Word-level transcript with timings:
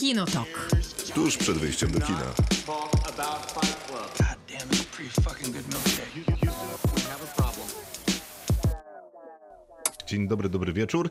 Kinotok. 0.00 0.48
Tuż 1.14 1.36
przed 1.36 1.58
wyjściem 1.58 1.90
do 1.90 2.00
kina. 2.00 2.34
Dzień 10.06 10.28
dobry, 10.28 10.48
dobry 10.48 10.72
wieczór. 10.72 11.10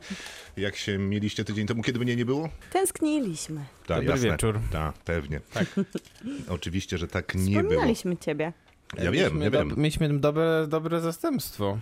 Jak 0.56 0.76
się 0.76 0.98
mieliście 0.98 1.44
tydzień 1.44 1.66
temu, 1.66 1.82
kiedy 1.82 1.98
mnie 1.98 2.16
nie 2.16 2.24
było? 2.24 2.48
Tęskniliśmy. 2.72 3.64
Tak, 3.86 4.06
Dobry 4.06 4.20
wieczór. 4.20 4.60
Tak, 4.72 4.94
pewnie. 4.94 5.40
Tak. 5.54 5.66
Oczywiście, 6.48 6.98
że 6.98 7.08
tak 7.08 7.34
nie 7.34 7.40
było. 7.40 7.62
Wspominaliśmy 7.62 8.16
ciebie. 8.16 8.52
Ja 8.98 9.02
wiem, 9.10 9.12
mieliśmy 9.12 9.44
ja 9.44 9.50
wiem. 9.50 9.74
mieliśmy 9.76 10.18
dobre, 10.18 10.66
dobre 10.68 11.00
zastępstwo. 11.00 11.78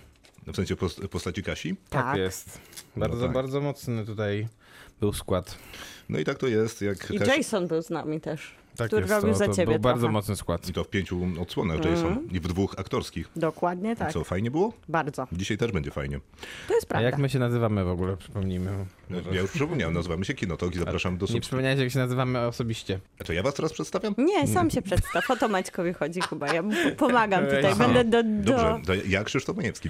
W 0.47 0.55
sensie 0.55 0.75
pos- 0.75 1.07
postaci 1.07 1.43
Kasi. 1.43 1.75
Tak, 1.89 2.05
Tak. 2.05 2.17
jest. 2.17 2.59
Bardzo, 2.95 3.21
tak. 3.23 3.33
bardzo 3.33 3.61
mocny 3.61 4.05
tutaj 4.05 4.47
był 4.99 5.13
skład. 5.13 5.57
No 6.09 6.19
i 6.19 6.23
tak 6.25 6.37
to 6.37 6.47
jest, 6.47 6.81
jak 6.81 7.11
I 7.11 7.19
Kasi... 7.19 7.31
Jason 7.37 7.67
był 7.67 7.81
z 7.81 7.89
nami 7.89 8.21
też, 8.21 8.51
Tak 8.77 8.87
który 8.87 9.01
jest, 9.01 9.13
robił 9.13 9.29
to, 9.31 9.37
za 9.37 9.47
to 9.47 9.53
ciebie 9.53 9.71
był 9.73 9.79
bardzo 9.79 10.09
mocny 10.09 10.35
skład. 10.35 10.69
I 10.69 10.73
to 10.73 10.83
w 10.83 10.87
pięciu 10.89 11.27
odsłonach 11.41 11.85
Jason. 11.85 12.27
I 12.31 12.39
w 12.39 12.47
dwóch 12.47 12.75
aktorskich. 12.77 13.29
Dokładnie 13.35 13.95
tak. 13.95 14.13
Co, 14.13 14.23
fajnie 14.23 14.51
było? 14.51 14.73
Bardzo. 14.89 15.27
Dzisiaj 15.31 15.57
też 15.57 15.71
będzie 15.71 15.91
fajnie. 15.91 16.19
To 16.67 16.73
jest 16.73 16.85
A 16.85 16.89
prawda. 16.89 17.05
jak 17.05 17.17
my 17.17 17.29
się 17.29 17.39
nazywamy 17.39 17.83
w 17.83 17.89
ogóle, 17.89 18.17
przypomnijmy. 18.17 18.71
No, 19.09 19.17
Ja 19.31 19.41
już 19.41 19.51
przypomniałem, 19.51 19.93
nazywamy 19.93 20.25
się 20.25 20.33
Kinotok 20.33 20.75
i 20.75 20.79
zapraszam 20.79 21.11
do 21.17 21.23
Nie 21.23 21.27
subskrypcji. 21.27 21.41
przypomniałeś, 21.41 21.79
jak 21.79 21.91
się 21.91 21.99
nazywamy 21.99 22.39
osobiście. 22.39 22.99
Czy 23.25 23.33
ja 23.35 23.43
was 23.43 23.53
teraz 23.53 23.73
przedstawiam? 23.73 24.15
Nie, 24.17 24.47
sam 24.47 24.69
się 24.69 24.81
przedstaw. 24.81 25.31
O 25.31 25.35
to 25.35 25.47
Maćkowi 25.47 25.93
chodzi 25.93 26.21
chyba. 26.21 26.53
Ja 26.53 26.63
pomagam 26.97 27.45
tutaj. 27.55 27.65
Aha. 27.65 27.87
Będę 27.87 28.03
do, 28.03 28.23
do 28.23 28.51
Dobrze, 28.51 28.79
to 28.85 28.93
ja 29.07 29.23
Krzysztof 29.23 29.57
Majewski. 29.57 29.89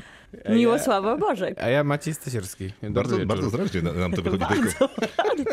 Miłosława 0.50 1.18
Bożek. 1.18 1.64
A 1.64 1.70
ja 1.70 1.84
Maciej 1.84 2.14
Stysierski. 2.14 2.68
Dobry 2.82 2.92
Bardzo, 2.94 3.16
wieczór. 3.16 3.28
bardzo 3.28 3.50
zręcznie 3.50 3.82
na- 3.82 3.94
nam 3.94 4.12
to 4.14 4.22
wychodzi. 4.22 4.46
Tylko 4.46 4.88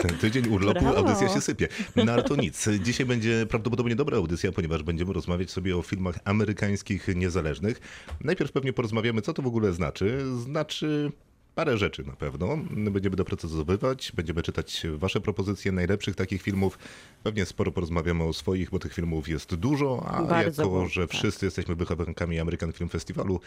ten 0.03 0.19
tydzień 0.25 0.49
urlopu, 0.49 0.81
Brawo. 0.81 0.97
audycja 0.99 1.29
się 1.29 1.41
sypie. 1.41 1.69
No 1.97 2.13
ale 2.13 2.23
to 2.23 2.37
nic. 2.37 2.69
Dzisiaj 2.83 3.07
będzie 3.07 3.47
prawdopodobnie 3.47 3.97
dobra 3.97 4.17
audycja, 4.17 4.53
ponieważ 4.53 4.83
będziemy 4.83 5.13
rozmawiać 5.13 5.51
sobie 5.51 5.77
o 5.77 5.83
filmach 5.83 6.19
amerykańskich 6.25 7.09
niezależnych. 7.17 7.81
Najpierw 8.25 8.53
pewnie 8.53 8.73
porozmawiamy, 8.73 9.23
co 9.23 9.33
to 9.33 9.43
w 9.43 9.47
ogóle 9.47 9.73
znaczy. 9.73 10.21
Znaczy 10.37 11.13
parę 11.57 11.79
rzeczy 11.79 12.05
na 12.07 12.13
pewno. 12.13 12.59
Będziemy 12.71 13.17
doprecyzowywać, 13.17 14.13
będziemy 14.15 14.43
czytać 14.43 14.83
wasze 14.97 15.21
propozycje 15.21 15.73
najlepszych 15.73 16.17
takich 16.17 16.43
filmów. 16.43 16.79
Pewnie 17.23 17.47
sporo 17.47 17.73
porozmawiamy 17.73 18.25
o 18.25 18.33
swoich, 18.33 18.71
bo 18.71 18.79
tych 18.79 18.95
filmów 18.95 19.29
jest 19.29 19.55
dużo, 19.55 20.07
a 20.09 20.23
Bardzo 20.23 20.63
jako, 20.63 20.75
dużo, 20.75 20.89
że 20.89 21.07
tak. 21.09 21.17
wszyscy 21.17 21.47
jesteśmy 21.47 21.75
wychowankami 21.75 22.41
American 22.41 22.73
Film 22.73 22.91
Festiwalu, 22.91 23.41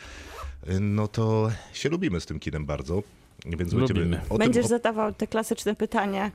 no 0.79 1.07
to 1.07 1.51
się 1.73 1.89
lubimy 1.89 2.19
z 2.21 2.25
tym 2.25 2.39
kinem 2.39 2.65
bardzo. 2.65 3.03
Więc 3.45 3.73
będziemy 3.73 4.21
Będziesz 4.37 4.63
tym, 4.63 4.69
zadawał 4.69 5.13
te 5.13 5.27
klasyczne 5.27 5.75
pytania. 5.75 6.31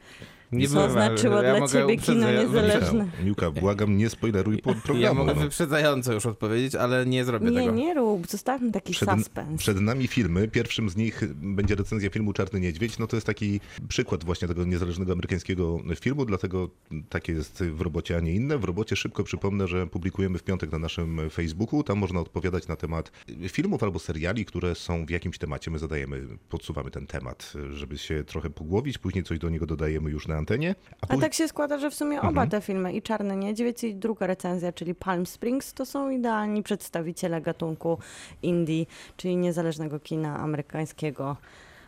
Nie 0.52 0.68
Co 0.68 0.90
znaczyło 0.90 1.42
ja 1.42 1.42
dla 1.42 1.60
mogę 1.60 1.72
ciebie 1.72 1.96
kino 1.96 2.32
niezależne? 2.32 3.06
Miłka, 3.24 3.50
błagam, 3.50 3.96
nie 3.96 4.10
spoileruj 4.10 4.58
po 4.58 4.74
programu. 4.74 4.94
Ja 5.04 5.14
mogę 5.14 5.34
no. 5.34 5.40
wyprzedzająco 5.40 6.12
już 6.12 6.26
odpowiedzieć, 6.26 6.74
ale 6.74 7.06
nie 7.06 7.24
zrobię 7.24 7.50
Nie, 7.50 7.60
tego. 7.60 7.72
nie 7.72 7.94
rób. 7.94 8.26
Zostawmy 8.26 8.72
taki 8.72 8.92
Przed, 8.92 9.10
suspens. 9.10 9.58
przed 9.58 9.80
nami 9.80 10.06
filmy. 10.06 10.48
Pierwszym 10.48 10.90
z 10.90 10.96
nich 10.96 11.34
będzie 11.34 11.74
recenzja 11.74 12.10
filmu 12.10 12.32
Czarny 12.32 12.60
Niedźwiedź. 12.60 12.98
No 12.98 13.06
to 13.06 13.16
jest 13.16 13.26
taki 13.26 13.60
przykład 13.88 14.24
właśnie 14.24 14.48
tego 14.48 14.64
niezależnego 14.64 15.12
amerykańskiego 15.12 15.80
filmu, 16.00 16.24
dlatego 16.24 16.70
takie 17.08 17.32
jest 17.32 17.64
w 17.64 17.80
robocie, 17.80 18.16
a 18.16 18.20
nie 18.20 18.32
inne. 18.34 18.58
W 18.58 18.64
robocie 18.64 18.96
szybko 18.96 19.24
przypomnę, 19.24 19.68
że 19.68 19.86
publikujemy 19.86 20.38
w 20.38 20.42
piątek 20.42 20.72
na 20.72 20.78
naszym 20.78 21.30
Facebooku. 21.30 21.82
Tam 21.82 21.98
można 21.98 22.20
odpowiadać 22.20 22.68
na 22.68 22.76
temat 22.76 23.12
filmów 23.48 23.82
albo 23.82 23.98
seriali, 23.98 24.44
które 24.44 24.74
są 24.74 25.06
w 25.06 25.10
jakimś 25.10 25.38
temacie. 25.38 25.70
My 25.70 25.78
zadajemy, 25.78 26.22
podsuwamy 26.48 26.90
ten 26.90 27.06
temat, 27.06 27.52
żeby 27.70 27.98
się 27.98 28.24
trochę 28.24 28.50
pogłowić. 28.50 28.98
Później 28.98 29.24
coś 29.24 29.38
do 29.38 29.48
niego 29.50 29.66
dodajemy 29.66 30.10
już 30.10 30.28
na 30.28 30.33
antenie. 30.36 30.74
A 31.00 31.06
później- 31.06 31.20
tak 31.22 31.34
się 31.34 31.48
składa, 31.48 31.78
że 31.78 31.90
w 31.90 31.94
sumie 31.94 32.16
Mhm. 32.16 32.34
oba 32.34 32.46
te 32.46 32.60
filmy, 32.60 32.92
i 32.92 33.02
Czarny 33.02 33.36
Niedźwiedź, 33.36 33.84
i 33.84 33.94
druga 33.94 34.26
recenzja, 34.26 34.72
czyli 34.72 34.94
Palm 34.94 35.26
Springs, 35.26 35.74
to 35.74 35.86
są 35.86 36.10
idealni 36.10 36.62
przedstawiciele 36.62 37.40
gatunku 37.40 37.98
indie, 38.42 38.86
czyli 39.16 39.36
niezależnego 39.36 40.00
kina 40.00 40.38
amerykańskiego. 40.38 41.36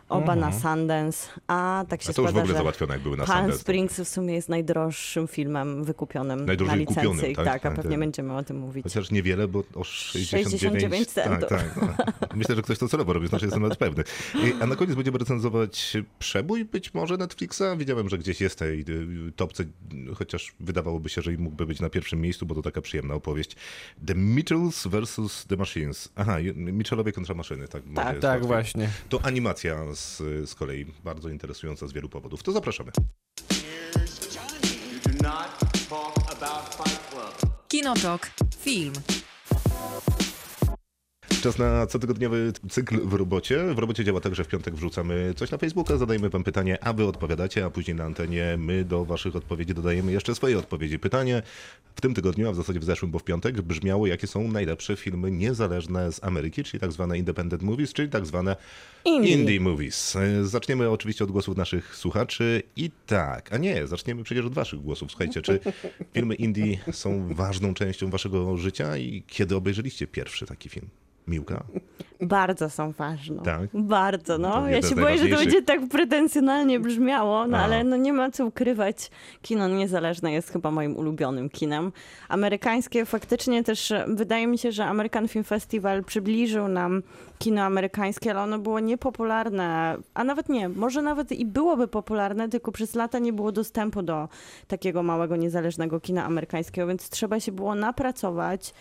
Oba 0.09 0.35
na 0.35 0.51
Sundance, 0.51 1.27
a 1.47 1.85
tak 1.89 2.01
się 2.01 2.09
Mhm. 2.09 2.13
A 2.13 2.15
to 2.15 2.21
już 2.21 2.29
w 2.29 2.31
składa, 2.31 2.39
ogóle 2.39 2.45
że 2.47 2.53
załatwione, 2.53 2.93
jak 2.93 3.03
były 3.03 3.17
na 3.17 3.25
Palm 3.25 3.39
Sundance. 3.39 3.59
Springs 3.61 3.99
w 3.99 4.07
sumie 4.07 4.33
jest 4.33 4.49
najdroższym 4.49 5.27
filmem 5.27 5.83
wykupionym 5.83 6.45
Najdrożej 6.45 6.75
na 6.75 6.79
licencji. 6.79 7.09
kupionym, 7.09 7.35
tak? 7.35 7.45
tak, 7.45 7.55
a 7.65 7.69
Tak, 7.69 7.75
pewnie 7.75 7.91
tak. 7.91 7.99
będziemy 7.99 8.33
o 8.37 8.43
tym 8.43 8.57
mówić. 8.59 8.83
Chociaż 8.83 9.11
niewiele, 9.11 9.47
bo 9.47 9.63
o 9.75 9.83
69, 9.83 10.61
69 10.61 11.07
centów. 11.07 11.49
Tak, 11.49 11.73
tak. 11.97 12.35
Myślę, 12.35 12.55
że 12.55 12.61
ktoś 12.61 12.77
to 12.77 12.87
celowo 12.87 13.13
robi, 13.13 13.27
znaczy 13.27 13.45
jestem 13.45 13.61
nawet 13.63 13.77
pewny. 13.77 14.03
I- 14.35 14.53
A 14.61 14.65
na 14.65 14.75
koniec 14.75 14.95
będziemy 14.95 15.17
recenzować 15.17 15.97
przebój 16.19 16.65
być 16.65 16.93
może 16.93 17.17
Netflixa. 17.17 17.63
Widziałem, 17.77 18.09
że 18.09 18.17
gdzieś 18.17 18.41
jest 18.41 18.59
tej 18.59 18.79
y, 19.27 19.31
topce, 19.35 19.63
chociaż 20.15 20.53
wydawałoby 20.59 21.09
się, 21.09 21.21
że 21.21 21.33
i 21.33 21.37
mógłby 21.37 21.65
być 21.65 21.79
na 21.79 21.89
pierwszym 21.89 22.21
miejscu, 22.21 22.45
bo 22.45 22.55
to 22.55 22.61
taka 22.61 22.81
przyjemna 22.81 23.13
opowieść. 23.13 23.55
The 24.07 24.15
Mitchells 24.15 24.87
vs. 24.87 25.45
The 25.47 25.55
Machines. 25.57 26.09
Aha, 26.15 26.37
Mitchellowie 26.55 27.11
kontra 27.11 27.35
maszyny. 27.35 27.67
Tak, 27.67 27.83
Tak, 27.95 28.23
łatwiej. 28.23 28.47
właśnie. 28.47 28.89
To 29.09 29.25
animacja 29.25 29.75
z, 29.97 30.49
z 30.49 30.55
kolei 30.55 30.85
bardzo 31.03 31.29
interesująca 31.29 31.87
z 31.87 31.93
wielu 31.93 32.09
powodów. 32.09 32.43
To 32.43 32.51
zapraszamy. 32.51 32.91
Kinotok. 37.67 38.29
Film. 38.59 38.93
Czas 41.47 41.57
na 41.57 41.87
cotygodniowy 41.87 42.53
cykl 42.69 42.99
w 43.01 43.13
robocie. 43.13 43.73
W 43.73 43.79
robocie 43.79 44.03
działa 44.03 44.21
tak, 44.21 44.35
że 44.35 44.43
w 44.43 44.47
piątek 44.47 44.75
wrzucamy 44.75 45.33
coś 45.35 45.51
na 45.51 45.57
Facebooka, 45.57 45.97
zadajemy 45.97 46.29
wam 46.29 46.43
pytanie, 46.43 46.83
a 46.83 46.93
wy 46.93 47.05
odpowiadacie, 47.05 47.65
a 47.65 47.69
później 47.69 47.95
na 47.95 48.03
antenie 48.03 48.55
my 48.57 48.85
do 48.85 49.05
waszych 49.05 49.35
odpowiedzi 49.35 49.73
dodajemy 49.73 50.11
jeszcze 50.11 50.35
swoje 50.35 50.59
odpowiedzi. 50.59 50.99
Pytanie 50.99 51.41
w 51.95 52.01
tym 52.01 52.13
tygodniu, 52.13 52.49
a 52.49 52.51
w 52.51 52.55
zasadzie 52.55 52.79
w 52.79 52.83
zeszłym, 52.83 53.11
bo 53.11 53.19
w 53.19 53.23
piątek, 53.23 53.61
brzmiało, 53.61 54.07
jakie 54.07 54.27
są 54.27 54.47
najlepsze 54.47 54.95
filmy 54.95 55.31
niezależne 55.31 56.11
z 56.11 56.23
Ameryki, 56.23 56.63
czyli 56.63 56.81
tak 56.81 56.91
zwane 56.91 57.17
independent 57.17 57.61
movies, 57.61 57.93
czyli 57.93 58.09
tak 58.09 58.25
zwane 58.25 58.55
Indie. 59.05 59.33
indie 59.33 59.59
movies. 59.59 60.17
Zaczniemy 60.43 60.89
oczywiście 60.89 61.23
od 61.23 61.31
głosów 61.31 61.57
naszych 61.57 61.95
słuchaczy 61.95 62.63
i 62.75 62.91
tak, 63.05 63.53
a 63.53 63.57
nie, 63.57 63.87
zaczniemy 63.87 64.23
przecież 64.23 64.45
od 64.45 64.53
waszych 64.53 64.81
głosów. 64.81 65.11
Słuchajcie, 65.11 65.41
czy 65.41 65.59
filmy 66.13 66.35
indie 66.35 66.77
są 66.91 67.33
ważną 67.33 67.73
częścią 67.73 68.09
waszego 68.09 68.57
życia 68.57 68.97
i 68.97 69.23
kiedy 69.27 69.55
obejrzeliście 69.55 70.07
pierwszy 70.07 70.45
taki 70.45 70.69
film? 70.69 70.89
Miłka? 71.27 71.63
Bardzo 72.21 72.69
są 72.69 72.91
ważne. 72.91 73.43
Tak? 73.43 73.69
Bardzo, 73.73 74.33
To 74.33 74.39
no. 74.39 74.69
Ja 74.69 74.81
się 74.81 74.95
boję, 74.95 75.17
że 75.17 75.27
to 75.27 75.35
będzie 75.35 75.61
tak 75.61 75.87
pretensjonalnie 75.89 76.79
brzmiało, 76.79 77.47
no 77.47 77.57
A. 77.57 77.61
ale 77.61 77.83
no 77.83 77.97
nie 77.97 78.13
ma 78.13 78.31
co 78.31 78.45
ukrywać. 78.45 79.11
Kino 79.41 79.67
niezależne 79.67 80.31
jest 80.31 80.49
chyba 80.49 80.71
moim 80.71 80.97
ulubionym 80.97 81.49
kinem. 81.49 81.91
Amerykańskie 82.29 83.05
faktycznie 83.05 83.63
też, 83.63 83.91
e, 83.91 84.05
wydaje 84.07 84.47
mi 84.47 84.57
się, 84.57 84.71
że 84.71 84.85
American 84.85 85.27
Film 85.27 85.43
Festival 85.43 86.03
przybliżył 86.03 86.67
nam 86.67 87.03
kino 87.39 87.61
amerykańskie, 87.61 88.31
ale 88.31 88.41
ono 88.41 88.59
było 88.59 88.79
niepopularne, 88.79 89.97
a 90.13 90.23
nawet 90.23 90.49
nie, 90.49 90.69
może 90.69 91.01
nawet 91.01 91.31
i 91.31 91.45
byłoby 91.45 91.87
popularne, 91.87 92.49
tylko 92.49 92.71
przez 92.71 92.95
lata 92.95 93.19
nie 93.19 93.33
było 93.33 93.51
dostępu 93.51 94.01
do 94.01 94.29
takiego 94.67 95.03
małego, 95.03 95.35
niezależnego 95.35 95.99
kina 95.99 96.25
amerykańskiego, 96.25 96.87
więc 96.87 97.09
trzeba 97.09 97.39
się 97.39 97.51
było 97.51 97.75
napracować 97.75 98.73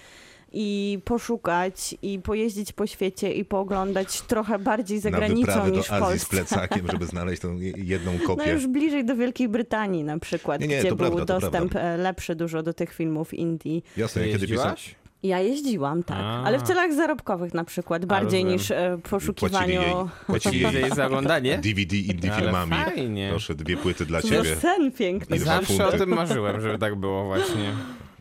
i 0.52 0.98
poszukać 1.04 1.94
i 2.02 2.18
pojeździć 2.18 2.72
po 2.72 2.86
świecie 2.86 3.32
i 3.32 3.44
pooglądać 3.44 4.20
trochę 4.22 4.58
bardziej 4.58 5.00
za 5.00 5.10
na 5.10 5.16
granicą 5.18 5.66
niż 5.68 5.76
do 5.76 5.82
w 5.82 5.90
Azji 5.92 6.00
Polsce. 6.06 6.18
z 6.18 6.28
plecakiem, 6.28 6.86
żeby 6.92 7.06
znaleźć 7.06 7.42
tą 7.42 7.56
je- 7.56 7.72
jedną 7.76 8.12
No 8.20 8.26
kopię. 8.26 8.52
już 8.52 8.66
bliżej 8.66 9.04
do 9.04 9.16
Wielkiej 9.16 9.48
Brytanii 9.48 10.04
na 10.04 10.18
przykład, 10.18 10.60
Nie, 10.60 10.66
nie, 10.66 10.78
gdzie 10.80 10.88
to 10.88 10.96
był 10.96 11.06
prawda, 11.06 11.34
to 11.34 11.40
dostęp 11.40 11.72
prawda. 11.72 11.90
e, 11.90 11.96
lepszy 11.96 12.34
dużo 12.34 12.62
do 12.62 12.72
tych 12.72 12.92
filmów 12.94 13.34
indie. 13.34 13.80
Jasne, 13.96 14.22
ja 14.22 14.26
kiedy. 14.32 14.40
Jeździłaś? 14.40 14.94
Ja 15.22 15.40
jeździłam, 15.40 16.02
tak, 16.02 16.16
A. 16.20 16.42
ale 16.44 16.58
w 16.58 16.62
celach 16.62 16.92
zarobkowych 16.94 17.54
na 17.54 17.64
przykład, 17.64 18.04
bardziej 18.06 18.40
rozumiem. 18.42 18.58
niż 18.58 18.70
e, 18.70 18.98
Płacili 19.02 19.10
poszukiwaniu... 19.10 19.72
jej, 19.82 19.92
płacili 20.26 20.60
jej 20.60 20.74
Jej 20.74 20.90
za 20.90 21.06
oglądanie? 21.06 21.58
DVD 21.58 21.96
indie 21.96 22.32
Ale 22.32 22.42
filmami. 22.42 22.72
fajnie. 22.72 23.26
Proszę, 23.30 23.54
dwie 23.54 23.76
płyty 23.76 24.06
dla 24.06 24.18
No 24.24 24.28
ciebie. 24.28 24.56
sen 24.56 24.92
piękny. 24.92 25.38
Zawsze 25.38 25.86
o 25.86 25.92
tym 25.92 26.08
marzyłem, 26.08 26.60
żeby 26.60 26.78
tak 26.78 26.94
było 26.94 27.24
właśnie. 27.24 27.72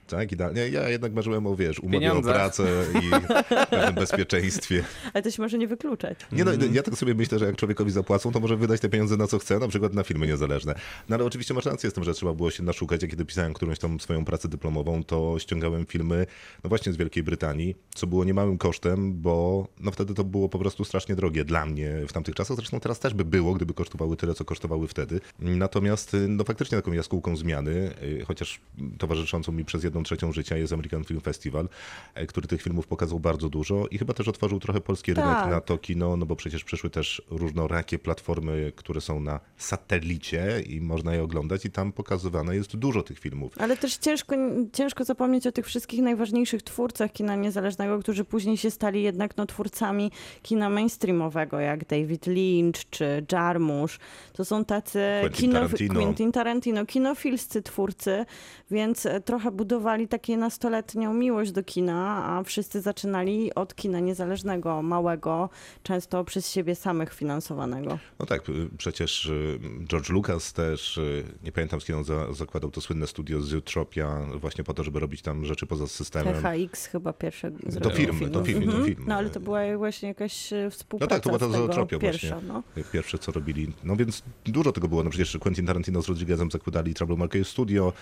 Tak, 0.07 0.31
idealnie. 0.31 0.69
Ja 0.69 0.89
jednak 0.89 1.13
marzyłem 1.13 1.47
o, 1.47 1.55
wiesz, 1.55 1.79
umowie 1.79 2.13
o 2.13 2.21
pracę 2.21 2.63
i 2.93 3.09
pewnym 3.69 3.95
bezpieczeństwie. 3.95 4.83
Ale 5.13 5.23
to 5.23 5.31
się 5.31 5.41
może 5.41 5.57
nie 5.57 5.67
wykluczać. 5.67 6.19
Nie 6.31 6.45
no, 6.45 6.51
ja 6.73 6.83
tak 6.83 6.95
sobie 6.95 7.13
myślę, 7.13 7.39
że 7.39 7.45
jak 7.45 7.55
człowiekowi 7.55 7.91
zapłacą, 7.91 8.31
to 8.31 8.39
może 8.39 8.57
wydać 8.57 8.81
te 8.81 8.89
pieniądze 8.89 9.17
na 9.17 9.27
co 9.27 9.39
chce, 9.39 9.59
na 9.59 9.67
przykład 9.67 9.93
na 9.93 10.03
filmy 10.03 10.27
niezależne. 10.27 10.75
No 11.09 11.15
ale 11.15 11.25
oczywiście 11.25 11.53
masz 11.53 11.65
rację 11.65 11.89
z 11.89 11.93
tym, 11.93 12.03
że 12.03 12.13
trzeba 12.13 12.33
było 12.33 12.51
się 12.51 12.63
naszukać. 12.63 13.01
Ja 13.01 13.07
kiedy 13.07 13.25
pisałem 13.25 13.53
którąś 13.53 13.79
tam 13.79 13.99
swoją 13.99 14.25
pracę 14.25 14.47
dyplomową, 14.47 15.03
to 15.03 15.35
ściągałem 15.39 15.85
filmy, 15.85 16.25
no 16.63 16.69
właśnie 16.69 16.93
z 16.93 16.97
Wielkiej 16.97 17.23
Brytanii, 17.23 17.75
co 17.95 18.07
było 18.07 18.25
niemałym 18.25 18.57
kosztem, 18.57 19.21
bo 19.21 19.67
no 19.79 19.91
wtedy 19.91 20.13
to 20.13 20.23
było 20.23 20.49
po 20.49 20.59
prostu 20.59 20.85
strasznie 20.85 21.15
drogie 21.15 21.45
dla 21.45 21.65
mnie 21.65 21.91
w 22.07 22.13
tamtych 22.13 22.35
czasach. 22.35 22.57
Zresztą 22.57 22.79
teraz 22.79 22.99
też 22.99 23.13
by 23.13 23.25
było, 23.25 23.53
gdyby 23.53 23.73
kosztowały 23.73 24.17
tyle, 24.17 24.33
co 24.33 24.45
kosztowały 24.45 24.87
wtedy. 24.87 25.19
Natomiast 25.39 26.15
no 26.27 26.43
faktycznie 26.43 26.77
taką 26.77 26.91
jaskółką 26.91 27.37
zmiany, 27.37 27.91
y, 28.03 28.25
chociaż 28.27 28.59
towarzyszącą 28.97 29.51
mi 29.51 29.65
przez 29.65 29.83
jedno 29.83 29.94
jedną 29.95 30.03
trzecią 30.03 30.31
życia 30.31 30.57
jest 30.57 30.74
American 30.74 31.03
Film 31.03 31.21
Festival, 31.21 31.69
e, 32.13 32.27
który 32.27 32.47
tych 32.47 32.62
filmów 32.62 32.88
pokazał 32.88 33.19
bardzo 33.19 33.50
dużo 33.50 33.88
i 33.92 33.97
chyba 33.97 34.13
też 34.13 34.27
otworzył 34.27 34.59
trochę 34.59 34.81
polski 34.81 35.13
rynek 35.13 35.36
Tak. 35.36 35.51
na 35.51 35.62
to 35.62 35.77
kino, 35.77 36.18
no 36.18 36.25
bo 36.25 36.36
przecież 36.36 36.63
przyszły 36.63 36.89
też 36.89 37.21
różnorakie 37.30 38.00
platformy, 38.00 38.71
które 38.75 39.01
są 39.01 39.19
na 39.19 39.39
satelicie 39.57 40.62
i 40.68 40.81
można 40.81 41.15
je 41.15 41.24
oglądać 41.24 41.65
i 41.65 41.71
tam 41.71 41.92
pokazywane 41.92 42.56
jest 42.56 42.75
dużo 42.75 43.03
tych 43.03 43.19
filmów. 43.19 43.53
Ale 43.57 43.77
też 43.77 43.97
ciężko, 43.97 44.36
ciężko 44.74 45.03
zapomnieć 45.03 45.47
o 45.47 45.51
tych 45.51 45.65
wszystkich 45.65 46.01
najważniejszych 46.01 46.63
twórcach 46.63 47.12
kina 47.12 47.36
niezależnego, 47.36 48.00
którzy 48.00 48.25
później 48.25 48.57
się 48.57 48.71
stali 48.71 49.03
jednak 49.03 49.38
no, 49.38 49.45
twórcami 49.45 50.12
kina 50.41 50.69
mainstreamowego, 50.69 51.59
jak 51.59 51.86
David 51.86 52.27
Lynch 52.27 52.89
czy 52.89 53.25
Jarmusch. 53.31 54.00
To 54.33 54.45
są 54.45 54.65
tacy 54.65 55.00
Quentin 55.21 55.51
Tarantino. 55.51 55.94
Quentin 55.94 56.31
Tarantino, 56.31 56.86
kinofilscy 56.86 57.62
twórcy, 57.62 58.25
więc 58.71 59.06
e, 59.06 59.21
trochę 59.21 59.51
budowali 59.85 60.07
takie 60.07 60.37
nastoletnią 60.37 61.13
miłość 61.13 61.51
do 61.51 61.63
kina, 61.63 62.25
a 62.25 62.43
wszyscy 62.43 62.81
zaczynali 62.81 63.55
od 63.55 63.75
kina 63.75 63.99
niezależnego, 63.99 64.81
małego, 64.81 65.49
często 65.83 66.23
przez 66.23 66.51
siebie 66.51 66.75
samych 66.75 67.13
finansowanego. 67.13 67.99
No 68.19 68.25
tak, 68.25 68.49
y, 68.49 68.69
przecież 68.77 69.25
y, 69.25 69.59
George 69.87 70.09
Lucas 70.09 70.53
też, 70.53 70.97
y, 70.97 71.23
nie 71.43 71.51
pamiętam 71.51 71.81
z 71.81 71.85
kim 71.85 71.97
on 71.97 72.03
za, 72.03 72.33
zakładał 72.33 72.71
to 72.71 72.81
słynne 72.81 73.07
studio 73.07 73.41
Zootropia 73.41 74.19
właśnie 74.35 74.63
po 74.63 74.73
to, 74.73 74.83
żeby 74.83 74.99
robić 74.99 75.21
tam 75.21 75.45
rzeczy 75.45 75.65
poza 75.65 75.88
systemem. 75.88 76.33
THX 76.33 76.85
chyba 76.85 77.13
pierwsze 77.13 77.51
film. 77.51 77.81
to 77.81 77.89
film, 77.89 78.19
to 78.31 78.39
Mhm. 78.39 78.85
film. 78.85 79.05
No 79.07 79.15
ale 79.15 79.29
to 79.29 79.39
była 79.39 79.77
właśnie 79.77 80.07
jakaś 80.07 80.53
e, 80.53 80.63
No 80.63 80.69
współpraca 80.71 81.15
tak, 81.15 81.23
to 81.23 81.29
była 81.29 81.39
ta 81.39 81.49
zootropia 81.49 81.99
pierwsza, 81.99 82.27
właśnie. 82.29 82.47
no. 82.47 82.83
Pierwsze 82.91 83.17
co 83.17 83.31
robili. 83.31 83.73
No 83.83 83.95
więc 83.95 84.23
dużo 84.45 84.71
tego 84.71 84.88
było. 84.88 85.03
No 85.03 85.09
przecież 85.09 85.38
Quentin 85.38 85.65
Tarantino 85.65 86.01
z 86.01 86.09
Rodriguezem 86.09 86.51
zakładali 86.51 86.93
Troublemaker 86.93 87.45
Studio. 87.45 87.93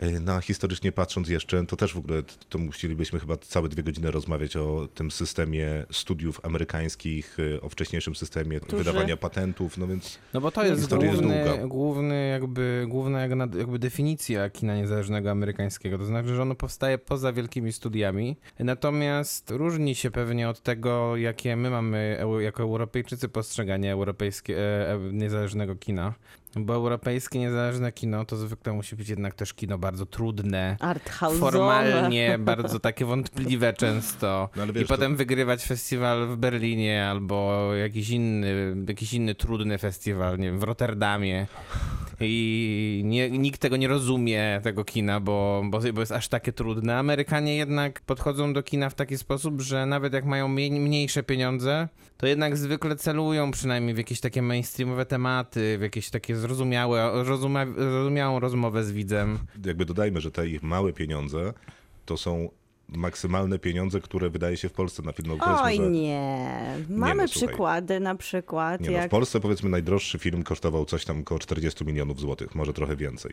E, 0.00 0.20
No, 0.20 0.32
a 0.32 0.40
historycznie 0.40 0.92
patrząc 0.92 1.28
jeszcze, 1.28 1.66
to 1.66 1.76
też 1.76 1.94
w 1.94 1.98
ogóle 1.98 2.22
to 2.48 2.58
musielibyśmy 2.58 3.20
chyba 3.20 3.36
całe 3.36 3.68
dwie 3.68 3.82
godziny 3.82 4.10
rozmawiać 4.10 4.56
o 4.56 4.88
tym 4.94 5.10
systemie 5.10 5.86
studiów 5.92 6.40
amerykańskich, 6.44 7.36
e, 7.56 7.60
o 7.60 7.68
wcześniejszym 7.68 8.14
systemie 8.14 8.60
Którzy- 8.60 8.76
wydawania 8.84 9.16
patentów, 9.16 9.78
no 9.78 9.86
więc 9.86 10.18
No 10.34 10.40
bo 10.40 10.50
to 10.50 10.64
jest 10.64 10.80
Historia 10.80 11.10
jest 11.10 11.22
główny, 11.22 11.44
długa. 11.44 11.66
główny 11.66 12.28
jakby, 12.28 12.84
główna 12.88 13.20
jakby, 13.20 13.78
definicja 13.78 14.50
kina 14.50 14.76
niezależnego 14.76 15.30
amerykańskiego. 15.30 15.98
To 15.98 16.04
znaczy, 16.04 16.34
że 16.34 16.42
ono 16.42 16.54
powstaje 16.54 16.98
poza 16.98 17.32
wielkimi 17.32 17.72
studiami, 17.72 18.36
natomiast 18.58 19.50
różni 19.50 19.94
się 19.94 20.10
pewnie 20.10 20.48
od 20.48 20.60
tego, 20.60 21.16
jakie 21.16 21.56
my 21.56 21.70
mamy 21.70 22.24
jako 22.40 22.62
Europejczycy 22.62 23.28
postrzeganie 23.28 23.92
europejskie, 23.92 24.58
e, 24.88 24.98
niezależnego 25.12 25.74
kina. 25.76 26.14
Bo 26.56 26.74
europejskie 26.74 27.38
niezależne 27.38 27.92
kino 27.92 28.24
to 28.24 28.36
zwykle 28.36 28.72
musi 28.72 28.96
być 28.96 29.08
jednak 29.08 29.34
też 29.34 29.54
kino 29.54 29.78
bardzo 29.78 30.06
trudne, 30.06 30.76
formalnie 31.38 32.38
bardzo 32.52 32.80
takie 32.80 33.04
wątpliwe 33.04 33.72
często. 33.72 34.48
No 34.56 34.66
wiesz, 34.66 34.84
I 34.84 34.86
potem 34.86 35.16
wygrywać 35.16 35.64
festiwal 35.64 36.26
w 36.26 36.36
Berlinie 36.36 37.06
albo 37.06 37.70
jakiś 37.74 38.10
inny, 38.10 38.76
jakiś 38.88 39.12
inny 39.12 39.34
trudny 39.34 39.78
festiwal, 39.78 40.38
nie 40.38 40.46
wiem, 40.46 40.58
w 40.58 40.62
Rotterdamie. 40.62 41.46
I 42.20 43.02
nie, 43.04 43.30
nikt 43.30 43.60
tego 43.60 43.76
nie 43.76 43.88
rozumie, 43.88 44.60
tego 44.62 44.84
kina, 44.84 45.20
bo, 45.20 45.62
bo, 45.64 45.80
bo 45.94 46.00
jest 46.00 46.12
aż 46.12 46.28
takie 46.28 46.52
trudne. 46.52 46.98
Amerykanie 46.98 47.56
jednak 47.56 48.00
podchodzą 48.00 48.52
do 48.52 48.62
kina 48.62 48.90
w 48.90 48.94
taki 48.94 49.18
sposób, 49.18 49.60
że 49.60 49.86
nawet 49.86 50.12
jak 50.12 50.24
mają 50.24 50.48
mniej, 50.48 50.70
mniejsze 50.70 51.22
pieniądze, 51.22 51.88
to 52.20 52.26
jednak 52.26 52.56
zwykle 52.56 52.96
celują 52.96 53.50
przynajmniej 53.50 53.94
w 53.94 53.98
jakieś 53.98 54.20
takie 54.20 54.42
mainstreamowe 54.42 55.06
tematy, 55.06 55.78
w 55.78 55.82
jakieś 55.82 56.10
takie 56.10 56.36
zrozumiałe, 56.36 57.24
rozumia, 57.24 57.66
zrozumiałą 57.66 58.40
rozmowę 58.40 58.84
z 58.84 58.92
widzem. 58.92 59.38
jakby 59.64 59.84
dodajmy, 59.84 60.20
że 60.20 60.30
te 60.30 60.48
ich 60.48 60.62
małe 60.62 60.92
pieniądze 60.92 61.52
to 62.06 62.16
są 62.16 62.48
maksymalne 62.94 63.58
pieniądze, 63.58 64.00
które 64.00 64.30
wydaje 64.30 64.56
się 64.56 64.68
w 64.68 64.72
Polsce 64.72 65.02
na 65.02 65.12
film. 65.12 65.28
No, 65.28 65.36
powiedzmy, 65.36 65.64
Oj 65.64 65.76
że- 65.76 65.88
nie. 65.90 66.50
Mamy 66.88 67.22
no, 67.22 67.28
słuchaj. 67.28 67.48
przykłady 67.48 68.00
na 68.00 68.14
przykład, 68.14 68.80
Nie 68.80 68.86
no, 68.86 68.92
w 68.92 68.96
jak 68.96 69.10
Polsce 69.10 69.40
powiedzmy 69.40 69.70
najdroższy 69.70 70.18
film 70.18 70.42
kosztował 70.42 70.84
coś 70.84 71.04
tam 71.04 71.20
około 71.20 71.38
40 71.38 71.84
milionów 71.84 72.20
złotych, 72.20 72.54
może 72.54 72.72
trochę 72.72 72.96
więcej. 72.96 73.32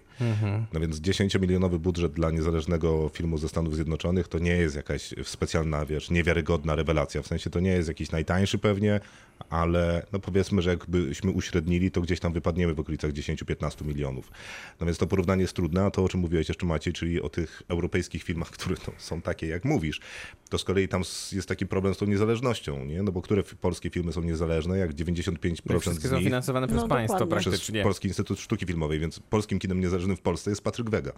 No 0.74 0.80
więc 0.80 1.00
10-milionowy 1.02 1.78
budżet 1.80 2.14
dla 2.14 2.32
niezależnego 2.32 3.10
filmu 3.14 3.38
ze 3.38 3.50
Stanów 3.50 3.76
Zjednoczonych 3.76 4.28
to 4.28 4.40
nie 4.40 4.52
jest 4.56 4.76
jakaś 4.76 5.14
specjalna, 5.24 5.86
wiesz, 5.86 6.10
niewiarygodna 6.10 6.76
rewelacja. 6.76 7.22
W 7.22 7.28
sensie 7.28 7.50
to 7.50 7.60
nie 7.60 7.72
jest 7.72 7.88
jakiś 7.88 8.12
najtańszy 8.12 8.58
pewnie, 8.58 9.00
ale 9.50 10.06
no 10.12 10.20
powiedzmy, 10.20 10.62
że 10.62 10.70
jakbyśmy 10.70 11.32
uśrednili, 11.32 11.92
to 11.92 12.02
gdzieś 12.02 12.20
tam 12.20 12.34
wypadniemy 12.34 12.74
w 12.74 12.80
okolicach 12.80 13.12
10-15 13.12 13.86
milionów. 13.86 14.32
No 14.80 14.86
więc 14.86 14.98
to 14.98 15.08
porównanie 15.08 15.42
jest 15.42 15.54
trudne, 15.54 15.86
a 15.86 15.92
to 15.92 16.04
o 16.04 16.10
czym 16.10 16.20
mówiłeś 16.20 16.48
jeszcze 16.48 16.66
Maciej, 16.66 16.94
czyli 16.94 17.22
o 17.22 17.30
tych 17.30 17.64
europejskich 17.68 18.24
filmach, 18.24 18.50
które 18.58 18.76
no, 18.88 18.94
są 18.98 19.22
takie 19.22 19.47
jak 19.50 19.66
mówisz, 19.66 20.02
to 20.50 20.58
z 20.58 20.64
kolei 20.64 20.88
tam 20.88 21.04
jest 21.32 21.48
taki 21.48 21.66
problem 21.68 21.94
z 21.94 21.98
tą 21.98 22.06
niezależnością, 22.06 22.86
nie? 22.86 23.04
No 23.04 23.12
bo 23.12 23.22
które 23.22 23.44
polskie 23.44 23.90
filmy 23.90 24.14
są 24.14 24.22
niezależne, 24.22 24.78
jak 24.78 24.94
95% 24.94 25.80
Wszystkie 25.80 26.08
z 26.08 26.12
są 26.12 26.16
nich 26.16 26.26
finansowane 26.26 26.68
przez 26.68 26.82
No, 26.82 26.88
państwo 26.88 27.20
dokładnie. 27.20 27.40
przez 27.42 27.52
praktycznie. 27.54 27.84
Polski 27.84 28.08
Instytut 28.08 28.40
Sztuki 28.40 28.66
Filmowej, 28.66 29.00
więc 29.00 29.20
polskim 29.20 29.60
kinem 29.60 29.80
niezależnym 29.80 30.18
w 30.18 30.22
Polsce 30.22 30.50
jest 30.50 30.62
Patryk 30.62 30.90
Wega. 30.90 31.12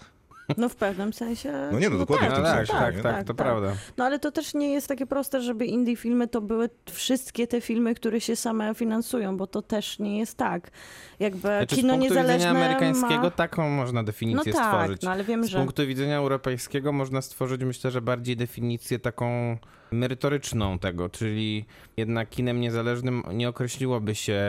No 0.57 0.69
w 0.69 0.75
pewnym 0.75 1.13
sensie. 1.13 1.69
No 1.71 1.79
nie, 1.79 1.89
no 1.89 1.97
dokładnie 1.97 2.27
w 2.27 2.29
No 2.29 2.35
tym 2.35 2.45
tak, 2.45 2.55
sensie, 2.55 2.73
tak, 2.73 2.95
nie? 2.95 3.01
tak, 3.01 3.23
to 3.27 3.33
prawda. 3.33 3.73
No 3.97 4.05
ale 4.05 4.19
to 4.19 4.31
też 4.31 4.53
nie 4.53 4.73
jest 4.73 4.87
takie 4.87 5.05
proste, 5.05 5.41
żeby 5.41 5.65
indie 5.65 5.95
filmy 5.95 6.27
to 6.27 6.41
były 6.41 6.69
wszystkie 6.91 7.47
te 7.47 7.61
filmy, 7.61 7.95
które 7.95 8.21
się 8.21 8.35
same 8.35 8.75
finansują, 8.75 9.37
bo 9.37 9.47
to 9.47 9.61
też 9.61 9.99
nie 9.99 10.19
jest 10.19 10.37
tak. 10.37 10.71
Jakby 11.19 11.39
Znaczy, 11.39 11.75
kino 11.75 11.93
z 11.93 11.97
punktu 11.97 12.03
niezależne 12.15 12.33
widzenia 12.37 12.65
amerykańskiego 12.65 13.23
ma... 13.23 13.31
taką 13.31 13.69
można 13.69 14.03
definicję 14.03 14.53
No 14.53 14.59
tak, 14.59 14.67
stworzyć. 14.67 15.01
no 15.01 15.11
ale 15.11 15.23
wiem, 15.23 15.43
Z 15.43 15.47
że... 15.47 15.57
punktu 15.57 15.87
widzenia 15.87 16.17
europejskiego 16.17 16.91
można 16.91 17.21
stworzyć, 17.21 17.63
myślę, 17.63 17.91
że 17.91 18.01
bardziej 18.01 18.37
definicję 18.37 18.99
taką 18.99 19.57
merytoryczną 19.91 20.79
tego, 20.79 21.09
czyli 21.09 21.65
jednak 21.97 22.29
kinem 22.29 22.61
niezależnym 22.61 23.23
nie 23.33 23.49
określiłoby 23.49 24.15
się 24.15 24.41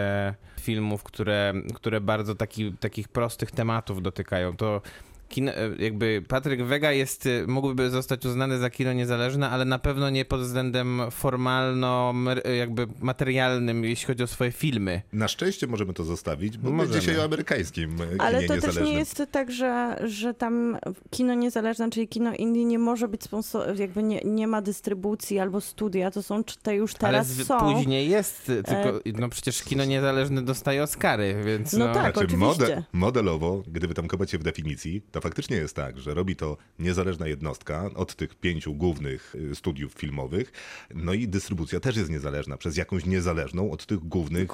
filmów, 0.61 1.03
które, 1.03 1.53
które 1.75 2.01
bardzo 2.01 2.35
taki, 2.35 2.73
takich 2.73 3.09
prostych 3.09 3.51
tematów 3.51 4.03
dotykają. 4.03 4.57
To 4.57 4.83
kino, 5.31 5.53
jakby 5.79 6.23
Patryk 6.29 6.63
Wega 6.63 6.93
jest, 6.93 7.29
mógłby 7.47 7.91
zostać 7.91 8.27
uznany 8.27 8.59
za 8.59 8.71
kino 8.71 8.93
niezależne, 8.93 9.51
ale 9.51 9.65
na 9.65 9.79
pewno 9.79 10.11
nie 10.11 10.25
pod 10.25 10.41
względem 10.41 11.03
formalno, 11.11 12.13
mer- 12.13 12.43
jakby 12.59 12.87
materialnym, 13.01 13.85
jeśli 13.85 14.07
chodzi 14.07 14.23
o 14.23 14.27
swoje 14.27 14.53
filmy. 14.53 15.03
Na 15.13 15.29
szczęście 15.29 15.67
możemy 15.67 15.93
to 15.95 16.05
zostawić, 16.05 16.59
bo 16.59 16.71
my 16.71 16.89
dzisiaj 16.89 17.19
o 17.19 17.25
amerykańskim 17.25 17.97
e, 18.03 18.07
Ale 18.21 18.43
kinie 18.43 18.61
to 18.61 18.67
też 18.67 18.81
nie 18.81 18.93
jest 18.93 19.23
tak, 19.31 19.53
że, 19.53 20.01
że 20.05 20.35
tam 20.35 20.79
kino 21.11 21.35
niezależne, 21.35 21.91
czyli 21.91 22.09
kino 22.09 22.35
indie 22.35 22.65
nie 22.65 22.79
może 22.79 23.09
być 23.09 23.23
sponsor, 23.23 23.77
jakby 23.81 24.03
nie, 24.03 24.21
nie 24.25 24.47
ma 24.47 24.63
dystrybucji 24.63 25.39
albo 25.39 25.61
studia, 25.61 26.11
to 26.11 26.23
są 26.23 26.45
te 26.63 26.77
już 26.77 26.91
Ale 26.93 26.99
teraz 26.99 27.27
z, 27.27 27.47
są. 27.47 27.59
później 27.75 28.11
jest, 28.11 28.47
tylko 28.47 29.01
no 29.19 29.29
przecież 29.29 29.63
kino 29.63 29.85
niezależne 29.85 30.43
dostaje 30.43 30.83
Oscary, 30.83 31.37
więc 31.45 31.73
No 31.73 31.87
no, 31.87 31.95
tak. 31.95 32.03
Znaczy, 32.15 32.27
oczywiście. 32.27 32.85
modelowo, 32.93 33.63
gdyby 33.67 33.95
tam 33.95 34.09
kopać 34.09 34.31
się 34.31 34.39
w 34.39 34.43
definicji, 34.43 35.03
to 35.13 35.20
faktycznie 35.21 35.57
jest 35.57 35.77
tak, 35.77 35.99
że 35.99 36.15
robi 36.15 36.37
to 36.37 36.57
niezależna 36.79 37.27
jednostka 37.27 37.91
od 37.95 38.15
tych 38.15 38.35
pięciu 38.35 38.75
głównych 38.75 39.35
y, 39.35 39.55
studiów 39.55 39.93
filmowych, 39.93 40.53
no 40.95 41.13
i 41.13 41.29
dystrybucja 41.29 41.81
też 41.81 41.97
jest 41.97 42.11
niezależna, 42.11 42.57
przez 42.57 42.77
jakąś 42.77 43.07
niezależną 43.07 43.71
od 43.71 43.87
tych 43.87 43.99
głównych 43.99 44.51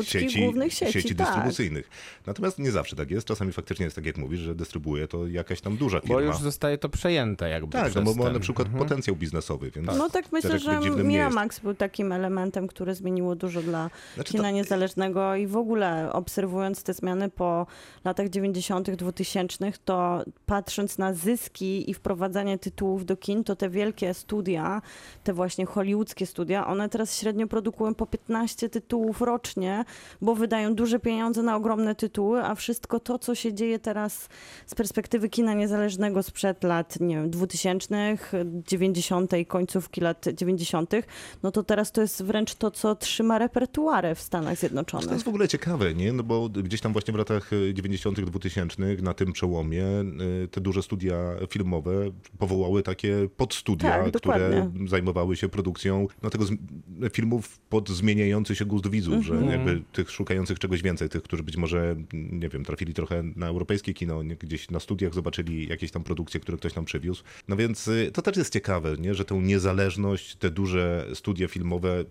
y, 0.00 0.04
sieci, 0.04 0.40
głównych 0.42 0.72
sieci, 0.72 1.14
tak. 1.14 1.26
dystrybucyjnych. 1.26 1.90
Natomiast 2.26 2.58
nie 2.58 2.70
zawsze 2.70 2.96
tak 2.96 3.10
jest, 3.10 3.26
czasami 3.26 3.52
faktycznie 3.52 3.84
jest 3.84 3.96
tak 3.96 4.06
jak 4.06 4.16
mówisz, 4.16 4.40
że 4.40 4.54
dystrybuuje 4.54 5.08
to 5.08 5.26
jakaś 5.26 5.60
tam 5.60 5.76
duża 5.76 6.00
firma. 6.00 6.14
bo 6.14 6.20
już 6.20 6.38
zostaje 6.38 6.78
to 6.78 6.88
przejęte 6.88 7.48
jakby 7.48 7.72
tak, 7.72 7.94
no 7.94 8.02
bo 8.02 8.14
ma 8.14 8.24
ten. 8.24 8.32
na 8.32 8.40
przykład 8.40 8.68
potencjał 8.68 9.16
biznesowy, 9.16 9.70
więc 9.70 9.86
No 9.86 10.10
tak 10.10 10.32
myślę, 10.32 10.50
też 10.50 10.62
że. 10.62 10.80
Miramax 10.80 11.60
był 11.60 11.74
takim 11.74 12.12
elementem, 12.12 12.66
który 12.66 12.94
zmieniło 12.94 13.34
dużo 13.36 13.62
dla 13.62 13.90
Znaczy 14.14 14.32
kina 14.32 14.44
to- 14.44 14.50
niezależnego 14.50 15.34
i 15.36 15.46
w 15.46 15.56
ogóle 15.56 16.12
obserwując 16.12 16.82
te 16.82 16.94
zmiany 16.94 17.30
po 17.30 17.66
latach 18.04 18.28
90., 18.28 18.90
2000, 18.90 19.72
to 19.84 20.09
patrząc 20.46 20.98
na 20.98 21.14
zyski 21.14 21.90
i 21.90 21.94
wprowadzanie 21.94 22.58
tytułów 22.58 23.04
do 23.04 23.16
kin, 23.16 23.44
to 23.44 23.56
te 23.56 23.70
wielkie 23.70 24.14
studia, 24.14 24.82
te 25.24 25.32
właśnie 25.32 25.66
hollywoodzkie 25.66 26.26
studia, 26.26 26.66
one 26.66 26.88
teraz 26.88 27.18
średnio 27.18 27.46
produkują 27.46 27.94
po 27.94 28.06
15 28.06 28.68
tytułów 28.68 29.20
rocznie, 29.20 29.84
bo 30.20 30.34
wydają 30.34 30.74
duże 30.74 30.98
pieniądze 30.98 31.42
na 31.42 31.56
ogromne 31.56 31.94
tytuły, 31.94 32.44
a 32.44 32.54
wszystko 32.54 33.00
to, 33.00 33.18
co 33.18 33.34
się 33.34 33.54
dzieje 33.54 33.78
teraz 33.78 34.28
z 34.66 34.74
perspektywy 34.74 35.28
kina 35.28 35.54
niezależnego 35.54 36.22
sprzed 36.22 36.64
lat, 36.64 37.00
nie 37.00 37.14
wiem, 37.16 37.30
2000, 37.30 38.16
90., 38.68 39.32
końcówki 39.48 40.00
lat 40.00 40.24
90., 40.34 40.90
no 41.42 41.50
to 41.50 41.62
teraz 41.62 41.92
to 41.92 42.00
jest 42.00 42.22
wręcz 42.24 42.54
to, 42.54 42.70
co 42.70 42.94
trzyma 42.94 43.38
repertuarę 43.38 44.14
w 44.14 44.20
Stanach 44.20 44.54
To 44.54 44.60
Zjednoczonych. 44.60 45.10
jest 45.10 45.24
w 45.24 45.28
ogóle 45.28 45.48
ciekawe, 45.48 45.94
nie? 45.94 46.12
No 46.12 46.22
bo 46.22 46.48
gdzieś 46.48 46.80
tam 46.80 46.92
właśnie 46.92 47.14
w 47.14 47.16
latach 47.16 47.52
y, 47.52 47.74
90., 47.74 48.20
2000 48.20 48.82
na 49.02 49.14
tym 49.14 49.32
przełomie 49.32 49.84
y, 49.84 49.99
te 50.50 50.60
duże 50.60 50.82
studia 50.82 51.16
filmowe 51.50 52.10
powołały 52.38 52.82
takie 52.82 53.28
podstudia, 53.36 53.88
Tak, 53.90 54.12
które 54.12 54.50
dokładnie. 54.50 54.88
zajmowały 54.88 55.36
się 55.36 55.48
produkcją 55.48 56.06
no, 56.22 56.30
tego 56.30 56.44
filmów 57.12 57.58
pod 57.68 57.88
zmieniający 57.88 58.56
się 58.56 58.64
gust 58.64 58.90
widzów, 58.90 59.24
że 59.24 59.34
Mhm. 59.34 59.52
jakby 59.52 59.82
tych 59.92 60.10
szukających 60.10 60.58
czegoś 60.58 60.82
więcej, 60.82 61.08
tych, 61.08 61.22
którzy 61.22 61.42
być 61.42 61.56
może, 61.56 61.96
nie 62.12 62.48
wiem, 62.48 62.64
trafili 62.64 62.94
trochę 62.94 63.22
na 63.36 63.46
europejskie 63.46 63.94
kino, 63.94 64.20
gdzieś 64.40 64.70
na 64.70 64.80
studiach 64.80 65.14
zobaczyli 65.14 65.68
jakieś 65.68 65.90
tam 65.90 66.02
produkcje, 66.04 66.40
które 66.40 66.58
ktoś 66.58 66.74
nam 66.74 66.84
przywiózł. 66.84 67.22
No 67.48 67.56
więc 67.56 67.88
y, 67.88 68.10
to 68.14 68.22
też 68.22 68.36
jest 68.36 68.52
ciekawe, 68.52 68.96
nie? 68.98 69.14
że 69.14 69.24
tę 69.24 69.34
niezależność 69.34 70.36
te 70.36 70.50
duże 70.50 71.06
studia 71.14 71.48
filmowe 71.48 72.04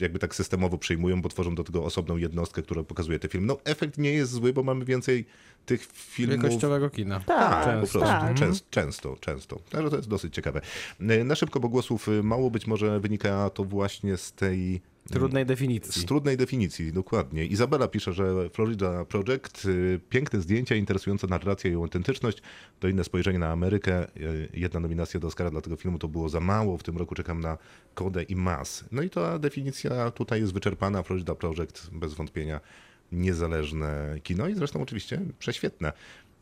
jakby 0.00 0.18
tak 0.18 0.34
systemowo 0.34 0.78
przyjmują, 0.78 1.22
bo 1.22 1.28
tworzą 1.28 1.54
do 1.54 1.64
tego 1.64 1.84
osobną 1.84 2.16
jednostkę, 2.16 2.62
która 2.62 2.82
pokazuje 2.82 3.18
te 3.18 3.28
filmy. 3.28 3.46
No 3.46 3.58
efekt 3.64 3.98
nie 3.98 4.12
jest 4.12 4.32
zły, 4.32 4.52
bo 4.52 4.62
mamy 4.62 4.84
więcej 4.84 5.24
tych 5.66 5.86
filmów. 5.92 6.40
Wielkościowego 6.40 6.90
kina. 6.90 7.20
Tak, 7.20 7.26
Tak, 7.26 7.64
po 7.64 7.70
Często. 7.80 7.98
prostu. 7.98 8.16
tak. 8.20 8.34
Często, 8.34 8.66
często, 8.70 9.16
często. 9.20 9.58
Także 9.70 9.90
to 9.90 9.96
jest 9.96 10.08
dosyć 10.08 10.34
ciekawe. 10.34 10.60
Y, 11.00 11.24
Na 11.24 11.34
szybko, 11.34 11.60
bo 11.60 11.68
głosów 11.68 12.08
y, 12.08 12.22
mało 12.22 12.50
być 12.50 12.66
może 12.66 13.00
wynika 13.00 13.50
to 13.50 13.64
właśnie 13.64 14.16
z 14.16 14.32
tej 14.32 14.80
Trudnej 15.12 15.46
definicji. 15.46 16.02
z 16.02 16.04
trudnej 16.04 16.36
definicji, 16.36 16.92
dokładnie. 16.92 17.44
Izabela 17.44 17.88
pisze, 17.88 18.12
że 18.12 18.50
Florida 18.50 19.04
Project, 19.04 19.64
y, 19.64 20.00
piękne 20.08 20.40
zdjęcia, 20.40 20.74
interesująca 20.74 21.26
narracja 21.26 21.70
i 21.70 21.74
autentyczność, 21.74 22.38
to 22.80 22.88
inne 22.88 23.04
spojrzenie 23.04 23.38
na 23.38 23.48
Amerykę. 23.48 24.06
Y, 24.16 24.48
Jedna 24.54 24.80
nominacja 24.80 25.20
do 25.20 25.26
Oscara 25.28 25.50
dla 25.50 25.60
tego 25.60 25.76
filmu 25.76 25.98
to 25.98 26.08
było 26.08 26.28
za 26.28 26.40
mało. 26.40 26.78
W 26.78 26.82
tym 26.82 26.96
roku 26.96 27.14
czekam 27.14 27.40
na 27.40 27.58
Kodę 27.94 28.22
i 28.22 28.36
Mas. 28.36 28.84
No 28.92 29.02
i 29.02 29.10
ta 29.10 29.38
definicja 29.38 30.10
tutaj 30.10 30.40
jest 30.40 30.52
wyczerpana. 30.52 31.02
Florida 31.02 31.34
Project 31.34 31.90
bez 31.92 32.14
wątpienia 32.14 32.60
niezależne 33.12 34.14
kino 34.22 34.48
i 34.48 34.54
zresztą 34.54 34.82
oczywiście 34.82 35.20
prześwietne. 35.38 35.92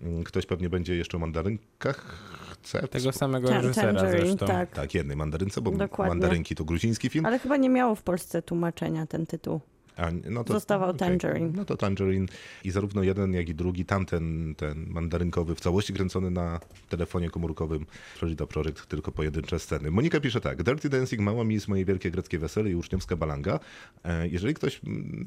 Mm, 0.03 0.25
Ktoś 0.25 0.47
pewnie 0.47 0.69
będzie 0.69 0.97
jeszcze 0.97 1.17
o 1.17 1.21
mandarynkach. 1.21 2.19
Chce 2.53 2.89
Tego 2.89 3.13
samego 3.13 3.49
Tan- 3.49 3.57
reżysera 3.63 3.95
Tangerine, 3.95 4.27
zresztą. 4.27 4.47
tak. 4.47 4.71
Tak, 4.71 4.95
jednej 4.95 5.17
mandarynce, 5.17 5.61
bo 5.61 5.71
Dokładnie. 5.71 6.09
mandarynki 6.09 6.55
to 6.55 6.65
gruziński 6.65 7.09
film. 7.09 7.27
Ale 7.27 7.39
chyba 7.39 7.57
nie 7.57 7.69
miało 7.69 7.95
w 7.95 8.03
Polsce 8.03 8.43
tłumaczenia 8.43 9.07
ten 9.07 9.27
tytuł. 9.27 9.61
A, 9.97 10.11
no 10.31 10.45
to, 10.45 10.53
Zostawał 10.53 10.89
okej. 10.91 10.99
Tangerine. 10.99 11.53
No 11.57 11.65
to 11.65 11.77
Tangerine 11.77 12.27
i 12.65 12.71
zarówno 12.71 13.03
jeden, 13.03 13.33
jak 13.33 13.49
i 13.49 13.55
drugi, 13.55 13.85
tamten, 13.85 14.55
ten 14.55 14.87
mandarynkowy, 14.89 15.55
w 15.55 15.61
całości 15.61 15.93
kręcony 15.93 16.31
na 16.31 16.61
telefonie 16.89 17.31
komórkowym 17.31 17.87
Florida 18.17 18.47
Project, 18.47 18.87
tylko 18.87 19.13
pojedyncze 19.13 19.59
sceny. 19.59 19.91
Monika 19.91 20.21
pisze 20.21 20.41
tak, 20.41 20.63
Dirty 20.63 20.89
Dancing, 20.89 21.23
Mała 21.23 21.45
Miss, 21.45 21.69
Moje 21.69 21.85
Wielkie 21.85 22.11
Greckie 22.11 22.39
Wesele 22.39 22.71
i 22.71 22.75
Uczniowska 22.75 23.17
Balanga. 23.17 23.61
E, 24.05 24.29
Jeżeli 24.29 24.55
ktoś 24.55 24.81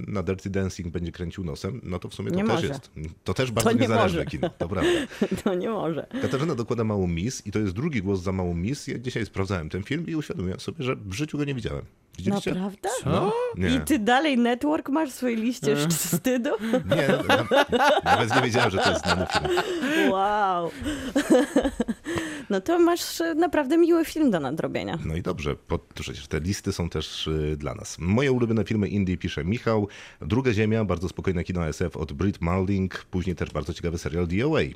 na 0.08 0.24
Dirty 0.24 0.50
Dancing 0.50 0.88
będzie 0.90 1.12
kręcił 1.12 1.44
nosem, 1.44 1.82
no 1.84 2.00
to 2.00 2.10
w 2.10 2.14
sumie 2.14 2.30
to 2.32 2.36
Nie 2.36 2.44
też 2.44 2.52
może. 2.54 2.68
jest. 2.68 2.92
To 3.24 3.34
też 3.34 3.52
bardzo 3.52 3.72
nie 3.72 3.80
niezależne 3.80 4.20
może. 4.20 4.26
kino, 4.32 4.50
to 4.50 4.68
prawda. 4.70 4.92
To 5.44 5.54
nie 5.56 5.70
może. 5.70 6.08
Katarzyna 6.22 6.56
dokłada 6.56 6.84
Małą 6.84 7.08
Miss 7.08 7.48
i 7.48 7.52
to 7.52 7.60
jest 7.60 7.74
drugi 7.74 8.02
głos 8.02 8.22
za 8.22 8.32
Małą 8.32 8.54
Miss. 8.54 8.88
Ja 8.88 9.00
dzisiaj 9.00 9.26
sprawdzałem 9.26 9.70
ten 9.70 9.84
film 9.84 10.06
i 10.08 10.16
uświadomiłem 10.16 10.60
sobie, 10.60 10.84
że 10.84 10.96
w 10.96 11.14
życiu 11.14 11.38
go 11.38 11.46
nie 11.46 11.56
widziałem. 11.56 11.86
Widzieliście? 12.18 12.52
Naprawdę? 12.54 12.90
No, 13.06 13.34
nie. 13.58 13.76
I 13.76 13.80
ty 13.80 14.00
dalej 14.00 14.38
network 14.58 14.90
masz 14.90 15.10
w 15.10 15.14
swojej 15.14 15.38
liście 15.38 15.76
wstydu? 15.90 16.50
Nie, 16.96 17.08
no, 17.30 17.46
nawet 18.04 18.36
nie 18.36 18.42
wiedziałem, 18.42 18.72
że 18.72 18.78
to 18.78 18.90
jest 18.90 19.04
znany 19.06 19.26
film. 19.34 20.12
Wow. 20.12 20.72
No 22.50 22.62
to 22.62 22.80
masz 22.80 23.22
e, 23.22 23.36
naprawdę 23.36 23.78
miły 23.78 24.06
film 24.06 24.32
do 24.32 24.40
nadrobienia. 24.40 25.00
No 25.06 25.16
i 25.16 25.22
dobrze, 25.22 25.56
po, 25.56 25.80
przecież 25.80 26.28
te 26.28 26.40
listy 26.40 26.74
są 26.74 26.90
też 26.90 27.28
y, 27.28 27.56
dla 27.58 27.76
nas. 27.76 27.98
Moje 28.00 28.32
ulubione 28.32 28.64
filmy 28.64 28.88
indie 28.88 29.18
pisze 29.18 29.44
Michał, 29.44 29.88
Druga 30.22 30.54
Ziemia, 30.54 30.86
bardzo 30.86 31.10
spokojne 31.10 31.44
kino 31.44 31.68
SF 31.68 31.98
od 31.98 32.14
Brit 32.14 32.42
Malding, 32.42 33.06
później 33.12 33.36
też 33.36 33.52
bardzo 33.52 33.74
ciekawy 33.74 33.98
serial 33.98 34.28
DOA. 34.28 34.62
Y, 34.62 34.74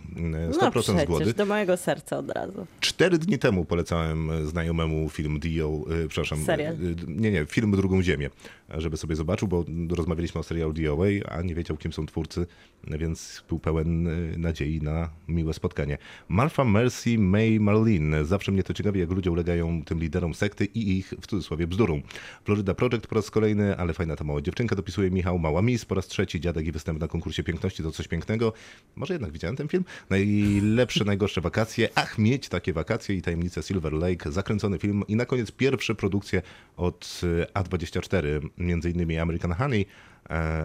100% 0.51 0.53
No 0.61 0.71
przecież, 1.17 1.33
do 1.33 1.45
mojego 1.45 1.77
serca 1.77 2.17
od 2.17 2.29
razu. 2.29 2.67
Cztery 2.79 3.17
dni 3.17 3.39
temu 3.39 3.65
polecałem 3.65 4.47
znajomemu 4.47 5.09
film 5.09 5.39
DO, 5.39 5.85
przepraszam, 6.07 6.45
Serial. 6.45 6.75
nie, 7.07 7.31
nie, 7.31 7.45
film 7.45 7.71
Drugą 7.71 8.01
Ziemię, 8.01 8.29
żeby 8.69 8.97
sobie 8.97 9.15
zobaczył, 9.15 9.47
bo 9.47 9.65
rozmawialiśmy 9.89 10.39
o 10.39 10.43
serialu 10.43 10.73
DOA, 10.73 11.07
a 11.29 11.41
nie 11.41 11.55
wiedział, 11.55 11.77
kim 11.77 11.93
są 11.93 12.05
twórcy, 12.05 12.45
więc 12.88 13.43
był 13.50 13.59
pełen 13.59 14.07
y, 14.07 14.38
nadziei 14.38 14.81
na 14.81 15.09
miłe 15.27 15.53
spotkanie. 15.53 15.97
Martha 16.29 16.63
Mercy 16.63 17.17
May 17.17 17.59
Marlene. 17.59 18.25
Zawsze 18.25 18.51
mnie 18.51 18.63
to 18.63 18.73
ciekawi, 18.73 19.00
jak 19.00 19.11
ludzie 19.11 19.31
ulegają 19.31 19.83
tym 19.83 20.00
liderom 20.00 20.33
sekty 20.33 20.65
i 20.65 20.97
ich, 20.97 21.13
w 21.21 21.27
cudzysłowie, 21.27 21.67
bzdurom. 21.67 22.01
Florida 22.45 22.73
Project 22.73 23.07
po 23.07 23.15
raz 23.15 23.31
kolejny, 23.31 23.77
ale 23.77 23.93
fajna 23.93 24.15
ta 24.15 24.23
mała 24.23 24.41
dziewczynka, 24.41 24.75
dopisuje 24.75 25.11
Michał. 25.11 25.39
Mała 25.39 25.61
Miss 25.61 25.85
po 25.85 25.95
raz 25.95 26.07
trzeci, 26.07 26.39
dziadek 26.39 26.65
i 26.65 26.71
występ 26.71 27.00
na 27.00 27.07
konkursie 27.07 27.43
piękności 27.43 27.83
to 27.83 27.91
coś 27.91 28.07
pięknego. 28.07 28.53
Może 28.95 29.13
jednak 29.13 29.31
widziałem 29.31 29.55
ten 29.55 29.67
film? 29.67 29.83
Najlepsze, 30.09 31.05
najgorsze 31.11 31.41
wakacje. 31.41 31.89
Ach, 31.95 32.17
mieć 32.17 32.50
takie 32.50 32.73
wakacje 32.73 33.15
i 33.15 33.21
tajemnice 33.21 33.63
Silver 33.63 33.93
Lake. 33.93 34.31
Zakręcony 34.31 34.79
film 34.79 35.03
i 35.07 35.15
na 35.15 35.25
koniec 35.25 35.51
pierwsze 35.51 35.95
produkcje 35.95 36.41
od 36.77 37.21
y, 37.23 37.45
A24, 37.53 38.50
między 38.57 38.89
innymi 38.89 39.17
American 39.17 39.51
Honey, 39.51 39.85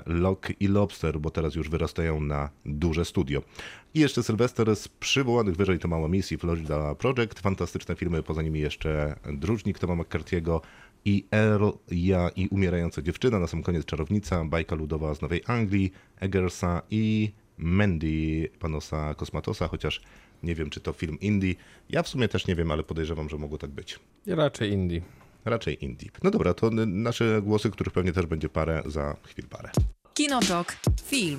Lock 0.07 0.53
i 0.61 0.69
Lobster, 0.69 1.21
bo 1.21 1.31
teraz 1.31 1.55
już 1.55 1.69
wyrastają 1.69 2.21
na 2.21 2.51
duże 2.67 3.05
studio. 3.05 3.43
I 3.95 4.01
jeszcze 4.01 4.23
Sylwester 4.23 4.77
z 4.77 4.89
przywołanych 4.89 5.57
wyżej 5.57 5.79
to 5.79 5.89
mała 5.89 6.09
misji 6.09 6.39
Florida 6.39 6.95
Project, 6.95 7.41
fantastyczne 7.41 7.97
filmy, 7.97 8.23
poza 8.23 8.43
nimi 8.43 8.61
jeszcze 8.61 9.17
Dróżnik 9.33 9.79
Toma 9.79 9.95
McCarthy'ego 9.95 10.61
i 11.05 11.27
Earl, 11.33 11.69
ja 11.91 12.29
i 12.37 12.49
Umierająca 12.49 13.03
dziewczyna, 13.03 13.39
na 13.39 13.47
sam 13.47 13.63
koniec 13.63 13.85
Czarownica, 13.85 14.45
bajka 14.45 14.77
ludowa 14.77 15.15
z 15.15 15.23
Nowej 15.23 15.43
Anglii, 15.47 15.93
Eggersa 16.21 16.83
i 16.91 17.33
Mandy 17.59 18.49
Panosa 18.59 19.15
Kosmatosa, 19.15 19.69
chociaż 19.69 20.03
nie 20.43 20.55
wiem, 20.55 20.71
czy 20.71 20.81
to 20.81 20.93
film 20.93 21.21
indie. 21.21 21.55
Ja 21.91 22.03
w 22.03 22.09
sumie 22.09 22.29
też 22.29 22.47
nie 22.47 22.55
wiem, 22.55 22.71
ale 22.71 22.83
podejrzewam, 22.83 23.29
że 23.29 23.39
mogło 23.39 23.59
tak 23.59 23.71
być. 23.71 24.01
Raczej 24.27 24.71
indie. 24.71 25.03
Raczej 25.47 25.85
indie. 25.85 26.11
No 26.23 26.31
dobra, 26.31 26.55
to 26.55 26.71
nasze 26.87 27.43
głosy, 27.43 27.71
których 27.71 27.93
pewnie 27.93 28.13
też 28.13 28.27
będzie 28.27 28.49
parę 28.49 28.83
za 28.87 29.17
chwil 29.23 29.49
parę. 29.49 29.71
Kinotok. 30.15 30.77
Film. 31.05 31.39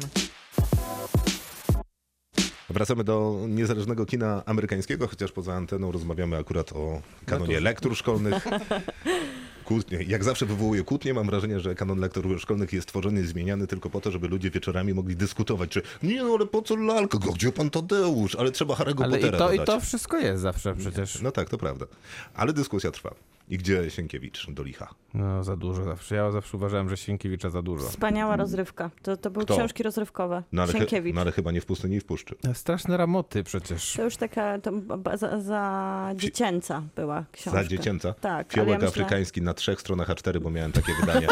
Wracamy 2.70 3.04
do 3.04 3.46
niezależnego 3.48 4.06
kina 4.06 4.44
amerykańskiego, 4.46 5.08
chociaż 5.08 5.32
poza 5.32 5.54
anteną 5.54 5.92
rozmawiamy 5.92 6.38
akurat 6.38 6.74
o 6.74 7.02
kanonie 7.26 7.60
lektur 7.60 7.96
szkolnych. 7.96 8.46
Kłótnie. 9.66 10.04
Jak 10.08 10.24
zawsze 10.24 10.46
wywołuje 10.46 10.84
kłótnie, 10.84 11.14
mam 11.14 11.26
wrażenie, 11.26 11.60
że 11.60 11.76
kanon 11.76 12.00
lektur 12.00 12.40
szkolnych 12.40 12.74
jest 12.74 12.88
tworzony 12.88 13.22
i 13.22 13.26
zmieniany 13.26 13.68
tylko 13.68 13.90
po 13.90 14.02
to, 14.02 14.12
żeby 14.12 14.28
ludzie 14.28 14.52
wieczorami 14.52 14.94
mogli 14.94 15.16
dyskutować, 15.16 15.70
czy 15.70 15.82
nie 16.04 16.24
no, 16.24 16.34
ale 16.34 16.46
po 16.46 16.62
co 16.62 16.76
lalka, 16.76 17.18
gdzie 17.18 17.52
pan 17.52 17.70
Tadeusz, 17.70 18.36
ale 18.36 18.52
trzeba 18.52 18.76
Harry'ego 18.76 19.04
Ale 19.04 19.20
i 19.20 19.22
Pottera 19.22 19.38
to, 19.38 19.54
i 19.54 19.60
to 19.60 19.80
wszystko 19.80 20.18
jest 20.18 20.42
zawsze 20.42 20.76
przecież. 20.76 21.22
No 21.22 21.32
tak, 21.32 21.50
to 21.50 21.58
prawda. 21.58 21.86
Ale 22.34 22.54
dyskusja 22.54 22.92
trwa. 22.92 23.16
I 23.50 23.58
gdzie 23.58 23.92
Sienkiewicz 23.92 24.48
do 24.50 24.64
licha? 24.64 24.96
No 25.18 25.44
za 25.44 25.56
dużo 25.56 25.84
zawsze. 25.84 26.16
Ja 26.16 26.32
zawsze 26.32 26.58
uważałem, 26.58 26.90
że 26.90 26.98
Sienkiewicza 26.98 27.50
za 27.50 27.62
dużo. 27.62 27.86
Wspaniała 27.88 28.36
rozrywka. 28.36 28.90
To, 29.02 29.18
to 29.18 29.30
były 29.32 29.46
Kto? 29.46 29.54
książki 29.56 29.84
rozrywkowe. 29.84 30.44
No 30.52 30.62
ale, 30.62 30.72
chy- 30.74 30.78
Sienkiewicz. 30.78 31.16
no 31.16 31.22
ale 31.22 31.32
chyba 31.32 31.52
nie 31.52 31.62
w 31.62 31.66
pustyni 31.66 31.96
i 31.96 32.00
w 32.00 32.06
puszczy. 32.06 32.36
Straszne 32.54 32.98
ramoty 32.98 33.44
przecież. 33.44 33.94
To 33.94 34.04
już 34.04 34.18
taka 34.18 34.60
to 34.60 34.72
za, 35.18 35.40
za 35.42 36.12
dziecięca 36.16 36.84
była 36.96 37.26
książka. 37.32 37.64
Za 37.64 37.68
dziecięca? 37.70 38.14
Tak, 38.14 38.52
Fiołek 38.54 38.70
ja 38.70 38.76
myślę- 38.76 38.88
afrykański 38.88 39.42
na 39.42 39.54
trzech 39.54 39.82
stronach 39.82 40.08
A4, 40.10 40.40
bo 40.40 40.50
miałem 40.50 40.72
takie 40.72 40.94
wydanie. 41.02 41.28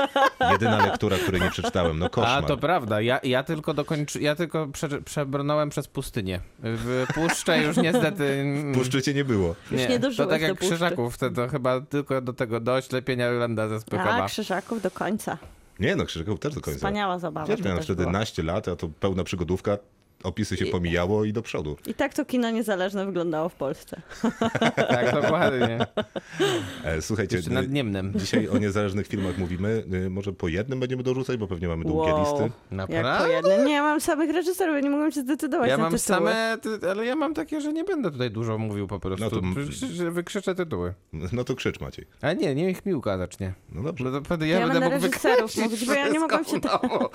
Jedyna 0.52 0.86
lektura, 0.86 1.18
której 1.18 1.42
nie 1.42 1.50
przeczytałem. 1.52 2.00
No 2.00 2.06
A 2.06 2.10
koszmar. 2.10 2.46
to 2.46 2.58
prawda, 2.58 3.02
ja, 3.02 3.20
ja 3.24 3.44
tylko 3.44 3.74
dokończy, 3.74 4.22
ja 4.22 4.36
tylko 4.36 4.68
prze, 4.68 5.02
przebrnąłem 5.02 5.70
przez 5.70 5.88
pustynię. 5.88 6.40
W 6.60 7.06
puszczę 7.16 7.64
już 7.64 7.78
niestety. 7.78 8.44
W 8.72 8.78
puszczy 8.78 9.02
cię 9.02 9.14
nie 9.14 9.26
było. 9.26 9.56
Już 9.72 9.82
nie 9.82 9.88
to 9.88 10.00
dożyłeś 10.00 10.30
tak 10.30 10.42
do 10.42 10.48
jak 10.48 10.58
puszczy. 10.58 10.70
Krzyżaków, 10.76 11.18
to, 11.18 11.30
to 11.30 11.48
chyba 11.48 11.82
tylko 11.82 12.22
do 12.22 12.34
tego 12.34 12.60
dojść 12.60 12.92
lepienia 12.92 13.26
Jolanda 13.28 13.68
ze 13.80 14.00
A. 14.00 14.26
Krzyżaków 14.28 14.82
do 14.82 14.92
końca. 14.92 15.38
Nie 15.80 15.96
no, 15.96 16.06
Krzyżaków 16.06 16.40
też 16.40 16.56
do 16.56 16.62
końca. 16.62 16.78
Wspaniała 16.78 17.20
zabawa. 17.20 17.58
To 17.58 17.64
miałem 17.64 17.84
wtedy 17.84 18.02
była. 18.02 18.12
naście 18.12 18.44
lat, 18.44 18.68
a 18.68 18.76
to 18.76 18.90
pełna 19.00 19.24
przygodówka. 19.24 19.78
Opisy 20.26 20.58
się 20.58 20.66
pomijało 20.66 21.26
i 21.26 21.34
do 21.34 21.42
przodu. 21.42 21.78
I 21.88 21.94
tak 21.94 22.14
to 22.14 22.26
kino 22.26 22.50
niezależne 22.52 23.06
wyglądało 23.06 23.50
w 23.50 23.56
Polsce. 23.56 24.02
Tak, 24.90 25.22
dokładnie. 25.22 25.80
E, 26.84 27.02
słuchajcie, 27.02 27.36
Jeszcze 27.36 27.52
nad 27.52 27.70
Niemnem. 27.70 28.14
dzisiaj 28.16 28.48
o 28.48 28.58
niezależnych 28.58 29.08
filmach 29.08 29.38
mówimy. 29.38 29.84
E, 30.06 30.10
Może 30.10 30.34
po 30.34 30.48
jednym 30.48 30.80
będziemy 30.80 31.04
dorzucać, 31.04 31.38
bo 31.38 31.48
pewnie 31.48 31.68
mamy 31.68 31.86
długie 31.86 32.12
Wow. 32.14 32.20
listy. 32.20 32.42
Jak 32.44 32.52
po 32.52 32.76
Naprawdę? 32.76 33.34
jednym. 33.34 33.66
Nie, 33.66 33.74
ja 33.74 33.82
mam 33.84 34.02
samych 34.02 34.30
reżyserów, 34.32 34.76
ja 34.76 34.82
nie 34.82 34.90
mogłam 34.90 35.12
się 35.12 35.22
zdecydować 35.22 35.70
Ja 35.70 35.78
na 35.78 35.84
mam 35.84 35.92
tytuły. 35.92 36.18
same, 36.18 36.58
ale 36.92 37.06
ja 37.06 37.16
mam 37.16 37.34
takie, 37.34 37.62
że 37.62 37.74
nie 37.74 37.84
będę 37.84 38.12
tutaj 38.12 38.32
dużo 38.32 38.58
mówił 38.58 38.88
po 38.88 39.00
prostu. 39.00 39.24
No 39.26 39.30
to- 39.32 39.42
Wykrzy- 39.42 40.12
Wykrzyczę 40.12 40.56
tytuły. 40.56 40.94
No 41.14 41.44
to 41.44 41.56
krzycz 41.56 41.80
Maciej. 41.80 42.06
Ale 42.22 42.36
nie, 42.36 42.56
niech 42.56 42.86
mi 42.86 42.94
ukazać, 42.94 43.40
nie. 43.40 43.54
No 43.72 43.84
dobrze. 43.84 44.04
No 44.06 44.12
to 44.12 44.22
wtedy 44.26 44.48
Ja 44.48 44.60
ja, 44.60 44.68
będę 44.68 44.90
mógł 44.90 44.92
reżyserów 44.92 45.58
mówić, 45.58 45.86
bo 45.86 45.94
ja 45.94 46.08
nie 46.10 46.20
mogłam 46.20 46.46
się-. 46.46 46.60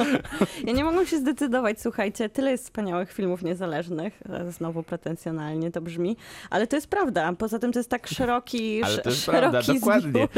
Ja 0.66 0.72
nie 0.72 0.84
mogłam 0.84 1.06
się 1.06 1.18
zdecydować, 1.18 1.80
słuchajcie, 1.80 2.28
tyle 2.28 2.50
jest 2.50 2.64
wspaniałych 2.64 2.99
małych 3.00 3.12
filmów 3.12 3.42
niezależnych. 3.42 4.20
E, 4.28 4.52
Znowu 4.52 4.82
pretensjonalnie 4.82 5.70
to 5.70 5.80
brzmi, 5.80 6.16
ale 6.50 6.66
to 6.66 6.76
jest 6.76 6.86
prawda. 6.86 7.32
Poza 7.32 7.58
tym 7.58 7.72
to 7.72 7.78
jest 7.78 7.90
tak 7.90 8.06
szeroki, 8.06 8.82
Ale 8.84 8.98
to 8.98 9.10
jest 9.10 9.26
prawda, 9.26 9.62
szeroki 9.62 9.80
dokładnie. 9.80 10.10
zbiór, 10.10 10.28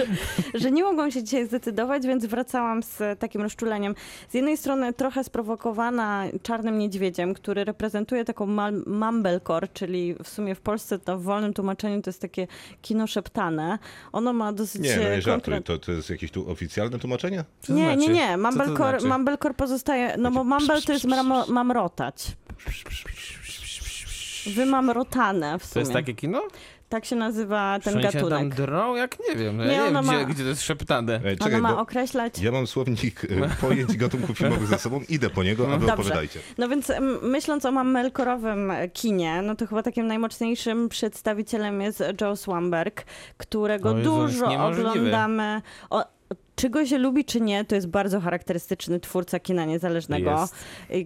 że 0.62 0.70
nie 0.70 0.82
mogłam 0.84 1.10
się 1.10 1.22
dzisiaj 1.22 1.46
zdecydować, 1.46 2.06
więc 2.06 2.26
wracałam 2.26 2.82
z 2.82 3.18
takim 3.18 3.42
rozczuleniem. 3.42 3.94
Z 4.28 4.34
jednej 4.34 4.56
strony 4.56 4.92
trochę 4.92 5.24
sprowokowana 5.24 6.24
Czarnym 6.42 6.78
Niedźwiedziem, 6.78 7.34
który 7.34 7.64
reprezentuje 7.64 8.24
taką 8.24 8.46
mumblecore, 8.86 9.68
czyli 9.68 10.14
w 10.24 10.28
sumie 10.28 10.54
w 10.54 10.60
Polsce 10.60 10.98
to 10.98 11.18
w 11.18 11.22
wolnym 11.22 11.52
tłumaczeniu 11.54 12.02
to 12.02 12.10
jest 12.10 12.20
takie 12.20 12.46
kino 12.82 13.06
szeptane. 13.06 13.78
Ono 14.12 14.32
ma 14.32 14.52
dosyć 14.52 14.82
Nie, 14.82 14.96
no 14.96 15.02
e, 15.02 15.16
nie 15.16 15.22
żartuj, 15.22 15.62
to, 15.62 15.78
to 15.78 15.92
jest 15.92 16.10
jakieś 16.10 16.30
tu 16.30 16.50
oficjalne 16.50 16.98
tłumaczenie? 16.98 17.44
Co 17.60 17.72
nie, 17.72 17.82
nie, 17.82 17.94
znaczy? 17.96 18.12
nie. 18.12 18.32
To 18.32 18.38
Mumblecore, 18.38 19.00
znaczy? 19.00 19.06
mumblecore 19.08 19.54
pozostaje, 19.54 20.14
no 20.18 20.30
bo 20.30 20.44
mumble 20.44 20.82
to 20.82 20.92
jest 20.92 21.04
mramo- 21.04 21.48
mamrotać. 21.48 22.36
Wymamrotane 24.46 25.58
w 25.58 25.62
To 25.62 25.68
sumie. 25.68 25.80
jest 25.80 25.92
takie 25.92 26.14
kino? 26.14 26.42
Tak 26.88 27.04
się 27.04 27.16
nazywa 27.16 27.78
ten 27.84 27.92
Czy 27.92 27.98
oni 27.98 28.12
się 28.12 28.20
tam 28.20 28.28
gatunek. 28.30 28.54
drą? 28.54 28.94
Jak 28.96 29.16
nie 29.28 29.36
wiem. 29.36 29.58
Ja 29.58 29.64
Nie, 29.64 29.70
nie, 29.70 29.76
wiem, 29.78 29.96
ona 29.96 30.02
gdzie, 30.02 30.12
ma- 30.12 30.24
gdzie 30.24 30.42
to 30.42 30.48
jest 30.48 30.62
szeptane. 30.62 31.20
Ej, 31.24 31.36
czekaj, 31.38 31.60
ma 31.60 31.72
bo 31.74 31.80
określać... 31.80 32.38
ja 32.38 32.52
mam 32.52 32.66
słownik 32.66 33.24
e, 33.24 33.28
pojęć 33.60 33.96
gatunków 33.96 34.38
filmowych 34.38 34.66
za 34.66 34.78
sobą, 34.78 35.00
idę 35.08 35.30
po 35.30 35.42
niego, 35.42 35.64
a 35.64 35.76
wy 35.76 35.86
Dobrze. 35.86 35.94
opowiadajcie. 35.94 36.40
No 36.58 36.68
więc 36.68 36.92
myśląc 37.22 37.64
o 37.64 37.70
mumblecore'owym 37.70 38.90
kinie, 38.92 39.42
no 39.42 39.54
to 39.56 39.66
chyba 39.66 39.82
takim 39.82 40.06
najmocniejszym 40.06 40.88
przedstawicielem 40.88 41.80
jest 41.80 42.02
Joe 42.20 42.36
Swamberg, 42.36 43.04
którego 43.36 43.90
O 43.90 43.98
Jezu, 43.98 44.14
on 44.14 44.22
jest 44.28 44.38
dużo 44.40 44.64
oglądamy. 44.66 45.62
O, 45.90 46.04
czy 46.54 46.70
go 46.70 46.86
się 46.86 46.98
lubi, 46.98 47.24
czy 47.24 47.40
nie, 47.40 47.64
to 47.64 47.74
jest 47.74 47.88
bardzo 47.88 48.20
charakterystyczny 48.20 49.00
twórca 49.00 49.40
kina 49.40 49.64
niezależnego, 49.64 50.30
Jest. 50.30 50.54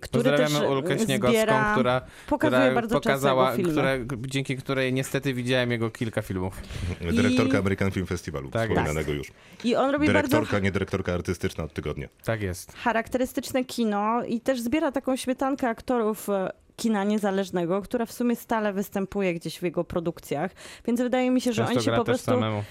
który 0.00 0.30
też 0.30 0.40
Pozdrawiamy 0.40 0.68
Ulkę 0.68 0.98
Śniegowską, 0.98 1.38
zbiera, 1.38 1.72
która, 1.72 2.00
pokazuje 2.26 2.60
która 2.60 2.74
bardzo 2.74 2.94
pokazała, 2.94 3.52
która, 3.52 3.90
dzięki 4.18 4.56
której 4.56 4.92
niestety 4.92 5.34
widziałem 5.34 5.70
jego 5.70 5.90
kilka 5.90 6.22
filmów. 6.22 6.62
Dyrektorka 7.16 7.58
American 7.58 7.90
Film 7.90 8.06
Festivalu, 8.06 8.50
Tak 8.50 8.70
wspominanego 8.70 9.12
już. 9.12 9.32
I 9.64 9.76
on 9.76 9.90
robi 9.90 10.06
bardzo 10.06 10.28
Dyrektorka, 10.28 10.58
nie 10.58 10.72
dyrektorka 10.72 11.14
artystyczna 11.14 11.64
od 11.64 11.72
tygodnia. 11.72 12.08
Tak 12.24 12.42
jest. 12.42 12.72
charakterystyczne 12.72 13.64
kino 13.64 14.24
i 14.24 14.40
też 14.40 14.60
zbiera 14.60 14.92
taką 14.92 15.16
śmietankę 15.16 15.68
aktorów 15.68 16.28
e, 16.28 16.50
kina 16.76 17.04
niezależnego, 17.04 17.82
która 17.82 18.06
w 18.06 18.12
sumie 18.12 18.36
stale 18.36 18.72
występuje 18.72 19.34
gdzieś 19.34 19.58
w 19.58 19.62
jego 19.62 19.84
produkcjach, 19.84 20.50
więc 20.86 21.00
wydaje 21.00 21.30
mi 21.30 21.40
się, 21.40 21.52
że 21.52 21.62
Często 21.62 21.74
oni 21.74 21.84
się 21.84 21.92
po 21.92 22.04
prostu... 22.04 22.30
samemu. 22.30 22.62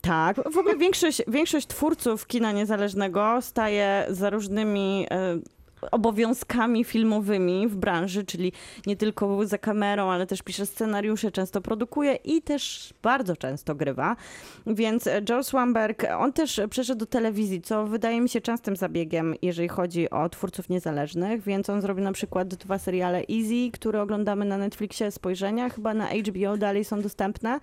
Tak, 0.00 0.52
w 0.52 0.58
ogóle 0.58 0.76
większość, 0.76 1.22
większość 1.28 1.66
twórców 1.66 2.26
kina 2.26 2.52
niezależnego 2.52 3.42
staje 3.42 4.06
za 4.08 4.30
różnymi 4.30 5.06
e, 5.10 5.38
obowiązkami 5.90 6.84
filmowymi 6.84 7.68
w 7.68 7.76
branży, 7.76 8.24
czyli 8.24 8.52
nie 8.86 8.96
tylko 8.96 9.46
za 9.46 9.58
kamerą, 9.58 10.10
ale 10.10 10.26
też 10.26 10.42
pisze 10.42 10.66
scenariusze, 10.66 11.30
często 11.30 11.60
produkuje 11.60 12.14
i 12.14 12.42
też 12.42 12.94
bardzo 13.02 13.36
często 13.36 13.74
grywa. 13.74 14.16
Więc 14.66 15.08
Joe 15.28 15.42
Swamberg, 15.42 16.04
on 16.18 16.32
też 16.32 16.60
przeszedł 16.70 16.98
do 16.98 17.06
telewizji, 17.06 17.62
co 17.62 17.86
wydaje 17.86 18.20
mi 18.20 18.28
się 18.28 18.40
częstym 18.40 18.76
zabiegiem, 18.76 19.34
jeżeli 19.42 19.68
chodzi 19.68 20.10
o 20.10 20.28
twórców 20.28 20.68
niezależnych, 20.68 21.42
więc 21.42 21.70
on 21.70 21.80
zrobił 21.80 22.04
na 22.04 22.12
przykład 22.12 22.48
dwa 22.48 22.78
seriale 22.78 23.18
Easy, 23.18 23.70
które 23.72 24.02
oglądamy 24.02 24.44
na 24.44 24.58
Netflixie, 24.58 25.10
Spojrzenia, 25.10 25.68
chyba 25.68 25.94
na 25.94 26.06
HBO 26.06 26.56
dalej 26.56 26.84
są 26.84 27.00
dostępne. 27.00 27.60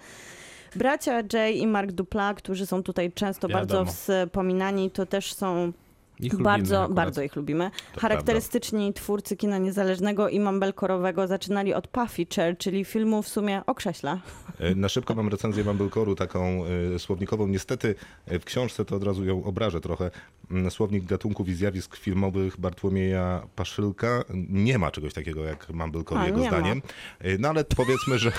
Bracia 0.75 1.23
Jay 1.33 1.53
i 1.53 1.67
Mark 1.67 1.91
Dupla, 1.91 2.33
którzy 2.33 2.65
są 2.65 2.83
tutaj 2.83 3.11
często 3.11 3.47
bardzo 3.49 3.73
Wiadomo. 3.73 3.91
wspominani, 3.91 4.91
to 4.91 5.05
też 5.05 5.33
są 5.33 5.71
Ich 6.19 6.35
bardzo, 6.37 6.89
bardzo 6.89 7.21
ich 7.21 7.35
lubimy. 7.35 7.71
Charakterystyczni 7.99 8.93
twórcy 8.93 9.37
kina 9.37 9.57
niezależnego 9.57 10.29
i 10.29 10.39
mumblecore'owego 10.39 11.27
zaczynali 11.27 11.73
od 11.73 11.87
Puffy 11.87 12.25
Chair, 12.35 12.57
czyli 12.57 12.85
filmu 12.85 13.21
w 13.23 13.27
sumie 13.27 13.61
o 13.65 13.75
krześle. 13.75 14.19
E, 14.59 14.75
Na 14.75 14.89
szybko 14.89 15.15
mam 15.15 15.27
recenzję 15.29 15.63
Mumblecore'u, 15.65 16.15
taką 16.15 16.63
e, 16.95 16.99
słownikową. 16.99 17.47
Niestety 17.47 17.95
e, 18.25 18.39
w 18.39 18.45
książce 18.45 18.85
to 18.85 18.95
od 18.95 19.03
razu 19.03 19.25
ją 19.25 19.43
obrażę 19.43 19.81
trochę. 19.81 20.11
Mm, 20.51 20.71
Słownik 20.71 21.05
gatunków 21.05 21.49
i 21.49 21.53
zjawisk 21.53 21.95
filmowych 21.97 22.59
Bartłomieja 22.59 23.41
Paszylka. 23.55 24.23
Nie 24.49 24.77
ma 24.77 24.91
czegoś 24.91 25.13
takiego 25.13 25.43
jak 25.43 25.69
Mumblecore, 25.69 26.19
A, 26.21 26.25
jego 26.25 26.37
nie 26.39 26.51
ma. 26.51 26.57
zdaniem. 26.57 26.81
E, 27.19 27.37
No 27.37 27.49
ale 27.49 27.63
powiedzmy, 27.63 28.19
że 28.19 28.31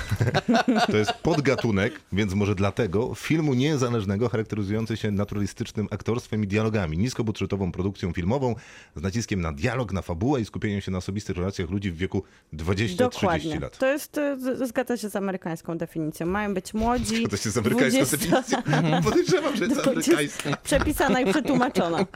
to 0.92 0.97
jest 0.97 1.12
podgatunek, 1.12 2.00
więc 2.12 2.35
może 2.35 2.54
dlatego 2.54 3.14
filmu 3.14 3.54
niezależnego 3.54 4.28
charakteryzujący 4.28 4.97
się 4.97 5.11
naturalistycznym 5.11 5.88
aktorstwem 5.90 6.44
i 6.44 6.47
dialogami, 6.47 6.99
niskobudżetową 6.99 7.67
produkcją 7.72 8.12
filmową 8.12 8.54
z 8.96 9.02
naciskiem 9.02 9.40
na 9.40 9.52
dialog, 9.52 9.92
na 9.92 10.02
fabułę 10.02 10.40
i 10.40 10.44
skupieniem 10.44 10.80
się 10.80 10.90
na 10.90 10.98
osobistych 10.98 11.37
relacjach 11.37 11.70
ludzi 11.70 11.90
w 11.90 11.96
wieku 11.96 12.22
20-30 12.52 12.96
Dokładnie. 12.96 13.60
lat. 13.60 13.78
To 13.78 13.87
jest, 13.87 14.18
e, 14.18 14.37
z- 14.40 14.68
zgadza 14.68 14.96
się 14.96 15.08
z 15.10 15.16
amerykańską 15.16 15.78
definicją. 15.78 16.26
Mają 16.26 16.54
być 16.54 16.75
młodzi. 16.75 17.26
To 17.28 17.37
jest 17.44 17.58
amerykańska 17.58 18.04
20 18.16 18.16
definicja. 18.16 18.62
Podejrzewam, 19.04 19.56
że 19.56 19.64
jest 19.64 19.87
amerykańska. 19.88 20.56
Przepisana 20.64 21.20
i 21.20 21.30
przetłumaczona. 21.30 21.98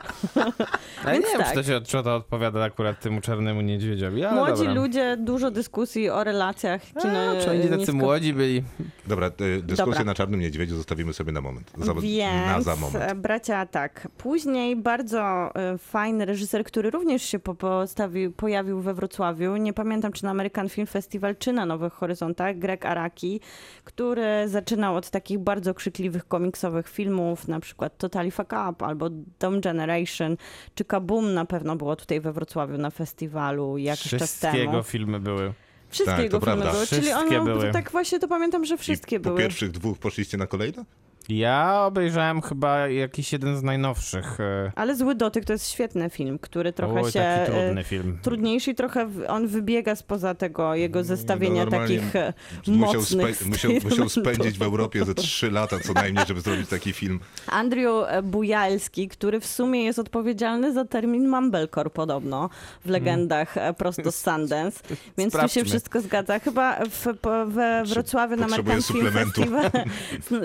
Ale 1.03 1.13
Więc 1.13 1.25
nie 1.25 1.31
wiem, 1.31 1.39
tak. 1.41 1.49
czy 1.49 1.53
to, 1.55 1.63
się, 1.63 1.81
czy 1.81 2.03
to 2.03 2.15
odpowiada 2.15 2.63
akurat 2.63 2.99
temu 2.99 3.21
czarnemu 3.21 3.61
niedźwiedziowi, 3.61 4.25
ale 4.25 4.35
Młodzi 4.35 4.53
dobra. 4.65 4.73
ludzie, 4.73 5.17
dużo 5.19 5.51
dyskusji 5.51 6.09
o 6.09 6.23
relacjach. 6.23 6.81
Kino, 7.01 7.19
A, 7.31 7.41
czy 7.43 7.51
oni 7.51 7.61
tacy 7.63 7.77
nisko- 7.77 7.93
młodzi 7.93 8.33
byli? 8.33 8.63
Dobra, 9.07 9.27
e, 9.27 9.31
dyskusję 9.61 9.75
Dobra. 9.85 10.03
na 10.03 10.13
Czarnym 10.13 10.39
Niedźwiedziu 10.39 10.75
zostawimy 10.75 11.13
sobie 11.13 11.31
na 11.31 11.41
moment. 11.41 11.71
Za, 11.77 11.93
Więc 11.93 12.45
na 12.47 12.61
za 12.61 12.75
moment. 12.75 13.03
e, 13.03 13.15
bracia 13.15 13.65
tak. 13.65 14.07
Później 14.17 14.75
bardzo 14.75 15.42
e, 15.55 15.77
fajny 15.77 16.25
reżyser, 16.25 16.63
który 16.63 16.89
również 16.89 17.23
się 17.23 17.39
po, 17.39 17.55
postawił, 17.55 18.31
pojawił 18.31 18.81
we 18.81 18.93
Wrocławiu. 18.93 19.55
Nie 19.57 19.73
pamiętam, 19.73 20.11
czy 20.11 20.23
na 20.23 20.29
American 20.31 20.69
Film 20.69 20.87
Festival, 20.87 21.35
czy 21.35 21.53
na 21.53 21.65
Nowych 21.65 21.93
Horyzontach. 21.93 22.57
Greg 22.57 22.85
Araki, 22.85 23.39
który 23.83 24.47
zaczynał 24.47 24.95
od 24.95 25.09
takich 25.09 25.39
bardzo 25.39 25.73
krzykliwych 25.73 26.27
komiksowych 26.27 26.89
filmów, 26.89 27.47
na 27.47 27.59
przykład 27.59 27.97
Totally 27.97 28.31
Fuck 28.31 28.53
Up 28.69 28.85
albo 28.85 29.09
Dome 29.39 29.59
Generation, 29.61 30.37
czy 30.75 30.85
Kaboom 30.85 31.33
na 31.33 31.45
pewno 31.45 31.75
było 31.75 31.95
tutaj 31.95 32.21
we 32.21 32.33
Wrocławiu 32.33 32.77
na 32.77 32.89
festiwalu 32.89 33.77
jakiś 33.77 34.11
czas 34.11 34.21
Wszystkiego 34.21 34.71
temu. 34.71 34.83
filmy 34.83 35.19
były. 35.19 35.53
Wszystkie 35.89 36.11
Tak, 36.15 36.23
jego 36.23 36.39
filmy 36.39 36.55
prawda. 36.55 36.71
były. 36.71 36.87
Czyli 36.87 37.01
Wszystkie 37.01 37.39
on, 37.39 37.45
były. 37.45 37.71
tak 37.71 37.91
właśnie 37.91 38.19
to 38.19 38.27
pamiętam, 38.27 38.65
że 38.65 38.77
wszystkie 38.77 39.15
I 39.15 39.19
po 39.19 39.23
były. 39.29 39.39
pierwszych 39.39 39.71
dwóch 39.71 39.97
poszliście 39.97 40.37
na 40.37 40.47
kolejne? 40.47 40.85
Ja 41.29 41.83
obejrzałem 41.85 42.41
chyba 42.41 42.87
jakiś 42.87 43.33
jeden 43.33 43.57
z 43.57 43.63
najnowszych. 43.63 44.39
e, 44.39 44.71
Ale 44.75 44.95
Zły 44.95 45.15
Dotyk 45.15 45.45
to 45.45 45.53
jest 45.53 45.69
świetny 45.71 46.09
film, 46.09 46.39
który 46.39 46.73
trochę 46.73 47.01
Oj, 47.01 47.11
się... 47.11 47.19
taki 47.19 47.41
e, 47.41 47.45
trudny 47.45 47.83
film. 47.83 48.17
Trudniejszy 48.21 48.71
i 48.71 48.75
trochę 48.75 49.09
on 49.27 49.47
wybiega 49.47 49.95
spoza 49.95 50.35
tego 50.35 50.75
jego 50.75 51.03
zestawienia 51.03 51.65
no 51.65 51.71
takich 51.71 52.15
e, 52.15 52.33
Musiał, 52.67 52.93
mocnych 53.01 53.41
spe- 53.41 53.47
musiał, 53.49 53.71
musiał 53.83 54.09
spędzić 54.09 54.57
w 54.57 54.61
Europie 54.61 55.05
ze 55.05 55.15
trzy 55.15 55.51
lata 55.51 55.79
co 55.79 55.93
najmniej, 55.93 56.25
żeby 56.27 56.41
zrobić 56.41 56.69
taki 56.69 56.93
film. 56.93 57.19
Andrew 57.47 57.87
Bujalski, 58.23 59.07
który 59.07 59.39
w 59.39 59.45
sumie 59.45 59.83
jest 59.83 59.99
odpowiedzialny 59.99 60.73
za 60.73 60.85
termin 60.85 61.29
mumblecore 61.29 61.89
podobno 61.89 62.49
w 62.85 62.89
legendach 62.89 63.57
e, 63.57 63.73
prosto 63.73 64.11
z 64.11 64.15
Sundance, 64.15 64.79
więc 65.17 65.33
tu 65.33 65.39
się 65.39 65.47
Sprawdźmy. 65.47 65.65
wszystko 65.65 66.01
zgadza. 66.01 66.39
Chyba 66.39 66.79
w, 66.85 67.07
we 67.47 67.83
Wrocławiu 67.85 68.35
na 68.35 68.45
American 68.45 68.81
Film. 68.81 69.11
Festival 69.11 69.71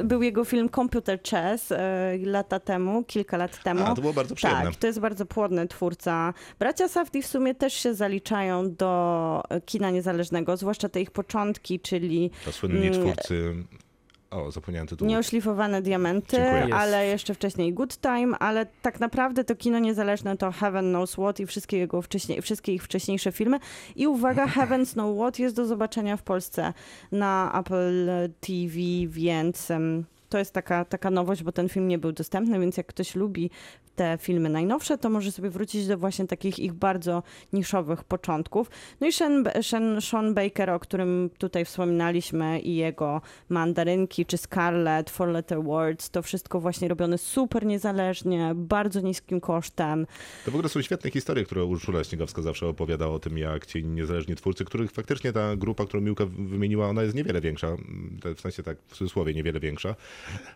był 0.04 0.22
jego 0.22 0.44
film 0.44 0.67
Computer 0.68 1.20
Chess 1.30 1.72
e, 1.72 2.18
lata 2.24 2.60
temu, 2.60 3.04
kilka 3.04 3.36
lat 3.36 3.62
temu. 3.62 3.84
A, 3.86 3.94
to 3.94 4.00
było 4.00 4.12
bardzo 4.12 4.34
przyjemne. 4.34 4.64
Tak, 4.64 4.76
to 4.76 4.86
jest 4.86 5.00
bardzo 5.00 5.26
płodny 5.26 5.68
twórca. 5.68 6.34
Bracia 6.58 6.88
Safdie 6.88 7.22
w 7.22 7.26
sumie 7.26 7.54
też 7.54 7.72
się 7.74 7.94
zaliczają 7.94 8.74
do 8.74 9.42
kina 9.66 9.90
niezależnego, 9.90 10.56
zwłaszcza 10.56 10.88
te 10.88 11.00
ich 11.00 11.10
początki, 11.10 11.80
czyli 11.80 12.30
To 12.44 12.52
słynni 12.52 12.86
Mm. 12.86 13.00
twórcy... 13.00 13.54
O, 14.30 14.50
zapomniałem 14.50 14.86
tytułu. 14.88 15.10
Nieoszlifowane 15.10 15.82
diamenty, 15.82 16.36
Dziękuję. 16.36 16.74
ale 16.74 17.06
jeszcze 17.06 17.34
wcześniej 17.34 17.72
Good 17.74 17.98
Time, 18.00 18.38
ale 18.38 18.66
tak 18.82 19.00
naprawdę 19.00 19.44
to 19.44 19.56
kino 19.56 19.78
niezależne 19.78 20.36
to 20.36 20.52
Heaven 20.52 20.88
Knows 20.88 21.12
What 21.12 21.40
i 21.40 21.46
wszystkie, 21.46 21.78
jego 21.78 22.02
wcześniej, 22.02 22.42
wszystkie 22.42 22.72
ich 22.74 22.82
wcześniejsze 22.84 23.32
filmy. 23.32 23.58
I 23.96 24.06
uwaga, 24.06 24.46
Heaven 24.56 24.86
Knows 24.86 25.18
What 25.18 25.38
jest 25.38 25.56
do 25.56 25.66
zobaczenia 25.66 26.16
w 26.16 26.22
Polsce 26.22 26.72
na 27.12 27.52
Apple 27.60 28.08
TV, 28.40 28.74
więc 29.08 29.70
em, 29.70 30.04
to 30.28 30.38
jest 30.38 30.52
taka, 30.52 30.84
taka 30.84 31.10
nowość, 31.10 31.42
bo 31.42 31.52
ten 31.52 31.68
film 31.68 31.88
nie 31.88 31.98
był 31.98 32.12
dostępny, 32.12 32.60
więc 32.60 32.76
jak 32.76 32.86
ktoś 32.86 33.14
lubi 33.14 33.50
te 33.98 34.18
filmy 34.20 34.48
najnowsze, 34.48 34.98
to 34.98 35.10
może 35.10 35.32
sobie 35.32 35.50
wrócić 35.50 35.86
do 35.86 35.98
właśnie 35.98 36.26
takich 36.26 36.58
ich 36.58 36.72
bardzo 36.72 37.22
niszowych 37.52 38.04
początków. 38.04 38.70
No 39.00 39.06
i 39.06 39.12
Sean, 39.12 39.44
Sean, 39.62 40.00
Sean 40.00 40.34
Baker, 40.34 40.70
o 40.70 40.80
którym 40.80 41.30
tutaj 41.38 41.64
wspominaliśmy 41.64 42.60
i 42.60 42.76
jego 42.76 43.20
Mandarynki 43.48 44.26
czy 44.26 44.36
Scarlet, 44.36 45.10
Four 45.10 45.28
Letter 45.28 45.62
Words, 45.62 46.10
to 46.10 46.22
wszystko 46.22 46.60
właśnie 46.60 46.88
robione 46.88 47.18
super 47.18 47.66
niezależnie, 47.66 48.52
bardzo 48.54 49.00
niskim 49.00 49.40
kosztem. 49.40 50.06
To 50.44 50.50
w 50.50 50.54
ogóle 50.54 50.68
są 50.68 50.82
świetne 50.82 51.10
historie, 51.10 51.44
które 51.44 51.64
Urszula 51.64 52.04
Śniegowska 52.04 52.42
zawsze 52.42 52.66
opowiada 52.66 53.06
o 53.06 53.18
tym, 53.18 53.38
jak 53.38 53.66
ci 53.66 53.84
niezależni 53.84 54.36
twórcy, 54.36 54.64
których 54.64 54.92
faktycznie 54.92 55.32
ta 55.32 55.56
grupa, 55.56 55.86
którą 55.86 56.00
Miłka 56.02 56.24
wymieniła, 56.26 56.88
ona 56.88 57.02
jest 57.02 57.14
niewiele 57.14 57.40
większa, 57.40 57.76
w 58.36 58.40
sensie 58.40 58.62
tak 58.62 58.78
w 58.86 58.96
cudzysłowie 58.96 59.34
niewiele 59.34 59.60
większa, 59.60 59.94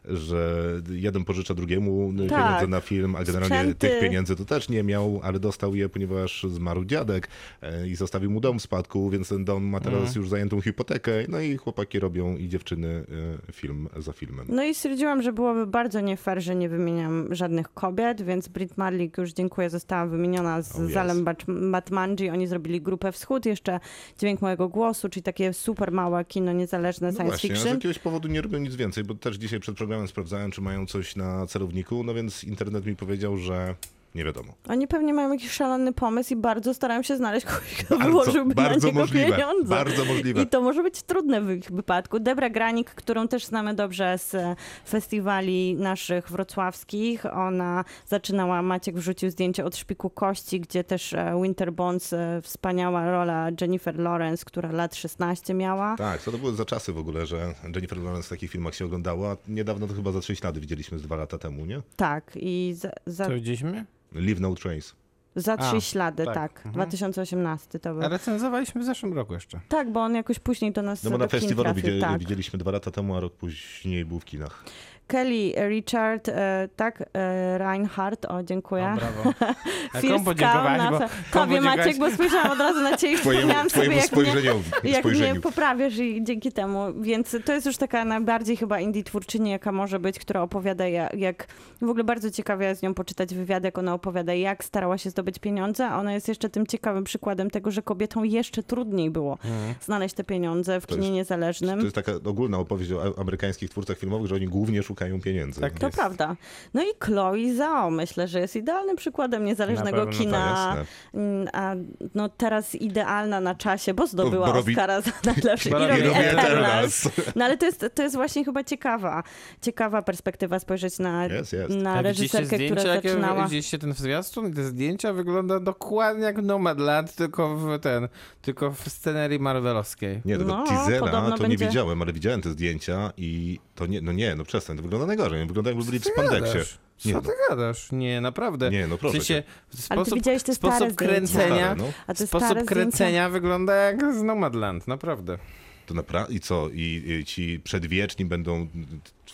że 0.04 0.62
jeden 0.90 1.24
pożycza 1.24 1.54
drugiemu 1.54 2.12
Tak. 2.28 2.44
pieniądze 2.44 2.66
na 2.66 2.80
film, 2.80 3.16
a 3.16 3.24
generalnie 3.32 3.72
sprzęty. 3.72 3.88
tych 3.88 4.00
pieniędzy 4.00 4.36
to 4.36 4.44
też 4.44 4.68
nie 4.68 4.82
miał, 4.82 5.20
ale 5.22 5.40
dostał 5.40 5.74
je, 5.74 5.88
ponieważ 5.88 6.46
zmarł 6.48 6.84
dziadek 6.84 7.28
e, 7.62 7.88
i 7.88 7.94
zostawił 7.94 8.30
mu 8.30 8.40
dom 8.40 8.58
w 8.58 8.62
spadku, 8.62 9.10
więc 9.10 9.28
ten 9.28 9.44
dom 9.44 9.64
ma 9.64 9.80
teraz 9.80 9.98
Mhm. 10.00 10.16
już 10.16 10.28
zajętą 10.28 10.60
hipotekę. 10.60 11.12
No 11.28 11.40
i 11.40 11.56
chłopaki 11.56 11.98
robią 11.98 12.36
i 12.36 12.48
dziewczyny 12.48 13.04
e, 13.48 13.52
film 13.52 13.88
za 13.96 14.12
filmem. 14.12 14.46
No 14.48 14.64
i 14.64 14.74
stwierdziłam, 14.74 15.22
że 15.22 15.32
byłoby 15.32 15.66
bardzo 15.66 16.00
nie 16.00 16.16
fair, 16.16 16.42
że 16.42 16.54
nie 16.54 16.68
wymieniam 16.68 17.34
żadnych 17.34 17.74
kobiet, 17.74 18.22
więc 18.22 18.48
Brit 18.48 18.76
Marlik 18.78 19.18
już 19.18 19.32
dziękuję, 19.32 19.70
została 19.70 20.06
wymieniona 20.06 20.62
z 20.62 20.72
Oh, 20.76 20.84
yes. 20.84 20.92
Zalem 20.92 21.24
Bat- 21.24 21.70
Batmanji. 21.70 22.30
Oni 22.30 22.46
zrobili 22.46 22.80
grupę 22.80 23.12
Wschód, 23.12 23.46
jeszcze 23.46 23.80
Dźwięk 24.18 24.42
Mojego 24.42 24.68
Głosu, 24.68 25.08
czyli 25.08 25.22
takie 25.22 25.52
super 25.52 25.92
małe 25.92 26.24
kino 26.24 26.52
niezależne 26.52 27.06
No 27.08 27.12
science 27.12 27.30
właśnie, 27.30 27.50
a 27.52 27.54
z 27.54 27.58
fiction. 27.58 27.74
jakiegoś 27.76 27.98
powodu 27.98 28.28
nie 28.28 28.40
robią 28.42 28.58
nic 28.58 28.74
więcej, 28.76 29.04
bo 29.04 29.14
też 29.14 29.36
dzisiaj 29.36 29.60
przed 29.60 29.76
programem 29.76 30.08
sprawdzałem, 30.08 30.50
czy 30.50 30.60
mają 30.60 30.86
coś 30.86 31.16
na 31.16 31.46
celowniku, 31.46 32.04
no 32.04 32.14
więc 32.14 32.44
internet 32.44 32.86
mi 32.86 32.96
powiedział, 32.96 33.21
że 33.36 33.74
nie 34.14 34.24
wiadomo. 34.24 34.54
Oni 34.68 34.88
pewnie 34.88 35.14
mają 35.14 35.32
jakiś 35.32 35.50
szalony 35.50 35.92
pomysł 35.92 36.32
i 36.32 36.36
bardzo 36.36 36.74
starają 36.74 37.02
się 37.02 37.16
znaleźć 37.16 37.46
kogoś, 37.46 37.74
kto 37.84 37.98
Bardzo, 37.98 38.10
wyłożyłby 38.10 38.54
bardzo 38.54 38.78
na 38.78 38.86
niego 38.86 39.00
możliwe, 39.00 39.32
pieniądze. 39.32 39.68
bardzo 39.68 40.04
możliwe. 40.04 40.42
I 40.42 40.46
to 40.46 40.60
może 40.60 40.82
być 40.82 41.02
trudne 41.02 41.40
w 41.40 41.50
ich 41.50 41.70
wypadku. 41.70 42.20
Debra 42.20 42.50
Granik, 42.50 42.90
którą 42.90 43.28
też 43.28 43.44
znamy 43.46 43.74
dobrze 43.74 44.18
z 44.18 44.58
festiwali 44.88 45.74
naszych 45.74 46.30
wrocławskich. 46.30 47.26
Ona 47.26 47.84
zaczynała, 48.06 48.62
Maciek 48.62 48.96
wrzucił 48.96 49.30
zdjęcie 49.30 49.64
od 49.64 49.76
Szpiku 49.76 50.10
Kości, 50.10 50.60
gdzie 50.60 50.84
też 50.84 51.12
e, 51.12 51.40
Winter 51.42 51.72
Bonds, 51.72 52.12
e, 52.12 52.40
wspaniała 52.42 53.10
rola 53.10 53.48
Jennifer 53.60 53.98
Lawrence, 53.98 54.44
która 54.44 54.72
lat 54.72 54.94
16 54.96 55.54
miała. 55.54 55.96
Tak, 55.96 56.22
co 56.22 56.32
to 56.32 56.38
były 56.38 56.54
za 56.54 56.64
czasy 56.64 56.92
w 56.92 56.98
ogóle, 56.98 57.26
że 57.26 57.54
Jennifer 57.74 57.98
Lawrence 57.98 58.26
w 58.26 58.30
takich 58.30 58.50
filmach 58.50 58.74
się 58.74 58.84
oglądała. 58.84 59.36
Niedawno 59.48 59.86
to 59.86 59.94
chyba 59.94 60.12
za 60.12 60.20
trzy 60.20 60.36
ślady 60.36 60.60
widzieliśmy 60.60 60.98
z 60.98 61.02
dwa 61.02 61.16
lata 61.16 61.38
temu, 61.38 61.66
nie? 61.66 61.82
Tak, 61.96 62.32
i 62.36 62.74
za, 62.76 62.90
za, 63.06 63.26
Co 63.26 63.34
widzieliśmy? 63.34 63.84
Leave 64.14 64.40
No 64.40 64.54
Trace. 64.54 64.92
za 65.36 65.56
trzy 65.56 65.76
A, 65.76 65.80
ślady, 65.80 66.24
tak. 66.24 66.34
tak. 66.34 66.56
Mhm. 66.56 66.72
2018 66.74 67.78
to 67.78 67.94
był. 67.94 68.02
A 68.02 68.08
recenzowaliśmy 68.08 68.80
w 68.80 68.84
zeszłym 68.84 69.12
roku 69.12 69.34
jeszcze. 69.34 69.60
Tak, 69.68 69.92
bo 69.92 70.00
on 70.00 70.14
jakoś 70.14 70.38
później 70.38 70.72
do 70.72 70.82
nas 70.82 71.04
No 71.04 71.10
bo 71.10 71.18
do 71.18 71.24
na 71.24 71.28
festiwalu 71.28 71.62
trafił, 71.64 71.82
widzieli, 71.82 72.00
tak. 72.00 72.18
widzieliśmy 72.20 72.58
dwa 72.58 72.70
lata 72.70 72.90
temu, 72.90 73.16
a 73.16 73.20
rok 73.20 73.32
później 73.32 74.04
był 74.04 74.20
w 74.20 74.24
kinach. 74.24 74.64
Kelly 75.06 75.52
Richard, 75.68 76.28
e, 76.28 76.68
tak, 76.76 77.04
e, 77.14 77.58
Reinhardt, 77.58 78.24
o 78.24 78.42
dziękuję. 78.42 78.94
O, 78.94 78.96
brawo. 78.96 79.34
A 79.94 80.00
komu 80.00 80.24
podziękować? 80.24 80.80
Skał, 80.80 80.98
Bo, 81.00 81.08
Tobie? 81.40 81.60
Maciek, 81.60 81.98
bo 81.98 82.10
spojrzałam 82.10 82.50
od 82.50 82.58
razu 82.58 82.80
na 82.80 82.96
ciebie 82.96 83.14
i 83.14 83.16
przypomniałam 83.16 83.70
sobie, 83.70 83.96
jak 83.96 84.12
mnie, 84.16 84.90
jak 84.90 85.04
mnie 85.04 85.40
poprawiasz 85.40 85.98
i 85.98 86.24
dzięki 86.24 86.52
temu. 86.52 86.80
Więc 87.00 87.36
to 87.44 87.52
jest 87.52 87.66
już 87.66 87.76
taka 87.76 88.04
najbardziej 88.04 88.56
chyba 88.56 88.80
indie 88.80 89.04
twórczyni, 89.04 89.50
jaka 89.50 89.72
może 89.72 89.98
być, 89.98 90.18
która 90.18 90.42
opowiada 90.42 90.88
jak, 90.88 91.14
jak 91.14 91.46
w 91.82 91.88
ogóle 91.88 92.04
bardzo 92.04 92.30
ciekawie 92.30 92.66
jest 92.66 92.80
z 92.80 92.82
nią 92.82 92.94
poczytać 92.94 93.34
wywiad, 93.34 93.64
jak 93.64 93.78
ona 93.78 93.94
opowiada, 93.94 94.34
jak 94.34 94.64
starała 94.64 94.98
się 94.98 95.10
zdobyć 95.10 95.38
pieniądze. 95.38 95.86
a 95.88 95.98
Ona 96.00 96.12
jest 96.14 96.28
jeszcze 96.28 96.48
tym 96.50 96.66
ciekawym 96.66 97.04
przykładem 97.04 97.50
tego, 97.50 97.70
że 97.70 97.82
kobietom 97.82 98.26
jeszcze 98.26 98.62
trudniej 98.62 99.10
było 99.10 99.38
znaleźć 99.80 100.14
te 100.14 100.24
pieniądze 100.24 100.80
w 100.80 100.86
To 100.86 100.94
kinie 100.94 101.06
jest- 101.06 101.14
niezależnym. 101.14 101.78
To 101.78 101.84
jest 101.84 101.96
taka 101.96 102.12
ogólna 102.24 102.58
opowieść 102.58 102.92
o 102.92 103.18
amerykańskich 103.20 103.70
twórcach 103.70 103.98
filmowych, 103.98 104.26
że 104.28 104.34
oni 104.34 104.46
głównie 104.46 104.82
szukają 104.82 105.01
pieniędzy. 105.22 105.60
Tak 105.60 105.78
To 105.78 105.86
jest. 105.86 105.98
prawda. 105.98 106.36
No 106.74 106.82
i 106.82 106.86
Chloe 107.04 107.54
Zhao 107.56 107.90
myślę, 107.90 108.28
że 108.28 108.40
jest 108.40 108.56
idealnym 108.56 108.96
przykładem 108.96 109.44
niezależnego 109.44 109.96
pewno, 109.96 110.12
kina. 110.12 110.76
Mm, 111.14 111.48
A 111.52 111.74
no 112.14 112.28
teraz 112.28 112.74
idealna 112.74 113.40
na 113.40 113.54
czasie, 113.54 113.94
bo 113.94 114.06
zdobyła 114.06 114.46
Bo 114.46 114.52
robi- 114.52 114.70
Oscara 114.72 115.00
za 115.00 115.10
najlepszy 115.24 115.68
i 115.68 115.72
robi 115.72 115.86
robi 115.86 116.02
Eternals. 116.02 117.06
Eternals. 117.06 117.08
No 117.36 117.44
ale 117.44 117.56
to 117.56 117.66
jest, 117.66 117.86
to 117.94 118.02
jest 118.02 118.14
właśnie 118.16 118.44
chyba 118.44 118.64
ciekawa, 118.64 119.22
ciekawa 119.62 120.02
perspektywa 120.02 120.58
spojrzeć 120.58 120.98
na, 120.98 121.26
Jest, 121.26 121.52
jest. 121.52 121.70
na 121.74 121.92
A 121.92 122.02
reżyserkę, 122.02 122.46
która 122.46 122.56
zdjęcia, 122.58 122.94
jakie- 122.94 123.08
zaczynała. 123.08 123.44
Widzieliście 123.44 123.78
ten 123.78 123.92
zwiastun 123.92 124.48
i 124.50 124.54
te 124.54 124.64
zdjęcia 124.64 125.12
wygląda 125.12 125.60
dokładnie 125.60 126.24
jak 126.24 126.42
Nomadland, 126.42 127.14
tylko 127.14 127.56
w 127.56 127.78
ten, 127.78 128.08
tylko 128.42 128.70
w 128.70 128.88
scenerii 128.88 129.38
marvelowskiej. 129.38 130.22
Nie, 130.24 130.38
tego 130.38 130.50
No, 130.56 130.66
teasera 130.66 131.06
to 131.22 131.30
nie 131.30 131.38
będzie- 131.48 131.66
widziałem, 131.66 132.02
ale 132.02 132.12
widziałem 132.12 132.42
te 132.42 132.50
zdjęcia 132.50 133.12
i 133.16 133.60
to 133.74 133.86
nie, 133.86 134.00
no 134.00 134.12
nie, 134.12 134.34
no 134.34 134.44
przestań, 134.44 134.76
to 134.82 134.88
wygląda 134.88 135.06
najgorzej. 135.06 135.46
Wygląda 135.46 135.70
jakby 135.70 135.84
byli 135.84 135.98
w 135.98 136.04
spandeksie. 136.04 136.58
Co 136.98 137.08
Nie, 137.08 137.14
ty 137.14 137.28
no. 137.28 137.34
gadasz? 137.48 137.92
Nie, 137.92 138.20
naprawdę. 138.20 138.70
Nie, 138.70 138.86
no 138.86 138.98
proszę 138.98 139.18
W 139.18 139.22
sensie, 139.22 139.34
Ale 139.34 139.76
ty 139.76 139.82
sposób, 139.82 140.14
widziałeś 140.14 140.42
te 140.42 140.54
stare 140.54 140.76
sposób 140.76 140.96
kręcenia, 140.96 141.56
Stare, 141.56 141.76
no. 141.76 141.84
A 142.06 142.14
te 142.14 142.26
stare 142.26 142.26
sposób 142.26 142.48
zdjęcia- 142.58 142.66
kręcenia 142.66 143.28
wygląda 143.30 143.74
jak 143.74 144.14
z 144.14 144.22
Nomadland, 144.22 144.88
naprawdę. 144.88 145.38
To 145.86 145.94
naprawdę, 145.94 146.34
i 146.34 146.40
co, 146.40 146.68
i, 146.68 147.02
i 147.20 147.24
ci 147.24 147.60
przedwieczni 147.64 148.24
będą, 148.24 148.68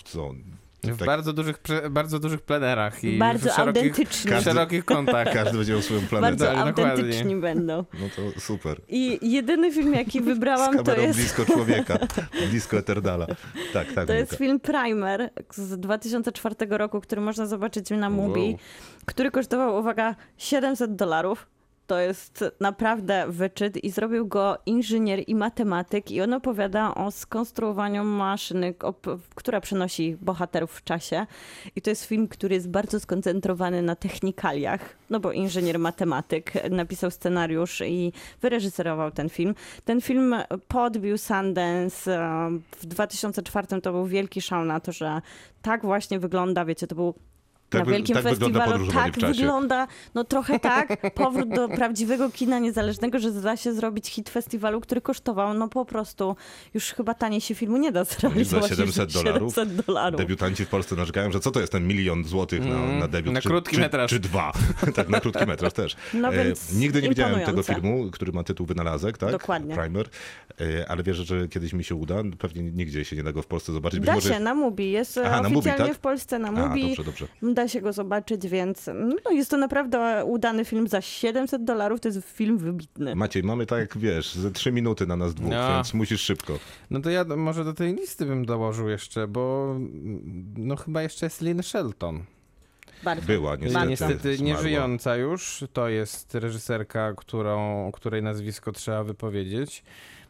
co, 0.05 0.35
W 0.93 0.99
tak, 0.99 1.07
bardzo 1.07 1.33
dużych, 1.33 1.59
bardzo 1.91 2.19
dużych 2.19 2.41
plenerach 2.43 3.05
i 3.05 3.19
Bardzo 3.19 3.51
w 3.51 3.53
szerokich, 3.53 3.83
autentyczni. 3.83 4.31
w 4.31 4.41
szerokich 4.41 4.85
kątach. 4.85 5.33
każdy 5.35 5.57
będzie 5.57 5.73
miał 5.73 5.83
swoją 5.83 6.01
planetę. 6.01 6.31
Bardzo 6.31 6.45
Tak, 6.47 6.57
dokładnie. 6.67 6.93
autentyczni 6.93 7.37
będą. 7.37 7.85
No 7.95 8.07
to 8.17 8.41
super. 8.41 8.81
I 8.89 9.31
jedyny 9.33 9.73
film, 9.73 9.95
jaki 9.95 10.21
wybrałam, 10.21 10.85
to 10.85 10.95
jest... 11.01 11.19
blisko 11.19 11.45
człowieka, 11.45 11.99
blisko 12.51 12.79
Eterdala. 12.79 13.27
Tak, 13.73 13.93
tak. 13.93 14.07
To 14.07 14.13
jest 14.13 14.35
film 14.37 14.61
Primer 14.61 15.31
z 15.55 15.81
2004 15.81 16.55
roku, 16.71 17.01
który 17.01 17.21
można 17.21 17.47
zobaczyć 17.47 17.91
na 17.91 18.11
Mubi, 18.11 18.41
Wow. 18.41 18.59
który 19.07 19.31
kosztował, 19.31 19.77
uwaga, 19.79 20.15
700 20.37 20.97
dolarów. 20.97 21.47
To 21.89 21.99
jest 21.99 22.45
naprawdę 22.61 23.25
wyczyt 23.29 23.85
i 23.85 23.91
zrobił 23.91 24.27
go 24.27 24.59
inżynier 24.67 25.23
i 25.27 25.35
matematyk 25.35 26.11
i 26.11 26.21
on 26.21 26.33
opowiada 26.33 26.95
o 26.95 27.11
skonstruowaniu 27.11 28.05
maszyny, 28.05 28.75
która 29.35 29.61
przenosi 29.61 30.17
bohaterów 30.21 30.73
w 30.73 30.85
czasie. 30.85 31.27
I 31.77 31.83
to 31.83 31.91
jest 31.91 32.05
film, 32.05 32.29
który 32.29 32.55
jest 32.55 32.71
bardzo 32.71 33.01
skoncentrowany 33.01 33.83
na 33.83 33.97
technikaliach, 33.97 34.97
no 35.11 35.21
bo 35.21 35.33
inżynier 35.33 35.79
matematyk 35.79 36.53
napisał 36.71 37.11
scenariusz 37.11 37.81
i 37.81 38.13
wyreżyserował 38.41 39.11
ten 39.11 39.29
film. 39.29 39.55
Ten 39.85 40.01
film 40.01 40.37
podbił 40.69 41.19
Sundance. 41.19 42.19
e, 42.19 42.51
W 42.77 42.87
2004 42.87 43.81
to 43.81 43.93
był 43.93 44.07
wielki 44.07 44.41
szał 44.43 44.65
na 44.65 44.81
to, 44.81 44.93
że 44.93 45.21
tak 45.63 45.83
właśnie 45.83 46.19
wygląda, 46.19 46.65
wiecie, 46.65 46.87
to 46.87 46.95
był 46.95 47.15
Tak 47.71 47.87
na 47.87 47.93
wielkim 47.93 48.15
tak 48.15 48.25
wygląda 48.25 48.61
festiwalu 48.61 48.93
tak 48.93 49.19
wygląda, 49.19 49.87
no 50.15 50.25
trochę 50.25 50.61
tak, 50.61 51.15
powrót 51.15 51.49
do 51.49 51.69
prawdziwego 51.69 52.31
kina 52.31 52.59
niezależnego, 52.59 53.19
że 53.19 53.33
da 53.33 53.57
się 53.57 53.73
zrobić 53.73 54.09
hit 54.09 54.31
festiwalu, 54.31 54.81
który 54.81 55.01
kosztował 55.01 55.55
no 55.55 55.69
po 55.69 55.85
prostu, 55.85 56.37
już 56.75 56.85
chyba 56.85 57.15
taniej 57.15 57.41
się 57.41 57.55
filmu 57.55 57.77
nie 57.77 57.93
da 57.93 58.05
zrealizować. 58.05 58.71
Za 58.71 58.77
700 58.77 59.09
niż 59.15 59.15
dolarów? 59.25 59.55
700 59.55 59.87
dolarów. 59.87 60.21
Debiutanci 60.21 60.65
w 60.65 60.69
Polsce 60.69 60.97
narzekają, 60.97 61.33
że 61.33 61.41
co 61.41 61.51
to 61.51 61.61
jest 61.61 61.73
ten 61.73 61.87
milion 61.87 62.25
złotych 62.25 62.61
na, 62.61 62.79
Mm, 62.79 62.99
na 62.99 63.09
debiut? 63.09 63.35
na 63.35 63.41
czy, 63.41 63.49
krótki 63.49 63.75
czy, 63.75 63.81
metraż. 63.81 64.11
Czy 64.11 64.19
dwa. 64.21 64.53
tak, 64.97 65.09
na 65.09 65.21
krótki 65.21 65.47
metraż 65.47 65.73
też. 65.73 65.97
No 66.15 66.35
E, 66.35 66.53
Nigdy 66.75 67.03
nie 67.03 67.09
widziałem 67.09 67.41
tego 67.41 67.63
filmu, 67.63 68.11
który 68.13 68.33
ma 68.33 68.43
tytuł 68.45 68.67
Wynalazek, 68.67 69.19
tak? 69.19 69.31
Dokładnie. 69.33 69.77
Primer. 69.77 70.09
E, 70.61 70.91
ale 70.91 71.03
wierzę, 71.03 71.25
że 71.25 71.49
kiedyś 71.49 71.73
mi 71.73 71.85
się 71.85 71.95
uda. 71.95 72.15
Pewnie 72.39 72.63
nigdzie 72.63 73.05
się 73.05 73.17
nie 73.17 73.23
da 73.23 73.33
go 73.33 73.43
w 73.43 73.47
Polsce 73.47 73.73
zobaczyć. 73.73 74.01
Być 74.01 74.07
Da 74.07 74.15
może... 74.15 74.29
się, 74.35 74.41
na 74.41 74.55
Mubi. 74.55 74.91
Jest 74.91 75.19
Aha, 75.19 75.29
Aha, 75.33 75.43
na 75.43 75.49
Mubi, 75.49 75.59
oficjalnie 75.59 75.85
tak? 75.89 75.97
w 75.97 76.01
Polsce 76.01 76.39
na 76.39 76.49
A, 76.49 76.53
Mubi. 76.53 76.87
dobrze, 76.87 77.05
dobrze. 77.05 77.27
Da 77.59 77.69
się 77.69 77.81
go 77.81 77.93
zobaczyć, 77.93 78.49
więc 78.49 78.91
no, 79.25 79.31
jest 79.31 79.51
to 79.51 79.57
naprawdę 79.57 80.25
udany 80.25 80.65
film 80.65 80.89
za 80.89 81.01
700 81.01 81.65
dolarów. 81.65 82.01
To 82.01 82.09
jest 82.09 82.29
film 82.29 82.59
wybitny. 82.59 83.17
Maciej, 83.17 83.43
mamy 83.43 83.67
tak 83.67 83.79
jak 83.81 83.99
wiesz, 83.99 84.35
ze 84.35 84.51
trzy 84.51 84.73
minuty 84.73 85.07
na 85.07 85.17
nas 85.17 85.35
dwóch, 85.35 85.51
No. 85.51 85.75
więc 85.75 85.95
musisz 85.95 86.21
szybko. 86.21 86.59
No 86.91 87.01
to 87.01 87.11
ja 87.11 87.25
może 87.25 87.65
do 87.65 87.73
tej 87.75 87.95
listy 87.95 88.27
bym 88.27 88.45
dołożył 88.45 88.89
jeszcze, 88.89 89.29
bo 89.29 89.73
mm, 89.77 90.55
no 90.57 90.77
chyba 90.77 91.03
jeszcze 91.03 91.27
jest 91.27 91.41
Lynn 91.41 91.63
Shelton. 91.63 92.25
Bardzo. 93.05 93.27
Była, 93.27 93.57
niestety. 93.57 93.87
Niestety 93.89 94.39
nieżyjąca 94.43 95.17
już. 95.17 95.65
To 95.73 95.89
jest 95.89 96.35
reżyserka, 96.35 97.13
którą, 97.17 97.91
której 97.93 98.23
nazwisko 98.23 98.73
trzeba 98.73 99.05
wypowiedzieć. 99.05 99.83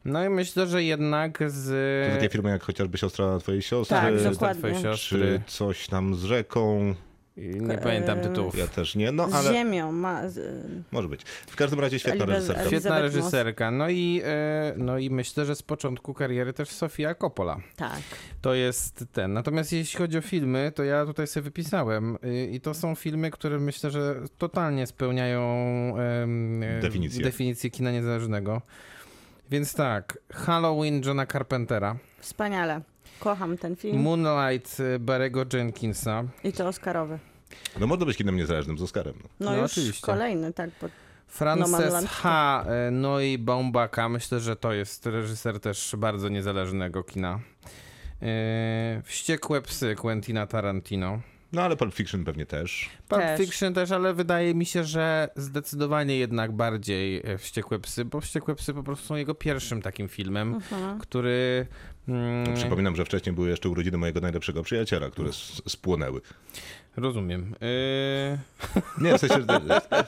No 0.05 0.25
i 0.25 0.29
myślę, 0.29 0.67
że 0.67 0.85
jednak 0.85 1.39
z... 1.47 1.67
To 2.11 2.17
takie 2.17 2.29
filmy 2.33 2.51
jak 2.51 2.63
chociażby 2.63 2.99
siostra 2.99 3.39
twojej 3.39 3.63
siostry, 3.63 3.97
Tak, 3.97 4.15
siostra 4.15 4.31
dokładnie. 4.31 4.59
twojej 4.59 4.77
czy 4.77 4.83
siostry. 4.83 5.41
coś 5.47 5.87
tam 5.87 6.15
z 6.15 6.23
rzeką. 6.23 6.95
Nie 7.39 7.79
pamiętam 7.79 8.21
tytułów. 8.21 8.59
Ja 8.59 8.67
też 8.67 8.95
nie, 8.95 9.13
no 9.13 9.31
Z 9.31 9.35
ale 9.35 9.53
ziemią. 9.53 9.93
Ma, 9.93 10.29
z, 10.29 10.67
może 10.93 11.09
być. 11.09 11.23
W 11.47 11.57
każdym 11.57 11.81
razie 11.81 11.99
świetna 11.99 12.25
Elizabeth- 12.25 12.29
reżyserka. 12.35 12.67
Świetna 12.67 13.01
reżyserka. 13.01 13.71
No 13.71 13.89
i, 13.89 14.23
e, 14.25 14.75
no 14.77 14.99
i 14.99 15.11
myślę, 15.11 15.45
że 15.45 15.55
z 15.57 15.63
początku 15.63 16.15
kariery 16.15 16.53
też 16.53 16.69
Sofia 16.69 17.15
Coppola. 17.15 17.61
tak. 17.77 18.01
To 18.43 18.55
jest 18.55 19.05
ten. 19.13 19.33
Natomiast 19.33 19.73
jeśli 19.73 19.99
chodzi 19.99 20.19
o 20.19 20.21
filmy, 20.21 20.73
to 20.75 20.85
ja 20.85 21.07
tutaj 21.07 21.27
sobie 21.27 21.45
wypisałem 21.45 22.19
y, 22.25 22.47
i 22.53 22.61
to 22.61 22.75
są 22.75 22.95
filmy, 22.95 23.31
które 23.31 23.59
myślę, 23.59 23.91
że 23.91 24.15
totalnie 24.39 24.87
spełniają 24.87 25.43
e, 25.99 26.81
Definicję. 26.83 27.25
definicję 27.25 27.71
kina 27.71 27.91
niezależnego. 27.93 28.63
Więc 29.51 29.75
tak, 29.75 30.19
Halloween 30.33 31.03
Johna 31.05 31.27
Carpentera, 31.27 31.97
Wspaniale. 32.21 32.81
Kocham 33.21 33.59
ten 33.59 33.77
film. 33.77 33.99
Moonlight 34.03 34.81
y, 34.81 34.99
Barego 34.99 35.45
Jenkinsa, 35.53 36.25
I 36.45 36.53
to 36.53 36.69
Oscarowy. 36.69 37.19
No 37.81 37.87
można 37.87 38.07
być 38.07 38.17
kinem 38.17 38.37
niezależnym 38.37 38.79
z 38.79 38.83
Oscarem. 38.83 39.15
No. 39.23 39.29
No, 39.41 39.51
No 39.51 39.63
już 39.63 39.73
oczywiście. 39.73 40.07
kolejny, 40.07 40.53
tak. 40.53 40.71
Bo 40.83 40.89
Frances 41.27 41.71
Nomadland. 41.71 42.09
H. 42.09 42.65
e, 42.69 42.91
No 42.91 43.21
i 43.21 43.39
Baumbaka. 43.39 44.09
Myślę, 44.09 44.41
że 44.41 44.57
to 44.57 44.73
jest 44.73 45.07
reżyser 45.07 45.61
też 45.61 45.95
bardzo 45.99 46.29
niezależnego 46.29 47.05
kina. 47.05 47.41
E, 48.23 49.03
Wściekłe 49.05 49.63
psy 49.63 49.95
Quentina 49.97 50.47
Tarantino. 50.47 51.21
No 51.53 51.63
ale 51.63 51.77
Pulp 51.77 51.95
Fiction 51.95 52.25
pewnie 52.25 52.47
też. 52.47 52.89
Pulp 53.09 53.23
Też. 53.23 53.41
Fiction 53.41 53.75
też, 53.75 53.91
ale 53.91 54.15
wydaje 54.15 54.55
mi 54.55 54.67
się, 54.67 54.85
że 54.85 55.29
zdecydowanie 55.37 56.17
jednak 56.19 56.53
bardziej 56.53 57.23
e, 57.25 57.39
Wściekłe 57.39 57.79
Psy, 57.79 58.05
bo 58.05 58.21
Wściekłe 58.21 58.55
Psy 58.55 58.75
po 58.75 58.83
prostu 58.83 59.07
są 59.07 59.17
jego 59.17 59.35
pierwszym 59.35 59.83
takim 59.83 60.09
filmem, 60.09 60.55
Mhm. 60.55 60.99
który... 60.99 61.67
Mm, 62.09 62.55
Przypominam, 62.55 62.97
że 62.97 63.05
wcześniej 63.05 63.35
były 63.35 63.49
jeszcze 63.49 63.69
urodziny 63.69 63.99
mojego 63.99 64.21
najlepszego 64.21 64.63
przyjaciela, 64.63 65.11
które 65.11 65.33
spłonęły. 65.69 66.21
Rozumiem. 66.99 67.55
Yy, 67.61 68.39
Nie, 69.01 69.19
w 69.19 69.21
sensie, 69.21 69.39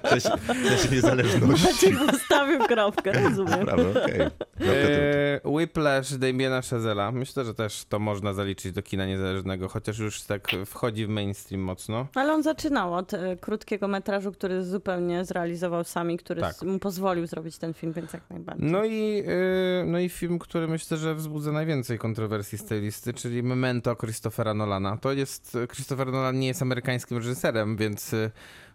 w 0.05 0.09
sensie, 0.09 0.31
w 0.38 0.68
sensie 0.68 0.94
niezależności. 0.94 1.66
Maciek 1.66 2.07
postawił 2.07 2.59
kropkę, 2.59 3.12
rozumiem. 3.12 3.66
Prawda, 3.66 4.05
okej. 4.05 4.18
Tylko. 4.59 4.72
Yy, 4.74 5.40
Whiplash 5.44 6.12
Damiena 6.18 6.62
Chazela. 6.62 7.12
Myślę, 7.12 7.44
że 7.44 7.55
też 7.55 7.85
to 7.88 7.98
można 7.98 8.33
zaliczyć 8.33 8.72
do 8.72 8.83
kina 8.83 9.07
niezależnego, 9.07 9.68
chociaż 9.68 9.98
już 9.98 10.22
tak 10.22 10.48
wchodzi 10.66 11.07
w 11.07 11.09
mainstream 11.09 11.62
mocno. 11.62 12.07
Ale 12.14 12.33
on 12.33 12.42
zaczynał 12.42 12.94
od 12.94 13.14
e, 13.14 13.37
krótkiego 13.37 13.88
metrażu, 13.88 14.33
który 14.33 14.64
zupełnie 14.64 15.24
zrealizował 15.24 15.85
sami, 15.85 16.16
który 16.18 16.40
Tak. 16.40 16.62
mu 16.62 16.79
pozwolił 16.79 17.26
zrobić 17.26 17.59
ten 17.59 17.74
film, 17.74 17.92
więc 17.92 18.12
jak 18.12 18.22
najbardziej. 18.31 18.70
No 18.70 18.85
i, 18.85 19.24
yy, 19.26 19.85
no 19.87 19.98
i 19.98 20.09
film, 20.09 20.38
który 20.38 20.68
myślę, 20.68 20.96
że 20.96 21.14
wzbudza 21.14 21.53
najwięcej 21.53 21.98
kontrowersji 21.98 22.59
z 22.59 22.64
tej 22.64 22.81
listy, 22.81 23.14
czyli 23.14 23.42
Memento 23.42 23.96
Christophera 23.96 24.55
Nolana. 24.55 24.96
To 24.96 25.12
jest, 25.12 25.59
Christopher 25.72 26.07
Nolan 26.07 26.38
nie 26.38 26.46
jest 26.46 26.62
amerykańskim 26.80 27.16
reżyserem, 27.16 27.76
więc, 27.76 28.12
yy, 28.12 28.30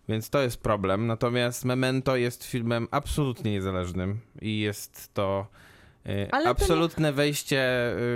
więc 0.09 0.29
to 0.29 0.41
jest 0.41 0.57
problem. 0.57 1.07
Natomiast 1.07 1.65
Memento 1.65 2.15
jest 2.15 2.43
filmem 2.43 2.87
absolutnie 2.91 3.51
niezależnym 3.51 4.19
i 4.41 4.59
jest 4.59 5.13
to 5.13 5.47
Ale 6.31 6.43
to 6.43 6.49
absolutne 6.49 7.13
wejście 7.13 7.55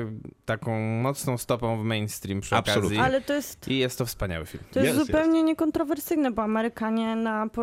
yy, 0.04 0.32
taką 0.45 0.80
mocną 0.80 1.38
stopą 1.38 1.80
w 1.82 1.84
mainstream 1.84 2.41
przy 2.41 2.56
Absolutnie. 2.56 2.97
okazji. 2.97 2.99
Ale 3.15 3.21
to 3.21 3.34
jest, 3.34 3.67
I 3.67 3.78
jest 3.78 3.97
to 3.97 4.06
wspaniały 4.06 4.45
film. 4.45 4.63
to 4.71 4.80
jest 4.80 4.95
Jest, 4.95 5.08
zupełnie 5.08 5.43
niekontrowersyjne, 5.43 6.32
bo 6.32 6.41
Amerykanie 6.43 7.15
na, 7.15 7.47
po, 7.49 7.62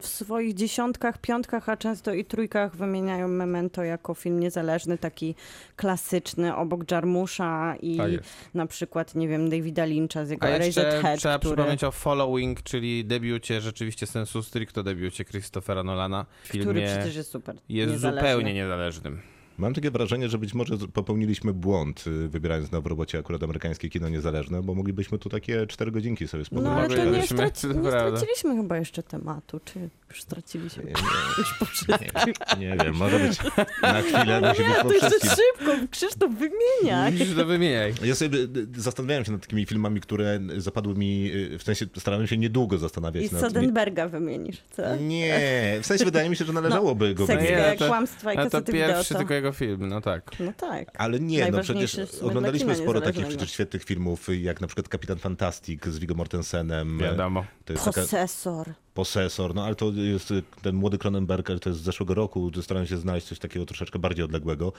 w 0.00 0.06
swoich 0.06 0.54
dziesiątkach, 0.54 1.18
piątkach, 1.18 1.68
a 1.68 1.76
często 1.76 2.12
i 2.14 2.24
trójkach 2.24 2.76
wymieniają 2.76 3.28
Memento 3.28 3.82
jako 3.84 4.14
film 4.14 4.40
niezależny, 4.40 4.98
taki 4.98 5.34
klasyczny, 5.76 6.56
obok 6.56 6.90
Jarmusza 6.90 7.74
i 7.82 7.96
Tak 7.96 8.12
jest. 8.12 8.24
na 8.54 8.66
przykład, 8.66 9.14
nie 9.14 9.28
wiem, 9.28 9.50
Davida 9.50 9.84
Lyncha 9.84 10.24
z 10.24 10.30
jego 10.30 10.46
A 10.46 10.50
jeszcze 10.50 10.80
Eraserhead, 10.80 11.18
trzeba 11.20 11.38
który... 11.38 11.54
przypomnieć 11.54 11.84
o 11.84 11.90
Following, 11.92 12.62
czyli 12.62 13.04
debiucie, 13.04 13.60
rzeczywiście 13.60 14.06
sensu 14.06 14.42
stricto 14.42 14.82
debiucie 14.82 15.24
Christophera 15.24 15.82
Nolana 15.82 16.26
w 16.44 16.48
filmie. 16.48 16.64
który 16.66 16.86
przecież 16.86 17.16
jest 17.16 17.30
super 17.30 17.56
jest 17.68 17.92
niezależny. 17.92 18.20
zupełnie 18.20 18.54
niezależnym. 18.54 19.20
Mam 19.60 19.74
takie 19.74 19.90
wrażenie, 19.90 20.28
że 20.28 20.38
być 20.38 20.54
może 20.54 20.78
popełniliśmy 20.92 21.52
błąd, 21.52 22.04
y, 22.06 22.28
wybierając 22.28 22.72
na 22.72 22.80
w 22.80 22.86
robocie 22.86 23.18
akurat 23.18 23.42
amerykańskie 23.42 23.88
kino 23.88 24.08
niezależne, 24.08 24.62
bo 24.62 24.74
moglibyśmy 24.74 25.18
tu 25.18 25.28
takie 25.28 25.66
cztery 25.66 25.90
godzinki 25.90 26.28
sobie 26.28 26.40
No 26.40 26.44
spokojnie 26.60 26.70
ale 26.70 26.88
to 26.88 26.94
nie, 26.96 27.04
Moglibyśmy, 27.04 27.36
straci, 27.36 27.66
nie 27.66 27.74
prawda. 27.74 28.16
straciliśmy 28.18 28.56
chyba 28.56 28.76
jeszcze 28.78 29.02
tematu, 29.02 29.60
czy 29.64 29.88
już 30.10 30.22
straciliśmy? 30.22 30.84
Nie, 30.84 30.92
wszystkim. 31.66 32.34
nie, 32.58 32.66
nie 32.70 32.76
wiem, 32.84 32.94
może 32.94 33.18
być 33.18 33.38
na 33.82 34.02
chwilę 34.02 34.40
być 34.40 34.58
Nie, 34.58 34.74
to 34.82 34.92
jeszcze 34.92 35.10
szybko, 35.20 35.72
Krzysztof, 35.90 36.30
wymieniaj. 36.32 37.12
Musisz 37.12 37.34
to 37.36 37.44
wymieniaj. 37.46 37.94
Ja 38.04 38.14
sobie 38.14 38.38
y, 38.38 38.48
zastanawiałem 38.76 39.24
się 39.24 39.32
nad 39.32 39.40
takimi 39.40 39.66
filmami, 39.66 40.00
które 40.00 40.40
zapadły 40.56 40.94
mi, 40.94 41.30
y, 41.34 41.58
w 41.58 41.62
sensie 41.62 41.86
starałem 41.98 42.26
się 42.26 42.36
niedługo 42.36 42.78
zastanawiać 42.78 43.24
I. 43.24 43.28
Soderberga 43.28 44.08
wymienisz, 44.08 44.56
co? 44.70 44.96
Nie, 44.96 45.40
w 45.82 45.86
sensie 45.86 46.04
wydaje 46.04 46.30
mi 46.30 46.36
się, 46.36 46.44
że 46.44 46.52
należałoby 46.52 47.14
go 47.14 47.26
Sekcja, 47.26 47.46
wymieniać. 47.46 47.78
to- 47.78 47.86
kłamstwa 47.88 48.32
i 48.32 48.36
A 48.36 48.44
to 48.44 48.50
kasety 48.50 48.72
pierwszy 48.72 48.92
wideo, 48.94 49.04
to... 49.04 49.14
tylko 49.18 49.34
jego 49.34 49.49
film, 49.52 49.88
no 49.88 50.00
tak. 50.00 50.30
No 50.40 50.52
tak. 50.52 50.88
Ale 50.98 51.20
nie, 51.20 51.50
no 51.50 51.60
przecież 51.60 51.98
oglądaliśmy 52.22 52.76
sporo 52.76 53.00
takich 53.00 53.26
przecież 53.26 53.52
świetnych 53.52 53.84
filmów, 53.84 54.28
jak 54.40 54.60
na 54.60 54.66
przykład 54.66 54.88
Kapitan 54.88 55.18
Fantastic 55.18 55.86
z 55.86 55.98
Viggo 55.98 56.14
Mortensenem. 56.14 56.98
Wiadomo. 56.98 57.44
To 57.64 57.72
jest 57.72 57.84
taka 57.84 58.00
Posesor. 58.00 58.72
Posesor, 59.00 59.54
no 59.54 59.64
ale 59.64 59.74
to 59.74 59.92
jest 59.92 60.30
y, 60.30 60.42
ten 60.62 60.74
młody 60.74 60.98
Cronenberg, 60.98 61.46
to 61.60 61.70
jest 61.70 61.80
z 61.80 61.82
zeszłego 61.82 62.14
roku, 62.14 62.50
starałem 62.62 62.86
się 62.86 62.96
znaleźć 62.96 63.26
coś 63.26 63.38
takiego 63.38 63.66
troszeczkę 63.66 63.98
bardziej 63.98 64.24
odległego. 64.24 64.72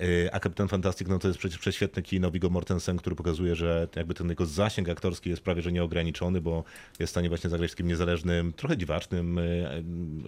Y, 0.00 0.28
A 0.32 0.40
Kapitan 0.40 0.68
Fantastic, 0.68 1.08
no 1.08 1.18
to 1.18 1.28
jest 1.28 1.38
przecież 1.38 1.58
prześwietne 1.58 2.02
kino 2.02 2.30
Viggo 2.30 2.50
Mortensen, 2.50 2.96
który 2.96 3.16
pokazuje, 3.16 3.56
że 3.56 3.88
jakby 3.96 4.14
ten 4.14 4.28
jego 4.28 4.46
zasięg 4.46 4.88
aktorski 4.88 5.30
jest 5.30 5.42
prawie 5.42 5.62
że 5.62 5.72
nieograniczony, 5.72 6.40
bo 6.40 6.64
jest 6.98 7.10
w 7.10 7.14
stanie 7.14 7.28
właśnie 7.28 7.50
zagrać 7.50 7.70
w 7.70 7.74
takim 7.74 7.86
niezależnym, 7.86 8.52
trochę 8.52 8.76
dziwacznym 8.76 9.38
y, 9.38 9.84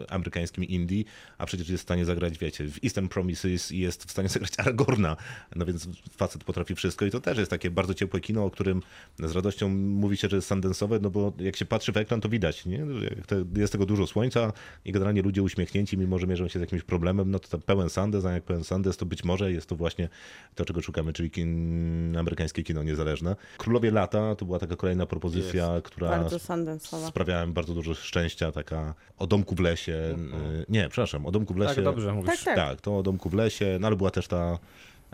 amerykańskim 0.09 0.65
indie, 0.65 1.05
a 1.39 1.47
przecież 1.47 1.69
jest 1.69 1.83
w 1.83 1.87
stanie 1.87 2.05
zagrać, 2.05 2.39
wiecie, 2.39 2.69
w 2.69 2.85
Eastern 2.85 3.09
Promises 3.09 3.73
i 3.73 3.79
jest 3.79 4.05
w 4.05 4.11
stanie 4.11 4.29
zagrać 4.29 4.53
Aragorna, 4.59 5.17
no 5.57 5.67
więc 5.67 5.89
facet 6.17 6.45
potrafi 6.45 6.75
wszystko 6.75 7.07
i 7.07 7.11
to 7.11 7.21
też 7.21 7.39
jest 7.39 7.51
takie 7.51 7.71
bardzo 7.71 7.95
ciepłe 7.95 8.21
kino, 8.21 8.45
o 8.45 8.51
którym 8.51 8.83
z 9.19 9.33
radością 9.33 9.69
mówi 9.69 10.17
się, 10.17 10.29
że 10.29 10.37
jest 10.37 10.49
sandensowe, 10.49 10.99
no 10.99 11.11
bo 11.11 11.33
jak 11.39 11.57
się 11.57 11.65
patrzy 11.65 11.93
w 11.93 11.97
ekran, 11.97 12.21
to 12.21 12.29
widać, 12.29 12.67
nie? 12.67 12.79
jak 13.17 13.27
to- 13.55 13.61
jest 13.61 13.73
tego 13.73 13.87
dużo 13.87 14.07
słońca 14.07 14.53
i 14.85 14.93
generalnie 14.93 15.23
ludzie 15.23 15.43
uśmiechnięci, 15.43 15.99
mimo 15.99 16.19
że 16.19 16.27
mierzą 16.27 16.49
się 16.49 16.59
z 16.59 16.63
jakimś 16.63 16.83
problemem, 16.83 17.31
no 17.31 17.39
to 17.39 17.49
tam 17.49 17.61
pełen 17.61 17.91
sandes, 17.91 18.25
a 18.25 18.33
jak 18.33 18.43
pełen 18.45 18.65
sandes, 18.65 18.97
to 18.97 19.07
być 19.07 19.25
może 19.25 19.53
jest 19.53 19.67
to 19.69 19.77
właśnie 19.77 20.09
to, 20.55 20.65
czego 20.65 20.81
szukamy, 20.81 21.13
czyli 21.13 21.31
kin, 21.31 22.17
amerykańskie 22.17 22.63
kino 22.63 22.83
niezależne. 22.83 23.37
Królowie 23.59 23.91
Lata 23.91 24.35
to 24.35 24.45
była 24.45 24.59
taka 24.59 24.77
kolejna 24.77 25.07
propozycja, 25.07 25.81
która 25.85 26.09
Bardzo 26.11 26.39
sandensowa. 26.39 27.07
sprawiała 27.07 27.47
mi 27.47 27.53
bardzo 27.53 27.75
dużo 27.75 27.95
szczęścia, 27.95 28.53
taka 28.53 28.95
o 29.19 29.27
domku 29.27 29.55
w 29.55 29.61
lesie, 29.61 30.17
y, 30.63 30.65
nie, 30.69 30.89
przepraszam, 30.89 31.27
o 31.27 31.31
domku 31.31 31.55
w 31.55 31.57
lesie. 31.57 31.75
Tak, 31.75 31.85
dobrze 31.85 32.13
mówisz. 32.13 32.31
Tak, 32.45 32.45
tak. 32.45 32.57
Tak, 32.57 32.81
to 32.81 32.99
o 32.99 33.03
domku 33.03 33.29
w 33.31 33.35
lesie, 33.35 33.77
no 33.81 33.87
ale 33.87 33.97
była 33.97 34.11
też 34.11 34.29
ta, 34.29 34.59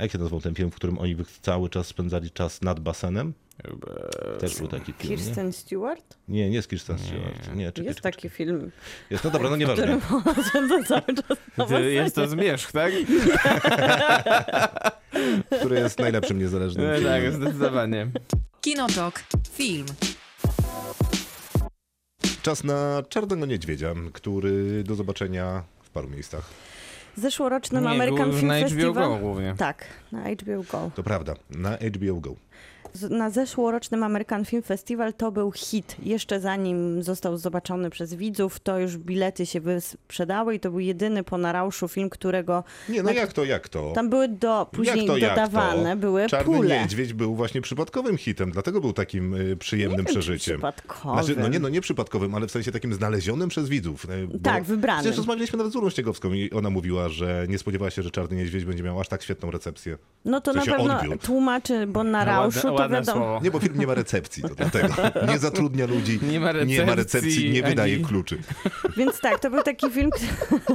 a 0.00 0.02
jak 0.02 0.12
się 0.12 0.18
nazywał 0.18 0.40
ten 0.40 0.54
film, 0.54 0.70
w 0.70 0.74
którym 0.74 0.98
oni 0.98 1.16
cały 1.42 1.68
czas 1.68 1.86
spędzali 1.86 2.30
czas 2.30 2.62
nad 2.62 2.80
basenem? 2.80 3.32
Też 4.38 4.58
był 4.58 4.68
taki 4.68 4.92
film, 4.92 5.10
nie? 5.10 5.16
Kirsten 5.16 5.52
Stewart? 5.52 6.16
Nie, 6.28 6.50
nie 6.50 6.62
z 6.62 6.68
Kirsten 6.68 6.98
Stewart. 6.98 7.54
Nie, 7.54 7.66
czekaj, 7.72 7.84
Jest 7.84 7.96
czekaj, 7.98 8.12
taki 8.12 8.28
film, 8.28 8.70
Jest, 9.10 9.24
no 9.24 9.30
dobra, 9.30 9.50
no 9.50 9.56
nieważne. 9.56 10.00
spędza 10.48 10.82
cały 10.84 11.02
czas 11.14 11.38
na 11.70 11.78
Jest 11.78 12.14
to 12.14 12.28
zmierzch, 12.28 12.72
tak? 12.72 12.92
Który 15.60 15.76
jest 15.80 15.98
najlepszym 15.98 16.38
niezależnym 16.38 16.86
No, 16.86 16.94
filmem. 16.96 17.22
tak, 17.22 17.32
zdecydowanie. 17.32 18.06
Kinotok. 18.60 19.22
Film. 19.52 19.86
Czas 22.42 22.64
na 22.64 23.02
Czarnego 23.08 23.46
Niedźwiedzia, 23.46 23.94
który 24.12 24.84
do 24.84 24.94
zobaczenia 24.94 25.62
w 25.82 25.90
paru 25.90 26.08
miejscach. 26.08 26.50
Zeszłorocznym 27.16 27.84
Nie, 27.84 27.90
American 27.90 28.32
Film 28.32 28.46
na 28.46 28.54
HBO 28.58 28.68
Festival. 28.68 28.94
Go 28.94 29.16
głównie. 29.16 29.54
Tak, 29.58 29.84
na 30.12 30.20
HBO 30.20 30.62
Go. 30.72 30.90
To 30.94 31.02
prawda, 31.02 31.34
na 31.50 31.76
HBO 31.76 32.14
Go. 32.14 32.34
Na 33.10 33.30
zeszłorocznym 33.30 34.02
American 34.02 34.44
Film 34.44 34.62
Festival 34.62 35.14
to 35.14 35.32
był 35.32 35.52
hit. 35.52 35.96
Jeszcze 36.02 36.40
zanim 36.40 37.02
został 37.02 37.36
zobaczony 37.36 37.90
przez 37.90 38.14
widzów, 38.14 38.60
to 38.60 38.78
już 38.78 38.96
bilety 38.98 39.46
się 39.46 39.60
wysprzedały 39.60 40.54
i 40.54 40.60
to 40.60 40.70
był 40.70 40.80
jedyny 40.80 41.24
po 41.24 41.38
Narauszu 41.38 41.88
film, 41.88 42.10
którego 42.10 42.64
Nie, 42.88 43.02
no 43.02 43.08
Tak. 43.08 43.16
jak 43.16 43.32
to, 43.32 43.44
jak 43.44 43.68
to? 43.68 43.92
tam 43.94 44.08
były 44.10 44.28
do, 44.28 44.66
później 44.72 44.96
jak 44.96 45.06
to, 45.06 45.16
jak 45.16 45.30
dodawane, 45.30 45.90
to? 45.90 45.96
były 45.96 46.26
Czarny 46.26 46.54
pule. 46.56 46.80
Niedźwiedź 46.82 47.12
był 47.12 47.34
właśnie 47.34 47.60
przypadkowym 47.60 48.16
hitem, 48.16 48.50
dlatego 48.50 48.80
był 48.80 48.92
takim 48.92 49.34
y, 49.34 49.56
przyjemnym 49.56 50.00
Nie 50.06 50.12
przeżyciem. 50.12 50.56
przypadkowym. 50.56 51.24
Znaczy, 51.24 51.40
no 51.40 51.48
nie, 51.48 51.58
no 51.58 51.68
nie 51.68 51.80
przypadkowym, 51.80 52.34
ale 52.34 52.46
w 52.46 52.50
sensie 52.50 52.72
takim 52.72 52.94
znalezionym 52.94 53.48
przez 53.48 53.68
widzów. 53.68 54.04
y, 54.34 54.38
Tak, 54.42 54.64
wybranym. 54.64 55.00
Przecież 55.02 55.16
rozmawialiśmy 55.16 55.56
nawet 55.56 55.72
z 55.72 55.76
Urą 55.76 55.90
Ściegowską 55.90 56.32
i 56.32 56.50
ona 56.50 56.70
mówiła, 56.70 57.08
że 57.08 57.46
nie 57.48 57.58
spodziewała 57.58 57.90
się, 57.90 58.02
że 58.02 58.10
Czarny 58.10 58.36
Niedźwiedź 58.36 58.64
będzie 58.64 58.82
miał 58.82 59.00
aż 59.00 59.08
tak 59.08 59.22
świetną 59.22 59.50
recepcję. 59.50 59.98
No 60.24 60.40
to 60.40 60.52
w 60.52 60.56
na 60.56 60.62
pewno 60.64 61.00
odbiór. 61.00 61.18
tłumaczy, 61.18 61.86
bo 61.86 62.04
na 62.04 62.24
Rauszu 62.24 62.76
Ładne, 62.80 63.04
słowo. 63.04 63.40
Nie, 63.42 63.50
bo 63.50 63.60
film 63.60 63.78
nie 63.78 63.86
ma 63.86 63.94
recepcji, 63.94 64.42
to 64.42 64.48
dlatego. 64.54 64.94
Nie 65.28 65.38
zatrudnia 65.38 65.86
ludzi, 65.86 66.18
Nie 66.22 66.40
ma 66.40 66.52
nie, 66.52 66.86
ma 66.86 66.94
recepcji, 66.94 67.20
recepcji, 67.30 67.50
nie 67.50 67.62
wydaje 67.62 67.94
ani- 67.94 68.04
kluczy. 68.04 68.38
Więc 68.96 69.20
tak, 69.20 69.38
to 69.40 69.50
był 69.50 69.62
taki 69.62 69.90
film, 69.90 70.10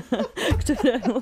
któremu 0.60 1.22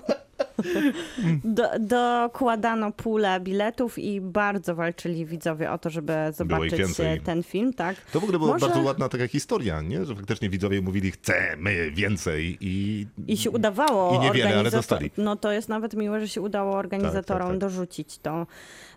do, 1.44 1.63
dokładano 1.80 2.92
pulę 2.92 3.39
biletów 3.39 4.00
i 4.00 4.22
bardzo 4.22 4.76
walczyli 4.76 5.26
widzowie 5.26 5.72
o 5.72 5.78
to, 5.78 5.89
żeby 5.89 6.13
zobaczyć 6.36 7.00
e, 7.00 7.18
ten 7.20 7.44
film, 7.44 7.74
tak? 7.74 7.96
To 8.12 8.20
w 8.20 8.24
ogóle 8.24 8.39
była 8.39 8.52
Może- 8.54 8.66
bardzo 8.68 8.82
ładna 8.82 9.10
taka 9.10 9.28
historia, 9.28 9.82
nie? 9.82 10.06
że 10.06 10.16
faktycznie 10.16 10.50
widzowie 10.50 10.82
mówili, 10.82 11.12
chcemy 11.12 11.92
więcej 11.92 12.58
i 12.62 13.08
I 13.28 13.38
się 13.38 13.52
udawało 13.52 14.16
I 14.16 14.20
niewiele, 14.20 14.60
ale 14.60 14.72
dostali. 14.72 15.12
No 15.18 15.36
to 15.36 15.52
jest 15.52 15.70
nawet 15.70 15.94
miłe, 15.94 16.20
że 16.20 16.28
się 16.28 16.42
udało 16.42 16.76
organizatorom 16.78 17.48
Tak, 17.52 17.60
tak, 17.60 17.62
tak. 17.62 17.70
dorzucić 17.70 18.18
to. 18.18 18.48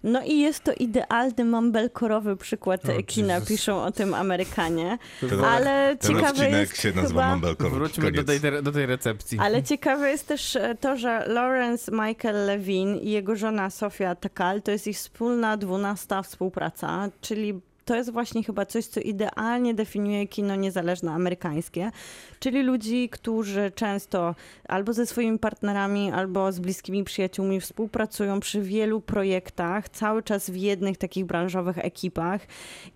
No 0.05 0.23
i 0.25 0.39
jest 0.39 0.65
to 0.65 0.73
idealny 0.73 1.45
mumbelkorowy 1.45 2.37
przykład 2.37 2.81
O, 2.89 3.03
kina, 3.03 3.35
Jezus. 3.35 3.49
piszą 3.49 3.83
o 3.83 3.93
tym 3.93 4.15
Amerykanie. 4.15 4.99
Ten- 5.21 5.45
Ale 5.45 5.97
ten 5.97 6.11
ciekawe 6.11 6.31
odcinek 6.31 6.53
jest 6.53 6.81
się 6.83 6.93
nazywa 6.93 7.35
chyba... 7.35 7.69
Wróćmy 7.71 8.13
do 8.13 8.25
tej, 8.25 8.41
do 8.63 8.73
tej 8.73 8.87
recepcji. 8.87 9.39
Ale 9.39 9.63
ciekawe 9.63 10.11
jest 10.11 10.29
też 10.29 10.57
e, 10.57 10.75
to, 10.81 10.97
że 10.97 11.25
Lawrence 11.47 11.93
Michael 11.93 12.47
Levine 12.47 12.99
i 12.99 13.11
jego 13.11 13.37
żona 13.37 13.71
Sofia 13.71 14.15
Takal 14.15 14.63
to 14.63 14.71
jest 14.71 14.87
ich 14.87 14.97
wspólna 14.97 15.57
dwunasta 15.57 16.23
współpraca, 16.23 17.09
czyli 17.21 17.61
to 17.85 17.97
jest 17.97 18.11
właśnie 18.13 18.45
chyba 18.45 18.67
coś, 18.67 18.87
co 18.87 19.01
idealnie 19.01 19.75
definiuje 19.75 20.27
kino 20.27 20.57
niezależne 20.57 21.13
amerykańskie, 21.13 21.91
czyli 22.39 22.63
ludzi, 22.63 23.09
którzy 23.09 23.73
często 23.75 24.35
albo 24.69 24.93
ze 24.93 25.07
swoimi 25.07 25.39
partnerami, 25.39 26.13
albo 26.13 26.53
z 26.53 26.59
bliskimi 26.59 27.05
przyjaciółmi 27.05 27.61
współpracują 27.61 28.41
przy 28.41 28.63
wielu 28.63 29.01
projektach, 29.01 29.89
cały 29.89 30.23
czas 30.23 30.51
w 30.51 30.57
jednych 30.57 30.97
takich 30.97 31.25
branżowych 31.25 31.79
ekipach 31.79 32.41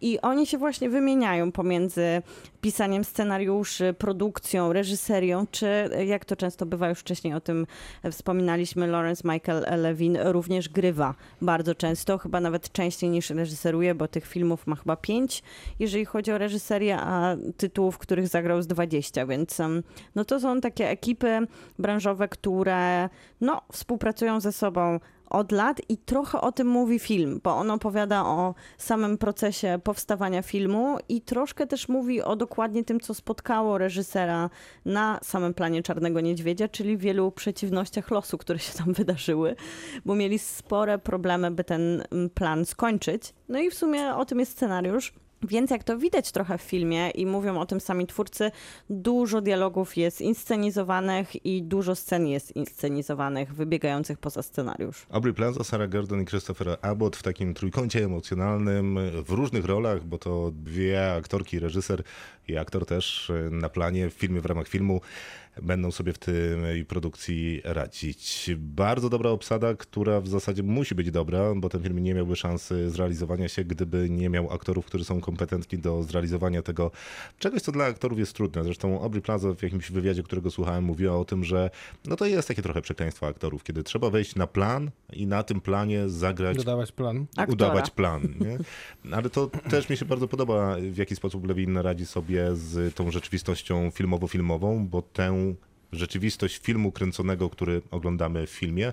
i 0.00 0.20
oni 0.20 0.46
się 0.46 0.58
właśnie 0.58 0.88
wymieniają 0.88 1.52
pomiędzy 1.52 2.22
pisaniem 2.60 3.04
scenariuszy, 3.04 3.94
produkcją, 3.98 4.72
reżyserią, 4.72 5.46
czy 5.50 5.90
jak 6.06 6.24
to 6.24 6.36
często 6.36 6.66
bywa, 6.66 6.88
już 6.88 6.98
wcześniej 6.98 7.34
o 7.34 7.40
tym 7.40 7.66
wspominaliśmy, 8.10 8.86
Lawrence 8.86 9.28
Michael 9.32 9.82
Levin 9.82 10.18
również 10.24 10.68
grywa 10.68 11.14
bardzo 11.42 11.74
często, 11.74 12.18
chyba 12.18 12.40
nawet 12.40 12.72
częściej 12.72 13.10
niż 13.10 13.30
reżyseruje, 13.30 13.94
bo 13.94 14.08
tych 14.08 14.26
filmów 14.26 14.66
ma 14.66 14.76
chyba 14.76 14.96
pięć, 14.96 15.42
jeżeli 15.78 16.04
chodzi 16.04 16.32
o 16.32 16.38
reżyserię, 16.38 16.96
a 16.98 17.36
tytułów, 17.56 17.98
których 17.98 18.28
zagrał 18.28 18.62
z 18.62 18.66
20, 18.66 19.26
więc 19.26 19.58
no 20.14 20.24
to 20.24 20.40
są 20.40 20.60
takie 20.60 20.88
ekipy 20.88 21.46
branżowe, 21.78 22.28
które 22.28 23.08
no, 23.40 23.60
współpracują 23.72 24.40
ze 24.40 24.52
sobą 24.52 25.00
od 25.30 25.52
lat 25.52 25.80
i 25.88 25.96
trochę 25.96 26.40
o 26.40 26.52
tym 26.52 26.66
mówi 26.66 26.98
film, 26.98 27.40
bo 27.44 27.56
on 27.56 27.70
opowiada 27.70 28.24
o 28.26 28.54
samym 28.78 29.18
procesie 29.18 29.80
powstawania 29.84 30.42
filmu 30.42 30.98
i 31.08 31.20
troszkę 31.20 31.66
też 31.66 31.88
mówi 31.88 32.22
o 32.22 32.36
dokładnie 32.36 32.84
tym, 32.84 33.00
co 33.00 33.14
spotkało 33.14 33.78
reżysera 33.78 34.50
na 34.84 35.18
samym 35.22 35.54
planie 35.54 35.82
Czarnego 35.82 36.20
Niedźwiedzia, 36.20 36.68
czyli 36.68 36.96
wielu 36.96 37.32
przeciwnościach 37.32 38.10
losu, 38.10 38.38
które 38.38 38.58
się 38.58 38.72
tam 38.78 38.92
wydarzyły, 39.00 39.56
bo 40.04 40.14
mieli 40.14 40.38
spore 40.38 40.98
problemy, 40.98 41.50
by 41.50 41.64
ten 41.64 42.02
mm, 42.10 42.30
plan 42.30 42.64
skończyć. 42.64 43.34
No 43.48 43.58
i 43.58 43.70
w 43.70 43.74
sumie 43.74 44.14
o 44.14 44.24
tym 44.24 44.40
jest 44.40 44.52
scenariusz. 44.52 45.12
Więc 45.42 45.70
jak 45.70 45.84
to 45.84 45.98
widać 45.98 46.32
trochę 46.32 46.58
w 46.58 46.62
filmie 46.62 47.10
i 47.10 47.26
mówią 47.26 47.60
o 47.60 47.66
tym 47.66 47.80
sami 47.80 48.06
twórcy, 48.06 48.50
dużo 48.90 49.40
dialogów 49.40 49.96
jest 49.96 50.20
inscenizowanych 50.20 51.46
i 51.46 51.62
dużo 51.62 51.94
scen 51.94 52.26
jest 52.26 52.56
inscenizowanych, 52.56 53.54
wybiegających 53.54 54.18
poza 54.18 54.42
scenariusz. 54.42 55.06
Aubrey 55.10 55.34
Plaza, 55.34 55.64
Sarah 55.64 55.88
Gordon 55.88 56.22
i 56.22 56.26
Christopher 56.26 56.76
Abbott 56.82 57.16
w 57.16 57.22
takim 57.22 57.54
trójkącie 57.54 58.04
emocjonalnym, 58.04 58.98
w 59.24 59.30
różnych 59.30 59.64
rolach, 59.64 60.04
bo 60.04 60.18
to 60.18 60.50
dwie 60.54 61.12
aktorki, 61.14 61.58
reżyser 61.58 62.02
i 62.48 62.56
aktor 62.56 62.86
też 62.86 63.30
e, 63.30 63.50
na 63.50 63.68
planie 63.68 64.10
w 64.10 64.12
filmie, 64.12 64.40
w 64.40 64.46
ramach 64.46 64.68
filmu 64.68 65.00
będą 65.62 65.90
sobie 65.90 66.12
w 66.12 66.18
tej 66.18 66.84
produkcji 66.84 67.60
radzić. 67.64 68.50
Bardzo 68.56 69.08
dobra 69.08 69.30
obsada, 69.30 69.74
która 69.74 70.20
w 70.20 70.28
zasadzie 70.28 70.62
musi 70.62 70.94
być 70.94 71.10
dobra, 71.10 71.54
bo 71.56 71.68
ten 71.68 71.82
film 71.82 71.98
nie 71.98 72.14
miałby 72.14 72.36
szansy 72.36 72.90
zrealizowania 72.90 73.48
się, 73.48 73.64
gdyby 73.64 74.10
nie 74.10 74.28
miał 74.28 74.52
aktorów, 74.52 74.86
którzy 74.86 75.04
są 75.04 75.20
kompetentni 75.20 75.78
do 75.78 76.02
zrealizowania 76.02 76.62
tego 76.62 76.90
czegoś, 77.38 77.62
co 77.62 77.72
dla 77.72 77.84
aktorów 77.84 78.18
jest 78.18 78.32
trudne. 78.32 78.64
Zresztą 78.64 79.02
Aubrey 79.02 79.22
Plaza 79.22 79.54
w 79.54 79.62
jakimś 79.62 79.90
wywiadzie, 79.90 80.22
którego 80.22 80.50
słuchałem, 80.50 80.84
mówiła 80.84 81.16
o 81.16 81.24
tym, 81.24 81.44
że 81.44 81.70
no 82.04 82.16
to 82.16 82.26
jest 82.26 82.48
takie 82.48 82.62
trochę 82.62 82.82
przekleństwo 82.82 83.26
aktorów, 83.26 83.64
kiedy 83.64 83.82
trzeba 83.82 84.10
wejść 84.10 84.34
na 84.34 84.46
plan 84.46 84.90
i 85.12 85.26
na 85.26 85.42
tym 85.42 85.60
planie 85.60 86.08
zagrać 86.08 86.56
Dodawać 86.56 86.92
plan. 86.92 87.26
Aktora. 87.36 87.52
udawać 87.52 87.90
plan. 87.90 88.22
Nie? 88.40 88.58
Ale 89.16 89.30
to 89.30 89.50
też 89.70 89.88
mi 89.88 89.96
się 89.96 90.04
bardzo 90.04 90.28
podoba, 90.28 90.76
w 90.90 90.96
jaki 90.96 91.16
sposób 91.16 91.48
Lewin 91.48 91.76
radzi 91.76 92.06
sobie 92.06 92.56
z 92.56 92.94
tą 92.94 93.10
rzeczywistością 93.10 93.90
filmowo-filmową, 93.90 94.86
bo 94.88 95.02
tę 95.02 95.49
rzeczywistość 95.92 96.58
filmu 96.58 96.92
kręconego, 96.92 97.50
który 97.50 97.82
oglądamy 97.90 98.46
w 98.46 98.50
filmie, 98.50 98.92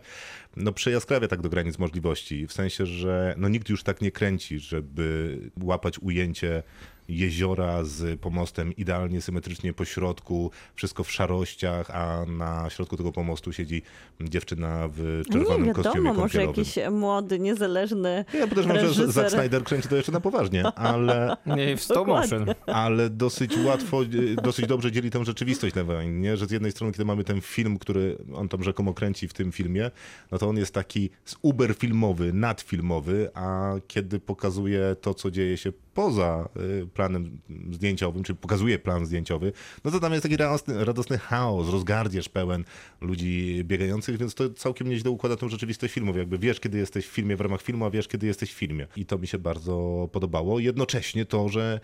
no 0.56 0.72
przejaskrawia 0.72 1.28
tak 1.28 1.42
do 1.42 1.50
granic 1.50 1.80
możliwości. 1.80 2.48
W 2.48 2.54
sensie, 2.54 2.86
że 2.86 3.36
no 3.38 3.50
nikt 3.50 3.70
już 3.70 3.84
tak 3.84 4.02
nie 4.02 4.12
kręci, 4.12 4.60
żeby 4.60 5.38
łapać 5.62 6.00
ujęcie 6.00 6.64
jeziora 7.10 7.84
z 7.84 8.20
pomostem 8.20 8.76
idealnie 8.76 9.22
symetrycznie 9.22 9.74
po 9.74 9.86
środku, 9.86 10.52
wszystko 10.76 11.04
w 11.04 11.12
szarościach, 11.12 11.92
a 11.92 12.26
na 12.26 12.70
środku 12.70 12.98
tego 12.98 13.12
pomostu 13.12 13.54
siedzi 13.54 13.82
dziewczyna 14.22 14.90
w 14.94 15.24
czerwonym 15.32 15.66
nie 15.66 15.74
kostiumie 15.74 16.02
wiadomo, 16.04 16.22
może 16.22 16.46
jakiś 16.46 16.76
młody, 16.92 17.40
niezależny 17.40 18.26
Ja 18.34 18.48
podejrzewam, 18.48 18.80
że 18.80 18.88
reżyser. 18.88 19.12
Zack 19.12 19.32
Snyder 19.32 19.64
kręci 19.64 19.88
to 19.90 19.96
jeszcze 19.96 20.12
na 20.12 20.20
poważnie, 20.20 20.64
ale, 20.64 21.38
Nie, 21.46 21.78
w 21.78 21.84
stop 21.84 22.08
motion. 22.08 22.46
ale 22.66 23.10
dosyć 23.10 23.58
łatwo, 23.66 24.04
y, 24.04 24.36
dosyć 24.44 24.68
dobrze 24.68 24.92
dzieli 24.92 25.12
tę 25.12 25.26
rzeczywistość 25.26 25.76
Levine, 25.76 26.20
nie? 26.22 26.38
Że 26.38 26.46
z 26.46 26.52
jednej 26.52 26.72
strony, 26.72 26.94
kiedy 26.94 27.06
mamy 27.06 27.24
ten 27.24 27.42
film, 27.42 27.80
który 27.80 28.18
on 28.34 28.50
tam 28.50 28.64
rzekomo 28.64 28.94
kręci 28.94 29.28
w 29.28 29.34
tym 29.34 29.52
filmie, 29.52 29.92
no 30.32 30.38
to 30.38 30.50
on 30.50 30.58
jest 30.58 30.74
taki 30.74 31.10
uber 31.42 31.76
filmowy, 31.76 32.34
nadfilmowy, 32.34 33.30
a 33.34 33.74
kiedy 33.88 34.20
pokazuje 34.20 34.96
to, 35.02 35.14
co 35.14 35.32
dzieje 35.32 35.58
się 35.58 35.72
poza 35.98 36.50
y, 36.84 36.88
planem 36.88 37.40
zdjęciowym, 37.72 38.24
czyli 38.24 38.38
pokazuje 38.38 38.80
plan 38.80 39.06
zdjęciowy, 39.06 39.54
no 39.84 39.92
to 39.92 40.00
tam 40.00 40.12
jest 40.12 40.24
taki 40.24 40.38
radosny, 40.38 40.86
radosny 40.86 41.18
chaos, 41.18 41.70
rozgardzież 41.70 42.30
pełen 42.30 42.64
ludzi 43.02 43.62
biegających, 43.64 44.18
więc 44.18 44.36
to 44.36 44.50
całkiem 44.50 44.90
nieźle 44.90 45.12
układa 45.12 45.36
tą 45.36 45.50
rzeczywistość 45.50 45.94
filmów. 45.94 46.18
Jakby 46.18 46.38
wiesz, 46.38 46.60
kiedy 46.60 46.78
jesteś 46.78 47.06
w 47.08 47.10
filmie 47.10 47.36
w 47.36 47.42
ramach 47.42 47.62
filmu, 47.62 47.86
a 47.86 47.90
wiesz, 47.90 48.08
kiedy 48.08 48.28
jesteś 48.28 48.54
w 48.54 48.58
filmie. 48.58 48.88
I 48.96 49.06
to 49.06 49.18
mi 49.18 49.28
się 49.28 49.38
bardzo 49.38 50.10
podobało. 50.12 50.60
Jednocześnie 50.60 51.26
to, 51.26 51.50
że 51.50 51.80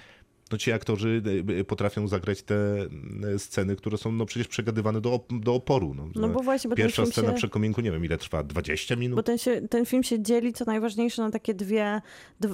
no 0.54 0.58
ci 0.58 0.72
aktorzy 0.72 1.22
y, 1.60 1.64
potrafią 1.64 2.08
zagrać 2.08 2.44
te 2.44 2.56
y, 3.36 3.40
sceny, 3.40 3.76
które 3.76 3.98
są 3.98 4.12
no 4.12 4.26
przecież 4.26 4.48
przegadywane 4.48 5.02
do, 5.02 5.10
op- 5.10 5.40
do 5.40 5.54
oporu. 5.54 5.94
No, 5.94 6.08
No 6.16 6.30
bo 6.30 6.40
właśnie, 6.40 6.70
bo 6.70 6.76
Pierwsza 6.76 7.06
scena 7.06 7.30
się- 7.30 7.36
przy 7.36 7.50
kominku, 7.50 7.82
nie 7.82 7.92
wiem 7.92 8.06
ile 8.06 8.18
trwa, 8.18 8.44
20 8.44 8.96
minut? 8.96 9.16
Bo 9.16 9.24
ten, 9.24 9.38
się, 9.38 9.62
ten 9.70 9.86
film 9.86 10.04
się 10.04 10.22
dzieli, 10.22 10.54
co 10.54 10.66
najważniejsze, 10.66 11.22
na 11.22 11.32
takie 11.32 11.54
dwie, 11.54 12.02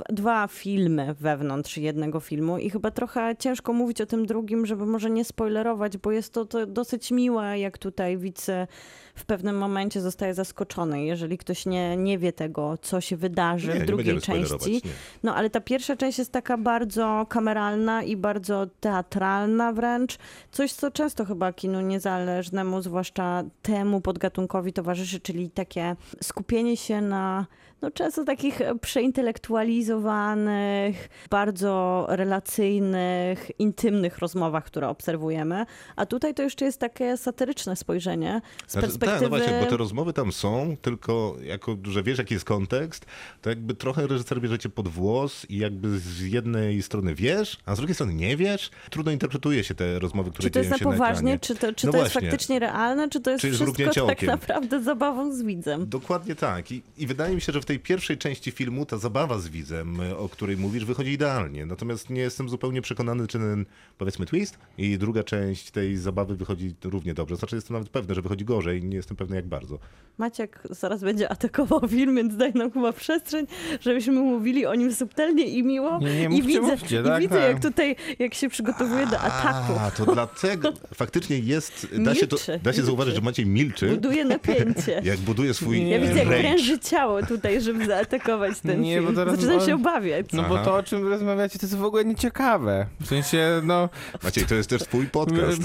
dwa, 0.09 0.47
filmy 0.47 1.15
wewnątrz 1.19 1.77
jednego 1.77 2.19
filmu 2.19 2.57
i 2.57 2.69
chyba 2.69 2.91
trochę 2.91 3.35
ciężko 3.39 3.73
mówić 3.73 4.01
o 4.01 4.05
tym 4.05 4.25
drugim, 4.25 4.65
żeby 4.65 4.85
może 4.85 5.09
nie 5.09 5.25
spoilerować, 5.25 5.97
bo 5.97 6.11
jest 6.11 6.33
to, 6.33 6.45
to 6.45 6.65
dosyć 6.65 7.11
miłe, 7.11 7.59
jak 7.59 7.77
tutaj 7.77 8.17
widz 8.17 8.49
e, 8.49 8.67
w 9.15 9.25
pewnym 9.25 9.57
momencie 9.57 10.01
zostaje 10.01 10.33
zaskoczony. 10.33 11.03
Jeżeli 11.05 11.37
ktoś 11.37 11.65
nie, 11.65 11.97
nie 11.97 12.17
wie 12.17 12.33
tego, 12.33 12.77
co 12.81 13.01
się 13.01 13.17
wydarzy 13.17 13.73
nie, 13.73 13.79
w 13.79 13.85
drugiej 13.85 14.21
części. 14.21 14.81
No 15.23 15.35
ale 15.35 15.49
ta 15.49 15.61
pierwsza 15.61 15.95
część 15.95 16.17
jest 16.19 16.31
taka 16.31 16.57
bardzo 16.57 17.25
kameralna 17.29 17.88
i 18.03 18.17
bardzo 18.17 18.67
teatralna 18.79 19.73
wręcz. 19.73 20.17
Coś, 20.51 20.73
co 20.73 20.91
często 20.91 21.25
chyba 21.25 21.53
kinu 21.53 21.81
niezależnemu, 21.81 22.81
zwłaszcza 22.81 23.43
temu 23.61 24.01
podgatunkowi 24.01 24.73
towarzyszy, 24.73 25.19
czyli 25.19 25.49
takie 25.49 25.95
skupienie 26.23 26.77
się 26.77 27.01
na 27.01 27.45
no 27.81 27.91
często 27.91 28.23
takich 28.23 28.59
przeintelektualizowanych, 28.81 31.09
bardzo 31.29 32.05
relacyjnych, 32.09 33.51
intymnych 33.59 34.17
rozmowach, 34.17 34.63
które 34.63 34.89
obserwujemy. 34.89 35.65
A 35.95 36.05
tutaj 36.05 36.33
to 36.33 36.43
jeszcze 36.43 36.65
jest 36.65 36.79
takie 36.79 37.17
satyryczne 37.17 37.75
spojrzenie 37.75 38.41
z 38.67 38.71
Znaczy, 38.71 38.87
perspektywy... 38.87 39.21
Tak, 39.21 39.31
no 39.31 39.37
właśnie, 39.37 39.59
bo 39.59 39.65
te 39.65 39.77
rozmowy 39.77 40.13
tam 40.13 40.31
są, 40.31 40.75
tylko 40.81 41.35
jako, 41.43 41.77
że 41.83 42.03
wiesz 42.03 42.17
jaki 42.17 42.33
jest 42.33 42.45
kontekst, 42.45 43.05
to 43.41 43.49
jakby 43.49 43.73
trochę 43.73 44.07
reżyser 44.07 44.41
bierze 44.41 44.59
cię 44.59 44.69
pod 44.69 44.87
włos 44.87 45.45
i 45.49 45.57
jakby 45.57 45.99
z 45.99 46.21
jednej 46.21 46.81
strony 46.81 47.15
wiesz, 47.15 47.57
a 47.65 47.75
z 47.75 47.77
drugiej 47.77 47.95
strony 47.95 48.13
nie 48.13 48.37
wiesz. 48.37 48.71
Trudno 48.89 49.11
interpretuje 49.11 49.63
się 49.63 49.75
te 49.75 49.99
rozmowy, 49.99 50.31
które 50.31 50.43
Czy 50.43 50.49
to 50.51 50.59
dzieją 50.59 50.69
jest 50.69 50.79
się 50.79 50.85
na 50.85 50.91
na 50.91 50.97
poważnie? 50.97 51.33
ekranie. 51.33 51.39
Czy 51.39 51.55
to, 51.55 51.73
czy 51.73 51.87
No 51.87 51.93
to 51.93 51.97
jest 51.97 52.13
faktycznie 52.13 52.59
realne? 52.59 53.09
Czy 53.09 53.19
to 53.19 53.31
jest 53.31 53.41
Czy 53.41 53.51
wszystko 53.51 54.07
tak 54.07 54.21
naprawdę 54.21 54.83
zabawą 54.83 55.31
z 55.31 55.43
widzem? 55.43 55.89
Dokładnie 55.89 56.35
tak. 56.35 56.71
I, 56.71 56.83
I 56.97 57.07
wydaje 57.07 57.35
mi 57.35 57.41
się, 57.41 57.51
że 57.51 57.61
w 57.61 57.65
tej 57.69 57.79
pierwszej 57.79 58.17
części 58.17 58.51
filmu 58.51 58.85
ta 58.85 58.97
zabawa 58.97 59.39
z 59.39 59.47
widzem, 59.47 59.97
o 60.17 60.29
której 60.29 60.57
mówisz, 60.57 60.85
wychodzi 60.85 61.11
idealnie. 61.11 61.65
Natomiast 61.65 62.09
nie 62.09 62.21
jestem 62.21 62.49
zupełnie 62.49 62.81
przekonany, 62.81 63.27
czy 63.27 63.39
ten, 63.39 63.65
powiedzmy, 63.97 64.25
twist 64.25 64.57
i 64.77 64.97
druga 64.97 65.23
część 65.23 65.71
tej 65.71 65.97
zabawy 65.97 66.35
wychodzi 66.35 66.75
równie 66.83 67.13
dobrze. 67.13 67.35
Znaczy, 67.35 67.55
jestem 67.55 67.73
nawet 67.73 67.89
pewny, 67.89 68.15
że 68.15 68.21
wychodzi 68.21 68.45
gorzej. 68.45 68.83
Nie 68.83 68.95
jestem 68.97 69.17
pewny, 69.17 69.35
jak 69.35 69.47
bardzo. 69.47 69.79
Maciek 70.17 70.61
zaraz 70.69 71.01
będzie 71.01 71.29
atakował 71.31 71.87
film, 71.87 72.15
więc 72.15 72.37
daj 72.37 72.53
nam 72.53 72.71
chyba 72.71 72.93
przestrzeń, 72.93 73.47
żebyśmy 73.81 74.13
mówili 74.13 74.65
o 74.65 74.75
nim 74.75 74.93
subtelnie 74.93 75.43
i 75.45 75.63
miło. 75.63 75.99
Nie, 75.99 76.15
nie, 76.15 76.23
I 76.23 76.29
mówcie, 76.29 76.47
widzę, 76.47 76.61
mówcie, 76.61 76.99
i 76.99 77.03
tak, 77.03 77.21
widzę 77.21 77.35
tak. 77.35 77.49
jak 77.49 77.61
tutaj, 77.61 77.95
jak 78.19 78.33
się 78.33 78.49
przygotowuje 78.49 79.07
do 79.07 79.19
ataku. 79.19 79.73
A, 79.79 79.91
to 79.91 80.13
dlatego 80.13 80.73
faktycznie 80.93 81.39
jest, 81.39 81.87
da 81.97 82.15
się, 82.15 82.27
to, 82.27 82.35
Milczy, 82.35 82.59
da 82.63 82.73
się 82.73 82.83
zauważyć, 82.83 83.13
milczy. 83.13 83.21
że 83.21 83.25
Maciej 83.25 83.45
milczy, 83.45 83.89
Buduje 83.89 84.25
napięcie. 84.25 85.01
jak 85.11 85.17
buduje 85.19 85.53
swój 85.53 85.81
Nie. 85.81 85.89
Ja 85.89 85.99
widzę, 85.99 86.17
jak 86.17 86.27
pręży 86.27 86.79
ciało 86.79 87.23
tutaj, 87.25 87.58
żeby 87.61 87.85
zaatakować 87.85 88.59
ten 88.59 88.81
Nie, 88.81 88.93
film. 88.93 89.05
bo 89.05 89.13
teraz- 89.13 89.35
Zaczynam 89.35 89.61
się 89.65 89.75
obawiać. 89.75 90.25
No 90.33 90.43
bo 90.43 90.55
Aha. 90.55 90.65
to, 90.65 90.75
o 90.75 90.83
czym 90.83 91.07
rozmawiacie, 91.07 91.59
to 91.59 91.65
jest 91.65 91.77
w 91.77 91.83
ogóle 91.83 92.05
nieciekawe. 92.05 92.85
W 93.01 93.07
sensie, 93.07 93.61
no... 93.63 93.89
Maciej, 94.23 94.45
to 94.45 94.55
jest 94.55 94.69
też 94.69 94.81
twój 94.83 95.07
podcast. 95.07 95.61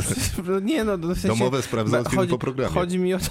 no 0.49 0.61
Nie 0.61 0.85
no, 0.85 0.99
w 0.99 1.05
sensie, 1.05 1.29
Domowe 1.29 1.63
sprawy 1.63 1.91
załatwimy 1.91 2.17
chodzi, 2.23 2.31
po 2.31 2.39
programie. 2.39 2.75
Chodzi 2.75 2.99
mi 2.99 3.15
o 3.15 3.19
to, 3.19 3.25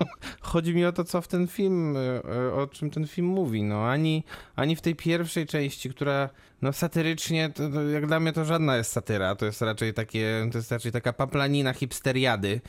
chodzi 0.40 0.74
mi 0.74 0.84
o 0.84 0.92
to, 0.92 1.04
co 1.04 1.22
w 1.22 1.28
ten 1.28 1.48
film, 1.48 1.96
e, 1.96 2.52
o 2.54 2.66
czym 2.66 2.90
ten 2.90 3.06
film 3.06 3.26
mówi. 3.26 3.62
No, 3.62 3.88
ani, 3.88 4.24
ani 4.56 4.76
w 4.76 4.80
tej 4.80 4.94
pierwszej 4.96 5.46
części, 5.46 5.90
która 5.90 6.28
No 6.62 6.72
satyrycznie, 6.72 7.50
to, 7.50 7.68
to 7.70 7.82
jak 7.82 8.06
dla 8.06 8.20
mnie 8.20 8.32
to 8.32 8.44
żadna 8.44 8.76
jest 8.76 8.92
satyra, 8.92 9.34
to 9.34 9.46
jest 9.46 9.62
raczej 9.62 9.94
takie, 9.94 10.48
to 10.52 10.58
jest 10.58 10.72
raczej 10.72 10.92
taka 10.92 11.12
paplanina 11.12 11.72
hipsteriady. 11.72 12.60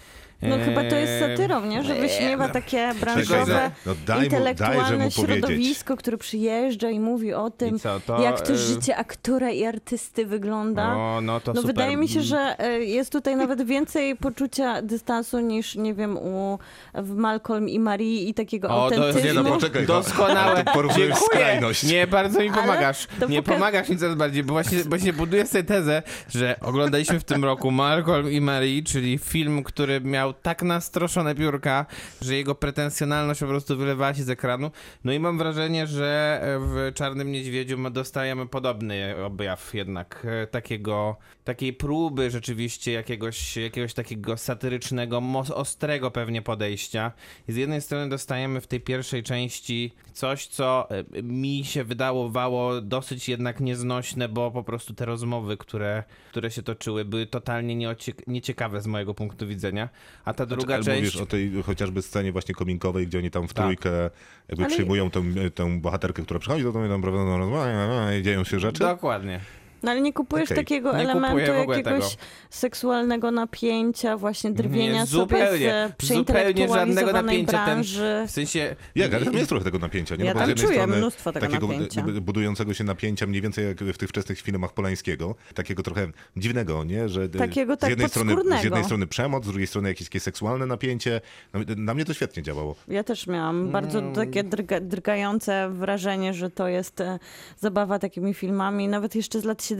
No 0.50 0.56
chyba 0.66 0.82
to 0.90 0.96
jest 0.96 1.14
Eee, 1.14 1.20
satyrą, 1.38 1.66
nie? 1.66 1.84
Że 1.84 1.96
wyśmiewa 1.96 2.50
takie 2.50 2.92
branżowe, 3.00 3.72
no 3.86 3.96
daj 4.08 4.18
mu- 4.20 4.24
intelektualne 4.24 4.84
powiedzieć. 5.10 5.16
środowisko, 5.16 5.98
które 5.98 6.18
przyjeżdża 6.18 6.90
i 6.90 7.00
mówi 7.00 7.34
o 7.34 7.50
tym, 7.50 7.80
co, 7.80 8.00
to, 8.00 8.22
jak 8.22 8.42
to 8.42 8.54
e, 8.54 8.58
życie 8.58 8.96
aktora 8.98 9.52
i 9.52 9.66
artysty 9.66 10.26
wygląda. 10.26 10.96
O, 10.96 11.20
no 11.22 11.40
to 11.40 11.54
No 11.54 11.62
super. 11.62 11.76
wydaje 11.76 11.98
mi 11.98 12.08
się, 12.08 12.22
że 12.22 12.56
e, 12.60 12.80
jest 12.80 13.12
tutaj 13.12 13.36
nawet 13.36 13.62
więcej 13.66 14.16
poczucia 14.16 14.82
dystansu 14.82 15.40
niż, 15.40 15.76
nie 15.76 15.94
wiem, 15.94 16.18
u 16.18 16.60
w 16.94 17.16
Malcolm 17.16 17.70
i 17.70 17.80
Marii 17.80 18.30
i 18.30 18.34
takiego 18.34 18.68
O, 18.70 18.90
to 18.90 18.96
jest 18.96 19.08
autentyzmu. 19.18 19.44
Nie 19.44 19.50
no, 19.50 19.56
poczekaj. 19.56 19.86
Doskonałe. 19.86 20.64
Porównujesz 20.74 21.16
skrajność. 21.18 21.84
Nie, 21.84 22.08
bardzo 22.08 22.40
mi 22.40 22.52
pomagasz. 22.52 23.08
Nie 23.30 23.42
poka- 23.44 23.54
pomagasz 23.54 23.90
mi 23.90 23.98
coraz 23.98 24.16
bardziej, 24.16 24.44
bo 24.44 24.54
właśnie, 24.54 24.84
właśnie 24.84 25.14
buduję 25.14 25.46
sobie 25.48 25.64
tezę, 25.64 26.04
że 26.30 26.56
oglądaliśmy 26.62 27.20
w 27.20 27.24
tym 27.24 27.44
roku 27.44 27.72
Malcolm 27.72 28.32
i 28.32 28.42
Marie, 28.42 28.84
czyli 28.84 29.18
film, 29.18 29.64
który 29.64 30.02
miał 30.02 30.33
tak 30.34 30.62
nastroszone 30.62 31.36
piórka, 31.36 31.86
że 32.22 32.36
jego 32.36 32.56
pretensjonalność 32.56 33.40
po 33.40 33.48
prostu 33.48 33.78
wylewała 33.78 34.14
się 34.14 34.24
z 34.24 34.30
ekranu. 34.30 34.72
No 35.04 35.14
i 35.14 35.20
mam 35.20 35.38
wrażenie, 35.38 35.88
że 35.88 36.42
w 36.60 36.92
Czarnym 36.96 37.32
Niedźwiedziu 37.32 37.78
my 37.78 37.92
dostajemy 37.92 38.48
podobny 38.48 39.16
objaw 39.26 39.74
jednak 39.74 40.28
e, 40.44 40.48
takiego, 40.48 41.18
takiej 41.44 41.74
próby 41.74 42.32
rzeczywiście 42.32 42.92
jakiegoś, 42.92 43.58
jakiegoś 43.58 43.94
takiego 43.94 44.38
satyrycznego, 44.38 45.22
ostrego 45.56 46.12
pewnie 46.12 46.42
podejścia. 46.42 47.12
I 47.48 47.52
z 47.54 47.56
jednej 47.56 47.82
strony 47.82 48.10
dostajemy 48.10 48.62
w 48.62 48.68
tej 48.68 48.80
pierwszej 48.82 49.24
części 49.24 49.92
coś, 50.14 50.48
co 50.48 50.88
e, 50.90 51.24
mi 51.24 51.66
się 51.66 51.84
wydawało 51.84 52.82
dosyć 52.82 53.30
jednak 53.30 53.60
nieznośne, 53.60 54.30
bo 54.30 54.52
po 54.52 54.64
prostu 54.64 54.94
te 54.94 55.06
rozmowy, 55.06 55.58
które, 55.58 56.04
które 56.32 56.52
się 56.52 56.64
toczyły, 56.64 57.06
były 57.06 57.26
totalnie 57.26 57.76
nieocie- 57.76 58.14
nieciekawe 58.28 58.82
z 58.82 58.88
mojego 58.88 59.14
punktu 59.14 59.48
widzenia. 59.48 59.90
A 60.26 60.34
ta 60.34 60.46
druga 60.46 60.76
Ale 60.76 60.84
część... 60.84 61.00
mówisz 61.00 61.16
o 61.16 61.26
tej 61.26 61.64
chociażby 61.64 62.02
scenie 62.02 62.32
właśnie 62.32 62.56
kominkowej, 62.56 63.08
gdzie 63.08 63.18
oni 63.18 63.32
tam 63.32 63.48
w 63.48 63.54
Tak. 63.54 63.66
trójkę 63.66 64.10
jakby 64.48 64.64
Ale- 64.66 64.74
przyjmują 64.74 65.10
tę, 65.12 65.24
tę 65.56 65.80
bohaterkę, 65.80 66.24
która 66.24 66.40
przychodzi, 66.40 66.64
to 66.64 66.72
tam 66.74 67.02
prowadzą 67.02 67.38
rozmowę 67.38 68.20
i 68.20 68.24
dzieją 68.24 68.44
się 68.44 68.60
rzeczy. 68.60 68.80
Dokładnie. 68.80 69.40
No 69.84 69.92
ale 69.92 70.02
nie 70.02 70.14
kupujesz 70.14 70.52
Okej. 70.52 70.58
takiego 70.64 70.94
Nie 70.94 71.00
elementu 71.00 71.38
jakiegoś 71.38 71.84
tego. 71.84 72.06
seksualnego 72.50 73.32
napięcia, 73.32 74.18
właśnie 74.18 74.52
drwienia 74.52 74.94
Nie, 75.02 75.08
sobie 75.08 75.22
zupełnie. 75.22 75.50
z 75.50 75.52
Zupełnie 75.54 75.70
żadnego 75.70 75.96
przeintelektualizowanej 75.98 77.24
napięcia. 77.26 77.52
Ten, 77.52 77.66
branży. 77.66 78.24
w 78.28 78.32
sensie... 78.32 78.76
Jak, 78.96 79.14
ale 79.14 79.26
tam 79.26 79.34
jest 79.34 79.50
trochę 79.50 79.64
tego 79.66 79.80
napięcia. 79.80 80.16
Nie? 80.16 80.26
Ja 80.26 80.34
bo 80.34 80.40
tam 80.40 80.46
z 80.48 80.50
jednej 80.50 80.66
czuję 80.68 80.78
strony 80.80 80.98
mnóstwo 80.98 81.32
tego 81.32 81.48
takiego 81.48 81.68
napięcia. 81.68 82.02
budującego 82.22 82.74
się 82.74 82.84
napięcia, 82.84 83.28
mniej 83.28 83.42
więcej 83.42 83.66
jak 83.66 83.78
w 83.84 83.98
tych 83.98 84.10
wczesnych 84.10 84.42
filmach 84.42 84.74
Polańskiego. 84.74 85.36
Takiego 85.56 85.84
trochę 85.84 86.08
dziwnego, 86.38 86.84
nie? 86.84 87.10
Że 87.10 87.24
e, 87.24 87.30
Takiego 87.30 87.76
z, 87.76 87.78
tak 87.78 87.90
jednej 87.90 88.10
strony, 88.10 88.36
z 88.62 88.64
jednej 88.64 88.84
strony 88.84 89.08
przemoc, 89.08 89.44
z 89.44 89.48
drugiej 89.48 89.68
strony 89.68 89.90
jakieś 89.90 90.08
takie 90.08 90.20
seksualne 90.20 90.66
napięcie. 90.66 91.22
No, 91.54 91.60
na 91.78 91.94
mnie 91.94 92.06
to 92.06 92.14
świetnie 92.14 92.44
działało. 92.44 92.76
Ja 92.88 93.04
też 93.04 93.28
miałam 93.28 93.72
bardzo 93.72 94.00
Mm. 94.00 94.16
takie 94.16 94.44
drga, 94.44 94.80
drgające 94.80 95.70
wrażenie, 95.70 96.34
że 96.34 96.50
to 96.50 96.68
jest 96.68 97.02
e, 97.02 97.20
zabawa 97.60 98.00
takimi 98.00 98.34
filmami, 98.34 98.88
nawet 98.88 99.16
jeszcze 99.16 99.42
z 99.42 99.44
lat 99.44 99.64
70., 99.64 99.73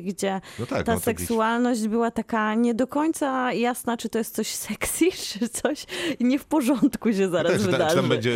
gdzie 0.00 0.40
No 0.58 0.66
tak, 0.66 0.86
ta 0.86 0.94
no, 0.94 1.00
seksualność 1.00 1.88
była 1.88 2.10
taka 2.10 2.54
nie 2.54 2.74
do 2.74 2.86
końca 2.86 3.52
jasna, 3.52 3.96
czy 3.96 4.08
to 4.08 4.18
jest 4.18 4.34
coś 4.34 4.48
sexy, 4.48 5.04
czy 5.28 5.48
coś 5.48 5.86
nie 6.20 6.38
w 6.38 6.44
porządku 6.44 7.12
się 7.12 7.28
zaraz 7.28 7.52
Tak, 7.52 7.60
czy, 7.60 7.66
ta, 7.66 7.72
wydarzy. 7.72 7.94
czy 7.94 8.00
tam 8.00 8.08
będzie 8.08 8.30
y, 8.30 8.34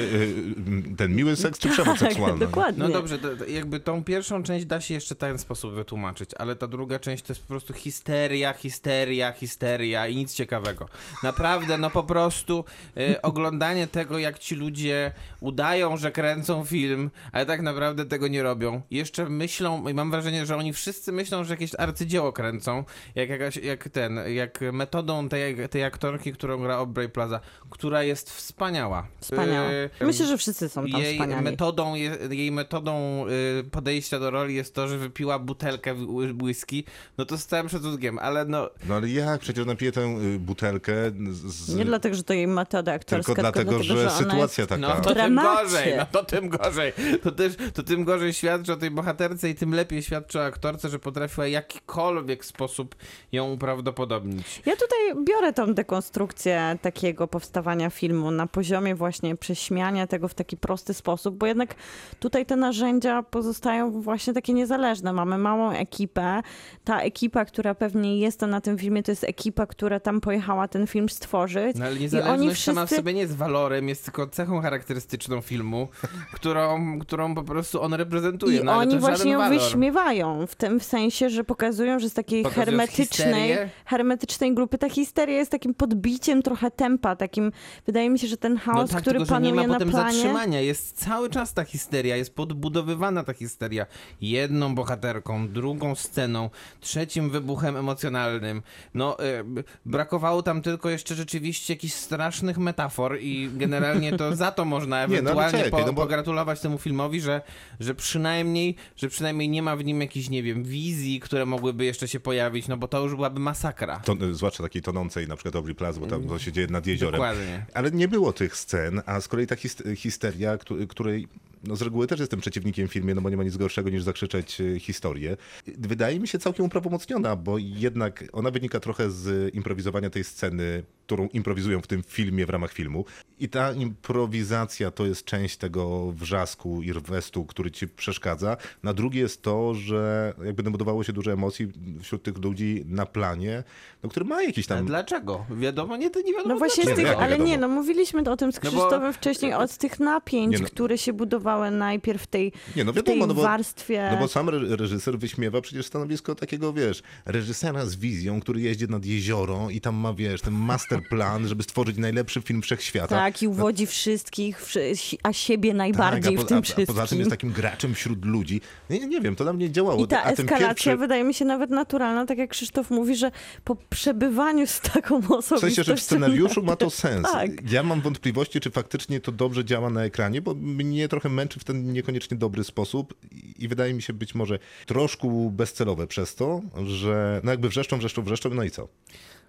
y, 0.93 0.97
ten 0.97 1.15
miły 1.17 1.37
seks, 1.37 1.59
czy 1.59 1.69
przemoc 1.75 1.99
tak, 1.99 2.09
seksualna? 2.09 2.39
dokładnie. 2.47 2.85
No 2.85 2.89
dobrze, 2.89 3.19
to, 3.19 3.45
jakby 3.45 3.81
tą 3.81 4.05
pierwszą 4.05 4.43
część 4.43 4.67
da 4.67 4.81
się 4.81 4.95
jeszcze 4.95 5.15
w 5.15 5.19
ten 5.19 5.39
sposób 5.39 5.75
wytłumaczyć, 5.75 6.31
ale 6.39 6.57
ta 6.57 6.67
druga 6.67 6.99
część 6.99 7.25
to 7.25 7.33
jest 7.33 7.43
po 7.43 7.49
prostu 7.49 7.73
histeria, 7.73 8.53
histeria, 8.53 9.33
histeria 9.33 10.07
i 10.07 10.17
nic 10.17 10.35
ciekawego. 10.35 10.89
Naprawdę, 11.23 11.79
no 11.79 11.91
po 11.91 12.03
prostu 12.03 12.65
e, 12.97 13.23
oglądanie 13.33 13.87
tego, 13.87 14.19
jak 14.19 14.39
ci 14.39 14.55
ludzie 14.55 15.13
udają, 15.41 15.97
że 15.97 16.13
kręcą 16.13 16.65
film, 16.65 17.11
ale 17.33 17.47
tak 17.47 17.63
naprawdę 17.63 18.05
tego 18.05 18.29
nie 18.29 18.43
robią. 18.43 18.81
Jeszcze 18.91 19.29
myślą, 19.29 19.89
i 19.89 19.95
mam 19.95 20.11
wrażenie, 20.11 20.47
że 20.47 20.57
oni 20.57 20.72
wszyscy 20.73 21.13
myślą, 21.13 21.45
że 21.45 21.55
jakieś 21.55 21.71
arcydzieło 21.79 22.33
kręcą, 22.33 22.85
jak, 23.15 23.31
jakaś, 23.31 23.57
jak 23.57 23.89
ten, 23.89 24.21
jak 24.35 24.61
metodą 24.73 25.29
tej, 25.29 25.69
tej 25.69 25.85
aktorki, 25.85 26.33
którą 26.33 26.59
gra 26.63 26.75
Aubrey 26.77 27.09
Plaza, 27.09 27.41
która 27.71 28.03
jest 28.03 28.31
wspaniała. 28.31 29.07
Wspaniała. 29.21 29.69
E, 29.71 29.91
Myślę, 30.01 30.27
że 30.27 30.39
wszyscy 30.39 30.69
są 30.69 30.87
tam 30.91 31.01
jej 31.01 31.15
wspaniali. 31.15 31.45
metodą, 31.45 31.95
je, 31.95 32.17
jej 32.31 32.53
metodą 32.53 33.25
y, 33.61 33.65
podejścia 33.65 34.19
do 34.19 34.31
roli 34.31 34.55
jest 34.55 34.75
to, 34.75 34.89
że 34.89 34.99
wypiła 34.99 35.39
butelkę 35.39 35.95
w- 35.95 36.43
whisky, 36.43 36.85
no 37.19 37.25
to 37.25 37.39
z 37.39 37.47
całym 37.47 37.69
szacunkiem, 37.69 38.19
ale 38.19 38.45
no, 38.45 38.71
No 38.89 38.95
ale 38.95 39.09
jak? 39.09 39.41
Przecież 39.41 39.67
napiję 39.67 39.93
tę 39.93 40.01
y, 40.01 40.39
butelkę 40.39 40.95
z... 41.33 41.75
Nie 41.75 41.85
dlatego, 41.85 42.15
że 42.15 42.23
to 42.25 42.33
jej 42.35 42.47
metoda 42.47 42.93
aktorska, 42.93 43.35
tylko 43.35 43.43
dlatego, 43.43 43.83
że 43.83 44.01
ona 44.01 44.11
sytuacja 44.11 44.63
jest... 44.63 44.69
taka. 44.69 44.77
no 44.81 45.01
to 45.01 45.15
tym 45.15 45.37
gorzej, 45.37 45.95
no 45.97 46.07
to 46.13 46.25
tym 46.25 46.49
gorzej. 46.49 46.93
To, 47.23 47.33
też, 47.33 47.53
to 47.75 47.83
tym 47.83 48.05
gorzej 48.05 48.33
świadczy 48.33 48.73
o 48.73 48.77
tej 48.77 48.91
bohaterce 48.91 49.51
i 49.51 49.55
tym 49.55 49.75
lepiej 49.75 50.03
świadczy 50.03 50.41
o 50.41 50.45
aktorce, 50.63 50.89
że 50.89 50.99
potrafiła 50.99 51.47
w 51.47 51.51
jakikolwiek 51.51 52.45
sposób 52.45 52.95
ją 53.33 53.53
uprawdopodobnić. 53.53 54.63
Ja 54.67 54.77
tutaj 54.77 55.25
biorę 55.25 55.53
tą 55.53 55.75
dekonstrukcję 55.75 56.79
takiego 56.83 57.29
powstawania 57.29 57.91
filmu 57.91 58.31
na 58.31 58.47
poziomie 58.47 58.95
właśnie 58.95 59.37
prześmiania 59.37 60.07
tego 60.07 60.29
w 60.29 60.35
taki 60.35 60.57
prosty 60.57 60.95
sposób, 60.95 61.37
bo 61.37 61.47
jednak 61.47 61.75
tutaj 62.21 62.47
te 62.47 62.57
narzędzia 62.57 63.23
pozostają 63.23 63.91
właśnie 63.91 64.33
takie 64.33 64.53
niezależne. 64.53 65.13
Mamy 65.13 65.39
małą 65.39 65.71
ekipę. 65.71 66.43
Ta 66.85 67.01
ekipa, 67.01 67.45
która 67.45 67.75
pewnie 67.75 68.19
jest 68.19 68.41
tam 68.41 68.51
na 68.51 68.61
tym 68.61 68.79
filmie, 68.79 69.03
to 69.03 69.13
jest 69.13 69.25
ekipa, 69.25 69.67
która 69.67 70.01
tam 70.01 70.21
pojechała 70.21 70.69
ten 70.69 70.87
film 70.87 71.09
stworzyć. 71.09 71.77
No 71.77 71.85
ale 71.85 71.97
I 71.97 72.01
niezależność 72.01 72.41
oni 72.41 72.57
sama 72.57 72.81
w 72.81 72.87
wszyscy... 72.87 72.97
sobie 72.97 73.15
nie 73.15 73.21
jest 73.21 73.37
walorem, 73.37 73.89
jest 73.89 74.05
tylko 74.05 74.27
cechą 74.27 74.61
charakterystyczną 74.61 75.41
filmu, 75.41 75.89
którą, 76.33 76.99
którą 76.99 77.35
po 77.35 77.43
prostu 77.43 77.83
on 77.83 77.95
reprezentuje. 77.95 78.61
I 78.61 78.65
no, 78.65 78.73
oni 78.73 78.99
właśnie 78.99 79.31
ją 79.31 79.39
walor. 79.39 79.59
wyśmiewają 79.59 80.42
w 80.47 80.55
tym 80.55 80.81
sensie, 80.81 81.31
że 81.31 81.45
pokazują, 81.45 81.99
że 81.99 82.11
z 82.11 82.15
takiej 82.15 82.43
Pokazując 82.43 82.69
hermetycznej, 82.69 83.07
histerię? 83.09 83.71
hermetycznej 83.87 84.55
grupy 84.55 84.79
ta 84.79 84.89
histeria 84.91 85.37
jest 85.37 85.51
takim 85.51 85.75
podbiciem 85.75 86.43
trochę 86.43 86.71
tempa, 86.71 87.17
takim 87.17 87.53
wydaje 87.87 88.11
mi 88.11 88.19
się, 88.19 88.27
że 88.27 88.37
ten 88.37 88.57
chaos, 88.57 88.79
no 88.91 88.95
tak, 88.95 89.03
który 89.03 89.19
tylko, 89.19 89.35
panuje 89.35 89.53
nie 89.53 89.57
ma 89.61 89.67
na 89.67 89.75
potem 89.75 89.91
planie. 89.91 90.13
zatrzymania. 90.13 90.61
Jest 90.61 90.99
cały 91.05 91.31
czas 91.31 91.55
ta 91.55 91.65
histeria, 91.65 92.17
jest 92.17 92.35
podbudowywana 92.35 93.25
ta 93.25 93.33
histeria. 93.35 93.87
Jedną 94.21 94.75
bohaterką, 94.75 95.49
drugą 95.49 95.95
sceną, 95.95 96.51
trzecim 96.81 97.31
wybuchem 97.31 97.77
emocjonalnym. 97.77 98.63
No, 98.95 99.19
e, 99.19 99.45
b- 99.45 99.63
brakowało 99.87 100.43
tam 100.43 100.63
tylko 100.63 100.91
jeszcze 100.91 101.15
rzeczywiście 101.15 101.73
jakichś 101.75 101.95
strasznych 101.95 102.59
metafor 102.59 103.19
i 103.21 103.51
generalnie 103.57 104.17
to 104.17 104.37
za 104.37 104.53
to 104.53 104.65
można 104.65 105.07
Nie, 105.07 105.09
no 105.09 105.19
ewentualnie 105.19 105.59
czekaj, 105.59 105.71
po, 105.71 105.87
no 105.87 105.93
bo- 105.93 106.03
pogratulować 106.03 106.61
temu 106.61 106.79
filmowi, 106.79 107.21
że, 107.21 107.41
że 107.81 107.95
przynajmniej, 107.95 108.75
że 108.97 109.09
przynajmniej 109.09 109.49
nie 109.49 109.63
ma 109.63 109.77
w 109.77 109.85
nim 109.85 110.01
jakichś, 110.01 110.29
nie 110.33 110.43
wiem, 110.43 110.65
wizji, 110.65 111.21
które 111.21 111.47
mogłyby 111.47 111.85
jeszcze 111.85 112.09
się 112.09 112.21
pojawić, 112.21 112.69
no 112.69 112.77
bo 112.77 112.89
to 112.89 113.03
już 113.05 113.15
byłaby 113.15 113.41
masakra. 113.41 114.01
To, 114.01 114.17
zwłaszcza 114.33 114.63
takiej 114.63 114.83
tonącej, 114.83 115.29
na 115.29 115.37
przykład 115.37 115.57
Aubrey 115.57 115.75
Plaza, 115.75 116.01
bo 116.01 116.07
tam 116.07 116.25
to 116.29 116.39
się 116.39 116.53
dzieje 116.53 116.67
nad 116.67 116.87
jeziorem. 116.87 117.13
Dokładnie. 117.21 117.67
Ale 117.75 117.91
nie 117.91 118.09
było 118.09 118.33
tych 118.33 118.57
scen, 118.57 119.03
a 119.07 119.21
z 119.21 119.29
kolei 119.29 119.47
ta 119.47 119.57
his 119.57 119.77
histeria, 119.97 120.59
któ- 120.59 120.87
której 120.87 121.29
no 121.65 121.77
z 121.77 121.83
reguły 121.83 122.07
też 122.07 122.21
jestem 122.21 122.41
przeciwnikiem 122.41 122.89
w 122.89 122.93
filmie, 122.93 123.15
no 123.15 123.21
bo 123.21 123.31
nie 123.31 123.37
ma 123.37 123.45
nic 123.45 123.57
gorszego 123.57 123.91
niż 123.91 124.03
zakrzyczeć 124.03 124.61
e, 124.61 124.81
historię. 124.81 125.37
Wydaje 125.79 126.21
mi 126.21 126.29
się 126.29 126.39
całkiem 126.39 126.67
uprawomocniona, 126.67 127.37
bo 127.37 127.59
jednak 127.59 128.25
ona 128.33 128.51
wynika 128.51 128.81
trochę 128.81 129.11
z 129.11 129.55
improwizowania 129.55 130.11
tej 130.11 130.25
sceny, 130.25 130.83
którą 131.13 131.29
improwizują 131.29 131.81
w 131.81 131.87
tym 131.87 132.03
filmie 132.03 132.47
w 132.47 132.51
ramach 132.51 132.73
filmu. 132.73 133.05
I 133.39 133.49
ta 133.49 133.73
improwizacja 133.73 134.91
to 134.91 135.07
jest 135.07 135.25
część 135.25 135.57
tego 135.57 136.13
wrzasku 136.13 136.83
i 136.83 136.93
rwestu, 136.93 137.45
który 137.45 137.71
ci 137.71 137.89
przeszkadza. 137.89 138.57
Na 138.83 138.93
drugie 138.95 139.21
jest 139.21 139.43
to, 139.43 139.75
że 139.75 140.33
jakby 140.45 140.63
budowało 140.63 141.05
się 141.05 141.13
dużo 141.13 141.33
emocji 141.33 141.69
wśród 142.03 142.23
tych 142.23 142.39
ludzi 142.39 142.85
na 142.87 143.07
planie, 143.07 143.65
no, 144.03 144.09
który 144.09 144.27
ma 144.27 144.43
jakiś 144.43 144.67
A 144.67 144.69
tam... 144.69 144.87
dlaczego? 144.87 145.47
Wiadomo, 145.51 145.97
nie, 145.97 146.11
to 146.11 146.21
nie 146.21 146.33
wiadomo 146.33 146.55
No 146.55 146.59
właśnie 146.59 146.85
tych, 146.85 147.19
ale 147.19 147.31
wiadomo? 147.31 147.49
nie, 147.49 147.59
no 147.59 147.69
mówiliśmy 147.69 148.31
o 148.31 148.37
tym 148.37 148.53
z 148.53 148.63
No 148.63 148.71
bo- 148.71 148.79
Krzysztofem 148.79 149.13
wcześniej, 149.13 149.55
od 149.55 149.77
tych 149.77 150.01
napięć, 150.01 150.53
Nie 150.53 150.59
no. 150.59 150.67
które 150.67 150.99
się 150.99 151.13
budowały 151.13 151.71
najpierw 151.71 152.23
w 152.23 152.27
tej, 152.27 152.53
Nie, 152.77 152.85
no 152.85 152.93
w 152.93 152.95
tej 152.95 153.05
wiadomo, 153.05 153.27
no 153.27 153.35
bo, 153.35 153.43
warstwie. 153.43 154.09
no 154.13 154.19
bo 154.19 154.29
sam 154.29 154.49
re- 154.49 154.77
reżyser 154.77 155.19
wyśmiewa 155.19 155.61
przecież 155.61 155.87
stanowisko 155.87 156.35
takiego, 156.35 156.73
wiesz, 156.73 157.03
reżysera 157.25 157.87
z 157.87 157.97
wizją, 157.97 158.41
który 158.41 158.61
jeździ 158.61 158.89
nad 158.89 159.05
jezioro 159.07 159.71
i 159.71 159.81
tam 159.81 159.95
ma, 159.95 160.13
wiesz, 160.15 160.41
ten 160.41 160.55
master 160.55 161.02
plan, 161.03 161.49
żeby 161.49 161.63
stworzyć 161.63 161.97
najlepszy 161.97 162.43
film 162.43 162.63
wszechświata. 162.63 163.09
Tak, 163.17 163.43
i 163.43 163.49
uwodzi 163.49 163.87
wszystkich, 163.87 164.65
wszy- 164.67 164.93
a 165.23 165.33
siebie 165.33 165.75
najbardziej 165.75 166.37
Tak, 166.37 166.43
a, 166.43 166.45
w 166.45 166.49
tym 166.49 166.49
po, 166.49 166.55
a, 166.55 166.59
a 166.59 166.63
wszystkim. 166.63 166.87
poza 166.87 167.07
tym 167.07 167.19
jest 167.19 167.31
takim 167.31 167.53
graczem 167.53 167.95
wśród 167.95 168.25
ludzi. 168.25 168.61
Nie, 168.91 169.07
nie 169.07 169.21
wiem, 169.21 169.37
to 169.37 169.45
na 169.45 169.53
mnie 169.53 169.71
działało. 169.71 170.05
I 170.05 170.09
ta 170.09 170.25
a 170.25 170.31
eskalacja 170.31 170.69
pierwszy, 170.69 170.97
wydaje 170.97 171.25
mi 171.25 171.35
się 171.35 171.45
nawet 171.45 171.71
naturalna, 171.71 172.27
tak 172.27 172.39
jak 172.39 172.51
Krzysztof 172.51 172.91
mówi, 172.91 173.17
że 173.17 173.31
po 173.65 173.77
przebywaniu 173.77 174.67
z 174.67 174.81
taką 174.81 175.17
osobowością... 175.17 175.57
W 175.57 175.61
sensie, 175.61 175.85
że 175.85 175.97
w 175.97 176.01
scenariuszu 176.01 176.63
ma 176.63 176.77
to 176.77 176.91
sens. 177.03 177.23
Tak. 177.33 177.71
Ja 177.71 177.83
mam 177.83 178.01
wątpliwości, 178.01 178.61
czy 178.61 178.71
faktycznie 178.71 179.21
to 179.21 179.33
dobrze 179.33 179.65
działa 179.65 179.91
na 179.91 180.05
ekranie, 180.05 180.43
bo 180.43 180.55
mnie 180.55 181.09
trochę 181.09 181.29
męczy 181.29 181.61
w 181.61 181.65
ten 181.65 181.93
niekoniecznie 181.93 182.37
dobry 182.37 182.65
sposób 182.65 183.15
i 183.59 183.69
wydaje 183.69 183.95
mi 183.95 184.03
się 184.03 184.13
być 184.13 184.35
może 184.35 184.59
troszkę 184.87 185.51
bezcelowe 185.53 186.07
przez 186.07 186.35
to, 186.35 186.61
że 186.87 187.41
no 187.45 187.51
jakby 187.51 187.69
wrzeszczą, 187.69 187.99
wrzeszczą, 187.99 188.23
wrzeszczą, 188.23 188.51
no 188.51 188.65
i 188.65 188.71
co? 188.71 188.89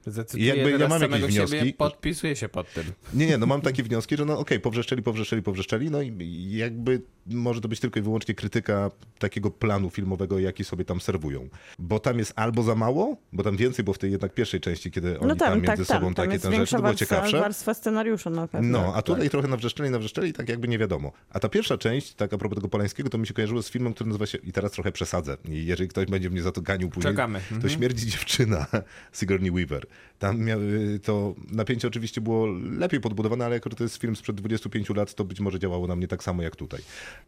Zacytuję 0.06 0.46
Jakby 0.46 0.72
ja 0.72 0.78
mam 0.88 1.02
jakieś 1.02 1.10
samego 1.10 1.32
siebie, 1.32 1.48
wnioski. 1.48 1.74
podpisuję 1.74 2.36
się 2.36 2.50
pod 2.50 2.74
tym. 2.74 2.84
Nie, 3.14 3.28
nie, 3.28 3.38
no 3.38 3.46
mam 3.46 3.62
takie 3.62 3.84
wnioski, 3.84 4.18
że 4.18 4.26
no 4.26 4.40
okej, 4.40 4.60
powrzeszczeli, 4.60 5.02
powrzeszczeli, 5.04 5.42
powrzeszczeli, 5.42 5.92
no 5.92 6.02
i 6.02 6.48
jakby 6.52 7.02
może 7.26 7.62
to 7.62 7.68
być 7.68 7.80
tylko 7.80 8.00
i 8.00 8.04
wyłącznie 8.04 8.36
krytyka 8.36 8.92
takiego 9.20 9.52
planu 9.52 9.90
filmowego, 9.90 10.40
jaki 10.40 10.64
sobie 10.64 10.86
tam 10.86 11.02
serwują. 11.02 11.50
Bo 11.80 12.00
tam 12.00 12.20
jest 12.20 12.34
albo 12.36 12.64
za 12.64 12.76
mało, 12.76 13.18
bo 13.34 13.44
tam 13.44 13.58
więcej 13.58 13.84
było 13.86 13.94
w 13.94 13.98
tej 13.98 14.12
jednak 14.12 14.34
pierwszej 14.34 14.60
części, 14.62 14.92
kiedy 14.92 15.20
oni 15.20 15.28
No 15.28 15.36
tam, 15.36 15.50
tam 15.50 15.62
między 15.62 15.86
tak, 15.86 15.96
sobą 15.98 16.06
tam, 16.06 16.14
tam 16.14 16.26
takie 16.26 16.34
jest 16.34 16.44
tam 16.44 16.54
rzeczy, 16.56 16.72
to 16.72 16.78
było 16.78 16.88
warstwa, 16.88 17.06
ciekawsze. 17.06 17.40
warstwa 17.40 17.74
scenariusza 17.74 18.30
na 18.30 18.48
pewno. 18.48 18.82
No, 18.82 18.94
a 18.96 19.02
tutaj 19.02 19.30
trochę 19.30 19.48
nawrzeszczeli, 19.48 19.90
nawrzeszczeli, 19.90 20.34
tak 20.34 20.50
jakby 20.50 20.68
nie 20.68 20.78
wiadomo. 20.78 21.12
A 21.30 21.40
ta 21.40 21.50
pierwsza 21.50 21.78
część, 21.78 22.14
tak 22.14 22.34
a 22.34 22.38
propos 22.38 22.56
tego 22.56 22.70
Polańskiego, 22.70 23.10
to 23.10 23.18
mi 23.18 23.28
się 23.28 23.34
kojarzyło 23.34 23.62
z 23.64 23.70
filmem, 23.70 23.94
który 23.94 24.08
nazywa 24.08 24.26
się, 24.26 24.38
i 24.38 24.52
teraz 24.52 24.72
trochę 24.72 24.92
przesadzę, 24.92 25.38
i 25.50 25.66
jeżeli 25.66 25.90
ktoś 25.90 26.06
będzie 26.06 26.30
mnie 26.30 26.42
za 26.42 26.52
to 26.52 26.62
ganił 26.62 26.90
później, 26.90 27.14
Czekamy. 27.14 27.40
to 27.50 27.56
Mhm. 27.56 27.74
Śmierdzi 27.74 28.08
dziewczyna 28.08 28.66
Sigourney 29.20 29.52
Weaver. 29.52 29.86
Tam 30.20 30.40
miały, 30.40 31.00
to 31.04 31.36
napięcie 31.52 31.88
oczywiście 31.88 32.22
było 32.22 32.48
lepiej 32.78 33.00
podbudowane, 33.00 33.46
ale 33.46 33.56
jako 33.56 33.70
to 33.70 33.84
jest 33.84 33.98
film 33.98 34.16
sprzed 34.16 34.36
25 34.36 34.90
lat, 34.90 35.14
to 35.14 35.24
być 35.24 35.40
może 35.40 35.60
działało 35.60 35.88
na 35.88 35.96
mnie 35.96 36.08
tak 36.08 36.24
samo 36.24 36.42
jak 36.42 36.56
tutaj. 36.56 36.82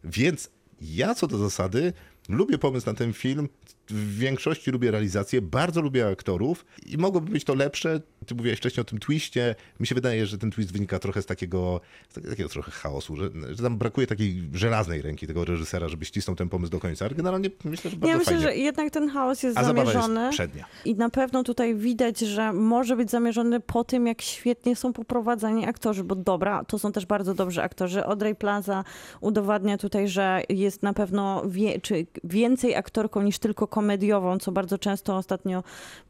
Więc 0.03 0.49
ja 0.81 1.15
co 1.15 1.27
do 1.27 1.37
zasady 1.37 1.93
lubię 2.29 2.57
pomysł 2.57 2.85
na 2.87 2.93
ten 2.93 3.13
film, 3.13 3.49
w 3.89 4.17
większości 4.17 4.71
lubię 4.71 4.91
realizację, 4.91 5.41
bardzo 5.41 5.81
lubię 5.81 6.07
aktorów 6.07 6.65
i 6.85 6.97
mogłoby 6.97 7.31
być 7.31 7.43
to 7.43 7.55
lepsze. 7.55 8.01
Ty 8.25 8.35
mówiłeś 8.35 8.59
wcześniej 8.59 8.81
o 8.81 8.83
tym 8.83 8.99
twiście. 8.99 9.55
Mi 9.79 9.87
się 9.87 9.95
wydaje, 9.95 10.25
że 10.25 10.37
ten 10.37 10.51
twist 10.51 10.73
wynika 10.73 10.99
trochę 10.99 11.21
z 11.21 11.25
takiego, 11.25 11.81
z 12.09 12.13
takiego, 12.13 12.29
takiego 12.29 12.49
trochę 12.49 12.71
chaosu, 12.71 13.15
że, 13.15 13.29
że 13.49 13.63
tam 13.63 13.77
brakuje 13.77 14.07
takiej 14.07 14.49
żelaznej 14.53 15.01
ręki 15.01 15.27
tego 15.27 15.45
reżysera, 15.45 15.89
żeby 15.89 16.05
ścisnął 16.05 16.35
ten 16.35 16.49
pomysł 16.49 16.71
do 16.71 16.79
końca. 16.79 17.05
Ale 17.05 17.15
generalnie 17.15 17.49
myślę, 17.65 17.91
że 17.91 17.97
bardzo 17.97 18.11
Ja 18.11 18.17
myślę, 18.17 18.33
fajnie. 18.33 18.47
że 18.47 18.55
jednak 18.55 18.91
ten 18.91 19.09
chaos 19.09 19.43
jest 19.43 19.57
A 19.57 19.63
zamierzony. 19.63 20.21
jest 20.21 20.33
przednia. 20.33 20.65
I 20.85 20.95
na 20.95 21.09
pewno 21.09 21.43
tutaj 21.43 21.75
widać, 21.75 22.19
że 22.19 22.53
może 22.53 22.95
być 22.95 23.11
zamierzony 23.11 23.59
po 23.59 23.83
tym, 23.83 24.07
jak 24.07 24.21
świetnie 24.21 24.75
są 24.75 24.93
poprowadzani 24.93 25.65
aktorzy, 25.67 26.03
bo 26.03 26.15
dobra, 26.15 26.63
to 26.63 26.79
są 26.79 26.91
też 26.91 27.05
bardzo 27.05 27.33
dobrzy 27.33 27.61
aktorzy. 27.61 28.05
Audrey 28.05 28.35
Plaza 28.35 28.83
udowadnia 29.21 29.77
tutaj, 29.77 30.07
że 30.07 30.41
jest 30.49 30.83
na 30.83 30.93
pewno 30.93 31.43
wie, 31.49 31.81
czy 31.81 32.05
więcej 32.23 32.75
aktorką 32.75 33.21
niż 33.21 33.39
tylko 33.39 33.67
komediową, 33.67 34.39
co 34.39 34.51
bardzo 34.51 34.77
często 34.77 35.17
ostatnio 35.17 35.63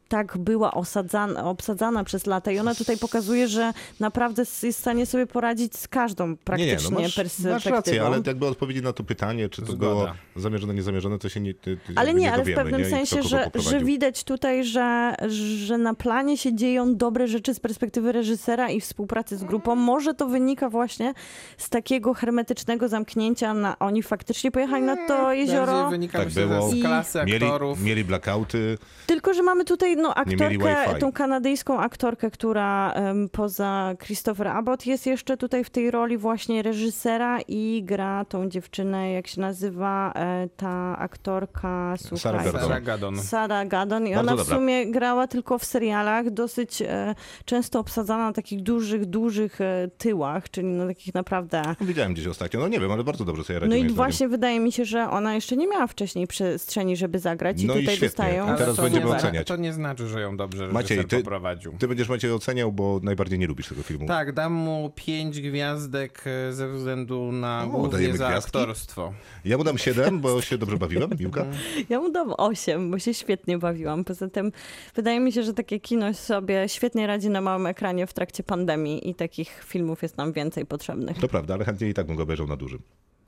tak 0.08 0.38
była 0.38 0.74
osadzana, 0.74 1.44
obsadzana 1.44 2.04
przez 2.04 2.26
lata 2.26 2.50
i 2.50 2.58
ona 2.58 2.74
tutaj 2.74 2.98
pokazuje, 2.98 3.48
że 3.48 3.72
naprawdę 4.00 4.42
jest 4.62 4.78
w 4.78 4.80
stanie 4.80 5.06
sobie 5.06 5.26
poradzić 5.26 5.76
z 5.76 5.88
każdą 5.88 6.36
praktycznie 6.36 6.76
nie, 6.76 6.84
nie, 6.84 6.90
no 6.90 7.00
masz, 7.00 7.14
perspektywą. 7.14 7.54
masz 7.54 7.66
rację, 7.66 8.02
ale 8.02 8.20
jakby 8.26 8.46
odpowiedzi 8.46 8.82
na 8.82 8.92
to 8.92 9.04
pytanie, 9.04 9.48
czy 9.48 9.62
to 9.62 9.72
Zgoda. 9.72 9.92
było 9.92 10.08
zamierzone, 10.36 10.74
niezamierzone, 10.74 11.18
to 11.18 11.28
się 11.28 11.40
nie, 11.40 11.54
Ale 11.96 12.06
jakby 12.06 12.20
nie, 12.20 12.32
ale 12.32 12.42
w 12.42 12.46
dowiemy, 12.46 12.62
pewnym 12.62 12.80
nie? 12.80 12.86
I 12.86 12.90
kto 12.90 12.96
sensie, 12.96 13.28
że, 13.28 13.50
że 13.54 13.80
widać 13.80 14.24
tutaj, 14.24 14.64
że, 14.64 15.14
że 15.58 15.78
na 15.78 15.94
planie 15.94 16.38
się 16.38 16.54
dzieją 16.54 16.96
dobre 16.96 17.28
rzeczy 17.28 17.54
z 17.54 17.60
perspektywy 17.60 18.12
reżysera 18.12 18.70
i 18.70 18.80
współpracy 18.80 19.36
z 19.36 19.44
grupą. 19.44 19.74
Może 19.74 20.14
to 20.14 20.26
wynika 20.26 20.70
właśnie 20.70 21.14
z 21.58 21.68
takiego 21.68 22.14
hermetycznego 22.14 22.88
zamknięcia 22.88 23.54
na 23.54 23.78
oni 23.78 24.02
faktycznie 24.02 24.50
pojechali 24.50 24.84
na 24.84 25.08
to 25.08 25.32
jezioro. 25.32 25.90
Wynika 25.96 26.18
Tak 26.18 26.26
myślę, 26.26 26.46
było. 26.46 26.70
z 26.70 26.80
klasy 26.80 27.18
Mieli, 27.26 27.46
aktorów. 27.46 27.82
mieli 27.82 28.04
blackouty, 28.04 28.78
Tylko, 29.06 29.34
że 29.34 29.42
mamy 29.42 29.64
tutaj 29.64 29.96
no, 29.96 30.14
mieli 30.26 30.44
aktorkę, 30.56 30.98
tą 31.00 31.12
kanadyjską 31.12 31.80
aktorkę, 31.80 32.30
która 32.30 32.92
em, 32.92 33.28
poza 33.28 33.94
Christopher 34.04 34.48
Abbott 34.48 34.86
jest 34.86 35.06
jeszcze 35.06 35.36
tutaj 35.36 35.64
w 35.64 35.70
tej 35.70 35.90
roli 35.90 36.18
właśnie 36.18 36.62
reżysera 36.62 37.38
i 37.48 37.82
gra 37.84 38.24
tą 38.24 38.48
dziewczynę, 38.48 39.12
jak 39.12 39.26
się 39.26 39.40
nazywa 39.40 40.12
e, 40.14 40.48
ta 40.56 40.98
aktorka, 40.98 41.94
słuchaj. 41.98 42.44
Sarah 42.52 42.82
Gadon. 42.82 43.18
Sarah 43.22 43.68
Gadon 43.68 44.06
i 44.06 44.14
Bardzo 44.14 44.32
ona 44.32 44.42
w 44.42 44.44
dobra. 44.44 44.56
sumie 44.56 44.90
grała 44.90 45.26
tylko 45.26 45.58
w 45.58 45.64
serialach, 45.64 46.30
dosyć 46.30 46.82
e, 46.82 47.14
często 47.44 47.78
obsadzana 47.78 48.24
na 48.24 48.32
takich 48.32 48.62
dużych, 48.62 49.04
dużych 49.04 49.60
e, 49.60 49.88
tyłach, 49.98 50.50
czyli 50.50 50.66
na 50.66 50.86
takich 50.86 51.14
naprawdę... 51.14 51.62
widziałem 51.80 52.14
gdzieś 52.14 52.26
ostatnio, 52.26 52.60
no 52.60 52.68
nie 52.68 52.80
wiem, 52.80 52.92
ale 52.92 53.04
bardzo 53.04 53.24
dobrze 53.24 53.44
sobie 53.44 53.58
radzi 53.58 53.70
No 53.70 53.76
i 53.76 53.88
właśnie 53.88 54.28
wydaje 54.28 54.60
mi 54.60 54.72
się, 54.72 54.84
że 54.84 55.10
ona 55.10 55.34
jeszcze 55.34 55.56
nie 55.56 55.66
miała 55.66 55.85
wcześniej 55.86 56.26
przestrzeni, 56.26 56.96
żeby 56.96 57.18
zagrać 57.18 57.62
i 57.62 57.66
No 57.66 57.74
i 57.74 57.80
tutaj 57.80 57.96
świetnie. 57.96 58.08
dostają... 58.08 58.46
A 58.48 58.56
teraz 58.56 58.76
to 58.76 58.82
będziemy 58.82 59.06
nie, 59.06 59.12
oceniać. 59.12 59.46
To 59.46 59.56
nie 59.56 59.72
znaczy, 59.72 60.08
że 60.08 60.20
ją 60.20 60.36
dobrze 60.36 60.68
Maciej, 60.68 61.04
ty- 61.04 61.16
poprowadził. 61.18 61.72
Ty 61.78 61.88
będziesz 61.88 62.08
Maciej 62.08 62.32
oceniał, 62.32 62.72
bo 62.72 63.00
najbardziej 63.02 63.38
nie 63.38 63.46
lubisz 63.46 63.68
tego 63.68 63.82
filmu. 63.82 64.06
Tak, 64.06 64.32
dam 64.32 64.52
mu 64.52 64.92
pięć 64.94 65.40
gwiazdek 65.40 66.24
e, 66.26 66.52
ze 66.52 66.68
względu 66.68 67.32
na 67.32 67.64
O, 67.64 67.68
głównie 67.68 68.16
za 68.16 68.26
gwiazdki? 68.28 68.58
aktorstwo. 68.58 69.12
Ja 69.44 69.58
mu 69.58 69.64
dam 69.64 69.78
7, 69.78 70.20
bo 70.20 70.40
się 70.42 70.58
dobrze 70.58 70.76
bawiłem, 70.76 71.10
Miłka. 71.20 71.44
Ja 71.88 72.00
mu 72.00 72.10
dam 72.12 72.32
8, 72.38 72.90
bo 72.90 72.98
się 72.98 73.14
świetnie 73.14 73.58
bawiłam. 73.58 74.04
Poza 74.04 74.28
tym 74.28 74.52
wydaje 74.94 75.20
mi 75.20 75.32
się, 75.32 75.42
że 75.42 75.54
takie 75.54 75.80
kino 75.80 76.14
sobie 76.14 76.68
świetnie 76.68 77.06
radzi 77.06 77.30
na 77.30 77.40
małym 77.40 77.66
ekranie 77.66 78.06
w 78.06 78.12
trakcie 78.12 78.42
pandemii 78.42 79.10
i 79.10 79.14
takich 79.14 79.64
filmów 79.64 80.02
jest 80.02 80.16
nam 80.16 80.32
więcej 80.32 80.66
potrzebnych. 80.66 81.18
To 81.18 81.28
prawda, 81.28 81.54
ale 81.54 81.64
chętnie 81.64 81.88
i 81.88 81.94
tak 81.94 82.06
bym 82.06 82.16
go 82.16 82.22
obejrzał 82.22 82.46
na 82.46 82.56
dużym. 82.56 82.82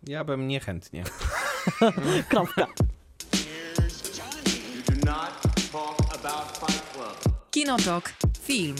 Ja 0.07 0.25
bym 0.25 0.49
niechętnie. 0.49 1.05
Kropka. 2.29 2.69
Kinotok. 7.51 8.13
Film. 8.43 8.77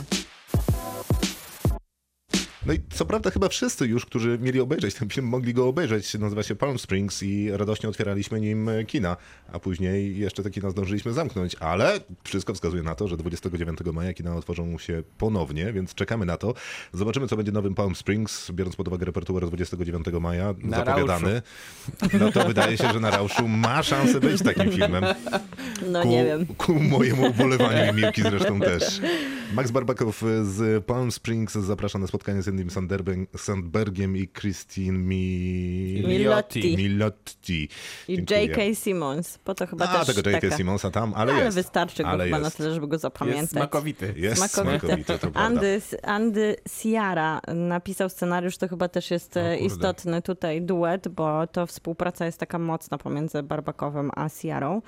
No 2.69 2.75
i 2.75 2.81
co 2.91 3.07
prawda 3.07 3.31
chyba 3.31 3.49
wszyscy 3.49 3.87
już, 3.87 4.07
którzy 4.07 4.39
mieli 4.39 4.61
obejrzeć 4.61 4.95
ten 4.95 5.09
film, 5.09 5.27
mogli 5.27 5.55
go 5.55 5.69
obejrzeć. 5.69 6.15
Nazywa 6.15 6.43
się 6.43 6.55
Palm 6.55 6.79
Springs 6.79 7.23
i 7.23 7.51
radośnie 7.51 7.89
otwieraliśmy 7.89 8.41
nim 8.41 8.71
kina, 8.87 9.17
a 9.53 9.59
później 9.59 10.19
jeszcze 10.19 10.43
te 10.43 10.51
kina 10.51 10.71
zdążyliśmy 10.71 11.13
zamknąć, 11.13 11.57
ale 11.61 12.01
wszystko 12.25 12.55
wskazuje 12.55 12.83
na 12.83 12.95
to, 12.95 13.09
że 13.09 13.17
29 13.17 13.79
maja 13.93 14.13
kina 14.15 14.37
otworzą 14.37 14.79
się 14.79 15.03
ponownie, 15.19 15.73
więc 15.73 15.95
czekamy 15.95 16.27
na 16.27 16.37
to. 16.37 16.55
Zobaczymy, 16.93 17.29
co 17.29 17.37
będzie 17.37 17.53
nowym 17.53 17.75
Palm 17.75 17.95
Springs, 17.95 18.51
biorąc 18.51 18.77
pod 18.77 18.89
uwagę 18.89 19.07
repertuar 19.07 19.47
29 19.47 20.07
maja 20.21 20.55
Na 20.63 20.77
zapowiadany. 20.77 21.43
No 22.21 22.33
to 22.33 22.45
wydaje 22.45 22.77
się, 22.77 22.93
że 22.93 23.01
na 23.01 23.11
Rauszu 23.11 23.49
ma 23.49 23.83
szansę 23.83 24.21
być 24.21 24.43
takim 24.43 24.73
filmem. 24.73 25.05
No 25.87 26.03
ku, 26.03 26.09
nie 26.09 26.25
wiem. 26.25 26.47
Ku 26.47 26.75
mojemu 26.75 27.31
ubolewaniu 27.31 27.93
i 27.93 27.97
Miłki 27.97 28.23
zresztą 28.23 28.61
też. 28.71 29.01
Max 29.55 29.71
Barbakow 29.71 30.23
z 30.43 30.85
Palm 30.85 31.13
Springs 31.13 31.55
zaprasza 31.55 31.99
na 31.99 32.07
spotkanie 32.07 32.43
z 32.43 32.49
Andym 32.49 32.58
Sandbergiem, 32.71 33.27
Sandbergiem 33.37 34.17
i 34.17 34.29
Christine 34.29 34.99
Mi... 34.99 36.05
Milotti. 36.07 36.77
Milotti. 36.77 37.69
I. 38.09 38.15
J.K. 38.31 38.75
Simmons, 38.75 39.39
po 39.39 39.55
to 39.55 39.67
chyba 39.67 39.89
A, 39.89 40.05
też 40.05 40.17
tego 40.17 40.31
J.K. 40.31 40.41
taka... 40.41 40.57
Simonsa 40.57 40.91
tam, 40.91 41.15
ale, 41.15 41.33
Ale 41.33 41.45
jest. 41.45 41.57
wystarczy 41.57 42.03
go 42.03 42.09
ale 42.09 42.25
chyba 42.25 42.39
na 42.39 42.45
jest. 42.45 42.57
tyle, 42.57 42.75
żeby 42.75 42.89
go 42.89 42.99
zapamiętać. 42.99 43.41
Jest 43.43 43.53
smakowity. 43.53 44.15
Jest 44.17 44.37
Smakowity. 44.37 44.79
smakowity, 44.79 45.13
to 45.13 45.19
prawda. 45.19 45.41
Andy, 45.41 45.81
Andy 46.03 46.57
Ciara 46.83 47.41
napisał 47.55 48.09
scenariusz, 48.09 48.57
to 48.57 48.69
chyba 48.69 48.89
też 48.89 49.11
jest 49.11 49.37
e, 49.37 49.59
istotny 49.59 50.23
tutaj 50.23 50.63
duet, 50.63 51.09
bo 51.09 51.47
to 51.47 51.67
współpraca 51.67 52.27
jest 52.27 52.39
taka 52.39 52.59
mocna 52.59 52.99
pomiędzy 52.99 53.43
Barbakowem 53.43 54.11
a 54.17 54.29
Ciarą. 54.29 54.83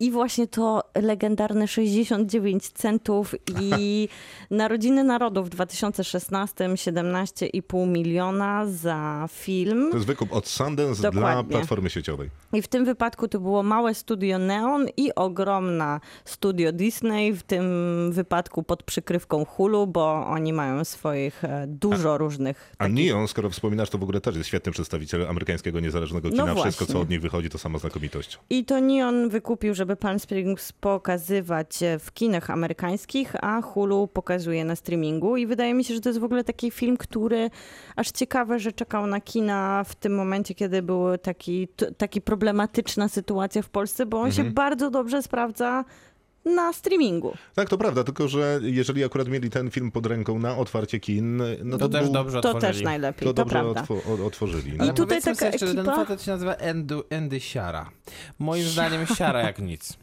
I 0.00 0.10
właśnie 0.10 0.46
to 0.46 0.82
legendarne 0.94 1.68
69 1.68 2.68
centów 2.70 3.34
i 3.60 4.08
Narodziny 4.50 5.04
Narodów 5.04 5.46
w 5.46 5.48
2016 5.48 6.64
17,5 6.68 7.88
miliona 7.88 8.66
za 8.66 9.28
film. 9.32 9.88
To 9.90 9.96
jest 9.96 10.06
wykup 10.06 10.32
od 10.32 10.46
Sundance 10.46 11.00
dla 11.00 11.10
Dokładnie. 11.10 11.52
platformy 11.52 11.90
sieciowej. 11.90 12.30
I 12.52 12.62
w 12.62 12.68
tym 12.68 12.84
wypadku 12.84 13.28
to 13.28 13.40
było 13.40 13.62
małe 13.62 13.94
studio 13.94 14.38
Neon 14.38 14.86
i 14.96 15.14
ogromna 15.14 16.00
studio 16.24 16.72
Disney, 16.72 17.32
w 17.32 17.42
tym 17.42 17.64
wypadku 18.12 18.62
pod 18.62 18.82
przykrywką 18.82 19.44
Hulu, 19.44 19.86
bo 19.86 20.26
oni 20.26 20.52
mają 20.52 20.84
swoich 20.84 21.44
e, 21.44 21.64
dużo 21.66 22.18
różnych 22.18 22.72
A 22.78 22.84
takich... 22.84 23.06
Neon, 23.06 23.28
skoro 23.28 23.50
wspominasz, 23.50 23.90
to 23.90 23.98
w 23.98 24.02
ogóle 24.02 24.20
też 24.20 24.36
jest 24.36 24.48
świetnym 24.48 24.72
przedstawicielem 24.72 25.30
amerykańskiego 25.30 25.80
niezależnego 25.80 26.28
No 26.28 26.44
kina. 26.46 26.54
Wszystko, 26.62 26.86
co 26.86 27.00
od 27.00 27.10
nich 27.10 27.20
wychodzi, 27.20 27.50
to 27.50 27.58
sama 27.58 27.78
znakomitość. 27.78 28.38
I 28.50 28.64
to 28.64 28.80
Neon 28.80 29.28
wykupił, 29.28 29.74
żeby 29.74 29.87
Palm 29.96 30.18
Springs 30.18 30.72
pokazywać 30.72 31.82
e, 31.82 31.98
w 31.98 32.12
kinach 32.12 32.50
amerykańskich, 32.50 33.32
a 33.44 33.62
Hulu 33.62 34.08
pokazuje 34.08 34.64
na 34.64 34.76
streamingu. 34.76 35.36
I 35.36 35.46
wydaje 35.46 35.74
mi 35.74 35.84
się, 35.84 35.94
że 35.94 36.00
to 36.00 36.08
jest 36.08 36.18
w 36.18 36.24
ogóle 36.24 36.44
taki 36.44 36.70
film, 36.70 36.96
który 36.96 37.50
aż 37.96 38.10
ciekawe, 38.10 38.58
że 38.58 38.72
czekał 38.72 39.06
na 39.06 39.20
kina 39.20 39.84
w 39.84 39.94
tym 39.94 40.14
momencie, 40.14 40.54
kiedy 40.54 40.82
była 40.82 41.18
taki, 41.18 41.68
t- 41.68 41.92
taki 41.94 42.20
problematyczna 42.20 43.08
sytuacja 43.08 43.62
w 43.62 43.68
Polsce, 43.68 44.06
bo 44.06 44.20
on 44.20 44.32
się 44.32 44.44
bardzo 44.54 44.90
dobrze 44.90 45.22
sprawdza 45.22 45.84
na 46.44 46.72
streamingu. 46.72 47.34
Tak, 47.54 47.68
to 47.68 47.78
prawda, 47.78 48.04
tylko 48.04 48.28
że 48.28 48.60
jeżeli 48.62 49.04
akurat 49.04 49.28
mieli 49.28 49.50
ten 49.50 49.70
film 49.70 49.90
pod 49.90 50.06
ręką 50.06 50.38
na 50.38 50.56
otwarcie 50.56 51.00
kin, 51.00 51.42
no 51.64 51.78
to, 51.78 51.88
To 51.88 51.88
też 51.88 52.02
był- 52.04 52.12
dobrze 52.12 52.40
To 52.40 52.48
otworzyli. 52.50 52.72
też 52.72 52.82
najlepiej, 52.84 53.28
to 53.28 53.34
to, 53.34 53.44
dobrze 53.44 53.52
prawda. 53.52 53.80
otwo- 53.82 54.22
o- 54.22 54.26
otworzyli. 54.26 54.70
I 54.74 54.76
No. 54.76 54.86
tutaj 54.86 55.06
powiedzmy 55.06 55.32
taka 55.34 55.46
sobie 55.46 55.58
szczerze, 55.58 55.74
ten 55.74 55.84
ekipa- 55.86 55.96
facet 55.96 56.22
się 56.22 56.30
nazywa 56.30 56.56
Andy, 56.70 56.94
Andy 57.10 57.40
Siara. 57.40 57.90
Moim 58.38 58.64
zdaniem 58.64 59.06
Siara 59.06 59.40
jak 59.42 59.58
nic. 59.58 59.92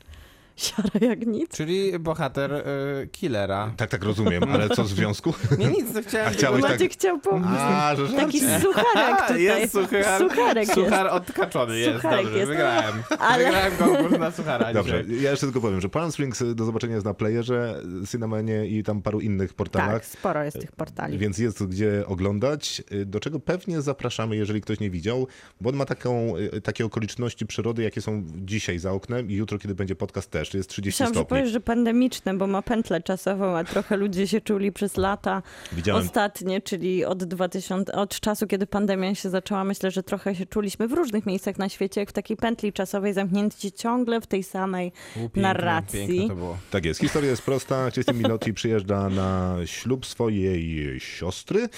Siara 0.56 0.90
jak 1.02 1.28
nic. 1.28 1.52
Czyli 1.58 2.00
bohater 2.00 2.54
y, 2.54 3.08
killera. 3.12 3.74
Tak, 3.78 3.90
tak 3.90 4.04
rozumiem, 4.04 4.44
ale 4.44 4.70
co 4.70 4.84
w 4.84 4.88
związku? 4.88 5.34
Nie 5.60 5.68
nic, 5.68 5.94
to 5.94 6.02
chciałem... 6.02 6.28
A 6.28 6.32
chciałeś 6.32 6.62
tak- 6.62 6.72
Maciek 6.72 6.94
chciał 6.94 7.20
pomóc. 7.20 7.48
A, 7.50 7.96
że 7.96 8.08
Taki 8.18 8.40
żarcie. 8.40 8.66
sucharek 8.68 9.22
tutaj. 9.28 9.44
Jest 9.44 9.74
suchar, 9.74 10.20
Sucharek 10.20 10.68
jest. 10.68 10.74
suchar 10.80 11.08
odkaczony 11.08 11.80
jest, 11.80 11.96
Sucharek 11.96 12.24
dobrze, 12.26 12.38
jest. 12.40 12.50
wygrałem. 12.52 12.94
Ale- 13.20 13.44
Wygrałem 13.46 13.74
konkurs 13.78 14.20
na 14.20 14.32
suchara 14.32 14.74
Dobrze, 14.74 15.04
dzisiaj. 15.06 15.22
ja 15.22 15.32
jeszcze 15.32 15.46
tylko 15.46 15.62
powiem, 15.62 15.82
że 15.82 15.90
Palm 15.90 16.12
Springs 16.12 16.44
do 16.56 16.66
zobaczenia 16.66 16.94
jest 16.94 17.06
na 17.06 17.14
playerze, 17.14 17.82
Cinnamanie 18.12 18.68
i 18.68 18.84
tam 18.84 19.02
paru 19.02 19.20
innych 19.22 19.54
portalach. 19.54 19.92
Tak, 19.94 20.06
sporo 20.06 20.44
jest 20.44 20.60
tych 20.60 20.72
portali. 20.72 21.18
Więc 21.18 21.38
jest 21.38 21.66
gdzie 21.66 22.04
oglądać, 22.08 22.84
y, 22.92 23.06
do 23.06 23.20
czego 23.20 23.40
pewnie 23.40 23.82
zapraszamy, 23.82 24.36
jeżeli 24.36 24.62
ktoś 24.62 24.80
nie 24.80 24.90
widział, 24.90 25.28
bo 25.62 25.70
on 25.70 25.76
ma 25.76 25.86
taką, 25.86 26.34
y, 26.38 26.62
takie 26.62 26.86
okoliczności 26.86 27.46
przyrody, 27.46 27.84
jakie 27.84 28.02
są 28.02 28.24
dzisiaj 28.36 28.80
za 28.80 28.92
oknem 28.92 29.32
i 29.32 29.34
jutro, 29.34 29.58
kiedy 29.60 29.76
będzie 29.76 29.96
podcast 29.96 30.32
też, 30.32 30.45
jest 30.54 30.70
30 30.70 30.96
Myślałam, 30.96 31.14
że 31.14 31.20
stopni. 31.20 31.38
powiesz, 31.38 31.52
że 31.54 31.60
pandemiczne, 31.60 32.34
bo 32.38 32.48
ma 32.48 32.62
pętlę 32.62 33.02
czasową, 33.02 33.58
a 33.58 33.64
trochę 33.64 33.98
ludzie 33.98 34.28
się 34.28 34.42
czuli 34.42 34.72
przez 34.72 34.98
lata 34.98 35.42
Widziałem, 35.72 36.06
ostatnie, 36.06 36.62
czyli 36.62 37.06
od 37.06 37.24
2000, 37.24 37.92
od 37.94 38.20
czasu, 38.20 38.48
kiedy 38.48 38.68
pandemia 38.68 39.16
się 39.16 39.30
zaczęła. 39.30 39.64
Myślę, 39.64 39.92
że 39.92 40.04
trochę 40.04 40.36
się 40.36 40.46
czuliśmy 40.46 40.88
w 40.88 40.94
różnych 40.94 41.26
miejscach 41.26 41.58
na 41.58 41.70
świecie, 41.70 42.02
jak 42.02 42.10
w 42.10 42.14
takiej 42.14 42.38
pętli 42.38 42.74
czasowej, 42.74 43.14
zamknięci 43.14 43.72
ciągle 43.72 44.22
w 44.22 44.28
tej 44.28 44.44
samej 44.44 44.92
U, 45.16 45.20
piękne, 45.20 45.42
narracji. 45.42 46.08
Piękne 46.08 46.28
to 46.28 46.36
było. 46.36 46.58
tak 46.72 46.86
jest, 46.86 47.00
historia 47.00 47.30
jest 47.30 47.42
prosta, 47.42 47.92
Kristin 47.92 48.18
Minotti 48.18 48.54
przyjeżdża 48.54 49.10
na 49.10 49.56
ślub 49.66 50.06
swojej 50.06 51.00
siostry, 51.00 51.70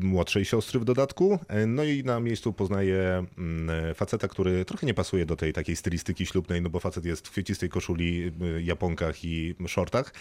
młodszej 0.00 0.44
siostry 0.44 0.80
w 0.80 0.84
dodatku, 0.84 1.38
e, 1.48 1.66
no 1.66 1.84
i 1.84 2.04
na 2.04 2.20
miejscu 2.20 2.52
poznaje 2.52 3.26
mm, 3.38 3.94
faceta, 3.94 4.28
który 4.28 4.64
trochę 4.64 4.86
nie 4.86 4.94
pasuje 4.94 5.26
do 5.26 5.36
tej 5.36 5.52
takiej 5.52 5.76
stylistyki 5.76 6.26
ślubnej, 6.26 6.62
no 6.62 6.70
bo 6.70 6.80
facet 6.80 7.04
jest 7.04 7.28
w 7.28 7.30
kwiecistej 7.30 7.68
koszuli, 7.68 8.32
y, 8.42 8.62
japonkach 8.62 9.24
i 9.24 9.54
shortach, 9.66 10.12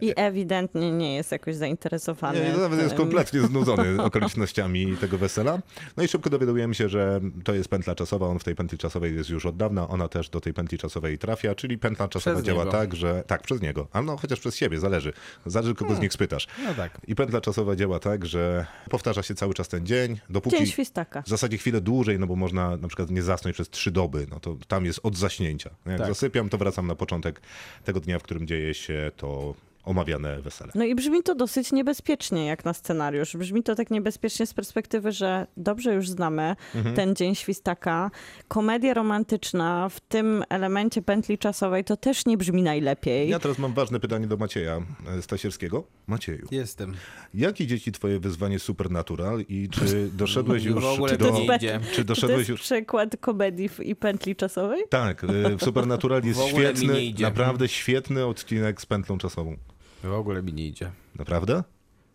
I 0.00 0.12
ewidentnie 0.16 0.92
nie 0.92 1.14
jest 1.14 1.32
jakoś 1.32 1.56
zainteresowany. 1.56 2.40
Nie, 2.40 2.56
nawet 2.56 2.78
jest 2.78 2.90
tym. 2.90 2.98
kompletnie 2.98 3.40
znudzony 3.48 4.02
okolicznościami 4.02 4.96
tego 4.96 5.18
wesela. 5.18 5.58
No 5.96 6.02
i 6.02 6.08
szybko 6.08 6.30
dowiadujemy 6.30 6.74
się, 6.74 6.88
że 6.88 7.20
to 7.44 7.54
jest 7.54 7.68
pętla 7.68 7.94
czasowa, 7.94 8.26
on 8.26 8.38
w 8.38 8.44
tej 8.44 8.54
pętli 8.54 8.78
czasowej 8.78 9.16
jest 9.16 9.30
już 9.30 9.46
od 9.46 9.56
dawna, 9.56 9.88
ona 9.88 10.08
też 10.08 10.28
do 10.28 10.40
tej 10.40 10.54
pętli 10.54 10.78
czasowej 10.78 11.18
trafia, 11.18 11.54
czyli 11.54 11.78
pętla 11.78 12.08
czasowa 12.08 12.36
Przez 12.36 12.46
działa 12.46 12.64
niego. 12.64 12.72
tak, 12.72 12.96
że... 12.96 13.24
Tak, 13.26 13.42
przez 13.42 13.62
niego, 13.62 13.88
ale 13.92 14.06
no 14.06 14.16
chociaż 14.16 14.40
przez 14.40 14.56
siebie, 14.56 14.78
zależy. 14.78 15.12
Zależy 15.46 15.74
kogo 15.74 15.94
z 15.94 16.00
nich 16.00 16.12
spytasz. 16.12 16.46
No 16.64 16.74
tak. 16.74 17.00
I 17.06 17.14
pętla 17.14 17.40
czasowa 17.40 17.76
działa 17.76 17.98
tak, 17.98 18.26
że 18.26 18.66
powtarza 18.90 19.21
się 19.22 19.34
cały 19.34 19.54
czas 19.54 19.68
ten 19.68 19.86
dzień, 19.86 20.20
dopóki... 20.30 20.56
Dzień 20.56 20.66
świstaka. 20.66 21.22
W 21.22 21.28
zasadzie 21.28 21.58
chwilę 21.58 21.80
dłużej, 21.80 22.18
no 22.18 22.26
bo 22.26 22.36
można 22.36 22.76
na 22.76 22.88
przykład 22.88 23.10
nie 23.10 23.22
zasnąć 23.22 23.54
przez 23.54 23.70
trzy 23.70 23.90
doby, 23.90 24.26
no 24.30 24.40
to 24.40 24.56
tam 24.68 24.84
jest 24.84 25.00
od 25.02 25.16
zaśnięcia. 25.16 25.70
Jak 25.86 25.98
Tak. 25.98 26.08
zasypiam, 26.08 26.48
to 26.48 26.58
wracam 26.58 26.86
na 26.86 26.94
początek 26.94 27.40
tego 27.84 28.00
dnia, 28.00 28.18
w 28.18 28.22
którym 28.22 28.46
dzieje 28.46 28.74
się 28.74 29.10
to 29.16 29.54
omawiane 29.84 30.40
wesele. 30.42 30.72
No 30.74 30.84
i 30.84 30.94
brzmi 30.94 31.22
to 31.22 31.34
dosyć 31.34 31.72
niebezpiecznie 31.72 32.46
jak 32.46 32.64
na 32.64 32.72
scenariusz. 32.72 33.36
Brzmi 33.36 33.62
to 33.62 33.74
tak 33.74 33.90
niebezpiecznie 33.90 34.46
z 34.46 34.54
perspektywy, 34.54 35.12
że 35.12 35.46
dobrze 35.56 35.94
już 35.94 36.10
znamy 36.10 36.56
Mhm. 36.74 36.96
ten 36.96 37.14
dzień 37.16 37.34
świstaka. 37.34 38.10
Komedia 38.48 38.94
romantyczna 38.94 39.88
w 39.88 40.00
tym 40.00 40.44
elemencie 40.48 41.02
pętli 41.02 41.38
czasowej 41.38 41.84
to 41.84 41.96
też 41.96 42.26
nie 42.26 42.36
brzmi 42.36 42.62
najlepiej. 42.62 43.28
Ja 43.28 43.38
teraz 43.38 43.58
mam 43.58 43.74
ważne 43.74 44.00
pytanie 44.00 44.26
do 44.26 44.36
Macieja 44.36 44.80
e, 45.18 45.22
Stasierskiego. 45.22 45.84
Macieju, 46.06 46.46
Jestem. 46.50 46.94
jak 47.34 47.60
idzie 47.60 47.80
ci 47.80 47.92
twoje 47.92 48.18
wyzwanie 48.20 48.58
Supernatural 48.58 49.40
i 49.48 49.68
czy 49.74 50.10
doszedłeś 50.14 50.64
już, 50.64 50.84
W 50.84 50.86
ogóle 50.86 51.12
czy, 51.12 51.18
to 51.18 51.24
do, 51.24 51.30
nie 51.38 51.44
jest 51.44 51.56
idzie. 51.56 51.80
czy 51.92 52.04
doszedłeś 52.04 52.38
jest 52.38 52.48
już... 52.50 52.60
przykład 52.62 53.16
komedii 53.20 53.68
w- 53.68 53.80
i 53.80 53.96
pętli 53.96 54.36
czasowej? 54.36 54.82
Tak, 54.90 55.24
e, 55.24 55.56
w 55.56 55.62
Supernatural 55.62 56.24
jest 56.24 56.38
W 56.40 56.42
ogóle 56.42 56.70
mi 56.70 56.76
świetny, 56.76 56.94
nie 56.94 57.04
idzie. 57.04 57.24
naprawdę 57.24 57.68
świetny 57.68 58.26
odcinek 58.26 58.80
z 58.80 58.86
pętlą 58.86 59.18
czasową. 59.18 59.56
W 60.02 60.12
ogóle 60.12 60.42
mi 60.42 60.52
nie 60.52 60.66
idzie. 60.66 60.90
Naprawdę? 61.18 61.62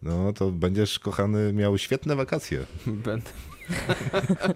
No 0.02 0.34
to 0.34 0.52
będziesz, 0.52 1.00
kochany, 1.00 1.54
miał 1.54 1.78
świetne 1.78 2.16
wakacje. 2.16 2.60
Będę... 2.88 3.30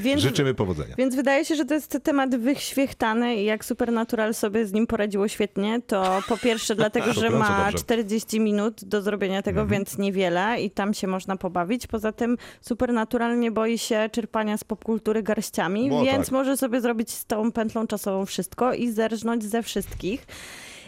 Więc, 0.00 0.20
Życzymy 0.22 0.54
powodzenia. 0.54 0.94
więc 0.98 1.14
wydaje 1.16 1.44
się, 1.44 1.54
że 1.56 1.64
to 1.64 1.74
jest 1.74 1.98
temat 2.02 2.36
wyświechtany 2.36 3.36
i 3.36 3.44
jak 3.44 3.64
Supernatural 3.64 4.34
sobie 4.34 4.66
z 4.66 4.72
nim 4.72 4.86
poradziło 4.86 5.28
świetnie, 5.28 5.80
to 5.86 6.22
po 6.28 6.36
pierwsze 6.38 6.74
dlatego, 6.84 7.12
że 7.12 7.30
ma 7.30 7.64
dobrze. 7.64 7.78
40 7.84 8.40
minut 8.40 8.84
do 8.84 9.02
zrobienia 9.02 9.42
tego, 9.42 9.60
Mhm. 9.60 9.78
więc 9.80 9.98
niewiele 9.98 10.62
i 10.62 10.70
tam 10.70 10.94
się 10.94 11.06
można 11.06 11.36
pobawić. 11.36 11.86
Poza 11.86 12.12
tym 12.12 12.38
Supernatural 12.60 13.38
nie 13.38 13.50
boi 13.50 13.78
się 13.78 14.08
czerpania 14.12 14.56
z 14.58 14.64
popkultury 14.64 15.22
garściami, 15.22 15.90
Bo 15.90 16.04
więc 16.04 16.26
tak. 16.26 16.32
może 16.32 16.56
sobie 16.56 16.80
zrobić 16.80 17.10
z 17.10 17.26
tą 17.26 17.52
pętlą 17.52 17.86
czasową 17.86 18.26
wszystko 18.26 18.72
i 18.74 18.90
zerżnąć 18.90 19.44
ze 19.44 19.62
wszystkich. 19.62 20.26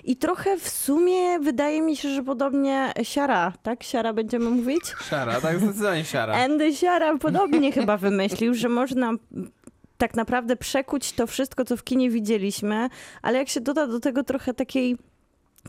I 0.06 0.16
trochę 0.16 0.56
w 0.58 0.68
sumie 0.68 1.38
wydaje 1.38 1.82
mi 1.82 1.96
się, 1.96 2.08
że 2.08 2.22
podobnie 2.22 2.92
Siara, 3.02 3.52
tak? 3.62 3.82
Siara 3.82 4.12
będziemy 4.12 4.50
mówić? 4.50 4.82
Siara, 5.10 5.40
tak 5.40 5.58
zdecydowanie 5.60 6.04
siara. 6.04 6.34
Andy 6.44 6.74
Siara 6.74 7.18
podobnie 7.18 7.72
chyba 7.72 7.96
wymyślił, 7.96 8.54
że 8.54 8.68
można 8.68 9.12
tak 9.98 10.14
naprawdę 10.14 10.56
przekuć 10.56 11.12
to 11.12 11.26
wszystko, 11.26 11.64
co 11.64 11.76
w 11.76 11.84
kinie 11.84 12.10
widzieliśmy, 12.10 12.88
ale 13.22 13.38
jak 13.38 13.48
się 13.48 13.60
doda 13.60 13.86
do 13.86 14.00
tego 14.00 14.24
trochę 14.24 14.54
takiej 14.54 14.96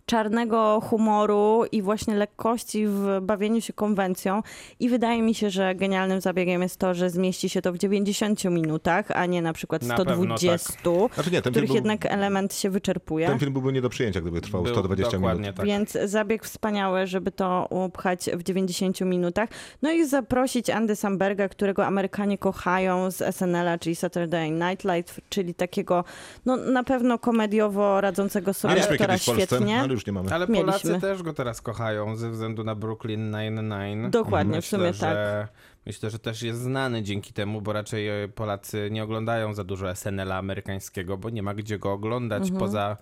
czarnego 0.05 0.81
humoru 0.83 1.63
i 1.71 1.81
właśnie 1.81 2.15
lekkości 2.15 2.87
w 2.87 3.19
bawieniu 3.21 3.61
się 3.61 3.73
konwencją 3.73 4.41
i 4.79 4.89
wydaje 4.89 5.21
mi 5.21 5.35
się, 5.35 5.49
że 5.49 5.75
genialnym 5.75 6.21
zabiegiem 6.21 6.61
jest 6.61 6.77
to, 6.77 6.93
że 6.93 7.09
zmieści 7.09 7.49
się 7.49 7.61
to 7.61 7.73
w 7.73 7.77
90 7.77 8.43
minutach, 8.45 9.11
a 9.11 9.25
nie 9.25 9.41
na 9.41 9.53
przykład 9.53 9.81
Na 9.83 9.95
pewno 9.97 10.13
120, 10.13 10.73
Znaczy 11.13 11.31
nie, 11.31 11.41
ten 11.41 11.53
których 11.53 11.67
był, 11.69 11.75
jednak 11.75 12.05
element 12.05 12.53
się 12.55 12.69
wyczerpuje. 12.69 13.27
ten 13.27 13.39
film 13.39 13.53
byłby 13.53 13.73
nie 13.73 13.81
do 13.81 13.89
przyjęcia, 13.89 14.21
gdyby 14.21 14.41
trwał 14.41 14.63
Był 14.63 14.73
120 14.73 15.11
dokładnie 15.11 15.41
minut. 15.41 15.55
tak. 15.55 15.65
Więc 15.65 15.97
zabieg 16.05 16.43
wspaniały, 16.43 17.07
żeby 17.07 17.31
to 17.31 17.67
upchać 17.69 18.29
w 18.33 18.43
90 18.43 19.01
minutach. 19.01 19.49
No 19.81 19.91
i 19.91 20.05
zaprosić 20.05 20.69
Andy 20.69 20.95
Samberga, 20.95 21.49
którego 21.49 21.85
Amerykanie 21.85 22.37
kochają 22.37 23.11
z 23.11 23.35
SNL-a, 23.35 23.77
czyli 23.77 23.95
Saturday 23.95 24.51
Night 24.51 24.83
Live, 24.83 25.19
czyli 25.29 25.53
takiego 25.53 26.03
no, 26.45 26.57
na 26.57 26.83
pewno 26.83 27.19
komediowo 27.19 28.01
radzącego 28.01 28.53
sobie 28.53 28.83
aktora 28.91 29.17
świetnie. 29.17 29.86
Ale 29.87 29.93
już 29.93 30.05
nie 30.05 30.13
mamy. 30.13 30.33
Ale 30.33 30.47
Mieliśmy. 30.47 30.65
Polacy 30.65 31.01
też 31.01 31.23
go 31.23 31.33
teraz 31.33 31.61
kochają 31.61 32.15
ze 32.15 32.31
względu 32.31 32.63
na 32.63 32.75
Brooklyn 32.75 33.31
Nine-Nine. 33.31 34.09
Dokładnie, 34.09 34.53
w 34.53 34.55
myślę, 34.55 34.77
sumie 34.79 34.93
że, 34.93 35.47
Myślę, 35.87 36.09
że 36.09 36.19
też 36.19 36.41
jest 36.41 36.61
znany 36.61 37.03
dzięki 37.03 37.33
temu, 37.33 37.61
bo 37.61 37.73
raczej 37.73 38.23
e, 38.23 38.27
Polacy 38.27 38.89
nie 38.91 39.03
oglądają 39.03 39.53
za 39.53 39.63
dużo 39.63 39.95
SNL-a 39.95 40.37
amerykańskiego, 40.37 41.17
bo 41.17 41.29
nie 41.29 41.43
ma 41.43 41.53
gdzie 41.53 41.79
go 41.79 41.91
oglądać 41.93 42.41
Mhm. 42.43 42.59
poza 42.59 42.97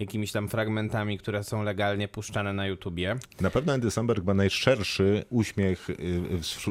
jakimiś 0.00 0.32
tam 0.32 0.48
fragmentami, 0.48 1.18
które 1.18 1.44
są 1.44 1.62
legalnie 1.62 2.08
puszczane 2.08 2.52
na 2.52 2.66
YouTubie. 2.66 3.16
Na 3.40 3.50
pewno 3.50 3.72
Andy 3.72 3.90
Samberg 3.90 4.24
ma 4.24 4.34
najszerszy 4.34 5.24
uśmiech 5.30 5.90
y, 5.90 5.96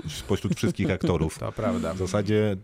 spośród 0.10 0.56
wszystkich 0.56 0.92
aktorów. 0.92 1.40
To 1.40 1.52
prawda. 1.52 1.94
W 1.94 1.98
zasadzie 1.98 2.58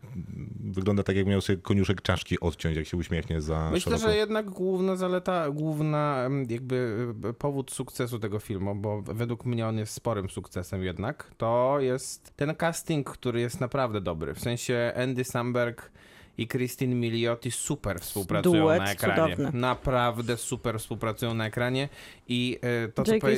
wygląda 0.59 1.03
tak, 1.03 1.15
jak 1.15 1.27
miał 1.27 1.41
sobie 1.41 1.57
koniuszek 1.57 2.01
czaszki 2.01 2.39
odciąć, 2.39 2.77
jak 2.77 2.87
się 2.87 2.97
uśmiechnie 2.97 3.41
za 3.41 3.69
Myślę, 3.71 3.91
szeroko. 3.91 4.11
że 4.11 4.17
jednak 4.17 4.49
główna 4.49 4.95
zaleta, 4.95 5.49
główna 5.49 6.29
jakby 6.49 7.07
e, 7.29 7.33
powód 7.33 7.71
sukcesu 7.71 8.19
tego 8.19 8.39
filmu, 8.39 8.75
bo 8.75 9.01
według 9.01 9.45
mnie 9.45 9.67
on 9.67 9.77
jest 9.77 9.93
sporym 9.93 10.29
sukcesem 10.29 10.83
jednak, 10.83 11.31
to 11.37 11.77
jest 11.79 12.33
ten 12.35 12.55
casting, 12.55 13.09
który 13.09 13.41
jest 13.41 13.61
naprawdę 13.61 14.01
dobry. 14.01 14.33
W 14.33 14.39
sensie 14.39 14.93
Andy 14.95 15.23
Samberg 15.23 15.91
i 16.37 16.47
Christine 16.47 16.95
Milioti 16.95 17.51
super 17.51 17.99
współpracują 17.99 18.63
Duet 18.63 18.79
na 18.79 18.91
ekranie. 18.91 19.35
cudowny. 19.35 19.59
Naprawdę 19.59 20.37
super 20.37 20.79
współpracują 20.79 21.33
na 21.33 21.45
ekranie 21.45 21.89
i 22.27 22.59
e, 22.61 22.87
to, 22.87 23.03
co, 23.03 23.11
powie- 23.11 23.33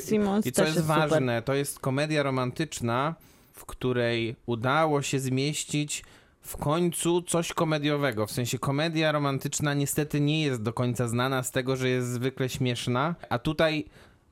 i 0.45 0.52
co 0.52 0.64
jest 0.64 0.76
jest 0.76 0.88
super. 0.88 1.10
ważne, 1.10 1.41
to 1.41 1.54
jest 1.54 1.80
komedia 1.80 2.24
romantyczna, 2.24 3.16
w 3.54 3.66
której 3.66 4.36
udało 4.45 5.02
się 5.02 5.20
zmieścić 5.20 6.04
w 6.41 6.58
końcu 6.58 7.22
coś 7.22 7.54
komediowego. 7.54 8.28
W 8.28 8.32
sensie 8.32 8.60
komedia 8.60 9.12
romantyczna 9.12 9.74
niestety 9.74 10.22
nie 10.22 10.41
jest 10.43 10.62
do 10.64 10.74
końca 10.74 11.08
znana 11.08 11.43
z 11.43 11.52
tego, 11.52 11.76
że 11.76 11.89
jest 11.89 12.08
zwykle 12.08 12.50
śmieszna, 12.50 13.16
a 13.30 13.39
tutaj 13.39 13.86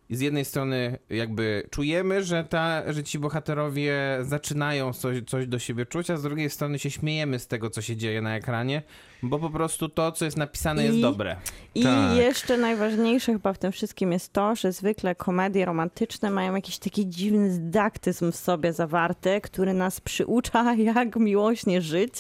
z 0.09 0.21
jednej 0.21 0.45
strony 0.45 0.97
jakby 1.09 1.67
czujemy, 1.71 2.23
że, 2.23 2.43
ta, 2.43 2.93
że 2.93 3.03
ci 3.03 3.19
bohaterowie 3.19 3.95
zaczynają 4.21 4.93
coś, 4.93 5.17
coś 5.27 5.47
do 5.47 5.59
siebie 5.59 5.85
czuć, 5.85 6.09
a 6.09 6.17
z 6.17 6.23
drugiej 6.23 6.49
strony 6.49 6.79
się 6.79 6.91
śmiejemy 6.91 7.39
z 7.39 7.47
tego, 7.47 7.69
co 7.69 7.81
się 7.81 7.95
dzieje 7.95 8.21
na 8.21 8.35
ekranie, 8.35 8.81
bo 9.23 9.39
po 9.39 9.49
prostu 9.49 9.89
to, 9.89 10.11
co 10.11 10.25
jest 10.25 10.37
napisane, 10.37 10.83
jest 10.83 10.97
I- 10.97 11.01
dobre. 11.01 11.35
I 11.75 11.83
Tak. 11.83 12.15
jeszcze 12.17 12.57
najważniejsze 12.57 13.33
chyba 13.33 13.53
w 13.53 13.57
tym 13.57 13.71
wszystkim 13.71 14.11
jest 14.11 14.33
to, 14.33 14.55
że 14.55 14.71
zwykle 14.71 15.15
komedie 15.15 15.65
romantyczne 15.65 16.31
mają 16.31 16.55
jakiś 16.55 16.77
taki 16.77 17.07
dziwny 17.09 17.49
dydaktyzm 17.49 18.31
w 18.31 18.35
sobie 18.35 18.73
zawarty, 18.73 19.41
który 19.41 19.73
nas 19.73 20.01
przyucza, 20.01 20.73
jak 20.95 21.15
miłośnie 21.15 21.81
żyć. 21.81 22.13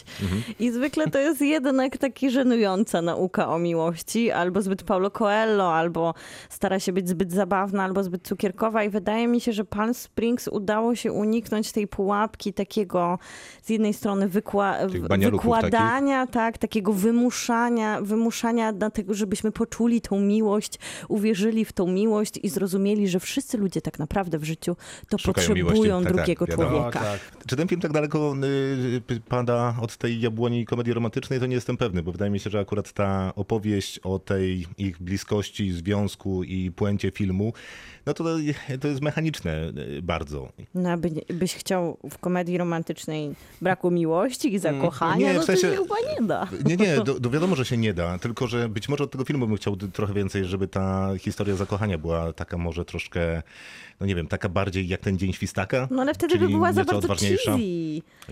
I 0.59 0.71
zwykle 0.71 1.07
to 1.07 1.19
jest 1.19 1.41
jednak 1.41 1.97
taki 1.97 2.29
żenująca 2.29 3.01
nauka 3.01 3.49
o 3.49 3.59
miłości, 3.59 4.31
albo 4.31 4.61
zbyt 4.61 4.83
Paulo 4.83 5.11
Coelho, 5.11 5.73
albo 5.75 6.13
stara 6.49 6.79
się 6.79 6.93
być 6.93 7.09
zbyt 7.09 7.31
zabawna, 7.31 7.83
albo 7.83 8.03
zbyt 8.03 8.27
cukierkowa. 8.27 8.83
I 8.83 8.89
wydaje 8.89 9.27
mi 9.27 9.41
się, 9.41 9.53
że 9.53 9.65
Palm 9.65 9.93
Springs 9.93 10.47
udało 10.47 10.95
się 10.95 11.11
uniknąć 11.11 11.71
tej 11.71 11.87
pułapki 11.87 12.53
takiego 12.53 13.19
z 13.63 13.69
jednej 13.69 13.93
strony 13.93 14.29
wykła- 14.29 14.75
wykładania, 15.31 16.27
tak, 16.27 16.57
takiego 16.57 16.93
wymuszania, 16.93 18.01
wymuszania 18.01 18.71
na 18.71 18.89
tego, 18.89 19.13
żebyśmy 19.13 19.44
poczuli 19.51 20.01
tą 20.01 20.19
miłość, 20.19 20.79
uwierzyli 21.09 21.65
w 21.65 21.73
tą 21.73 21.87
miłość 21.87 22.39
i 22.43 22.49
zrozumieli, 22.49 23.07
że 23.07 23.19
wszyscy 23.19 23.57
ludzie 23.57 23.81
tak 23.81 23.99
naprawdę 23.99 24.39
w 24.39 24.43
życiu 24.43 24.75
to 25.09 25.17
Szukają 25.17 25.33
potrzebują 25.33 25.73
miłości. 25.73 25.89
Tak, 25.89 26.03
tak, 26.03 26.13
drugiego 26.13 26.45
wiadomo. 26.45 26.69
człowieka. 26.69 26.99
O, 26.99 27.03
tak. 27.03 27.19
Czy 27.47 27.55
ten 27.55 27.67
film 27.67 27.81
tak 27.81 27.91
daleko 27.91 28.35
y, 29.11 29.21
pada 29.29 29.75
od 29.81 29.97
tej 29.97 30.21
jabłoni 30.21 30.65
komedii 30.65 30.93
romantycznej, 30.93 31.39
to 31.39 31.45
nie 31.45 31.55
jestem 31.55 31.77
pewny, 31.77 32.03
bo 32.03 32.11
wydaje 32.11 32.31
mi 32.31 32.39
się, 32.39 32.49
że 32.49 32.59
akurat 32.59 32.93
ta 32.93 33.33
opowieść 33.35 33.99
o 33.99 34.19
tej 34.19 34.65
ich 34.77 35.01
bliskości, 35.01 35.71
związku 35.71 36.43
i 36.43 36.71
puencie 36.71 37.11
filmu, 37.11 37.53
no 38.05 38.13
to, 38.13 38.23
to 38.81 38.87
jest 38.87 39.01
mechaniczne 39.01 39.71
y, 39.97 40.01
bardzo. 40.01 40.51
No, 40.73 40.95
nie- 40.95 41.35
byś 41.35 41.55
chciał 41.55 41.97
w 42.11 42.17
komedii 42.17 42.57
romantycznej 42.57 43.35
braku 43.61 43.91
miłości 43.91 44.53
i 44.53 44.59
zakochania, 44.59 45.27
Nie, 45.27 45.33
w 45.33 45.35
no 45.35 45.41
to 45.41 45.45
sensie- 45.47 45.61
się 45.61 45.75
chyba 45.83 45.95
nie 46.21 46.27
da. 46.27 46.47
Nie, 46.65 46.75
nie, 46.77 46.95
do, 46.97 47.19
do 47.19 47.29
wiadomo, 47.29 47.55
że 47.55 47.65
się 47.65 47.77
nie 47.77 47.93
da, 47.93 48.19
tylko 48.19 48.47
że 48.47 48.69
być 48.69 48.89
może 48.89 49.03
od 49.03 49.11
tego 49.11 49.25
filmu 49.25 49.47
bym 49.47 49.57
chciał 49.57 49.75
trochę 49.75 50.13
więcej, 50.13 50.45
żeby 50.45 50.67
ta 50.67 51.09
historia 51.19 51.55
zakochania 51.55 51.97
była 51.97 52.33
taka 52.33 52.57
może 52.57 52.85
troszkę, 52.85 53.43
no 53.99 54.05
nie 54.05 54.15
wiem, 54.15 54.27
taka 54.27 54.49
bardziej 54.49 54.87
jak 54.87 55.01
ten 55.01 55.17
Dzień 55.17 55.33
Świstaka. 55.33 55.87
No 55.91 56.01
ale 56.01 56.13
wtedy 56.13 56.37
by 56.37 56.47
była 56.47 56.73
za 56.73 56.83
bardzo 56.83 57.07
cheesy. 57.07 57.37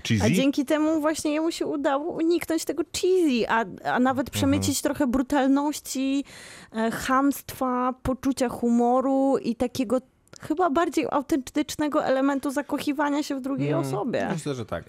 Cheesy? 0.08 0.24
A 0.24 0.30
dzięki 0.30 0.66
temu 0.66 1.02
właśnie 1.02 1.32
jemu 1.32 1.52
się 1.52 1.66
udało 1.66 2.12
uniknąć 2.14 2.66
tego 2.66 2.84
cheesy, 3.02 3.50
a, 3.50 3.66
a 3.84 4.00
nawet 4.00 4.30
przemycić 4.30 4.82
trochę 4.82 5.08
brutalności, 5.08 6.24
e, 6.72 6.92
chamstwa, 6.92 7.94
poczucia 8.04 8.50
humoru 8.50 9.38
i 9.38 9.56
takiego 9.56 10.02
chyba 10.42 10.70
bardziej 10.70 11.06
autentycznego 11.12 12.06
elementu 12.06 12.52
zakochiwania 12.52 13.24
się 13.24 13.36
w 13.36 13.42
drugiej 13.42 13.74
osobie. 13.74 14.28
Myślę, 14.34 14.56
że 14.56 14.66
tak. 14.66 14.84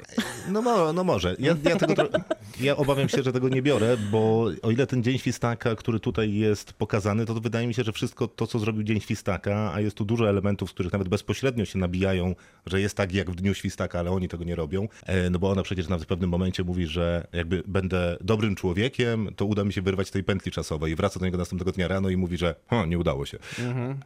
No, 0.48 0.62
mo, 0.62 0.92
no 0.92 1.04
może. 1.04 1.36
Ja, 1.38 1.56
ja, 1.64 1.76
tego, 1.86 1.94
tro- 1.94 2.20
ja 2.60 2.76
obawiam 2.76 3.08
się, 3.08 3.22
że 3.22 3.32
tego 3.32 3.48
nie 3.48 3.62
biorę, 3.62 3.96
bo 4.10 4.46
o 4.62 4.70
ile 4.70 4.86
ten 4.86 5.02
Dzień 5.02 5.18
Świstaka, 5.18 5.74
który 5.76 6.00
tutaj 6.00 6.34
jest 6.34 6.72
pokazany, 6.72 7.26
to 7.26 7.34
wydaje 7.34 7.66
mi 7.66 7.74
się, 7.74 7.82
że 7.84 7.92
wszystko 7.92 8.28
to, 8.28 8.46
co 8.46 8.58
zrobił 8.58 8.82
Dzień 8.82 9.00
Świstaka, 9.00 9.72
a 9.74 9.80
jest 9.80 9.96
tu 9.96 10.04
dużo 10.04 10.28
elementów, 10.28 10.70
z 10.70 10.72
których 10.72 10.92
nawet 10.92 11.08
bezpośrednio 11.08 11.64
się 11.64 11.78
nabijają, 11.78 12.34
że 12.66 12.80
jest 12.80 12.96
tak 12.96 13.12
jak 13.14 13.30
w 13.30 13.34
Dniu 13.34 13.54
Świstaka, 13.54 13.98
ale 13.98 14.10
oni 14.10 14.28
tego 14.28 14.44
nie 14.44 14.54
robią. 14.54 14.88
E, 15.06 15.30
No 15.30 15.38
bo 15.38 15.50
ona 15.50 15.62
przecież 15.62 15.88
nawet 15.88 16.04
w 16.04 16.08
pewnym 16.08 16.30
momencie 16.30 16.64
mówi, 16.64 16.86
że 16.86 17.26
jakby 17.32 17.62
będę 17.66 18.16
dobrym 18.20 18.54
człowiekiem, 18.54 19.28
to 19.36 19.44
uda 19.46 19.64
mi 19.64 19.72
się 19.72 19.82
wyrwać 19.82 20.08
z 20.08 20.10
tej 20.10 20.24
pętli 20.24 20.52
czasowej 20.52 20.92
i 20.92 20.96
wraca 20.96 21.20
do 21.20 21.26
niego 21.26 21.38
następnego 21.38 21.72
dnia 21.72 21.88
rano 21.88 22.08
i 22.08 22.16
mówi, 22.16 22.36
że 22.36 22.54
"Hm, 22.70 22.90
nie 22.90 22.98
udało 22.98 23.26
się. 23.26 23.38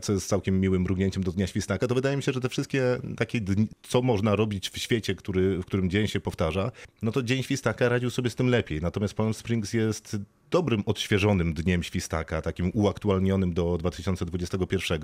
Co 0.00 0.12
jest 0.12 0.28
całkiem 0.28 0.60
miłym 0.60 0.82
mrugnięciem 0.82 1.22
do 1.28 1.32
Dnia 1.32 1.46
Świstaka. 1.46 1.86
To 1.86 1.94
wydaje 1.94 2.16
mi 2.16 2.22
się, 2.22 2.32
że 2.32 2.40
te 2.40 2.48
wszystkie 2.48 2.98
takie 3.16 3.40
dni, 3.40 3.68
co 3.82 4.02
można 4.02 4.36
robić 4.36 4.70
w 4.70 4.78
świecie, 4.78 5.14
który, 5.14 5.58
w 5.58 5.64
którym 5.64 5.90
dzień 5.90 6.06
się 6.06 6.20
powtarza, 6.20 6.72
no 7.02 7.12
to 7.12 7.22
Dzień 7.22 7.42
Świstaka 7.42 7.88
radził 7.88 8.10
sobie 8.10 8.30
z 8.30 8.34
tym 8.34 8.48
lepiej. 8.48 8.80
Natomiast 8.80 9.14
Palm 9.14 9.34
Springs 9.34 9.72
jest 9.72 10.16
dobrym, 10.50 10.82
odświeżonym 10.86 11.54
dniem 11.54 11.82
Świstaka, 11.82 12.42
takim 12.42 12.70
uaktualnionym 12.74 13.52
do 13.52 13.78
2021, 13.78 15.00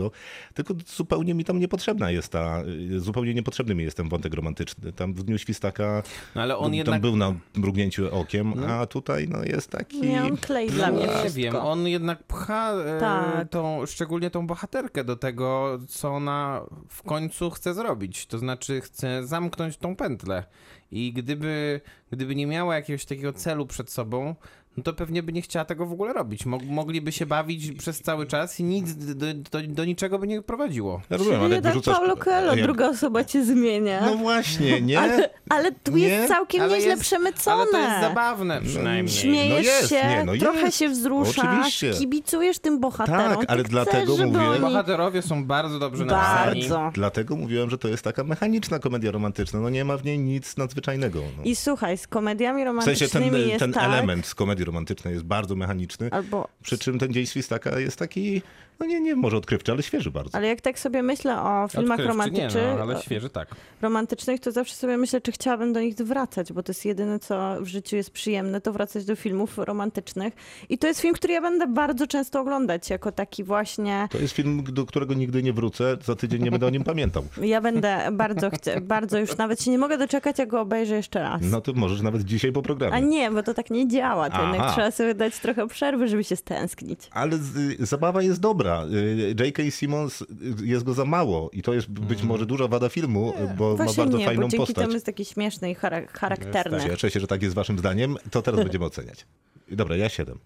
tylko 0.55 0.75
zupełnie 0.87 1.35
mi 1.35 1.45
tam 1.45 1.59
niepotrzebna 1.59 2.11
jest 2.11 2.29
ta, 2.33 2.63
zupełnie 2.97 3.35
niepotrzebny 3.35 3.75
mi 3.75 3.85
jest 3.85 3.97
ten 3.97 4.09
wątek 4.09 4.35
romantyczny. 4.35 4.93
Tam 4.93 5.15
w 5.15 5.23
Dniu 5.23 5.39
Świstaka 5.39 6.03
No 6.35 6.43
ale 6.43 6.57
on 6.57 6.65
tam 6.65 6.75
jednak... 6.75 7.01
był 7.01 7.17
na 7.17 7.35
mrugnięciu 7.57 8.15
okiem, 8.15 8.55
a 8.69 8.87
tutaj 8.87 9.29
no 9.29 9.45
jest 9.45 9.71
taki... 9.71 10.01
Nie, 10.01 10.25
on 10.25 10.37
klei 10.37 10.71
dla 10.71 10.91
mnie 10.91 11.01
nie 11.01 11.09
wszystko. 11.09 11.31
wiem, 11.43 11.57
on 11.57 11.87
jednak 11.89 12.23
pcha 12.23 12.73
e, 12.73 13.01
Tak. 13.01 13.49
tą, 13.49 13.87
szczególnie 13.87 14.31
tą 14.31 14.47
bohaterkę 14.47 15.05
do 15.05 15.17
tego, 15.17 15.79
co 15.89 16.09
ona 16.09 16.61
w 16.89 17.03
końcu 17.03 17.51
chce 17.51 17.75
zrobić. 17.75 18.27
To 18.27 18.39
znaczy 18.39 18.81
chce 18.81 19.27
zamknąć 19.27 19.77
tą 19.77 19.97
pętlę. 19.97 20.45
I 20.91 21.13
gdyby, 21.13 21.81
gdyby 22.13 22.35
nie 22.35 22.47
miała 22.47 22.75
jakiegoś 22.75 23.05
takiego 23.05 23.33
celu 23.33 23.67
przed 23.67 23.91
sobą, 23.91 24.35
no 24.77 24.83
to 24.83 24.93
pewnie 24.93 25.23
by 25.23 25.33
nie 25.33 25.43
chciała 25.43 25.65
tego 25.65 25.87
w 25.87 25.93
ogóle 25.93 26.13
robić. 26.13 26.47
Mog, 26.47 26.63
mogliby 26.63 27.13
się 27.13 27.27
bawić 27.27 27.73
przez 27.73 28.01
cały 28.03 28.27
czas 28.27 28.61
i 28.61 28.65
nic 28.65 28.95
do, 28.95 29.15
do, 29.35 29.59
do 29.69 29.85
niczego 29.85 30.19
by 30.19 30.27
nie 30.27 30.43
prowadziło. 30.43 31.01
Ja 31.11 31.17
rozumiem, 31.17 31.41
ale 31.43 31.55
jak 31.55 31.65
wyrzucasz... 31.65 31.97
Paulo 31.97 32.17
Coelho, 32.17 32.55
jak- 32.55 32.63
druga 32.65 32.89
osoba 32.89 33.25
cię 33.25 33.45
zmienia. 33.45 34.01
No 34.07 34.15
właśnie, 34.15 34.81
nie? 34.81 35.01
ale, 35.01 35.31
ale 35.49 35.73
tu 35.73 35.93
Nie? 35.97 36.09
jest 36.09 36.29
całkiem 36.29 36.63
Ale 36.63 36.75
nieźle 36.75 36.91
jest- 36.91 37.03
przemycone. 37.03 37.57
Ale 37.63 37.67
to 37.71 37.79
jest 37.79 38.01
zabawne 38.01 38.61
przynajmniej. 38.63 39.15
Śmiejesz 39.15 39.67
No 39.67 39.73
jest, 39.73 39.89
się, 39.89 40.09
nie, 40.09 40.25
no 40.27 40.33
trochę 40.37 40.61
jest. 40.61 40.79
się 40.79 40.89
wzruszasz, 40.89 41.39
Oczywiście. 41.45 41.93
kibicujesz 41.99 42.59
tym 42.59 42.81
bohaterom. 42.81 43.37
Tak, 43.37 43.45
ale 43.51 43.63
ty 43.63 43.69
dlatego 43.69 44.15
chcesz, 44.17 44.27
mówię- 44.27 44.49
Oni... 44.49 44.61
Bohaterowie 44.61 45.23
są 45.23 45.45
bardzo 45.45 45.79
dobrze 45.79 46.05
napisani. 46.05 46.61
Bardzo. 46.61 46.91
Dlatego 46.95 47.37
mówiłem, 47.37 47.71
że 47.71 47.79
to 47.79 47.89
jest 47.89 48.05
taka 48.05 48.25
mechaniczna 48.25 48.79
komedia 48.79 49.11
romantyczna. 49.11 49.61
No 49.61 49.71
nie 49.71 49.85
ma 49.85 49.97
w 49.97 50.05
niej 50.05 50.19
nic 50.19 50.57
nadzwyczajnego. 50.57 51.21
No. 51.39 51.45
I 51.45 51.57
słuchaj, 51.57 51.99
z 51.99 52.07
komediami 52.07 52.63
W 52.63 52.67
romantycznymi 52.67 53.11
sensie 53.11 53.31
ten, 53.31 53.49
jest 53.49 53.59
ten 53.59 53.73
tak, 53.73 53.85
element 53.85 54.27
z 54.27 54.35
komedii 54.35 54.64
romantycznej 54.65 55.15
jest 55.15 55.27
bardzo 55.27 55.57
mechaniczny, 55.57 56.09
albo 56.11 56.49
przy 56.63 56.79
czym 56.79 56.99
ten 56.99 57.13
Dzień 57.13 57.27
Świstaka 57.27 57.79
jest 57.79 57.97
taki, 57.99 58.43
no 58.81 58.87
nie, 58.87 59.01
nie 59.01 59.17
może 59.17 59.37
odkrywczy, 59.37 59.73
ale 59.73 59.83
świeży 59.83 60.11
bardzo. 60.11 60.39
ale 60.39 60.47
jak 60.47 60.61
tak 60.61 60.79
sobie 60.79 61.03
myślę 61.03 61.43
o 61.43 61.69
filmach 61.69 62.01
Odkrywczy 62.01 62.09
romantycznych, 62.09 62.55
Nie, 62.55 62.75
no, 62.77 62.83
ale 62.83 63.03
świeży 63.03 63.31
tak. 63.31 63.49
romantycznych, 63.83 64.41
to 64.41 64.53
zawsze 64.53 64.75
sobie 64.75 64.97
myślę, 64.97 65.21
czy 65.21 65.33
chciałabym 65.33 65.73
do 65.73 65.81
nich 65.81 65.95
wracać, 65.95 66.53
bo 66.53 66.63
to 66.63 66.71
jest 66.71 66.85
jedyne, 66.85 67.19
co 67.19 67.57
w 67.61 67.67
życiu 67.67 67.97
jest 67.97 68.11
przyjemne, 68.11 68.61
to 68.61 68.73
wracać 68.73 69.05
do 69.05 69.17
filmów 69.17 69.59
romantycznych. 69.59 70.35
I 70.69 70.79
to 70.79 70.87
jest 70.87 71.01
film, 71.01 71.15
który 71.15 71.33
ja 71.35 71.41
będę 71.41 71.67
bardzo 71.67 72.07
często 72.07 72.41
oglądać, 72.41 72.91
jako 72.91 73.13
taki 73.13 73.45
właśnie... 73.45 74.09
To 74.11 74.19
jest 74.19 74.35
film, 74.35 74.65
do 74.65 74.87
którego 74.87 75.15
nigdy 75.15 75.43
nie 75.43 75.53
wrócę, 75.53 75.97
za 76.05 76.17
tydzień 76.17 76.43
nie 76.43 76.51
będę 76.51 76.67
o 76.67 76.71
nim 76.71 76.85
pamiętał. 76.85 77.25
Ja 77.55 77.61
będę 77.61 78.09
bardzo, 78.13 78.51
chcę, 78.51 78.81
bardzo 78.81 79.19
już 79.19 79.37
nawet 79.37 79.63
się 79.63 79.71
nie 79.71 79.79
mogę 79.79 79.99
doczekać, 79.99 80.39
jak 80.39 80.49
go 80.49 80.61
obejrzę 80.61 80.95
jeszcze 80.97 81.23
raz. 81.23 81.43
No 81.43 81.61
to 81.61 81.73
możesz 81.73 82.01
nawet 82.01 82.23
dzisiaj 82.23 82.53
po 82.53 82.63
programie. 82.63 82.95
A 82.95 82.99
nie, 83.01 83.31
bo 83.31 83.43
to 83.43 83.55
tak 83.55 83.71
nie 83.71 83.89
działa. 83.89 84.31
To 84.31 84.43
jednak 84.43 84.61
Aha. 84.61 84.73
trzeba 84.73 84.91
sobie 84.91 85.15
dać 85.15 85.39
trochę 85.39 85.69
przerwy, 85.69 86.09
żeby 86.09 86.25
się 86.25 86.37
stęsknić. 86.37 87.01
Ale 87.11 87.39
z, 87.39 87.81
zabawa 87.81 88.23
jest 88.23 88.41
dobra. 88.41 88.64
Y, 88.93 89.35
J.K. 89.45 89.63
Simmons 89.71 90.23
y, 90.23 90.27
jest 90.63 90.85
go 90.85 90.95
za 90.95 91.05
mało 91.05 91.51
i 91.53 91.63
to 91.63 91.75
jest 91.75 91.89
być 91.91 92.23
może 92.23 92.47
duża 92.47 92.69
wada 92.69 92.89
filmu, 92.89 93.33
bo 93.59 93.71
ma 93.71 93.85
Właśnie 93.85 94.03
bardzo 94.05 94.19
nie, 94.19 94.25
fajną 94.27 94.43
bo 94.43 94.49
dzięki 94.49 94.57
postać. 94.67 94.83
temu 94.83 94.93
jest 94.93 95.07
taki 95.07 95.25
śmieszny 95.25 95.71
i 95.71 95.75
chara- 95.75 96.07
charakterny. 96.13 96.81
Cieszę 96.81 97.11
się, 97.11 97.21
że 97.21 97.27
tak 97.27 97.43
jest 97.43 97.55
waszym 97.55 97.79
zdaniem. 97.79 98.17
To 98.31 98.43
teraz 98.43 98.61
będziemy 98.65 98.85
oceniać. 98.85 99.27
Dobra, 99.71 99.97
ja 99.97 100.09
siedem. 100.09 100.39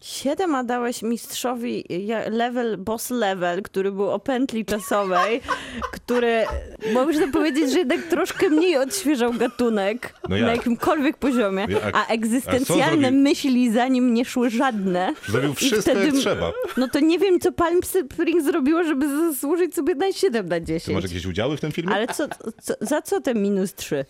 Siedem 0.00 0.54
a 0.54 0.64
dałeś 0.64 1.02
mistrzowi 1.02 1.84
level, 2.30 2.76
boss 2.78 3.10
level, 3.10 3.62
który 3.62 3.92
był 3.92 4.10
o 4.10 4.18
pętli 4.18 4.64
czasowej, 4.64 5.40
który, 5.96 6.44
można 6.92 7.28
powiedzieć, 7.28 7.72
że 7.72 7.78
jednak 7.78 8.02
troszkę 8.02 8.48
mniej 8.50 8.76
odświeżał 8.76 9.32
gatunek 9.32 10.14
No 10.28 10.36
na 10.36 10.50
jakimkolwiek 10.52 11.16
poziomie, 11.16 11.66
Jak? 11.68 11.94
a 11.96 11.98
A 11.98 12.06
egzystencjalne 12.06 13.00
zrobił? 13.02 13.20
myśli 13.22 13.70
za 13.72 13.88
nim 13.88 14.14
nie 14.14 14.24
szły 14.24 14.50
żadne. 14.50 15.14
Zrobił 15.28 15.54
wszystko 15.54 15.90
jak 15.92 16.14
trzeba. 16.14 16.52
No 16.76 16.88
to 16.88 17.00
nie 17.00 17.18
wiem, 17.18 17.40
co 17.40 17.52
Palm 17.52 17.80
Springs 17.82 18.44
zrobiło, 18.44 18.84
żeby 18.84 19.08
zasłużyć 19.32 19.74
sobie 19.74 19.94
na 19.94 20.12
7 20.12 20.48
na 20.48 20.56
Ty 20.56 20.64
10. 20.64 20.94
masz 20.94 21.04
jakieś 21.04 21.26
udziały 21.26 21.56
w 21.56 21.60
tym 21.60 21.72
filmie? 21.72 21.94
Ale 21.94 22.06
co, 22.06 22.28
co, 22.62 22.74
za 22.80 23.02
co 23.02 23.20
te 23.20 23.34
minus 23.34 23.74
3? 23.74 24.04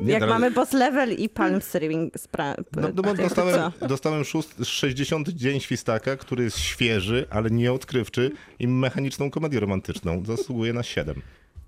Nie, 0.00 0.12
Jak 0.12 0.20
no, 0.20 0.26
mamy 0.26 0.50
boss 0.50 0.72
level 0.72 1.12
i 1.12 1.28
Palm 1.28 1.60
Springs. 1.60 2.28
Spra- 2.28 2.64
No, 2.76 2.88
no 2.94 3.02
bo 3.02 3.14
dostałem, 3.14 3.70
dostałem 3.88 4.24
szóst, 4.24 4.54
60 4.64 5.28
dzień 5.28 5.60
świstaka, 5.60 6.16
który 6.16 6.44
jest 6.44 6.58
świeży, 6.58 7.26
ale 7.30 7.50
nie 7.50 7.72
odkrywczy 7.72 8.30
i 8.58 8.68
mechaniczną 8.68 9.30
komedię 9.30 9.60
romantyczną. 9.60 10.24
Zasługuje 10.24 10.72
na 10.72 10.82
7. 10.82 11.22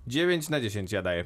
9 0.07 0.49
na 0.49 0.61
10 0.61 0.91
ja 0.91 1.01
daję. 1.01 1.25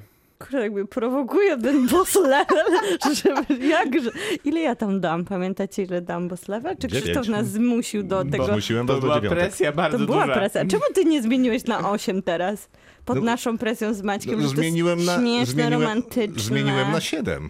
Jakby 0.54 0.86
prowokuje 0.88 1.58
ten 1.58 1.88
boss 1.88 2.16
level, 2.16 2.66
żeby 3.24 3.68
jakże... 3.68 4.10
Ile 4.44 4.60
ja 4.60 4.76
tam 4.76 5.00
dam? 5.00 5.26
Pamiętacie, 5.26 5.84
ile 5.84 6.02
dam 6.02 6.28
boss 6.28 6.48
level? 6.48 6.78
Czy 6.78 6.88
Dziewięć. 6.88 7.04
Krzysztof 7.04 7.28
nas 7.28 7.48
zmusił 7.48 8.04
do 8.04 8.26
tego? 8.26 8.46
Zmusiłem 8.46 8.88
To 8.88 8.94
do 8.94 9.00
była 9.02 9.16
dziewiątek. 9.16 9.40
presja 9.40 9.72
bardzo 9.72 9.98
To 10.00 10.06
była 10.06 10.22
duża. 10.22 10.34
presja. 10.34 10.66
Czemu 10.66 10.84
ty 10.94 11.06
nie 11.06 11.22
zmieniłeś 11.22 11.66
na 11.66 11.90
8 11.92 12.22
teraz? 12.22 12.70
Pod 13.06 13.16
No, 13.18 13.22
naszą 13.24 13.58
presją 13.58 13.94
z 13.94 14.02
Maćkiem, 14.02 14.42
No, 14.42 14.48
że 14.48 14.56
to 14.56 14.62
zmieniłem 14.62 15.00
jest 15.00 15.12
na, 15.12 15.18
śmieszne, 15.20 15.46
zmieniłem, 15.46 15.82
romantyczne. 15.82 16.44
zmieniłem 16.44 16.92
na 16.92 17.02
7. 17.02 17.50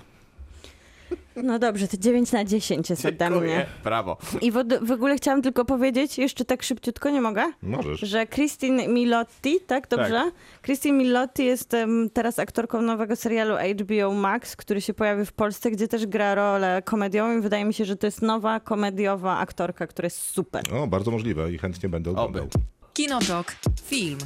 No 1.35 1.59
dobrze, 1.59 1.87
to 1.87 1.97
9 1.97 2.31
na 2.31 2.45
10 2.45 2.89
jest 2.89 3.05
ode 3.05 3.29
mnie. 3.29 3.65
Brawo. 3.83 4.17
I 4.41 4.51
w, 4.51 4.55
w 4.81 4.91
ogóle 4.91 5.15
chciałam 5.15 5.41
tylko 5.41 5.65
powiedzieć, 5.65 6.17
jeszcze 6.17 6.45
tak 6.45 6.63
szybciutko, 6.63 7.09
nie 7.09 7.21
mogę? 7.21 7.43
Możesz. 7.61 7.99
Że 7.99 8.27
Christine 8.27 8.87
Milotti, 8.87 9.59
tak 9.67 9.87
dobrze? 9.87 10.31
Christine 10.61 10.97
Milotti 10.97 11.45
jest 11.45 11.73
em, 11.73 12.09
teraz 12.13 12.39
aktorką 12.39 12.81
nowego 12.81 13.15
serialu 13.15 13.55
HBO 13.55 14.13
Max, 14.13 14.55
który 14.55 14.81
się 14.81 14.93
pojawi 14.93 15.25
w 15.25 15.33
Polsce, 15.33 15.71
gdzie 15.71 15.87
też 15.87 16.05
gra 16.05 16.35
rolę 16.35 16.81
komediową 16.85 17.37
i 17.37 17.41
wydaje 17.41 17.65
mi 17.65 17.73
się, 17.73 17.85
że 17.85 17.95
to 17.95 18.07
jest 18.07 18.21
nowa 18.21 18.59
komediowa 18.59 19.37
aktorka, 19.37 19.87
która 19.87 20.05
jest 20.05 20.17
super. 20.21 20.63
O, 20.73 20.87
bardzo 20.87 21.11
możliwe 21.11 21.51
i 21.51 21.57
chętnie 21.57 21.89
będę 21.89 22.11
oglądał. 22.11 22.47
Kinotok. 22.93 23.55
Film. 23.83 24.17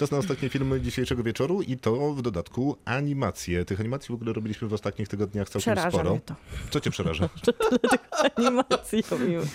Czas 0.00 0.10
na 0.10 0.18
ostatnie 0.18 0.48
filmy 0.48 0.80
dzisiejszego 0.80 1.22
wieczoru 1.22 1.62
i 1.62 1.76
to 1.76 2.14
w 2.14 2.22
dodatku 2.22 2.76
animacje. 2.84 3.64
Tych 3.64 3.80
animacji 3.80 4.06
w 4.12 4.14
ogóle 4.14 4.32
robiliśmy 4.32 4.68
w 4.68 4.72
ostatnich 4.72 5.08
tygodniach 5.08 5.48
całkiem 5.48 5.60
Przeraża 5.74 5.90
sporo. 5.90 6.10
mnie 6.10 6.20
to. 6.20 6.34
Co 6.70 6.80
cię 6.80 6.90
przeraża? 6.90 7.28
Animacji 8.36 9.02
robiły. 9.10 9.46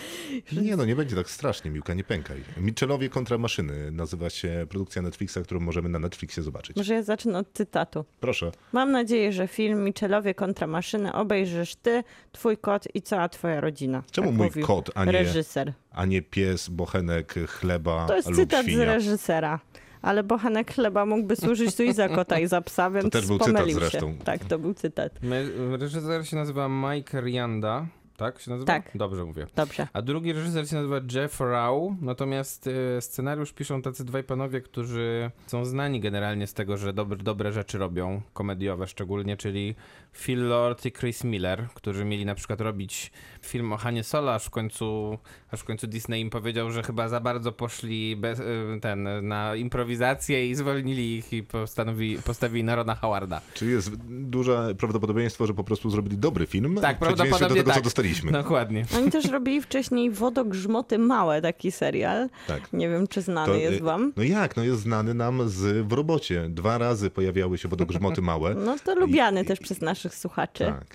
Nie 0.61 0.75
no, 0.75 0.85
nie 0.85 0.95
będzie 0.95 1.15
tak 1.15 1.29
strasznie, 1.29 1.71
Miłka, 1.71 1.93
nie 1.93 2.03
pękaj. 2.03 2.37
Mitchellowie 2.57 3.09
kontra 3.09 3.37
maszyny 3.37 3.91
nazywa 3.91 4.29
się 4.29 4.65
produkcja 4.69 5.01
Netflixa, 5.01 5.37
którą 5.43 5.59
możemy 5.59 5.89
na 5.89 5.99
Netflixie 5.99 6.43
zobaczyć. 6.43 6.77
Może 6.77 6.93
ja 6.93 7.03
zacznę 7.03 7.37
od 7.39 7.53
cytatu. 7.53 8.05
Proszę. 8.19 8.51
Mam 8.73 8.91
nadzieję, 8.91 9.31
że 9.33 9.47
film 9.47 9.83
Michelowie 9.83 10.33
kontra 10.33 10.67
maszyny 10.67 11.13
obejrzysz 11.13 11.75
ty, 11.75 12.03
twój 12.31 12.57
kot 12.57 12.87
i 12.93 13.01
cała 13.01 13.29
twoja 13.29 13.61
rodzina. 13.61 14.03
Czemu 14.11 14.27
tak 14.27 14.37
mój 14.37 14.47
mówił 14.47 14.65
kot, 14.65 14.91
a 14.95 15.05
nie- 15.05 15.11
Reżyser. 15.11 15.73
A 15.91 16.05
nie 16.05 16.21
pies, 16.21 16.69
bochenek, 16.69 17.33
chleba 17.47 18.05
To 18.07 18.15
jest 18.15 18.27
lub 18.27 18.37
cytat 18.37 18.65
z 18.65 18.67
świnia. 18.69 18.85
reżysera. 18.85 19.59
Ale 20.05 20.23
bochenek 20.23 20.73
chleba 20.73 21.05
mógłby 21.05 21.35
służyć 21.35 21.75
tu 21.75 21.83
i 21.83 21.93
za 21.93 22.09
kota, 22.09 22.39
i 22.39 22.47
za 22.47 22.61
psa, 22.61 22.91
więc 22.91 23.13
też 23.13 23.27
był 23.27 23.39
cytat 23.39 23.69
zresztą. 23.69 24.11
się. 24.11 24.17
Tak, 24.17 24.45
to 24.45 24.59
był 24.59 24.73
cytat. 24.73 25.11
My, 25.21 25.51
reżyser 25.77 26.27
się 26.27 26.35
nazywa 26.35 26.69
Mike 26.69 27.21
Rianda, 27.21 27.85
tak 28.17 28.39
się 28.39 28.51
nazywa? 28.51 28.67
Tak. 28.67 28.91
Dobrze 28.95 29.25
mówię. 29.25 29.47
Dobrze. 29.55 29.87
A 29.93 30.01
drugi 30.01 30.33
reżyser 30.33 30.69
się 30.69 30.75
nazywa 30.75 30.99
Jeff 31.13 31.39
Rau, 31.39 31.95
natomiast 32.01 32.69
e, 32.97 33.01
scenariusz 33.01 33.53
piszą 33.53 33.81
tacy 33.81 34.05
dwaj 34.05 34.23
panowie, 34.23 34.61
którzy 34.61 35.31
są 35.47 35.65
znani 35.65 35.99
generalnie 35.99 36.47
z 36.47 36.53
tego, 36.53 36.77
że 36.77 36.93
dobre, 36.93 37.17
dobre 37.17 37.51
rzeczy 37.51 37.77
robią, 37.77 38.21
komediowe 38.33 38.87
szczególnie, 38.87 39.37
czyli 39.37 39.75
Phil 40.13 40.47
Lord 40.47 40.85
i 40.85 40.91
Chris 40.91 41.23
Miller, 41.23 41.67
którzy 41.73 42.05
mieli 42.05 42.25
na 42.25 42.35
przykład 42.35 42.61
robić 42.61 43.11
film 43.41 43.73
o 43.73 43.77
Hanie 43.77 44.03
Solo, 44.03 44.33
aż 44.33 44.45
w 44.45 44.49
końcu, 44.49 45.17
aż 45.51 45.59
w 45.59 45.63
końcu 45.63 45.87
Disney 45.87 46.21
im 46.21 46.29
powiedział, 46.29 46.71
że 46.71 46.83
chyba 46.83 47.09
za 47.09 47.19
bardzo 47.19 47.51
poszli 47.51 48.15
bez, 48.15 48.39
e, 48.39 48.43
ten, 48.81 49.27
na 49.27 49.55
improwizację 49.55 50.49
i 50.49 50.55
zwolnili 50.55 51.17
ich 51.17 51.33
i 51.33 51.43
postanowili, 51.43 52.17
postawili 52.21 52.63
na 52.63 52.75
Rona 52.75 52.95
Howarda. 52.95 53.41
Czyli 53.53 53.71
jest 53.71 53.95
duże 54.07 54.75
prawdopodobieństwo, 54.77 55.47
że 55.47 55.53
po 55.53 55.63
prostu 55.63 55.89
zrobili 55.89 56.17
dobry 56.17 56.47
film. 56.47 56.77
Tak, 56.81 56.99
przeciwieństwie 56.99 57.33
do 57.33 57.37
prawdopodobnie 57.37 57.73
tego, 57.73 57.89
co 57.89 57.95
tak. 57.95 58.04
Dostaliśmy. 58.09 58.31
Dokładnie. 58.31 58.85
Oni 58.97 59.11
też 59.11 59.25
robili 59.29 59.61
wcześniej 59.61 60.11
Wodogrzmoty 60.11 60.97
Małe, 60.97 61.41
taki 61.41 61.71
serial. 61.71 62.29
Tak. 62.47 62.73
Nie 62.73 62.89
wiem, 62.89 63.07
czy 63.07 63.21
znany 63.21 63.47
To, 63.53 63.55
jest 63.59 63.79
y, 63.79 63.83
wam. 63.83 64.13
No 64.17 64.23
jak? 64.23 64.57
No 64.57 64.63
jest 64.63 64.81
znany 64.81 65.13
nam 65.13 65.49
z 65.49 65.87
w 65.87 65.91
robocie. 65.93 66.47
Dwa 66.49 66.77
razy 66.77 67.09
pojawiały 67.09 67.57
się 67.57 67.67
wodogrzmoty 67.67 68.21
małe. 68.31 68.55
No 68.55 68.75
to 68.83 68.95
lubiany 68.95 69.41
I- 69.41 69.45
też 69.45 69.59
przez 69.59 69.81
naszych 69.81 70.15
słuchaczy. 70.15 70.65
Tak. 70.65 70.85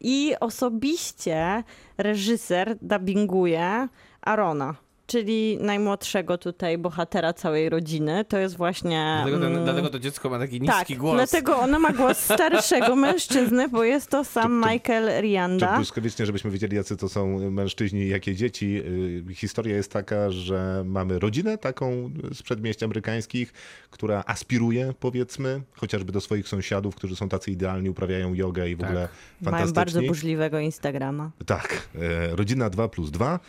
I 0.00 0.34
osobiście 0.40 1.62
reżyser 1.98 2.76
dubbinguje 2.82 3.88
Arona, 4.20 4.74
czyli 5.08 5.58
najmłodszego 5.60 6.38
tutaj 6.38 6.78
bohatera 6.78 7.32
całej 7.32 7.68
rodziny. 7.68 8.24
To 8.24 8.38
jest 8.38 8.56
właśnie... 8.56 9.14
Dlatego, 9.22 9.38
ten, 9.44 9.52
mm, 9.52 9.64
dlatego 9.64 9.88
to 9.88 9.98
dziecko 9.98 10.30
ma 10.30 10.38
taki 10.38 10.60
niski 10.60 10.86
tak, 10.86 10.98
głos. 10.98 11.14
dlatego 11.14 11.56
ona 11.58 11.78
ma 11.78 11.92
głos 11.92 12.18
starszego 12.18 12.96
mężczyzny, 13.06 13.68
bo 13.68 13.84
jest 13.84 14.10
to 14.10 14.24
sam 14.24 14.60
To- 14.62 14.66
to- 14.68 14.72
Michael 14.72 15.06
To 15.08 15.20
Rianda. 15.20 15.76
błyskawicznie, 15.76 16.26
żebyśmy 16.26 16.50
wiedzieli, 16.50 16.76
jacy 16.76 16.96
to 16.96 17.08
są 17.08 17.50
mężczyźni 17.50 18.00
i 18.00 18.08
jakie 18.08 18.34
dzieci. 18.34 18.82
Y, 19.30 19.34
Historia 19.34 19.76
jest 19.76 19.92
taka, 19.92 20.30
że 20.30 20.82
mamy 20.86 21.18
rodzinę 21.18 21.58
taką 21.58 22.10
z 22.34 22.42
przedmieść 22.42 22.82
amerykańskich, 22.82 23.52
która 23.90 24.24
aspiruje, 24.26 24.94
powiedzmy, 25.00 25.60
chociażby 25.76 26.12
do 26.12 26.20
swoich 26.20 26.48
sąsiadów, 26.48 26.94
którzy 26.94 27.16
są 27.16 27.28
tacy 27.28 27.50
idealni, 27.50 27.90
uprawiają 27.90 28.34
jogę 28.34 28.68
i 28.70 28.76
w 28.76 28.78
Tak. 28.80 28.88
ogóle 28.88 29.08
Mają 29.40 29.50
bardzo 29.56 29.74
fantastyczni. 29.74 30.08
burzliwego 30.08 30.58
Instagrama. 30.58 31.30
Tak, 31.46 31.88
e, 31.94 32.36
rodzina 32.36 32.70
2 32.70 32.88
plus 32.88 33.10
2. 33.10 33.40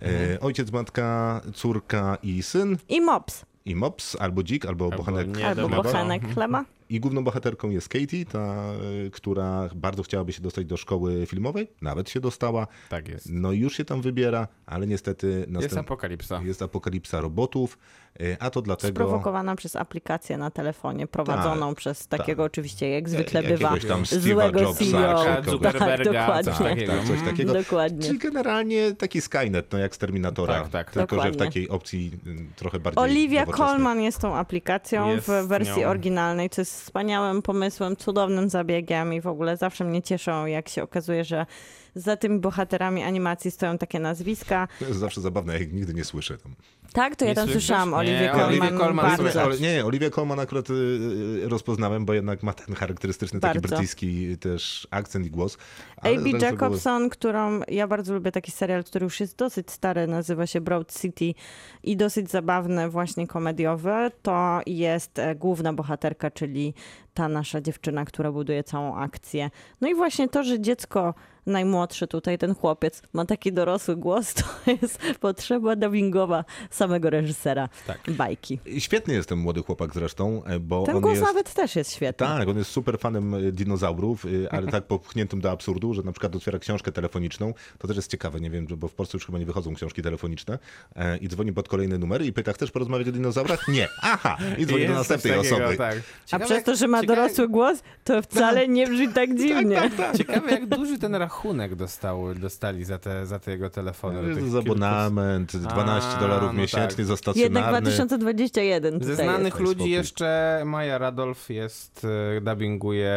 E, 0.00 0.38
ojciec, 0.40 0.70
matka, 0.70 1.42
córka 1.54 2.18
i 2.22 2.42
syn. 2.42 2.76
I 2.88 3.00
Mops, 3.00 3.44
I 3.64 3.74
mops, 3.74 4.16
albo 4.20 4.42
dzik, 4.42 4.66
albo, 4.66 4.84
Albo 4.92 5.02
bochenek 5.02 5.36
nie, 5.36 5.46
albo 5.46 5.68
bochenek 5.68 6.22
chleba. 6.34 6.64
I 6.90 7.00
główną 7.00 7.24
bohaterką 7.24 7.70
jest 7.70 7.88
Katie, 7.88 8.24
ta, 8.32 8.72
y, 9.06 9.10
która 9.10 9.68
bardzo 9.74 10.02
chciałaby 10.02 10.32
się 10.32 10.42
dostać 10.42 10.66
do 10.66 10.76
szkoły 10.76 11.26
filmowej, 11.26 11.68
nawet 11.82 12.10
się 12.10 12.20
dostała. 12.20 12.66
Tak 12.88 13.08
jest. 13.08 13.28
No 13.30 13.52
i 13.52 13.58
już 13.58 13.76
się 13.76 13.84
tam 13.84 14.02
wybiera, 14.02 14.48
ale 14.66 14.86
niestety 14.86 15.26
Jest 15.38 15.50
następ... 15.50 15.86
apokalipsa. 15.86 16.40
jest 16.44 16.62
apokalipsa 16.62 17.20
robotów, 17.20 17.78
y, 18.20 18.36
a 18.40 18.50
to 18.50 18.62
dlatego... 18.62 18.94
Sprowokowana 18.94 19.56
przez 19.56 19.76
aplikację 19.76 20.38
na 20.38 20.50
telefonie, 20.50 21.06
prowadzoną 21.06 21.74
przez 21.74 22.08
takiego 22.08 22.42
tak. 22.42 22.52
oczywiście, 22.52 22.88
jak 22.90 23.08
zwykle 23.08 23.42
bywa, 23.42 23.68
tam 23.88 24.02
Steve'a 24.02 24.18
złego 24.20 24.60
Jobsa, 24.60 24.84
CEO. 24.84 25.24
Tak. 25.24 25.50
Zuckerberga, 25.50 26.12
dokładnie. 26.12 26.52
coś 26.52 26.58
takiego. 26.58 26.92
Tak, 26.92 27.04
coś 27.04 27.22
takiego. 27.22 27.52
Dokładnie. 27.54 28.02
Czyli 28.06 28.18
generalnie 28.18 28.92
taki 28.94 29.20
Skynet, 29.20 29.72
no 29.72 29.78
jak 29.78 29.94
z 29.94 29.98
Terminatora, 29.98 30.54
Tak, 30.60 30.68
tak. 30.70 30.90
tylko 30.90 31.16
że 31.16 31.22
w 31.22 31.24
Dokładnie. 31.24 31.38
takiej 31.46 31.68
opcji 31.68 32.10
y, 32.26 32.56
trochę 32.56 32.78
bardziej 32.80 33.04
Olivia. 33.04 33.46
Colman 33.46 34.00
jest 34.00 34.18
tą 34.18 34.36
aplikacją 34.36 35.08
Jest 35.10 35.26
w 35.26 35.46
wersji 35.46 35.82
nią. 35.82 35.88
oryginalnej, 35.88 36.50
co 36.50 36.60
jest 36.60 36.75
wspaniałym 36.80 37.42
pomysłem, 37.42 37.96
cudownym 37.96 38.48
zabiegiem 38.48 39.14
i 39.14 39.20
w 39.20 39.26
ogóle 39.26 39.56
zawsze 39.56 39.84
mnie 39.84 40.02
cieszą, 40.02 40.46
jak 40.46 40.68
się 40.68 40.82
okazuje, 40.82 41.24
że 41.24 41.46
za 41.94 42.16
tymi 42.16 42.38
bohaterami 42.38 43.02
animacji 43.02 43.50
stoją 43.50 43.78
takie 43.78 44.00
nazwiska. 44.00 44.68
To 44.78 44.84
jest 44.84 44.98
zawsze 44.98 45.20
zabawne, 45.20 45.52
ja 45.52 45.58
ich 45.58 45.72
nigdy 45.72 45.94
nie 45.94 46.04
słyszę. 46.04 46.38
Tam. 46.38 46.54
Tak, 46.96 47.16
to 47.16 47.24
ja 47.24 47.34
tam 47.34 47.44
słyszysz? 47.44 47.62
słyszałam 47.66 47.94
Oliwię 47.94 48.30
Colman, 48.34 48.78
Colman 48.78 49.16
bardzo. 49.16 49.62
nie, 49.62 49.84
Olivia 49.84 50.10
Colman 50.10 50.40
akurat 50.40 50.70
y, 50.70 50.72
y, 50.72 51.48
rozpoznałem, 51.48 52.04
bo 52.04 52.14
jednak 52.14 52.42
ma 52.42 52.52
ten 52.52 52.74
charakterystyczny 52.74 53.40
taki 53.40 53.54
Bardzo. 53.58 53.68
brytyjski 53.68 54.38
też 54.38 54.88
akcent 54.90 55.26
i 55.26 55.30
głos. 55.30 55.58
A.B. 55.96 56.08
reszta 56.08 56.22
było- 56.30 56.38
Jacobson, 56.42 57.08
którą 57.08 57.60
ja 57.68 57.86
bardzo 57.88 58.14
lubię 58.14 58.32
taki 58.32 58.50
serial, 58.52 58.84
który 58.84 59.04
już 59.04 59.20
jest 59.20 59.36
dosyć 59.36 59.70
stary, 59.70 60.06
nazywa 60.06 60.46
się 60.46 60.60
Broad 60.60 61.00
City 61.00 61.34
i 61.82 61.96
dosyć 61.96 62.30
zabawny, 62.30 62.88
właśnie 62.90 63.26
komediowy, 63.26 64.10
to 64.22 64.60
jest 64.66 65.18
e, 65.18 65.34
główna 65.34 65.72
bohaterka, 65.72 66.30
czyli 66.30 66.74
ta 67.16 67.28
nasza 67.28 67.60
dziewczyna, 67.60 68.04
która 68.04 68.32
buduje 68.32 68.64
całą 68.64 68.96
akcję. 68.96 69.50
No 69.80 69.88
i 69.88 69.94
właśnie 69.94 70.28
to, 70.28 70.44
że 70.44 70.60
dziecko 70.60 71.14
najmłodsze 71.46 72.06
tutaj, 72.06 72.38
ten 72.38 72.54
chłopiec, 72.54 73.02
ma 73.12 73.24
taki 73.24 73.52
dorosły 73.52 73.96
głos, 73.96 74.34
to 74.34 74.42
jest 74.82 74.98
potrzeba 75.20 75.76
dubbingowa 75.76 76.44
samego 76.70 77.10
reżysera 77.10 77.68
Tak. 77.86 78.00
bajki. 78.08 78.58
I 78.66 78.80
Świetny 78.80 79.14
jest 79.14 79.28
ten 79.28 79.38
młody 79.38 79.62
chłopak 79.62 79.94
zresztą, 79.94 80.44
e, 80.44 80.60
bo 80.60 80.82
Ten 80.86 80.96
on 80.96 81.02
głos 81.02 81.14
jest... 81.14 81.26
nawet 81.26 81.54
też 81.54 81.76
jest 81.76 81.92
świetny. 81.94 82.26
Tak, 82.26 82.48
on 82.48 82.58
jest 82.58 82.70
super 82.70 82.98
fanem 82.98 83.34
e, 83.34 83.52
dinozaurów, 83.52 84.24
y, 84.24 84.48
ale 84.50 84.66
tak 84.76 84.84
popchniętym 84.84 85.40
do 85.40 85.50
absurdu, 85.50 85.94
że 85.94 86.02
na 86.02 86.12
przykład 86.12 86.36
otwiera 86.36 86.58
książkę 86.58 86.92
telefoniczną. 86.92 87.54
To 87.78 87.88
też 87.88 87.96
jest 87.96 88.10
ciekawe, 88.10 88.40
nie 88.40 88.50
wiem, 88.50 88.66
bo 88.76 88.88
w 88.88 88.94
Polsce 88.94 89.16
już 89.16 89.26
chyba 89.26 89.38
nie 89.38 89.46
wychodzą 89.46 89.74
książki 89.74 90.02
telefoniczne. 90.02 90.58
e, 90.96 91.16
I 91.16 91.28
dzwoni 91.28 91.52
pod 91.52 91.68
kolejny 91.68 91.98
numer 91.98 92.22
i 92.22 92.32
pyta, 92.32 92.52
chcesz 92.52 92.70
porozmawiać 92.70 93.08
o 93.08 93.12
dinozaurach? 93.12 93.68
Nie. 93.68 93.88
Aha! 94.02 94.36
I 94.58 94.66
dzwoni 94.66 94.82
Jest 94.82 94.92
do 94.94 94.98
następnej 94.98 95.34
takiego, 95.36 95.56
osoby. 95.56 95.76
Tak. 95.76 95.96
A 95.96 96.26
Ciekawe, 96.26 96.44
przez 96.44 96.56
jak- 96.56 96.66
to, 96.66 96.76
że 96.76 96.88
ma 96.88 97.02
dorosły 97.06 97.48
głos, 97.48 97.82
to 98.04 98.22
wcale 98.22 98.68
nie 98.68 98.86
brzmi 98.86 99.08
tak 99.08 99.34
dziwnie. 99.40 99.90
Ciekawe, 100.16 100.50
jak 100.50 100.66
duży 100.66 100.98
ten 100.98 101.14
rachunek 101.14 101.74
dostał, 101.74 102.34
dostali 102.34 102.84
za 102.84 102.98
te, 102.98 103.26
za 103.26 103.38
te 103.38 103.50
jego 103.50 103.70
telefony. 103.70 104.28
Jest 104.28 104.40
kilku- 104.40 104.58
abonament, 104.58 105.56
12 105.56 106.10
A, 106.16 106.20
dolarów 106.20 106.52
no 106.52 106.60
miesięcznie 106.60 106.86
tak. 106.96 107.06
za 107.06 107.12
Jednak 107.12 107.18
stacjonarny. 107.18 107.80
2021 107.80 109.04
Ze 109.04 109.14
znanych 109.14 109.54
jest. 109.60 109.60
Ludzi 109.78 109.90
jeszcze 109.90 110.62
Maja 110.66 110.98
Radolf 110.98 111.50
jest, 111.50 112.06
e, 112.36 112.40
dubbinguje, 112.40 113.14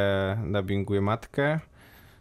dubbinguje 0.51 1.01
matkę. 1.01 1.59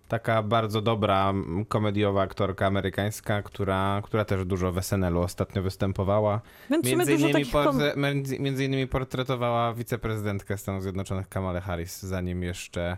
Taka 0.09 0.43
bardzo 0.43 0.83
dobra 0.83 1.35
komediowa 1.69 2.23
aktorka 2.23 2.67
amerykańska, 2.67 3.43
która, 3.43 4.01
która 4.05 4.25
też 4.25 4.45
dużo 4.45 4.73
w 4.73 4.83
SNL-u 4.83 5.21
ostatnio 5.21 5.63
występowała. 5.63 6.41
Więc 6.71 6.87
Między 6.87 7.13
innymi, 7.15 7.45
portre- 7.45 7.97
między, 7.97 8.39
między 8.39 8.65
innymi 8.65 8.87
portretowała 8.87 9.75
wiceprezydentkę 9.75 10.59
Stanów 10.59 10.83
Zjednoczonych 10.83 11.29
Kamala 11.29 11.61
Harris, 11.61 12.03
zanim 12.03 12.43
jeszcze, 12.43 12.97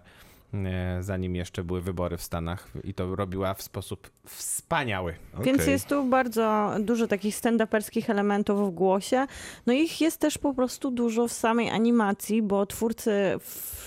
zanim 1.01 1.37
jeszcze 1.37 1.65
były 1.65 1.81
wybory 1.81 2.17
w 2.17 2.23
Stanach 2.23 2.69
i 2.85 2.95
to 2.95 3.17
robiła 3.17 3.55
w 3.55 3.63
sposób 3.63 4.11
wspaniały. 4.27 5.15
Więc 5.45 5.61
Okej. 5.61 5.73
jest 5.73 5.89
tu 5.89 6.05
bardzo 6.05 6.75
dużo 6.81 7.07
takich 7.07 7.35
stand-uperskich 7.35 8.11
elementów 8.11 8.71
w 8.71 8.75
głosie. 8.75 9.27
No 9.67 9.73
i 9.73 9.83
ich 9.83 10.01
jest 10.01 10.21
też 10.21 10.39
po 10.39 10.55
prostu 10.55 10.91
dużo 10.91 11.29
w 11.29 11.33
samej 11.33 11.71
animacji, 11.71 12.43
bo 12.43 12.67
twórcy 12.67 13.13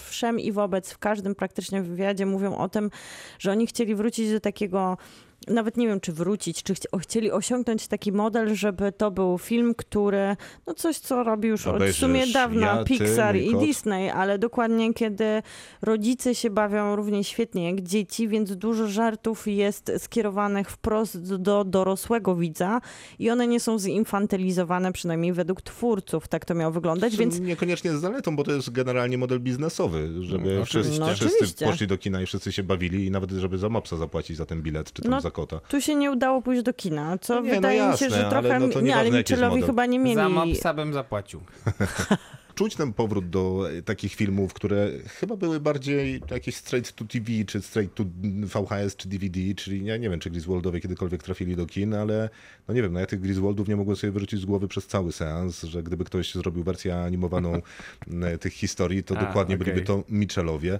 wszem 0.05 0.39
i 0.39 0.51
wobec 0.51 0.93
w 0.93 0.97
każdym 0.97 1.35
praktycznie 1.35 1.81
wywiadzie 1.81 2.25
mówią 2.25 2.57
o 2.57 2.69
tym, 2.69 2.91
że 3.39 3.51
oni 3.51 3.67
chcieli 3.67 3.95
wrócić 3.95 4.31
do 4.31 4.39
takiego 4.39 4.97
nawet 5.47 5.77
nie 5.77 5.87
wiem, 5.87 5.99
czy 5.99 6.13
wrócić, 6.13 6.63
czy 6.63 6.73
chci- 6.73 6.87
chcieli 6.99 7.31
osiągnąć 7.31 7.87
taki 7.87 8.11
model, 8.11 8.55
żeby 8.55 8.91
to 8.91 9.11
był 9.11 9.37
film, 9.37 9.75
który, 9.75 10.35
no 10.67 10.73
coś, 10.73 10.97
co 10.97 11.23
robi 11.23 11.47
już 11.47 11.67
od 11.67 11.83
w 11.83 11.95
sumie 11.95 12.27
dawna 12.27 12.67
ja, 12.67 12.83
ty, 12.83 12.85
Pixar 12.97 13.35
mój 13.35 13.47
i 13.47 13.51
kot. 13.51 13.61
Disney, 13.61 14.09
ale 14.09 14.39
dokładnie 14.39 14.93
kiedy 14.93 15.25
rodzice 15.81 16.35
się 16.35 16.49
bawią 16.49 16.95
równie 16.95 17.23
świetnie 17.23 17.69
jak 17.71 17.81
dzieci, 17.81 18.27
więc 18.27 18.55
dużo 18.55 18.87
żartów 18.87 19.47
jest 19.47 19.91
skierowanych 19.97 20.69
wprost 20.69 21.35
do 21.35 21.63
dorosłego 21.63 22.35
widza 22.35 22.81
i 23.19 23.29
one 23.29 23.47
nie 23.47 23.59
są 23.59 23.79
zinfantylizowane, 23.79 24.93
przynajmniej 24.93 25.33
według 25.33 25.61
twórców, 25.61 26.27
tak 26.27 26.45
to 26.45 26.55
miało 26.55 26.71
wyglądać, 26.71 27.17
więc 27.17 27.39
Niekoniecznie 27.39 27.97
z 27.97 28.01
zaletą, 28.01 28.35
bo 28.35 28.43
to 28.43 28.51
jest 28.51 28.69
generalnie 28.71 29.17
model 29.17 29.39
biznesowy, 29.39 30.09
żeby 30.21 30.55
No, 30.59 30.65
wszyscy, 30.65 30.99
no, 30.99 31.13
wszyscy 31.13 31.65
poszli 31.65 31.87
do 31.87 31.97
kina 31.97 32.21
i 32.21 32.25
wszyscy 32.25 32.51
się 32.51 32.63
bawili 32.63 33.05
i 33.05 33.11
nawet 33.11 33.31
żeby 33.31 33.57
za 33.57 33.69
mopsa 33.69 33.97
zapłacić 33.97 34.37
za 34.37 34.45
ten 34.45 34.61
bilet, 34.61 34.93
czy 34.93 35.01
tam 35.01 35.11
No, 35.11 35.21
za 35.21 35.31
kota. 35.33 35.59
tu 35.59 35.81
się 35.81 35.95
nie 35.95 36.11
udało 36.11 36.41
pójść 36.41 36.63
do 36.63 36.73
kina, 36.73 37.17
co 37.17 37.35
No 37.35 37.41
nie, 37.41 37.49
no 37.49 37.55
wydaje 37.55 37.91
mi 37.91 37.97
się, 37.97 38.05
jasne, 38.05 38.09
że 38.19 38.27
ale 38.27 38.41
trochę, 38.41 38.59
no 38.59 38.67
to 38.67 38.81
nie, 38.81 38.95
ale 38.95 39.11
model. 39.49 39.63
chyba 39.65 39.85
nie 39.85 39.99
mieli... 39.99 40.15
Za 40.15 40.29
mopsa 40.29 40.73
bym 40.73 40.93
zapłacił. 40.93 41.41
Czuć 42.55 42.75
ten 42.75 42.93
powrót 42.93 43.29
do 43.29 43.69
e, 43.71 43.81
takich 43.81 44.15
filmów, 44.15 44.53
które 44.53 44.89
chyba 45.19 45.35
były 45.35 45.59
bardziej 45.59 46.21
jakieś 46.31 46.55
straight 46.55 46.95
to 46.95 47.05
TV, 47.05 47.25
czy 47.47 47.61
straight 47.61 47.95
to 47.95 48.03
VHS, 48.45 48.95
czy 48.95 49.09
DVD, 49.09 49.39
czyli 49.55 49.85
ja 49.85 49.97
nie 49.97 50.09
wiem, 50.09 50.19
czy 50.19 50.29
Griswoldowie 50.29 50.79
kiedykolwiek 50.79 51.23
trafili 51.23 51.55
do 51.55 51.65
kin, 51.65 51.93
ale 51.93 52.29
no 52.67 52.73
nie 52.73 52.81
wiem, 52.81 52.93
no 52.93 52.99
ja 52.99 53.05
tych 53.05 53.19
Griswoldów 53.21 53.67
nie 53.67 53.75
mogłem 53.75 53.97
sobie 53.97 54.11
wyrzucić 54.11 54.39
z 54.41 54.45
głowy 54.45 54.67
przez 54.67 54.87
cały 54.87 55.11
seans, 55.11 55.63
że 55.63 55.83
gdyby 55.83 56.03
ktoś 56.05 56.33
zrobił 56.33 56.63
wersję 56.63 56.95
animowaną 56.95 57.53
m, 57.53 58.23
tych 58.39 58.53
historii, 58.53 59.03
to 59.03 59.17
A, 59.17 59.25
dokładnie 59.25 59.55
okej. 59.55 59.65
byliby 59.65 59.87
to 59.87 60.03
Mitchellowie. 60.09 60.79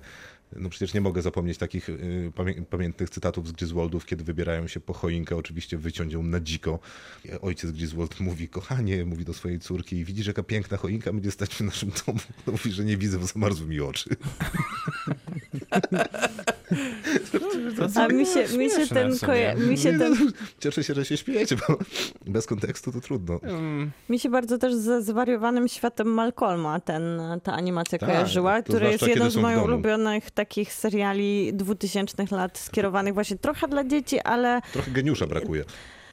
No 0.55 0.69
przecież 0.69 0.93
nie 0.93 1.01
mogę 1.01 1.21
zapomnieć 1.21 1.57
takich 1.57 1.89
y, 1.89 2.31
pamię 2.35 2.53
pamiętnych 2.69 3.09
cytatów 3.09 3.47
z 3.47 3.51
Griswoldów, 3.51 4.05
kiedy 4.05 4.23
wybierają 4.23 4.67
się 4.67 4.79
po 4.79 4.93
choinkę, 4.93 5.35
oczywiście 5.35 5.77
wyciąć 5.77 6.13
ją 6.13 6.23
na 6.23 6.39
dziko. 6.39 6.79
Ojciec 7.41 7.71
Griswold 7.71 8.19
mówi, 8.19 8.49
kochanie, 8.49 9.05
mówi 9.05 9.25
do 9.25 9.33
swojej 9.33 9.59
córki, 9.59 10.05
widzisz 10.05 10.27
jaka 10.27 10.43
piękna 10.43 10.77
choinka 10.77 11.13
będzie 11.13 11.31
stać 11.31 11.55
w 11.55 11.61
naszym 11.61 11.91
domu? 12.05 12.19
No, 12.47 12.51
mówi, 12.63 12.71
że 12.71 12.85
nie 12.85 12.97
widzę, 12.97 13.19
bo 13.19 13.25
zamarzły 13.25 13.67
mi 13.67 13.79
oczy. 13.79 14.09
A 17.95 18.07
mi 18.07 18.25
się, 18.25 18.57
mi 18.57 18.69
się 18.69 18.87
ten, 18.87 19.11
mi 19.69 19.77
się 19.77 19.91
Nie, 19.91 19.99
ten, 19.99 20.13
no, 20.13 20.31
Cieszę 20.59 20.83
się, 20.83 20.93
że 20.93 21.05
się 21.05 21.17
śmiejecie, 21.17 21.55
bo 21.55 21.77
bez 22.25 22.47
kontekstu 22.47 22.91
to 22.91 23.01
trudno. 23.01 23.39
Mm, 23.43 23.91
mi 24.09 24.19
się 24.19 24.29
bardzo 24.29 24.57
też 24.57 24.75
ze 24.75 25.01
zwariowanym 25.01 25.67
światem 25.67 26.07
Malcolma 26.07 26.79
ten, 26.79 27.21
ta 27.43 27.53
animacja 27.53 27.99
Tak, 27.99 28.09
kojarzyła, 28.09 28.61
to 28.61 28.69
która 28.69 28.89
jest 28.89 29.07
jedną 29.07 29.29
z 29.29 29.35
moich 29.35 29.63
ulubionych 29.63 30.31
takich 30.45 30.73
seriali 30.73 31.53
2000 31.53 32.35
lat 32.35 32.57
skierowanych 32.57 33.13
właśnie 33.13 33.37
trochę 33.37 33.67
dla 33.67 33.83
dzieci, 33.83 34.19
ale, 34.19 34.61
Trochę 34.73 34.91
geniusza 34.91 35.27
brakuje. 35.27 35.63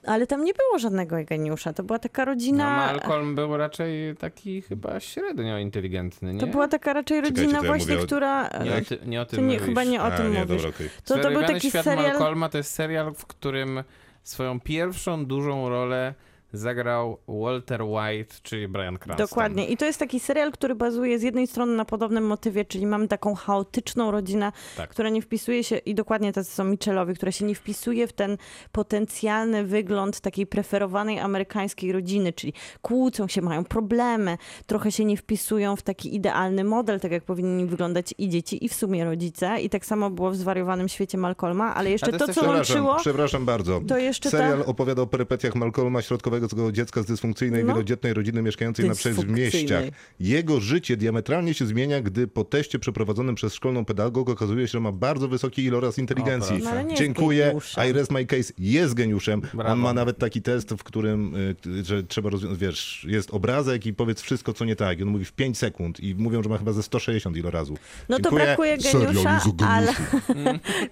ale 0.06 0.26
tam 0.26 0.44
nie 0.44 0.52
było 0.54 0.78
żadnego 0.78 1.16
geniusza. 1.24 1.72
To 1.72 1.82
była 1.82 1.98
taka 1.98 2.22
no, 2.22 2.26
rodzina... 2.26 2.76
Malcolm 2.76 3.34
był 3.34 3.56
raczej 3.56 4.16
taki 4.16 4.62
chyba 4.62 5.00
średnio 5.00 5.58
inteligentny, 5.58 6.34
nie? 6.34 6.40
to 6.40 6.46
była 6.46 6.68
taka 6.68 6.92
raczej 6.92 7.22
Czekajcie, 7.22 7.42
rodzina 7.42 7.58
ja 7.58 7.66
właśnie, 7.66 7.98
o- 7.98 8.02
która... 8.02 8.48
Nie 8.64 8.76
o, 8.76 8.80
ty, 8.88 8.98
nie 9.06 9.20
o 9.20 9.24
tym 9.26 9.38
To 9.38 9.44
nie, 9.44 9.58
chyba 9.58 9.84
nie 9.84 10.00
o 10.02 10.04
A, 10.04 10.10
tym 10.10 10.32
nie, 10.32 10.38
mówisz. 10.40 10.56
dobra, 10.62 10.76
okej. 10.76 10.90
To, 11.04 11.18
to 11.18 11.30
był 11.30 11.42
taki 11.42 11.68
świat 11.70 11.84
serial... 11.84 12.10
Malcolma 12.10 12.48
to 12.48 12.58
jest 12.58 12.72
serial, 12.74 13.14
w 13.14 13.26
którym 13.26 13.84
swoją 14.22 14.60
pierwszą 14.60 15.26
dużą 15.26 15.68
rolę 15.68 16.14
zagrał 16.52 17.18
Walter 17.28 17.82
White, 17.82 18.34
czyli 18.42 18.68
Brian 18.68 18.98
Cranston. 18.98 19.26
Dokładnie. 19.26 19.66
I 19.66 19.76
to 19.76 19.84
jest 19.84 19.98
taki 19.98 20.20
serial, 20.20 20.52
który 20.52 20.74
bazuje 20.74 21.18
z 21.18 21.22
jednej 21.22 21.46
strony 21.46 21.76
na 21.76 21.84
podobnym 21.84 22.26
motywie, 22.26 22.64
czyli 22.64 22.86
mamy 22.86 23.08
taką 23.08 23.34
chaotyczną 23.34 24.10
rodzinę, 24.10 24.52
Tak. 24.76 24.90
która 24.90 25.08
nie 25.08 25.22
wpisuje 25.22 25.64
się, 25.64 25.76
i 25.76 25.94
dokładnie 25.94 26.32
tacy 26.32 26.50
są 26.52 26.64
Mitchellowie, 26.64 27.14
która 27.14 27.32
się 27.32 27.44
nie 27.44 27.54
wpisuje 27.54 28.06
w 28.06 28.12
ten 28.12 28.36
potencjalny 28.72 29.64
wygląd 29.64 30.20
takiej 30.20 30.46
preferowanej 30.46 31.18
amerykańskiej 31.18 31.92
rodziny, 31.92 32.32
czyli 32.32 32.52
kłócą 32.82 33.28
się, 33.28 33.42
mają 33.42 33.64
problemy, 33.64 34.38
trochę 34.66 34.92
się 34.92 35.04
nie 35.04 35.16
wpisują 35.16 35.76
w 35.76 35.82
taki 35.82 36.14
idealny 36.14 36.64
model, 36.64 37.00
tak 37.00 37.12
jak 37.12 37.24
powinni 37.24 37.66
wyglądać 37.66 38.14
i 38.18 38.28
dzieci, 38.28 38.64
i 38.64 38.68
w 38.68 38.74
sumie 38.74 39.04
rodzice. 39.04 39.60
I 39.60 39.70
tak 39.70 39.86
samo 39.86 40.10
było 40.10 40.30
w 40.30 40.36
zwariowanym 40.36 40.88
świecie 40.88 41.18
Malcolma, 41.18 41.74
ale 41.74 41.90
jeszcze 41.90 42.12
to 42.12 42.18
to, 42.18 42.26
co 42.26 42.32
Przepraszam, 42.32 42.56
łączyło... 42.56 42.96
przepraszam 43.00 43.44
bardzo. 43.44 43.80
To 43.88 43.98
jeszcze 43.98 44.30
ta- 44.30 44.38
Serial 44.38 44.62
opowiada 44.66 45.02
o 45.02 45.06
perypetiach 45.06 45.54
Malcolma, 45.54 46.02
środkowego 46.02 46.39
dziecka 46.72 47.02
z 47.02 47.06
dysfunkcyjnej, 47.06 47.64
No. 47.64 47.72
wielodzietnej 47.72 48.14
rodziny 48.14 48.42
mieszkającej 48.42 48.88
na 48.88 48.94
przedmieściach. 48.94 49.84
Jego 50.20 50.60
życie 50.60 50.96
diametralnie 50.96 51.54
się 51.54 51.66
zmienia, 51.66 52.00
gdy 52.00 52.28
po 52.28 52.44
teście 52.44 52.78
przeprowadzonym 52.78 53.34
przez 53.34 53.54
szkolną 53.54 53.84
pedagog 53.84 54.28
okazuje 54.30 54.66
się, 54.68 54.72
że 54.72 54.80
ma 54.80 54.92
bardzo 54.92 55.28
wysoki 55.28 55.64
iloraz 55.64 55.98
inteligencji. 55.98 56.56
O. 56.56 56.84
No, 56.84 56.94
Dziękuję. 56.94 57.54
I 57.88 57.92
rest 57.92 58.10
my 58.10 58.26
case. 58.26 58.52
Jest 58.58 58.94
geniuszem. 58.94 59.40
Brawo. 59.54 59.72
On 59.72 59.78
ma 59.78 59.92
nawet 59.92 60.18
taki 60.18 60.42
test, 60.42 60.70
w 60.70 60.82
którym 60.84 61.34
y, 61.66 61.84
że 61.84 62.02
trzeba 62.02 62.30
rozwiązać, 62.30 62.58
wiesz, 62.58 63.06
jest 63.08 63.30
obrazek 63.30 63.86
i 63.86 63.94
powiedz 63.94 64.20
wszystko, 64.22 64.52
co 64.52 64.64
nie 64.64 64.76
tak. 64.76 64.98
I 64.98 65.02
on 65.02 65.08
mówi 65.08 65.24
w 65.24 65.32
5 65.32 65.58
sekund 65.58 66.00
i 66.00 66.14
mówią, 66.14 66.42
że 66.42 66.48
ma 66.48 66.58
chyba 66.58 66.72
ze 66.72 66.82
160 66.82 67.36
ilorazu. 67.36 67.76
No 68.08 68.16
to 68.16 68.22
Dziękuję. 68.22 68.44
brakuje 68.44 68.80
Serial 68.80 69.06
geniusza, 69.06 69.34
jest 69.34 69.46
o 69.46 69.52
geniuszu. 69.52 69.74
ale 69.74 69.92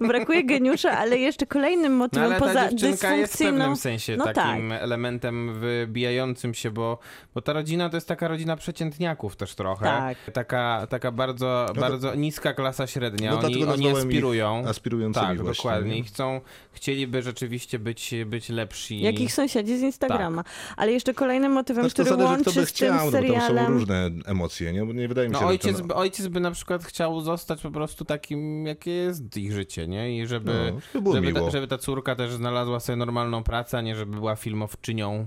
brakuje 0.08 0.44
geniusza, 0.44 0.90
ale 0.98 1.18
jeszcze 1.18 1.46
kolejnym 1.46 1.92
No 1.92 1.98
motywem 1.98 2.26
ale 2.30 2.38
poza 2.40 2.54
ta 2.54 2.68
dziewczynka 2.74 3.16
jest 3.16 3.32
w 3.32 3.36
dysfunkcyjną... 3.36 3.58
pewnym 3.58 3.76
sensie 3.76 4.16
no 4.16 4.24
takim 4.24 4.68
tak. 4.70 4.82
elementem 4.82 5.37
wybijającym 5.46 6.54
się, 6.54 6.70
bo, 6.70 6.98
bo 7.34 7.40
ta 7.42 7.52
rodzina 7.52 7.88
to 7.90 7.96
jest 7.96 8.08
taka 8.08 8.28
rodzina 8.28 8.56
przeciętniaków 8.56 9.36
też 9.36 9.54
trochę. 9.54 9.84
Tak. 9.84 10.18
Taka, 10.32 10.86
taka 10.90 11.12
bardzo, 11.12 11.66
to- 11.74 11.80
bardzo 11.80 12.14
niska 12.14 12.54
klasa 12.54 12.86
średnia. 12.86 13.30
No 13.30 13.38
oni 13.38 13.54
dlatego 13.54 13.72
oni 13.72 13.86
ich 13.86 13.96
aspirują. 13.96 14.64
aspirującymi 14.68 15.26
Tak, 15.26 15.42
właśnie, 15.42 15.62
dokładnie. 15.62 15.90
nie? 15.90 15.98
I 15.98 16.02
chcą, 16.04 16.40
chcieliby 16.72 17.22
rzeczywiście 17.22 17.78
być, 17.78 18.14
być 18.26 18.48
lepsi. 18.48 19.00
Jak 19.00 19.20
ich 19.20 19.32
sąsiedzi 19.32 19.78
z 19.78 19.82
Instagrama. 19.82 20.44
Ale 20.76 20.92
jeszcze 20.92 21.14
kolejnym 21.14 21.52
motywem, 21.52 21.82
Znaczy, 21.84 21.96
to 21.96 22.02
który 22.02 22.16
zależy, 22.16 22.34
łączy 22.34 22.50
z 22.50 22.54
tym 22.54 22.64
chciał, 22.66 22.94
no, 22.94 23.04
bo 23.04 23.10
tam 23.10 23.10
są 23.12 23.26
serialem... 23.26 23.72
różne 23.72 24.10
emocje, 24.26 24.72
nie? 24.72 24.84
Bo 24.86 24.92
nie 24.92 25.08
wydaje 25.08 25.28
mi 25.28 25.34
się, 25.34 25.40
No 25.40 25.46
że 25.46 25.50
ojciec, 25.50 25.76
ten... 25.76 25.86
by, 25.86 25.94
ojciec 25.94 26.26
by 26.28 26.40
na 26.40 26.50
przykład 26.50 26.84
chciał 26.84 27.20
zostać 27.20 27.60
po 27.62 27.70
prostu 27.70 28.04
takim, 28.04 28.66
jakie 28.66 28.90
jest 28.90 29.36
ich 29.36 29.52
życie, 29.52 29.88
nie? 29.88 30.18
I 30.18 30.26
żeby, 30.26 30.72
No, 30.94 31.12
żeby, 31.12 31.32
miło. 31.32 31.44
ta, 31.46 31.50
żeby 31.50 31.66
ta 31.68 31.78
córka 31.78 32.16
też 32.16 32.32
znalazła 32.32 32.80
sobie 32.80 32.96
normalną 32.96 33.42
pracę, 33.42 33.78
a 33.78 33.80
nie 33.80 33.96
żeby 33.96 34.16
była 34.16 34.36
filmowczynią. 34.36 35.26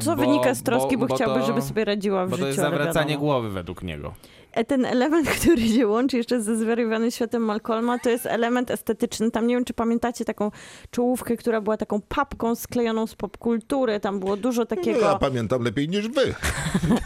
Co 0.00 0.16
Bo- 0.16 0.22
wynika 0.22 0.54
z 0.54 0.62
troski, 0.62 0.98
bo, 0.98 1.06
chciałby, 1.14 1.40
to- 1.40 1.46
żeby 1.46 1.62
sobie 1.62 1.84
radziła 1.84 2.26
w 2.26 2.30
Bo 2.30 2.36
życiu. 2.36 2.42
to 2.44 2.48
jest 2.48 2.58
ale 2.58 2.70
zawracanie 2.70 3.08
wiadomo. 3.10 3.26
głowy 3.26 3.50
według 3.50 3.82
niego. 3.82 4.14
E, 4.52 4.64
Ten 4.64 4.84
element, 4.84 5.28
który 5.40 5.68
się 5.68 5.86
łączy 5.86 6.16
jeszcze 6.16 6.40
ze 6.40 6.56
zwariowanym 6.56 7.10
światem 7.10 7.42
Malcolma, 7.42 7.98
to 7.98 8.10
jest 8.10 8.26
element 8.26 8.70
estetyczny. 8.70 9.30
Tam 9.30 9.46
nie 9.46 9.54
wiem, 9.54 9.64
czy 9.64 9.74
pamiętacie 9.74 10.24
taką 10.24 10.50
czołówkę, 10.90 11.36
która 11.36 11.60
była 11.60 11.76
taką 11.76 12.00
papką 12.08 12.54
sklejoną 12.54 13.06
z 13.06 13.14
popkultury. 13.14 14.00
Tam 14.00 14.20
było 14.20 14.36
dużo 14.36 14.66
takiego... 14.66 15.00
No, 15.00 15.06
ja 15.06 15.18
pamiętam 15.18 15.62
lepiej 15.62 15.88
niż 15.88 16.08
wy. 16.08 16.34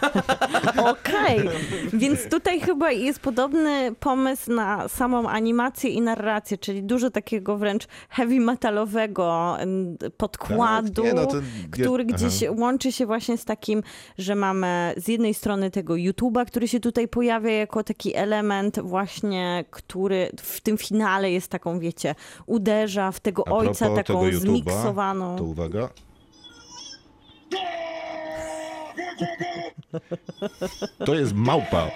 Okej, 0.90 1.40
więc 1.92 2.28
tutaj 2.28 2.60
chyba 2.60 2.90
jest 2.92 3.20
podobny 3.20 3.94
pomysł 4.00 4.52
na 4.52 4.88
samą 4.88 5.28
animację 5.28 5.90
i 5.90 6.00
narrację, 6.00 6.58
czyli 6.58 6.82
dużo 6.82 7.10
takiego 7.10 7.56
wręcz 7.58 7.86
heavy 8.10 8.40
metalowego 8.40 9.56
podkładu, 10.16 11.02
Tak, 11.02 11.04
nie, 11.04 11.12
no 11.20 11.26
to- 11.26 11.36
który 11.70 12.04
Aha. 12.08 12.16
gdzieś 12.16 12.42
łączy 12.70 12.92
się 12.92 13.06
właśnie 13.06 13.38
z 13.38 13.44
takim, 13.44 13.82
że 14.18 14.34
mamy 14.34 14.94
z 14.96 15.08
jednej 15.08 15.34
strony 15.34 15.70
tego 15.70 15.94
YouTube'a, 15.94 16.46
który 16.46 16.68
się 16.68 16.80
tutaj 16.80 17.08
pojawia 17.08 17.50
jako 17.50 17.84
taki 17.84 18.16
element 18.16 18.80
właśnie, 18.80 19.64
który 19.70 20.30
w 20.40 20.60
tym 20.60 20.78
finale 20.78 21.30
jest 21.30 21.50
taką, 21.50 21.78
wiecie, 21.78 22.14
uderza 22.46 23.12
w 23.12 23.20
tego 23.20 23.44
ojca 23.44 23.94
taką 23.94 24.02
tego 24.02 24.38
zmiksowaną. 24.38 25.36
To 25.36 25.44
uwaga. 25.44 25.88
To 31.04 31.14
jest 31.14 31.34
małpa. 31.34 31.90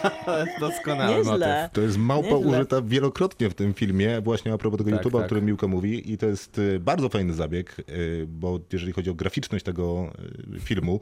Doskonały 0.60 1.16
Nieźle. 1.16 1.70
To 1.72 1.80
jest 1.80 1.98
małpa 1.98 2.28
Nieźle. 2.28 2.46
użyta 2.58 2.82
wielokrotnie 2.82 3.50
w 3.50 3.54
tym 3.54 3.74
filmie, 3.74 4.20
właśnie 4.20 4.52
a 4.52 4.58
propos 4.58 4.78
tego 4.78 4.90
Tak, 4.90 5.00
YouTube'a, 5.00 5.16
o 5.16 5.18
tak. 5.18 5.26
którym 5.26 5.44
Miłka 5.44 5.66
mówi. 5.66 6.12
I 6.12 6.18
to 6.18 6.26
jest 6.26 6.58
y, 6.58 6.80
bardzo 6.80 7.08
fajny 7.08 7.32
zabieg, 7.34 7.76
y, 7.88 8.26
bo 8.28 8.60
jeżeli 8.72 8.92
chodzi 8.92 9.10
o 9.10 9.14
graficzność 9.14 9.64
tego 9.64 10.12
y, 10.56 10.60
filmu, 10.60 11.00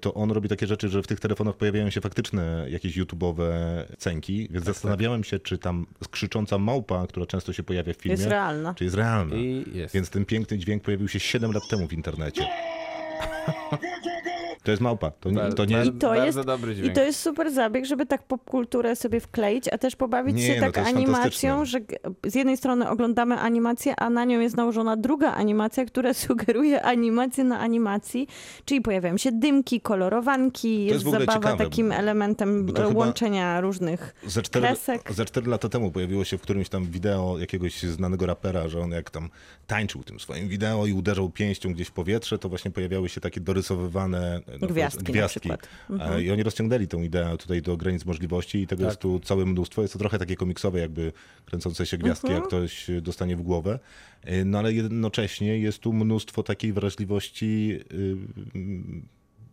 to 0.00 0.14
on 0.14 0.30
robi 0.30 0.48
takie 0.48 0.66
rzeczy, 0.66 0.88
że 0.88 1.02
w 1.02 1.06
tych 1.06 1.20
telefonach 1.20 1.56
pojawiają 1.56 1.90
się 1.90 2.00
faktyczne 2.00 2.66
jakieś 2.70 2.98
YouTube'owe 2.98 3.48
cenki, 3.98 4.38
więc 4.50 4.64
Tak, 4.64 4.74
zastanawiałem 4.74 5.24
się, 5.24 5.38
czy 5.38 5.58
tam 5.58 5.86
krzycząca 6.10 6.58
małpa, 6.58 7.06
która 7.06 7.26
często 7.26 7.52
się 7.52 7.62
pojawia 7.62 7.92
w 7.92 7.96
filmie, 7.96 8.16
Jest 8.16 8.26
realna. 8.30 8.74
czy 8.74 8.84
jest 8.84 8.96
realna. 8.96 9.36
I 9.36 9.64
jest. 9.72 9.94
Więc 9.94 10.10
ten 10.10 10.24
piękny 10.24 10.58
dźwięk 10.58 10.82
pojawił 10.82 11.08
się 11.08 11.20
7 11.20 11.52
lat 11.52 11.62
temu 11.70 11.86
w 11.88 11.92
internecie. 11.92 12.46
To 14.64 14.70
jest 14.70 14.82
małpa. 14.82 15.10
To 15.10 15.30
nie, 15.30 15.52
to 15.52 15.64
nie 15.64 15.76
Bardzo- 15.76 15.90
I 15.90 15.98
to 15.98 16.06
bardzo 16.08 16.24
jest- 16.66 16.84
I 16.84 16.92
to 16.92 17.02
jest 17.04 17.20
super 17.20 17.52
zabieg, 17.52 17.84
żeby 17.84 18.06
tak 18.06 18.22
popkulturę 18.22 18.96
sobie 18.96 19.20
wkleić, 19.20 19.68
a 19.68 19.78
też 19.78 19.96
pobawić 19.96 20.36
Nie, 20.36 20.46
się 20.46 20.54
no 20.54 20.60
tak 20.60 20.74
to 20.74 20.80
jest 20.80 20.92
animacją, 20.96 21.64
że 21.64 21.78
z 22.26 22.34
jednej 22.34 22.56
strony 22.56 22.88
oglądamy 22.88 23.38
animację, 23.38 23.94
a 23.96 24.10
na 24.10 24.24
nią 24.24 24.40
jest 24.40 24.56
nałożona 24.56 24.96
druga 24.96 25.32
animacja, 25.32 25.84
która 25.84 26.14
sugeruje 26.24 26.82
animację 26.82 27.44
na 27.44 27.58
animacji, 27.60 28.28
czyli 28.64 28.80
pojawiają 28.80 29.16
się 29.16 29.32
dymki, 29.32 29.80
kolorowanki, 29.80 30.84
jest 30.84 30.92
jest 30.94 31.04
zabawa 31.04 31.32
ciekawe, 31.32 31.64
takim 31.64 31.92
elementem 31.92 32.72
to 32.72 32.88
łączenia 32.88 33.60
różnych 33.60 34.14
Ze 34.26 34.42
cztery, 34.42 34.66
kresek. 34.66 35.12
ze 35.12 35.24
cztery 35.24 35.46
lata 35.46 35.68
temu 35.68 35.90
pojawiło 35.90 36.24
się 36.24 36.38
w 36.38 36.40
którymś 36.42 36.68
tam 36.68 36.86
wideo 36.86 37.36
jakiegoś 37.38 37.82
znanego 37.82 38.26
rapera, 38.26 38.68
że 38.68 38.80
on 38.80 38.90
jak 38.90 39.10
tam 39.10 39.28
tańczył 39.66 40.02
tym 40.02 40.20
swoim 40.20 40.48
wideo 40.48 40.86
i 40.86 40.92
uderzał 40.92 41.30
pięścią 41.30 41.72
gdzieś 41.72 41.88
w 41.88 41.92
powietrze, 41.92 42.38
to 42.38 42.48
właśnie 42.48 42.70
pojawiały 42.70 43.08
się 43.08 43.20
takie 43.20 43.40
dorysowywane 43.40 44.40
no, 44.60 44.66
Gwiazdki 44.68 45.04
na 45.04 45.10
gwiazdki. 45.10 45.40
przykład. 45.40 45.68
E, 46.00 46.22
I 46.22 46.30
oni 46.30 46.42
rozciągnęli 46.42 46.88
tę 46.88 46.96
ideę 47.04 47.36
tutaj 47.38 47.62
do 47.62 47.76
granic 47.76 48.04
możliwości 48.04 48.58
i 48.58 48.66
tego 48.66 48.82
Tak. 48.82 48.90
jest 48.90 49.00
tu 49.00 49.20
całe 49.20 49.44
mnóstwo. 49.46 49.82
Jest 49.82 49.92
to 49.92 49.98
trochę 49.98 50.18
takie 50.18 50.36
komiksowe, 50.36 50.78
jakby 50.80 51.12
kręcące 51.44 51.86
się 51.86 51.98
gwiazdki, 51.98 52.26
Mhm. 52.26 52.40
jak 52.42 52.48
ktoś 52.48 52.86
dostanie 53.02 53.36
w 53.36 53.42
głowę. 53.42 53.78
E, 54.24 54.44
No 54.44 54.58
ale 54.58 54.72
jednocześnie 54.72 55.58
jest 55.58 55.78
tu 55.78 55.92
mnóstwo 55.92 56.42
takiej 56.42 56.72
wrażliwości 56.72 57.80
y, 57.92 58.16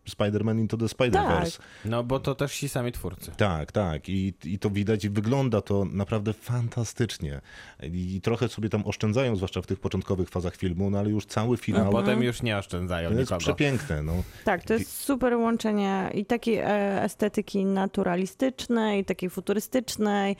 Spider-Man 0.10 0.60
Into 0.60 0.78
the 0.78 0.86
Spider-Verse. 0.86 1.60
No 1.86 2.04
bo 2.04 2.20
to 2.20 2.36
też 2.36 2.58
ci 2.58 2.70
sami 2.70 2.92
twórcy. 2.92 3.32
Tak, 3.38 3.72
tak. 3.72 4.10
I, 4.10 4.34
I 4.44 4.60
to 4.60 4.70
widać 4.70 5.06
i 5.06 5.10
wygląda 5.10 5.62
to 5.62 5.86
naprawdę 5.86 6.34
fantastycznie. 6.34 7.42
I 7.84 8.22
trochę 8.24 8.48
sobie 8.50 8.70
tam 8.70 8.86
oszczędzają, 8.86 9.36
zwłaszcza 9.36 9.62
w 9.62 9.68
tych 9.68 9.80
początkowych 9.80 10.30
fazach 10.30 10.56
filmu, 10.56 10.90
no 10.90 11.00
ale 11.00 11.10
już 11.10 11.26
cały 11.26 11.54
A 11.54 11.58
finał 11.58 11.92
potem 11.92 12.24
już 12.24 12.42
nie 12.42 12.58
oszczędzają 12.58 13.10
to 13.10 13.16
jest 13.16 13.32
nikogo. 13.32 13.40
przepiękne. 13.40 14.04
No. 14.04 14.14
Tak, 14.46 14.64
to 14.64 14.74
jest 14.74 15.00
super 15.00 15.34
łączenie 15.36 16.10
i 16.14 16.26
takiej 16.26 16.58
e, 16.58 17.04
estetyki 17.04 17.66
naturalistycznej, 17.66 19.06
takiej 19.06 19.30
futurystycznej, 19.30 20.36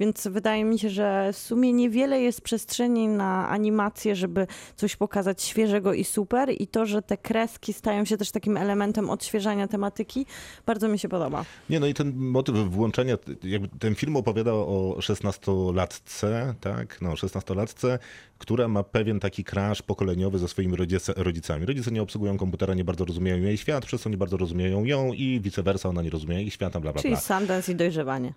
więc 0.00 0.26
wydaje 0.26 0.64
mi 0.64 0.78
się, 0.78 0.90
że 0.90 1.30
w 1.32 1.38
sumie 1.38 1.72
niewiele 1.72 2.20
jest 2.20 2.40
przestrzeni 2.40 3.08
na 3.08 3.48
animację, 3.48 4.16
żeby 4.16 4.46
coś 4.76 4.96
pokazać 4.96 5.42
świeżego 5.42 5.92
i 5.92 6.04
super 6.04 6.48
i 6.58 6.66
to, 6.66 6.86
że 6.86 7.02
te 7.02 7.16
kreski 7.16 7.72
stają 7.72 8.04
się 8.04 8.16
też 8.16 8.30
takim 8.30 8.56
elementem 8.56 9.05
odświeżania 9.10 9.68
tematyki, 9.68 10.26
bardzo 10.66 10.88
mi 10.88 10.98
się 10.98 11.08
podoba. 11.08 11.44
Nie, 11.70 11.80
no 11.80 11.86
i 11.86 11.94
ten 11.94 12.16
motyw 12.16 12.56
włączenia, 12.56 13.18
jakby 13.42 13.68
ten 13.78 13.94
film 13.94 14.16
opowiada 14.16 14.52
o 14.52 14.96
16-latce, 14.98 16.54
tak, 16.60 17.00
no 17.00 17.10
16-latce, 17.10 17.98
która 18.38 18.68
ma 18.68 18.82
pewien 18.82 19.20
taki 19.20 19.44
crash 19.44 19.82
pokoleniowy 19.82 20.38
ze 20.38 20.48
swoimi 20.48 20.76
rodzice, 20.76 21.12
rodzicami. 21.16 21.66
Rodzice 21.66 21.90
nie 21.90 22.02
obsługują 22.02 22.38
komputera, 22.38 22.74
nie 22.74 22.84
bardzo 22.84 23.04
rozumieją 23.04 23.36
jej 23.36 23.56
świat, 23.56 23.86
przez 23.86 24.02
co 24.02 24.10
nie 24.10 24.16
bardzo 24.16 24.36
rozumieją 24.36 24.84
ją 24.84 25.12
i 25.12 25.40
vice 25.40 25.62
versa, 25.62 25.88
ona 25.88 26.02
nie 26.02 26.10
rozumie 26.10 26.42
ich 26.42 26.52
świata, 26.52 26.80
bla, 26.80 26.92
bla, 26.92 27.02
Czyli 27.02 27.14
bla. 27.14 27.20
Sundance 27.20 27.72
i 27.72 27.74
dojrzewanie. 27.74 28.32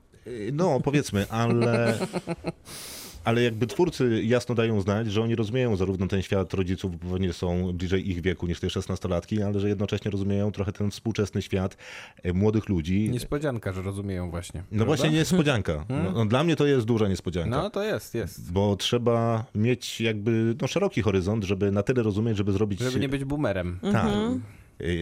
No, 0.54 0.80
powiedzmy, 0.80 1.26
ale... 1.30 1.98
Ale 3.24 3.44
jakby 3.44 3.68
twórcy 3.68 4.24
jasno 4.24 4.56
dają 4.56 4.82
znać, 4.82 5.12
że 5.12 5.22
oni 5.22 5.36
rozumieją 5.36 5.76
zarówno 5.76 6.08
ten 6.08 6.22
świat 6.22 6.54
rodziców, 6.54 7.10
bo 7.10 7.18
nie 7.18 7.34
są 7.34 7.74
bliżej 7.74 8.10
ich 8.10 8.22
wieku 8.22 8.48
niż 8.48 8.60
te 8.60 8.68
16-latki, 8.68 9.42
ale 9.42 9.60
że 9.60 9.70
jednocześnie 9.70 10.12
rozumieją 10.12 10.52
trochę 10.52 10.72
ten 10.72 10.92
współczesny 10.92 11.42
świat 11.42 11.78
e, 12.24 12.34
młodych 12.34 12.70
ludzi. 12.70 13.10
Niespodzianka, 13.10 13.74
że 13.74 13.82
rozumieją 13.82 14.30
właśnie. 14.30 14.60
No 14.60 14.68
prawda? 14.70 14.86
właśnie 14.86 15.10
niespodzianka. 15.10 15.86
No, 15.90 16.12
no, 16.12 16.26
dla 16.26 16.44
mnie 16.44 16.56
to 16.56 16.66
jest 16.66 16.86
duża 16.86 17.08
niespodzianka. 17.08 17.58
No 17.58 17.70
to 17.70 17.84
jest, 17.84 18.16
jest. 18.16 18.52
Bo 18.52 18.76
trzeba 18.76 19.46
mieć 19.56 20.02
jakby 20.02 20.56
no, 20.62 20.68
szeroki 20.68 21.02
horyzont, 21.02 21.44
żeby 21.44 21.72
na 21.72 21.84
tyle 21.84 22.04
rozumieć, 22.04 22.38
żeby 22.38 22.52
zrobić... 22.52 22.80
Żeby 22.80 23.00
nie 23.00 23.10
być 23.10 23.26
boomerem. 23.26 23.80
Tak. 23.82 24.06
Mhm. 24.06 24.42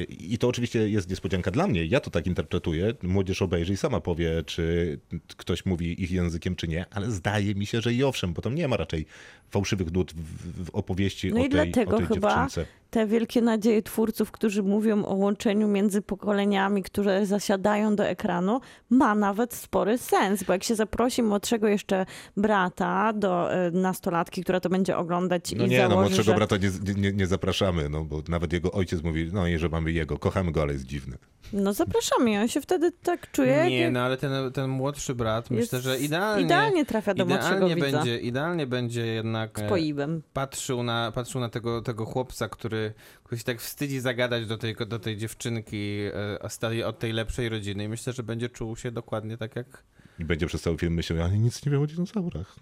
I 0.10 0.38
to 0.38 0.48
oczywiście 0.48 0.90
jest 0.90 1.10
niespodzianka 1.10 1.52
dla 1.52 1.68
mnie. 1.68 1.86
Ja 1.86 2.00
to 2.00 2.10
tak 2.10 2.28
interpretuję. 2.28 2.94
Młodzież 3.04 3.42
obejrzy 3.42 3.74
i 3.74 3.78
sama 3.78 4.02
powie, 4.02 4.44
czy 4.46 5.00
ktoś 5.38 5.66
mówi 5.66 6.04
ich 6.04 6.12
językiem, 6.12 6.56
czy 6.56 6.68
nie, 6.68 6.86
ale 6.92 7.12
zdaje 7.12 7.56
mi 7.56 7.66
się, 7.66 7.82
że 7.82 7.94
i 7.94 8.04
owszem, 8.04 8.34
bo 8.34 8.42
tam 8.42 8.56
nie 8.56 8.68
ma 8.68 8.78
raczej 8.78 9.06
fałszywych 9.50 9.94
nut 9.94 10.14
w, 10.14 10.66
w 10.66 10.70
opowieści 10.70 11.30
No 11.30 11.42
o 11.42 11.46
i 11.46 11.50
tej, 11.50 11.72
dlatego 11.72 11.96
o 11.96 12.00
tej 12.00 12.08
chyba 12.08 12.30
dziewczynce. 12.30 12.66
Te 12.90 13.08
wielkie 13.08 13.42
nadzieje 13.42 13.84
twórców, 13.84 14.32
którzy 14.32 14.64
mówią 14.64 15.06
o 15.06 15.14
łączeniu 15.16 15.68
między 15.68 16.02
pokoleniami, 16.02 16.84
które 16.84 17.26
zasiadają 17.26 17.96
do 17.96 18.06
ekranu, 18.06 18.62
ma 18.90 19.16
nawet 19.16 19.54
spory 19.54 19.98
sens, 19.98 20.44
bo 20.44 20.54
jak 20.54 20.64
się 20.64 20.76
zaprosi 20.76 21.24
młodszego 21.24 21.68
jeszcze 21.68 22.06
brata 22.38 23.14
do 23.14 23.54
e, 23.54 23.72
nastolatki, 23.72 24.44
która 24.44 24.60
to 24.60 24.70
będzie 24.70 24.98
oglądać 24.98 25.56
No 25.56 25.66
i 25.66 25.70
nie, 25.70 25.84
no 25.84 25.90
założy, 25.90 26.00
młodszego 26.10 26.24
że... 26.24 26.36
brata 26.36 26.56
nie, 26.58 26.94
nie, 26.94 27.14
nie 27.14 27.28
zapraszamy, 27.28 27.90
no 27.90 28.06
bo 28.06 28.22
nawet 28.30 28.54
jego 28.54 28.72
ojciec 28.72 29.04
mówi, 29.04 29.30
no 29.34 29.48
i 29.48 29.58
że 29.58 29.70
mamy 29.70 29.92
jego, 29.92 30.18
kochamy 30.20 30.52
go, 30.52 30.62
ale 30.62 30.74
jest 30.74 30.86
dziwny. 30.86 31.18
No 31.54 31.74
zapraszamy, 31.74 32.32
i 32.32 32.38
on 32.38 32.48
się 32.48 32.62
wtedy 32.62 32.92
tak 32.92 33.32
czuje, 33.32 33.66
Nie, 33.70 33.80
jak 33.80 33.94
no 33.94 34.00
ale 34.00 34.18
ten, 34.18 34.52
ten 34.52 34.70
młodszy 34.70 35.16
brat, 35.16 35.52
jest- 35.52 35.74
myślę, 35.74 35.82
że 35.92 36.00
idealnie, 36.00 36.46
idealnie 36.46 36.86
trafia 36.86 37.14
do 37.14 37.26
młodszego 37.26 37.56
idealnie 37.56 37.76
widza. 37.76 37.98
będzie, 37.98 38.20
idealnie 38.20 38.68
będzie 38.68 39.06
jednak 39.06 39.60
z 39.60 39.62
e, 39.62 39.70
poibem. 39.70 40.22
patrzył 40.34 40.84
na, 40.84 41.12
patrzył 41.16 41.42
na 41.42 41.50
tego, 41.50 41.82
tego 41.82 42.06
chłopca, 42.06 42.50
który, 42.50 42.77
który 43.24 43.38
się 43.40 43.44
tak 43.44 43.62
wstydzi 43.62 44.00
zagadać 44.00 44.46
do 44.46 44.58
tej, 44.58 44.76
do 44.88 45.00
tej 45.00 45.18
dziewczynki 45.18 46.00
e, 46.14 46.50
tej- 46.60 46.84
od 46.84 47.00
tej 47.00 47.14
lepszej 47.14 47.50
rodziny 47.50 47.84
i 47.84 47.88
myślę, 47.88 48.14
że 48.14 48.24
będzie 48.24 48.50
czuł 48.50 48.76
się 48.76 48.92
dokładnie 48.92 49.38
tak 49.38 49.56
jak... 49.56 49.84
I 50.20 50.26
będzie 50.26 50.48
przez 50.48 50.62
cały 50.62 50.78
film 50.78 50.94
myślał, 50.94 51.20
ja 51.20 51.28
nic 51.28 51.66
nie 51.66 51.72
wiem 51.72 51.82
o 51.82 51.88
dinozaurach. 51.88 52.56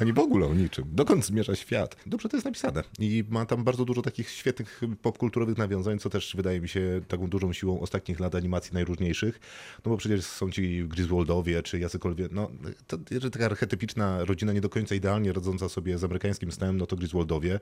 Ani 0.00 0.12
w 0.12 0.18
ogóle 0.18 0.46
o 0.46 0.54
niczym. 0.54 0.84
Dokąd 0.92 1.26
zmierza 1.26 1.56
świat? 1.56 1.96
Dobrze 2.06 2.28
to 2.28 2.36
jest 2.36 2.44
napisane. 2.44 2.82
I 2.98 3.24
ma 3.28 3.46
tam 3.46 3.64
bardzo 3.64 3.84
dużo 3.84 4.02
takich 4.02 4.30
świetnych 4.30 4.80
popkulturowych 5.02 5.58
nawiązań, 5.58 5.98
co 5.98 6.10
też 6.10 6.36
wydaje 6.36 6.60
mi 6.60 6.68
się 6.68 7.00
taką 7.08 7.26
dużą 7.26 7.52
siłą 7.52 7.80
ostatnich 7.80 8.20
lat 8.20 8.34
animacji 8.34 8.74
najróżniejszych. 8.74 9.40
No 9.84 9.90
bo 9.90 9.96
przecież 9.96 10.24
są 10.24 10.50
ci 10.50 10.84
Griswoldowie, 10.88 11.62
czy 11.62 11.78
jacykolwiek, 11.78 12.32
no 12.32 12.50
to 12.86 12.98
taka 13.30 13.46
archetypiczna 13.46 14.24
rodzina 14.24 14.52
nie 14.52 14.60
do 14.60 14.68
końca 14.68 14.94
idealnie 14.94 15.32
radząca 15.32 15.68
sobie 15.68 15.98
z 15.98 16.04
amerykańskim 16.04 16.52
snem, 16.52 16.76
no 16.76 16.86
to 16.86 16.96
Griswoldowie. 16.96 17.60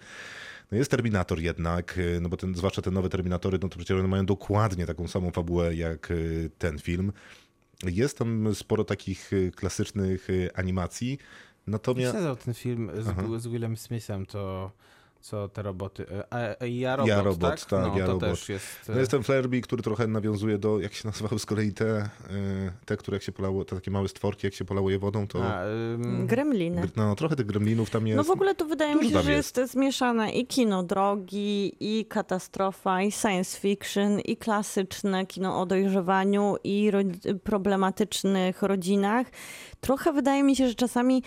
No 0.73 0.79
jest 0.79 0.91
Terminator 0.91 1.41
jednak, 1.41 1.99
no 2.21 2.29
bo 2.29 2.37
ten, 2.37 2.55
zwłaszcza 2.55 2.83
te 2.83 2.91
nowe 2.91 3.09
Terminatory, 3.09 3.59
no 3.63 3.69
to 3.69 3.77
przecież 3.77 3.99
one 3.99 4.09
mają 4.09 4.27
dokładnie 4.27 4.87
taką 4.87 5.09
samą 5.09 5.31
fabułę 5.31 5.75
jak 5.75 6.11
y, 6.11 6.51
ten 6.59 6.79
film. 6.79 7.13
Jest 7.85 8.19
tam 8.19 8.55
sporo 8.55 8.85
takich 8.85 9.33
y, 9.33 9.53
klasycznych 9.57 10.31
y, 10.31 10.51
animacji, 10.55 11.19
natomiast... 11.67 12.15
nazywał 12.15 12.37
ten 12.37 12.55
film 12.55 12.91
z, 12.95 13.43
z 13.43 13.47
Willem 13.47 13.77
Smithem, 13.77 14.27
to 14.27 14.71
co 15.27 15.49
te 15.49 15.63
roboty... 15.63 16.07
E, 16.11 16.33
e, 16.33 16.61
e, 16.61 16.69
ja 16.69 16.97
robot, 16.97 17.09
Ja, 17.09 17.23
Robot, 17.23 17.41
tak? 17.51 17.61
tak, 17.61 17.93
no, 17.93 17.99
Ja, 17.99 18.07
to 18.07 18.13
Robot. 18.13 18.31
też 18.31 18.49
jest... 18.49 18.67
No 18.89 18.99
jest 18.99 19.11
ten 19.11 19.23
Flerby, 19.23 19.61
który 19.61 19.83
trochę 19.83 20.07
nawiązuje 20.07 20.59
do, 20.59 20.81
jak 20.81 20.95
się 20.95 21.07
nazywały 21.11 21.39
z 21.39 21.47
kolei 21.47 21.73
te, 21.73 22.09
te 22.85 22.97
które 22.97 23.15
jak 23.17 23.23
się 23.23 23.33
polało, 23.33 23.65
te 23.65 23.77
takie 23.77 23.91
małe 23.91 24.09
stworki, 24.09 24.47
jak 24.47 24.55
się 24.55 24.65
polało 24.65 24.91
je 24.91 24.99
wodą, 24.99 25.27
to... 25.27 25.45
A, 25.45 25.65
ym, 25.95 26.27
Gremliny. 26.27 26.83
gr- 26.83 26.91
No 26.97 27.15
trochę 27.15 27.37
tych 27.37 27.47
gremlinów 27.47 27.91
tam 27.91 28.07
jest. 28.07 28.17
No 28.17 28.25
w 28.25 28.31
ogóle 28.31 28.55
to 28.55 28.65
wydaje 28.65 28.95
mi 28.95 29.11
się, 29.11 29.23
że 29.23 29.33
jest. 29.33 29.57
jest 29.57 29.73
zmieszane 29.73 30.31
i 30.31 30.47
kino 30.47 30.83
drogi, 30.83 31.77
i 31.81 32.05
katastrofa, 32.05 33.03
i 33.03 33.13
science 33.13 33.61
fiction, 33.61 34.21
i 34.21 34.37
klasyczne 34.37 35.27
kino 35.27 35.61
o 35.61 35.67
dojrzewaniu, 35.67 36.57
i 36.65 36.91
ro 36.91 37.01
problematycznych 37.45 38.63
rodzinach. 38.63 39.27
Trochę 39.81 40.13
wydaje 40.13 40.43
mi 40.43 40.57
się, 40.57 40.69
że 40.69 40.75
czasami 40.75 41.23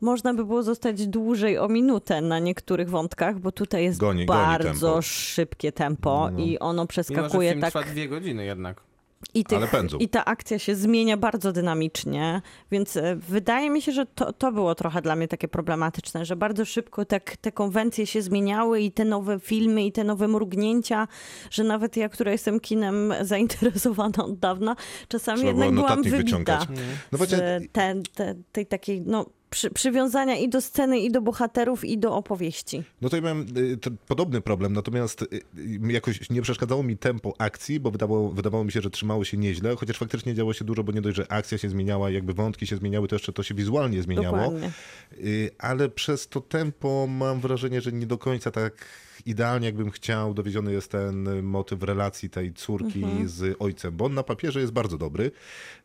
można 0.00 0.34
by 0.34 0.44
było 0.44 0.62
zostać 0.62 1.06
dłużej 1.06 1.58
o 1.58 1.68
minutę 1.68 2.20
na 2.20 2.38
niektórych 2.38 2.90
wątkach, 2.90 3.38
bo 3.38 3.52
tutaj 3.52 3.84
jest 3.84 4.00
Goni- 4.00 4.26
goni 4.26 4.26
bardzo 4.26 4.86
tempo. 4.88 5.02
szybkie 5.02 5.72
tempo 5.72 6.30
No. 6.30 6.38
i 6.38 6.58
ono 6.58 6.72
mimo, 6.72 6.82
że 6.82 6.86
przeskakuje 6.88 7.50
film 7.50 7.60
tak. 7.60 7.70
trwa 7.70 7.82
dwie 7.82 8.08
godziny 8.08 8.44
jednak. 8.44 8.86
I, 9.34 9.44
tych. 9.44 9.60
I 10.00 10.08
ta 10.08 10.24
akcja 10.24 10.58
się 10.58 10.74
zmienia 10.74 11.16
bardzo 11.16 11.52
dynamicznie, 11.52 12.42
więc 12.70 12.96
e, 12.96 13.16
wydaje 13.16 13.70
mi 13.70 13.82
się, 13.82 13.92
że 13.92 14.06
to, 14.06 14.32
to 14.32 14.52
było 14.52 14.74
trochę 14.74 15.02
dla 15.02 15.16
mnie 15.16 15.28
takie 15.28 15.48
problematyczne, 15.48 16.24
że 16.24 16.36
bardzo 16.36 16.64
szybko 16.64 17.04
tak, 17.04 17.36
te 17.36 17.52
konwencje 17.52 18.06
się 18.06 18.22
zmieniały 18.22 18.80
i 18.80 18.92
te 18.92 19.04
nowe 19.04 19.40
filmy 19.40 19.84
i 19.84 19.92
te 19.92 20.04
nowe 20.04 20.28
mrugnięcia, 20.28 21.08
że 21.50 21.64
nawet 21.64 21.96
ja, 21.96 22.08
która 22.08 22.32
jestem 22.32 22.60
kinem 22.60 23.14
zainteresowana 23.22 24.24
od 24.24 24.38
dawna, 24.38 24.76
czasami 25.08 25.38
Trzeba 25.38 25.50
jednak 25.50 25.74
byłam 25.74 26.02
wybita 26.02 26.16
wyciągać. 26.16 26.68
No 27.12 27.18
właśnie, 27.18 27.60
te, 27.72 27.94
te, 28.14 28.34
tej 28.52 28.66
takiej 28.66 29.00
no, 29.00 29.26
przy, 29.50 29.70
przywiązania 29.70 30.36
i 30.36 30.48
do 30.48 30.60
sceny, 30.60 30.98
i 30.98 31.10
do 31.10 31.20
bohaterów, 31.20 31.84
i 31.84 31.98
do 31.98 32.16
opowieści. 32.16 32.82
No 33.02 33.08
to 33.08 33.16
ja 33.16 33.22
miałem 33.22 33.40
y, 33.40 33.78
podobny 34.08 34.40
problem, 34.40 34.72
natomiast 34.72 35.22
y, 35.22 35.26
y, 35.58 35.92
jakoś 35.92 36.30
nie 36.30 36.42
przeszkadzało 36.42 36.82
mi 36.82 36.96
tempo 36.96 37.34
akcji, 37.38 37.80
bo 37.80 37.90
wydawało, 37.90 38.30
wydawało 38.30 38.64
mi 38.64 38.72
się, 38.72 38.80
że 38.80 38.90
trzymało 38.90 39.24
się 39.24 39.36
nieźle, 39.36 39.76
chociaż 39.76 39.98
faktycznie 39.98 40.34
działo 40.34 40.52
się 40.52 40.64
dużo, 40.64 40.84
bo 40.84 40.92
nie 40.92 41.00
dość, 41.00 41.16
że 41.16 41.32
akcja 41.32 41.58
się 41.58 41.68
zmieniała, 41.68 42.10
jakby 42.10 42.34
wątki 42.34 42.66
się 42.66 42.76
zmieniały, 42.76 43.08
to 43.08 43.14
jeszcze 43.14 43.32
to 43.32 43.42
się 43.42 43.54
wizualnie 43.54 44.02
zmieniało. 44.02 44.52
Y, 45.18 45.50
Ale 45.58 45.88
przez 45.88 46.28
to 46.28 46.40
tempo 46.40 47.06
mam 47.06 47.40
wrażenie, 47.40 47.80
że 47.80 47.92
nie 47.92 48.06
do 48.06 48.18
końca 48.18 48.50
tak 48.50 48.72
idealnie 49.26 49.66
jakbym 49.66 49.90
chciał, 49.90 50.34
dowieziony 50.34 50.72
jest 50.72 50.90
ten 50.90 51.42
motyw 51.42 51.82
relacji 51.82 52.30
tej 52.30 52.52
córki 52.52 53.04
z 53.24 53.56
ojcem, 53.58 53.96
bo 53.96 54.04
on 54.04 54.14
na 54.14 54.22
papierze 54.22 54.60
jest 54.60 54.72
bardzo 54.72 54.98
dobry, 54.98 55.30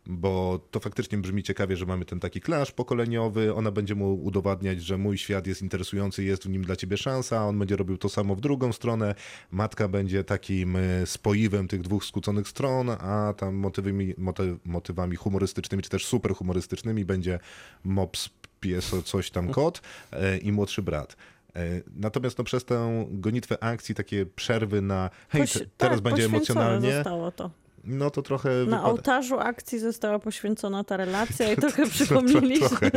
bo 0.05 0.59
to 0.71 0.79
faktycznie 0.79 1.17
brzmi 1.17 1.43
ciekawie, 1.43 1.77
że 1.77 1.85
mamy 1.85 2.05
ten 2.05 2.19
taki 2.19 2.41
clash 2.41 2.71
pokoleniowy, 2.71 3.53
ona 3.53 3.71
będzie 3.71 3.95
mu 3.95 4.23
udowadniać, 4.23 4.83
że 4.83 4.97
mój 4.97 5.17
świat 5.17 5.47
jest 5.47 5.61
interesujący, 5.61 6.23
jest 6.23 6.43
w 6.43 6.49
nim 6.49 6.63
dla 6.63 6.75
ciebie 6.75 6.97
szansa, 6.97 7.39
a 7.39 7.43
on 7.43 7.59
będzie 7.59 7.75
robił 7.75 7.97
to 7.97 8.09
samo 8.09 8.35
w 8.35 8.41
drugą 8.41 8.73
stronę, 8.73 9.15
matka 9.51 9.87
będzie 9.87 10.23
takim 10.23 10.75
e, 10.75 11.05
spoiwem 11.05 11.67
tych 11.67 11.81
dwóch 11.81 12.05
skłóconych 12.05 12.47
stron, 12.47 12.89
a 12.89 13.33
tam 13.37 13.55
motywami, 13.55 14.13
moty, 14.17 14.57
motywami 14.65 15.15
humorystycznymi, 15.15 15.83
czy 15.83 15.89
też 15.89 16.05
super 16.05 16.33
humorystycznymi 16.35 17.05
będzie 17.05 17.39
mops, 17.83 18.29
pies, 18.59 18.95
coś 19.05 19.31
tam 19.31 19.49
kot 19.49 19.81
e, 20.11 20.37
i 20.37 20.51
młodszy 20.51 20.81
brat. 20.81 21.15
E, 21.55 21.81
Natomiast 21.95 22.37
no, 22.37 22.43
przez 22.43 22.65
tę 22.65 23.05
gonitwę 23.11 23.63
akcji, 23.63 23.95
takie 23.95 24.25
przerwy 24.25 24.81
na 24.81 25.09
hej, 25.29 25.41
Poś- 25.41 25.65
teraz 25.77 25.95
tak, 25.97 26.01
będzie 26.01 26.25
emocjonalnie, 26.25 26.93
zostało 26.93 27.31
to. 27.31 27.49
No 27.83 28.09
to 28.09 28.21
trochę 28.21 28.49
Na 28.49 28.55
wypada. 28.65 28.83
ołtarzu 28.83 29.39
akcji 29.39 29.79
została 29.79 30.19
poświęcona 30.19 30.83
ta 30.83 30.97
relacja 30.97 31.51
i 31.53 31.55
trochę 31.61 31.85
przypomnieliśmy, 31.87 32.67
trochę. 32.69 32.91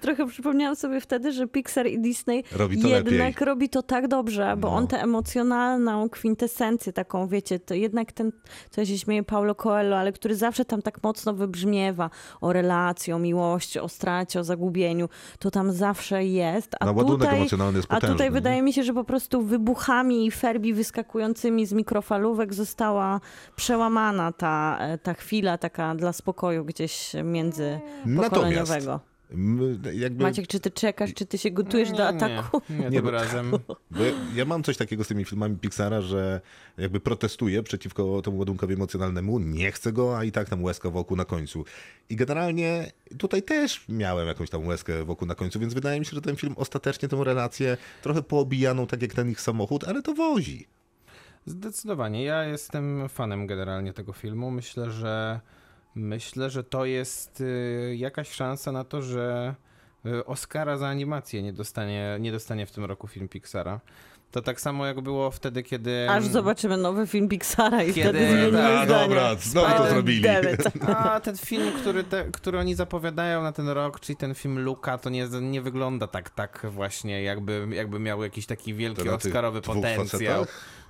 trochę 0.00 0.26
przypomniałam 0.26 0.76
sobie 0.76 1.00
wtedy, 1.00 1.32
że 1.32 1.46
Pixar 1.46 1.86
i 1.86 1.98
Disney 2.00 2.44
Robi 2.52 2.76
jednak 2.88 3.12
lepiej. 3.34 3.46
robi 3.46 3.68
to 3.68 3.82
tak 3.82 4.08
dobrze, 4.08 4.56
bo 4.56 4.68
No. 4.70 4.76
on 4.76 4.86
tę 4.86 5.02
emocjonalną 5.02 6.08
kwintesencję 6.10 6.92
taką, 6.92 7.28
wiecie, 7.28 7.58
to 7.60 7.74
jednak 7.74 8.12
ten, 8.12 8.32
co 8.70 8.80
ja 8.80 8.86
się 8.86 8.98
śmieje, 8.98 9.22
Paulo 9.22 9.54
Coelho, 9.54 9.96
ale 9.98 10.12
który 10.12 10.36
zawsze 10.36 10.64
tam 10.64 10.82
tak 10.82 11.02
mocno 11.02 11.34
wybrzmiewa 11.34 12.10
o 12.40 12.52
relacji, 12.52 13.12
o 13.12 13.18
miłości, 13.18 13.78
o 13.80 13.88
stracie, 13.88 14.40
o 14.40 14.44
zagubieniu, 14.44 15.08
to 15.38 15.50
tam 15.50 15.72
zawsze 15.72 16.24
jest. 16.24 16.74
A 16.80 16.84
No, 16.86 16.92
ładunek 16.92 17.20
tutaj, 17.20 17.36
emocjonalny 17.36 17.78
jest 17.78 17.88
a 17.90 17.94
potężny, 17.94 18.14
tutaj 18.14 18.26
nie? 18.26 18.30
wydaje 18.32 18.62
mi 18.62 18.72
się, 18.72 18.82
że 18.82 18.94
po 18.94 19.04
prostu 19.04 19.42
wybuchami 19.42 20.26
i 20.26 20.30
ferbi 20.30 20.74
wyskakującymi 20.74 21.66
z 21.66 21.72
mikrofalówek 21.72 22.54
została 22.54 23.20
przełamana 23.56 24.17
ta, 24.32 24.78
e, 24.80 24.98
ta 24.98 25.14
chwila 25.14 25.58
taka 25.58 25.94
dla 25.94 26.12
spokoju 26.12 26.64
gdzieś 26.64 27.12
między 27.24 27.80
Natomiast 28.06 28.30
pokoleniowego. 28.30 29.00
m, 29.30 29.82
jakby, 29.94 30.22
Maciek, 30.24 30.46
czy 30.46 30.60
ty 30.60 30.70
czekasz, 30.70 31.14
czy 31.14 31.26
ty 31.26 31.38
się 31.38 31.50
gotujesz 31.50 31.90
do 31.92 32.08
ataku? 32.08 32.62
Nie, 32.70 32.76
nie, 32.78 32.90
Nie, 32.90 33.02
bo- 33.02 33.10
razem. 33.10 33.50
Bo 33.90 34.04
ja, 34.04 34.12
ja 34.34 34.44
mam 34.44 34.62
coś 34.62 34.76
takiego 34.76 35.04
z 35.04 35.08
tymi 35.08 35.24
filmami 35.24 35.56
Pixara, 35.56 36.00
że 36.00 36.40
jakby 36.78 37.00
protestuję 37.00 37.62
przeciwko 37.62 38.22
temu 38.22 38.38
ładunkowi 38.38 38.74
emocjonalnemu, 38.74 39.38
nie 39.38 39.72
chcę 39.72 39.92
go, 39.92 40.18
a 40.18 40.24
i 40.24 40.32
tak 40.32 40.48
tam 40.48 40.64
łezka 40.64 40.90
wokół 40.90 41.16
na 41.16 41.24
końcu. 41.24 41.64
I 42.10 42.16
generalnie 42.16 42.92
tutaj 43.18 43.42
też 43.42 43.84
miałem 43.88 44.28
jakąś 44.28 44.50
tam 44.50 44.66
łezkę 44.66 45.04
wokół 45.04 45.28
na 45.28 45.34
końcu, 45.34 45.60
więc 45.60 45.74
wydaje 45.74 46.00
mi 46.00 46.06
się, 46.06 46.12
że 46.14 46.20
ten 46.22 46.36
film 46.36 46.54
ostatecznie 46.56 47.08
tę 47.08 47.24
relację 47.24 47.76
trochę 48.02 48.22
poobijaną, 48.22 48.86
tak 48.86 49.02
jak 49.02 49.14
ten 49.14 49.30
ich 49.30 49.40
samochód, 49.40 49.84
ale 49.88 50.02
to 50.02 50.14
wozi. 50.14 50.66
Zdecydowanie. 51.48 52.24
Ja 52.24 52.44
jestem 52.44 53.08
fanem 53.08 53.46
generalnie 53.46 53.92
tego 53.92 54.12
filmu. 54.12 54.50
Myślę, 54.50 54.90
że 54.90 55.40
myślę, 55.94 56.50
że 56.50 56.64
to 56.64 56.84
jest 56.84 57.40
y, 57.40 57.94
jakaś 57.96 58.30
szansa 58.30 58.72
na 58.72 58.84
to, 58.84 59.02
że 59.02 59.54
y, 60.06 60.24
Oscara 60.24 60.76
za 60.76 60.88
animację 60.88 61.42
nie 61.42 61.52
dostanie, 61.52 62.16
nie 62.20 62.32
dostanie 62.32 62.66
w 62.66 62.70
tym 62.72 62.84
roku 62.84 63.08
film 63.08 63.28
Pixara. 63.28 63.80
To 64.30 64.42
tak 64.42 64.60
samo 64.60 64.86
jak 64.86 65.00
było 65.00 65.30
wtedy, 65.30 65.62
kiedy. 65.62 66.10
Aż 66.10 66.26
zobaczymy 66.26 66.76
nowy 66.76 67.06
film 67.06 67.28
Pixara 67.28 67.82
i 67.82 67.92
Kiedy- 67.94 68.08
wtedy 68.08 68.30
zmienimy 68.30 68.66
A, 68.66 68.86
zdanie. 68.86 69.08
dobra, 69.08 69.34
znowu 69.34 69.76
to 69.76 69.88
zrobili. 69.90 70.22
Dammit. 70.22 70.60
A 70.96 71.20
ten 71.20 71.36
film, 71.36 71.72
który, 71.80 72.04
te, 72.04 72.24
który 72.32 72.58
oni 72.58 72.74
zapowiadają 72.74 73.42
na 73.42 73.52
ten 73.52 73.68
rok, 73.68 74.00
czyli 74.00 74.16
ten 74.16 74.34
film 74.34 74.58
Luka, 74.58 74.98
to 74.98 75.10
nie, 75.10 75.28
nie 75.40 75.62
wygląda 75.62 76.06
tak, 76.06 76.30
tak 76.30 76.66
właśnie, 76.70 77.22
jakby, 77.22 77.66
jakby 77.70 77.98
miał 77.98 78.22
jakiś 78.22 78.46
taki 78.46 78.74
wielki 78.74 79.08
Oscarowy 79.08 79.62
potencjał. 79.62 80.06
facetach? 80.06 80.48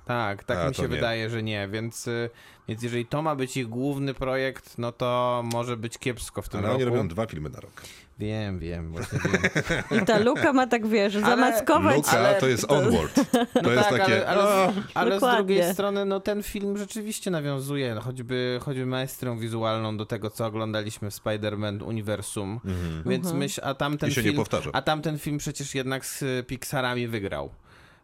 Tak, 0.09 0.43
tak 0.43 0.57
A, 0.57 0.67
mi 0.69 0.75
to 0.75 0.81
się 0.81 0.81
nie. 0.89 0.95
wydaje, 0.95 1.29
że 1.29 1.43
nie, 1.43 1.67
więc, 1.67 2.07
y, 2.07 2.29
więc 2.67 2.83
jeżeli 2.83 3.05
to 3.05 3.21
ma 3.21 3.35
być 3.35 3.57
ich 3.57 3.67
główny 3.67 4.13
projekt, 4.13 4.77
no 4.77 4.91
to 4.91 5.41
może 5.53 5.77
być 5.77 5.97
kiepsko 5.97 6.41
w 6.41 6.49
tym 6.49 6.59
Ale 6.59 6.67
roku. 6.69 6.81
oni 6.81 6.85
robią 6.91 7.07
dwa 7.07 7.25
filmy 7.25 7.49
na 7.49 7.59
rok. 7.59 7.71
Wiem, 8.19 8.59
wiem, 8.59 8.91
właśnie 8.91 9.19
wiem. 9.19 9.41
I 10.01 10.05
ta 10.05 10.17
luka 10.19 10.53
ma 10.53 10.67
tak, 10.67 10.87
wiesz, 10.87 11.15
Ale- 11.15 11.25
zamaskować... 11.25 11.95
Luka 11.95 12.11
ale- 12.11 12.39
to 12.39 12.47
jest 12.47 12.71
Onward. 12.71 13.15
To 13.53 13.61
No 13.63 13.71
jest 13.71 13.89
tak, 13.89 13.99
takie... 13.99 14.27
ale, 14.27 14.41
ale, 14.43 14.73
"A, 14.93 14.99
ale 14.99 15.19
z 15.19 15.35
drugiej 15.35 15.73
strony, 15.73 16.05
no 16.05 16.19
ten 16.19 16.43
film 16.43 16.77
rzeczywiście 16.77 17.31
nawiązuje 17.31 17.95
no, 17.95 18.01
choćby, 18.01 18.59
choćby 18.61 18.85
maestrą 18.85 19.37
wizualną 19.39 19.97
do 19.97 20.05
tego, 20.05 20.29
co 20.29 20.45
oglądaliśmy 20.45 21.11
w 21.11 21.13
Spider-Man 21.13 21.83
Uniwersum. 21.83 22.59
Więc 23.05 23.33
myśl, 23.33 23.61
a 23.63 23.73
tamten 23.73 24.09
Mhm. 24.09 24.11
I 24.11 24.15
się 24.15 24.21
nie 24.21 24.27
film, 24.27 24.37
powtarza. 24.37 24.69
a 24.73 24.81
tamten 24.81 25.19
film 25.19 25.37
przecież 25.37 25.75
jednak 25.75 26.05
z 26.05 26.47
Pixarami 26.47 27.07
wygrał. 27.07 27.49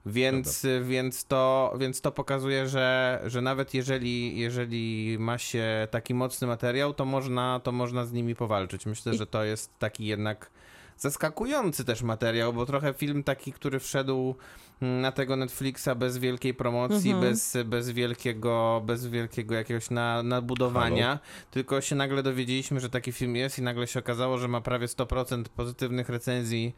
Więc, 0.05 0.65
więc, 0.83 1.25
to, 1.25 1.73
więc 1.79 2.01
to 2.01 2.11
pokazuje, 2.11 2.67
że, 2.67 3.21
że 3.25 3.41
nawet 3.41 3.73
jeżeli, 3.73 4.39
jeżeli 4.39 5.17
ma 5.19 5.37
się 5.37 5.87
taki 5.91 6.13
mocny 6.13 6.47
materiał, 6.47 6.93
to 6.93 7.05
można, 7.05 7.59
to 7.63 7.71
można 7.71 8.05
z 8.05 8.13
nimi 8.13 8.35
powalczyć. 8.35 8.85
Myślę, 8.85 9.13
że 9.13 9.27
to 9.27 9.43
jest 9.43 9.79
taki 9.79 10.05
jednak 10.05 10.49
zaskakujący 10.97 11.85
też 11.85 12.01
materiał, 12.01 12.53
bo 12.53 12.65
trochę 12.65 12.93
film 12.93 13.23
taki, 13.23 13.53
który 13.53 13.79
wszedł 13.79 14.35
na 14.81 15.11
tego 15.11 15.35
Netflixa 15.35 15.89
bez 15.95 16.17
wielkiej 16.17 16.53
promocji, 16.53 17.13
bez, 17.21 17.57
bez 17.65 17.89
wielkiego, 17.89 18.81
bez 18.85 19.07
wielkiego 19.07 19.55
jakiegoś 19.55 19.89
na, 19.89 20.23
nabudowania, 20.23 21.19
tylko 21.51 21.81
się 21.81 21.95
nagle 21.95 22.23
dowiedzieliśmy, 22.23 22.79
że 22.79 22.89
taki 22.89 23.11
film 23.11 23.35
jest 23.35 23.59
i 23.59 23.61
nagle 23.61 23.87
się 23.87 23.99
okazało, 23.99 24.37
że 24.37 24.47
ma 24.47 24.61
prawie 24.61 24.87
100% 24.87 25.43
pozytywnych 25.43 26.09
recenzji 26.09 26.75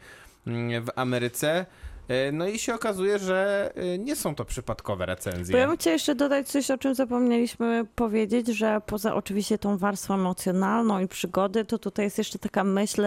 mm, 0.47 0.85
w 0.85 0.89
Ameryce. 0.95 1.65
E, 2.07 2.31
No 2.31 2.47
i 2.47 2.59
się 2.59 2.75
okazuje, 2.75 3.19
że 3.19 3.71
e, 3.75 3.97
nie 3.97 4.15
są 4.15 4.35
to 4.35 4.45
przypadkowe 4.45 4.97
Bo 4.97 5.01
ja 5.01 5.15
recenzje. 5.15 5.67
bym 5.67 5.77
chciała 5.77 5.93
jeszcze 5.93 6.15
dodać 6.15 6.47
coś, 6.47 6.71
o 6.71 6.77
czym 6.77 6.95
zapomnieliśmy 6.95 7.85
powiedzieć, 7.95 8.47
że 8.47 8.81
poza 8.85 9.15
oczywiście 9.15 9.57
tą 9.57 9.77
warstwą 9.77 10.13
emocjonalną 10.13 10.99
i 10.99 11.07
przygody, 11.07 11.65
to 11.65 11.77
tutaj 11.77 12.05
jest 12.05 12.17
jeszcze 12.17 12.39
taka 12.39 12.63
myśl 12.63 13.05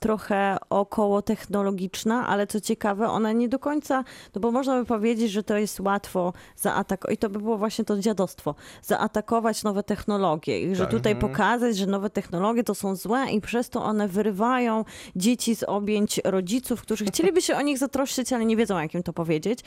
trochę 0.00 0.56
około 0.70 1.22
technologiczna, 1.22 2.26
ale 2.28 2.46
co 2.46 2.60
ciekawe, 2.60 3.08
ona 3.08 3.32
nie 3.32 3.48
do 3.48 3.58
końca, 3.58 4.04
no 4.34 4.40
bo 4.40 4.50
można 4.50 4.78
by 4.80 4.84
powiedzieć, 4.86 5.32
że 5.32 5.42
to 5.42 5.56
jest 5.56 5.80
łatwo 5.80 6.32
zaatakować, 6.56 7.14
i 7.14 7.18
to 7.18 7.30
by 7.30 7.38
było 7.38 7.58
właśnie 7.58 7.84
to 7.84 7.98
dziadostwo, 7.98 8.54
zaatakować 8.82 9.62
nowe 9.62 9.82
technologie 9.82 10.60
i 10.60 10.74
że 10.74 10.86
tutaj 10.86 11.16
pokazać, 11.16 11.76
że 11.76 11.86
nowe 11.86 12.10
technologie 12.10 12.64
to 12.64 12.74
są 12.74 12.96
złe 12.96 13.26
i 13.32 13.40
przez 13.40 13.70
to 13.70 13.84
one 13.84 14.08
wyrywają 14.08 14.84
dzieci 15.16 15.56
z 15.56 15.62
objęć 15.62 16.20
rodziców, 16.24 16.82
którzy 16.82 17.04
chcieliby 17.04 17.42
się 17.42 17.56
o 17.56 17.62
nich 17.62 17.78
zatroszczyć, 17.78 18.33
ale 18.34 18.44
nie 18.44 18.56
wiedzą, 18.56 18.78
jak 18.80 18.94
im 18.94 19.02
to 19.02 19.12
powiedzieć. 19.12 19.58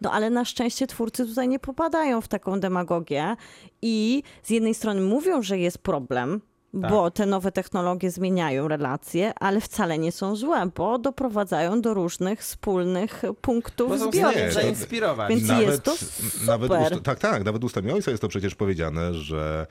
No 0.00 0.12
ale 0.12 0.30
na 0.30 0.44
szczęście 0.44 0.86
twórcy 0.86 1.26
tutaj 1.26 1.48
nie 1.48 1.58
popadają 1.58 2.20
w 2.20 2.28
taką 2.28 2.60
demagogię 2.60 3.36
i 3.82 4.22
z 4.42 4.50
jednej 4.50 4.74
strony 4.74 5.00
mówią, 5.00 5.42
że 5.42 5.58
jest 5.58 5.78
problem, 5.78 6.40
bo 6.74 7.10
te 7.10 7.26
nowe 7.26 7.52
technologie 7.52 8.10
zmieniają 8.10 8.68
relacje, 8.68 9.32
ale 9.40 9.60
wcale 9.60 9.98
nie 9.98 10.12
są 10.12 10.36
złe, 10.36 10.66
bo 10.76 10.98
doprowadzają 10.98 11.80
do 11.80 11.94
różnych 11.94 12.40
wspólnych 12.40 13.22
punktów 13.40 13.88
Bo 13.88 13.98
są 13.98 14.10
w 14.10 14.14
zbioru. 14.14 14.30
stanie 14.30 14.46
Nie, 14.46 14.52
to- 14.52 14.60
zainspirować. 14.60 15.28
Więc 15.28 15.48
jest 15.48 15.82
to 15.82 15.94
nawet 16.46 16.70
super. 16.72 16.92
ust, 16.92 17.02
tak, 17.04 17.18
tak, 17.18 17.44
nawet 17.44 17.64
ustami 17.64 17.92
ojca 17.92 18.10
jest 18.10 18.20
to 18.20 18.28
przecież 18.28 18.54
powiedziane, 18.54 19.14
że 19.14 19.66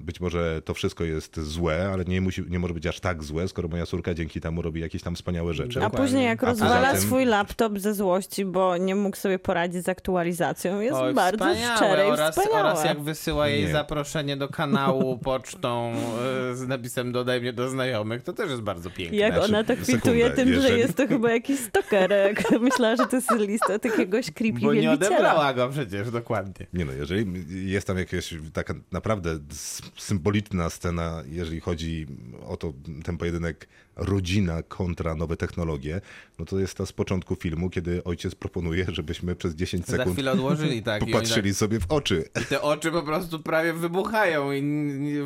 być 0.00 0.20
może 0.20 0.62
to 0.64 0.74
wszystko 0.74 1.04
jest 1.04 1.40
złe, 1.40 1.90
ale 1.92 2.04
nie, 2.04 2.20
musi, 2.20 2.42
nie 2.48 2.58
może 2.58 2.74
być 2.74 2.86
aż 2.86 3.00
tak 3.00 3.24
złe, 3.24 3.48
skoro 3.48 3.68
moja 3.68 3.86
córka 3.86 4.14
dzięki 4.14 4.40
temu 4.40 4.62
robi 4.62 4.80
jakieś 4.80 5.02
tam 5.02 5.14
wspaniałe 5.14 5.54
rzeczy. 5.54 5.84
A 5.84 5.90
później 5.90 6.24
jak 6.24 6.42
rozwala 6.42 6.92
tym- 6.92 7.00
swój 7.00 7.24
laptop 7.24 7.78
ze 7.78 7.94
złości, 7.94 8.44
bo 8.44 8.76
nie 8.76 8.94
mógł 8.94 9.16
sobie 9.16 9.38
poradzić 9.38 9.84
z 9.84 9.88
aktualizacją, 9.88 10.80
jest 10.80 10.96
Oj, 10.96 11.14
bardzo 11.14 11.44
szczere 11.76 12.06
i 12.08 12.10
oraz, 12.10 12.36
wspaniałe. 12.38 12.60
oraz 12.70 12.84
jak 12.84 13.00
wysyła 13.00 13.48
jej 13.48 13.64
Nie. 13.66 13.72
zaproszenie 13.72 14.36
do 14.36 14.48
kanału 14.48 15.18
pocztą 15.28 15.92
e, 16.50 16.54
z 16.56 16.68
napisem 16.68 17.12
dodaj 17.12 17.40
mnie 17.40 17.52
do 17.52 17.68
znajomych, 17.70 18.22
to 18.22 18.32
też 18.32 18.50
jest 18.50 18.62
bardzo 18.62 18.90
piękne. 18.90 19.16
Jak 19.16 19.38
ona 19.38 19.64
to 19.64 19.68
Sekundę, 19.76 19.92
kwituje 19.92 20.30
tym, 20.30 20.48
że 20.48 20.54
jeżeli- 20.54 20.78
jest 20.80 20.96
to 20.96 21.06
chyba 21.06 21.30
jakiś 21.32 21.60
stalker. 21.60 22.10
jak 22.10 22.50
Myślała, 22.60 22.96
że 22.96 23.06
to 23.06 23.16
jest 23.16 23.30
lista 23.38 23.72
jakiegoś 23.84 24.30
creepy 24.30 24.60
Bo 24.60 24.74
nie 24.74 24.80
wielbiciela. 24.80 25.16
odebrała 25.16 25.54
go 25.54 25.68
przecież, 25.68 26.10
dokładnie. 26.10 26.66
Nie 26.72 26.84
no, 26.84 26.92
jeżeli 26.92 27.26
jest 27.70 27.86
tam 27.86 27.98
jakaś 27.98 28.34
taka 28.52 28.74
naprawdę 28.92 29.27
s- 29.50 29.82
symboliczna 29.96 30.70
scena, 30.70 31.22
jeżeli 31.30 31.60
chodzi 31.60 32.06
o 32.46 32.56
to, 32.56 32.72
ten 33.04 33.16
pojedynek 33.18 33.68
rodzina 33.96 34.62
kontra 34.62 35.14
nowe 35.14 35.36
technologie, 35.36 36.00
no 36.38 36.44
to 36.44 36.58
jest 36.58 36.74
ta 36.74 36.86
z 36.86 36.92
początku 36.92 37.36
filmu, 37.36 37.70
kiedy 37.70 38.04
ojciec 38.04 38.34
proponuje, 38.34 38.86
żebyśmy 38.88 39.36
przez 39.36 39.54
10 39.54 39.86
Za 39.86 39.96
sekund 39.96 40.14
chwilę 40.16 40.32
odłożyli, 40.32 40.82
tak. 40.92 41.00
popatrzyli 41.04 41.54
sobie 41.54 41.80
w 41.80 41.86
oczy. 41.92 42.24
Tak, 42.32 42.42
I 42.44 42.46
te 42.46 42.62
oczy 42.62 42.90
po 42.90 43.02
prostu 43.02 43.40
prawie 43.42 43.72
wybuchają 43.72 44.52
i 44.52 44.62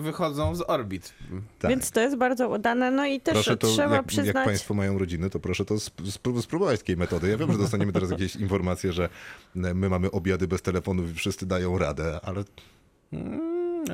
wychodzą 0.01 0.55
z 0.55 0.61
orbit. 0.61 1.13
Tak. 1.59 1.71
Więc 1.71 1.91
to 1.91 2.01
jest 2.01 2.17
bardzo 2.17 2.49
udane. 2.49 2.91
No 2.91 3.07
i 3.07 3.21
też 3.21 3.35
Proszę 3.35 3.57
to, 3.57 3.67
trzeba 3.67 3.95
jak, 3.97 4.07
przyznać... 4.07 4.27
jak 4.35 4.45
Państwo 4.45 4.75
mają 4.75 4.99
rodziny, 4.99 5.31
to 5.31 5.41
proszę 5.41 5.65
to 5.65 5.75
sp- 5.87 6.03
sp- 6.17 6.43
spróbować 6.43 6.81
takiej 6.81 6.97
metody. 6.97 7.29
Ja 7.29 7.37
wiem, 7.37 7.53
że 7.53 7.59
dostaniemy 7.59 7.93
teraz 7.93 8.11
jakieś 8.11 8.37
informacje, 8.37 8.93
że 8.93 9.09
my 9.55 9.89
mamy 9.89 10.11
obiady 10.11 10.49
bez 10.49 10.63
telefonów 10.63 11.11
i 11.11 11.15
wszyscy 11.15 11.47
dają 11.47 11.79
radę, 11.79 12.21
ale 12.23 12.45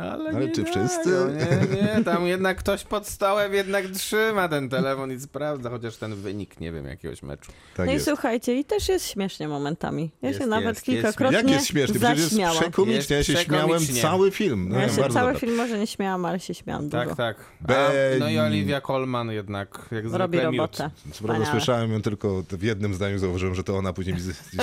Ale, 0.03 0.31
Ale 0.31 0.47
nie 0.47 0.53
czy 0.53 0.65
wszyscy? 0.65 1.11
Nie, 1.11 1.77
nie, 1.99 2.05
tam 2.05 2.27
jednak 2.27 2.57
ktoś 2.59 2.85
pod 2.85 3.07
stołem 3.09 3.55
jednak 3.55 3.87
trzyma 3.87 4.49
ten 4.49 4.69
telefon 4.69 5.13
i 5.13 5.21
sprawdza, 5.21 5.71
chociaż 5.71 5.97
ten 5.97 6.15
wynik, 6.15 6.61
nie 6.61 6.73
wiem, 6.73 6.87
jakiegoś 6.87 7.23
meczu. 7.23 7.53
Tak 7.77 7.87
no 7.87 7.93
i 7.93 7.95
jest. 7.95 8.07
słuchajcie, 8.07 8.55
i 8.55 8.65
też 8.65 8.89
jest 8.89 9.09
śmiesznie 9.11 9.49
momentami. 9.49 10.11
Ja 10.23 10.29
Jest, 10.29 10.41
się 10.41 10.47
nawet 10.47 10.69
jest, 10.77 10.89
jest 10.89 11.03
kilkakrotnie 11.03 11.39
Jak 11.39 11.51
jest 11.51 11.67
śmieszny? 11.67 12.01
Przecież 12.01 12.33
jest 12.33 12.59
przekomicznie. 12.61 13.17
Ja 13.17 13.23
się 13.25 13.33
Jest 13.33 13.45
śmiałem 13.45 13.81
cały 14.03 14.31
film. 14.31 14.69
No, 14.69 14.79
ja 14.81 14.89
się 14.89 14.95
cały 14.97 15.09
dobra. 15.09 15.35
film 15.35 15.57
może 15.57 15.79
nie 15.79 15.87
śmiałam, 15.87 16.25
ale 16.25 16.41
się 16.41 16.55
śmiałam 16.55 16.89
dużo. 16.89 17.05
Tak, 17.05 17.17
tak. 17.17 17.37
A, 17.65 17.67
Ben- 17.67 18.19
no 18.19 18.29
i 18.31 18.39
Olivia 18.39 18.81
Colman 18.81 19.31
jednak, 19.31 19.69
jak 19.91 20.09
zwykle 20.09 20.19
Robi 20.19 20.39
robotę. 20.41 20.91
Co 21.13 21.25
prawda 21.25 21.47
słyszałem 21.51 21.93
ją 21.93 22.03
tylko 22.03 22.43
w 22.51 22.63
jednym 22.63 22.95
zdaniu, 22.95 23.19
zauważyłem, 23.19 23.55
że 23.55 23.65
to 23.65 23.77
ona 23.77 23.93
później 23.93 24.17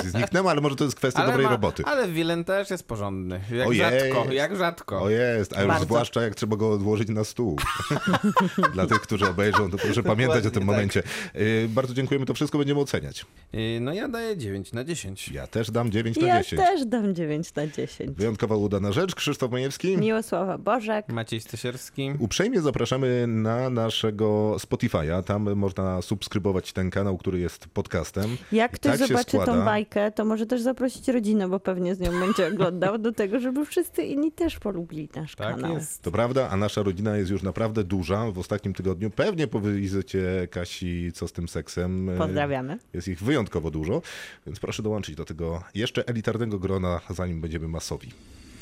zniknęła, 0.04 0.50
ale 0.50 0.60
może 0.60 0.76
to 0.76 0.84
jest 0.84 0.96
kwestia 0.96 1.20
Ale, 1.20 1.28
dobrej 1.28 1.44
ma, 1.46 1.50
roboty. 1.52 1.82
ale 1.86 2.08
Wilen 2.08 2.44
też 2.44 2.70
jest 2.70 2.88
porządny. 2.88 3.40
Jak 3.50 3.68
O 3.68 3.72
rzadko, 3.72 3.96
jest. 4.24 4.32
jak 4.32 4.56
rzadko. 4.56 5.02
O 5.02 5.10
jest, 5.26 5.52
a 5.56 5.60
już 5.60 5.68
Bardzo. 5.68 5.84
zwłaszcza 5.84 6.22
jak 6.22 6.34
trzeba 6.34 6.56
go 6.56 6.72
odłożyć 6.72 7.08
na 7.08 7.24
stół. 7.24 7.56
Dla 8.74 8.86
tych, 8.86 9.00
którzy 9.00 9.28
obejrzą, 9.28 9.70
to 9.70 9.78
proszę 9.78 10.02
pamiętać 10.02 10.38
o 10.46 10.50
tym 10.50 10.52
tak. 10.52 10.64
momencie. 10.64 11.02
Y, 11.36 11.66
Bardzo 11.68 11.94
dziękujemy, 11.94 12.26
to 12.26 12.34
wszystko 12.34 12.58
będziemy 12.58 12.80
oceniać. 12.80 13.26
Yy, 13.52 13.80
No 13.80 13.92
ja 13.92 14.08
daję 14.08 14.36
9 14.36 14.72
na 14.72 14.84
10. 14.84 15.28
Ja 15.28 15.46
też 15.46 15.70
dam 15.70 15.90
9 15.90 16.16
na 16.20 16.26
Ja 16.26 16.42
10. 16.42 16.62
też 16.62 16.84
dam 16.86 17.14
9 17.14 17.54
na 17.54 17.66
10. 17.66 18.10
Wyjątkowa 18.16 18.56
udana 18.56 18.92
rzecz. 18.92 19.14
Krzysztof 19.14 19.50
Majewski. 19.50 19.96
Miłosława 19.98 20.58
Bożek. 20.58 21.08
Maciej 21.08 21.40
Stosierski. 21.40 22.12
Uprzejmie 22.18 22.60
zapraszamy 22.60 23.26
na 23.26 23.70
naszego 23.70 24.56
Spotify'a. 24.58 25.22
Tam 25.22 25.54
można 25.54 26.02
subskrybować 26.02 26.72
ten 26.72 26.90
kanał, 26.90 27.18
który 27.18 27.38
jest 27.40 27.66
podcastem. 27.66 28.36
Jak 28.52 28.72
I 28.72 28.74
ktoś 28.74 28.98
tak 28.98 29.08
zobaczy 29.08 29.30
składa- 29.36 29.52
tą 29.52 29.64
bajkę, 29.64 30.12
to 30.12 30.24
może 30.24 30.46
też 30.46 30.60
zaprosić 30.62 31.08
rodzinę, 31.08 31.48
bo 31.48 31.60
pewnie 31.60 31.94
z 31.94 32.00
nią 32.00 32.20
będzie 32.20 32.46
oglądał, 32.46 32.98
do 32.98 33.12
tego, 33.12 33.40
żeby 33.40 33.66
wszyscy 33.66 34.02
inni 34.02 34.32
też 34.32 34.58
polubili 34.58 35.05
nasz 35.14 35.34
Tak 35.36 35.54
kanał. 35.56 35.74
jest. 35.74 36.02
To 36.02 36.10
prawda, 36.10 36.48
a 36.50 36.56
nasza 36.56 36.82
rodzina 36.82 37.16
jest 37.16 37.30
już 37.30 37.42
naprawdę 37.42 37.84
duża. 37.84 38.30
W 38.30 38.38
ostatnim 38.38 38.74
tygodniu, 38.74 39.10
pewnie 39.10 39.46
po 39.46 39.60
wizycie 39.60 40.48
Kasi, 40.50 41.10
co 41.14 41.28
z 41.28 41.32
tym 41.32 41.48
seksem, 41.48 42.08
y, 42.08 42.18
Pozdrawiamy. 42.18 42.78
jest 42.92 43.08
ich 43.08 43.22
wyjątkowo 43.22 43.70
dużo, 43.70 44.02
więc 44.46 44.60
proszę 44.60 44.82
dołączyć 44.82 45.14
do 45.14 45.24
tego 45.24 45.62
jeszcze 45.74 46.08
elitarnego 46.08 46.58
grona, 46.58 47.00
zanim 47.10 47.40
będziemy 47.40 47.68
masowi. 47.68 48.12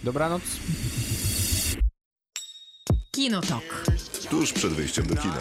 Dobranoc. 0.04 0.42
Kinotok. 3.10 3.84
Tuż 4.30 4.52
przed 4.52 4.72
wyjściem 4.72 5.06
do 5.06 5.16
kina. 5.16 5.40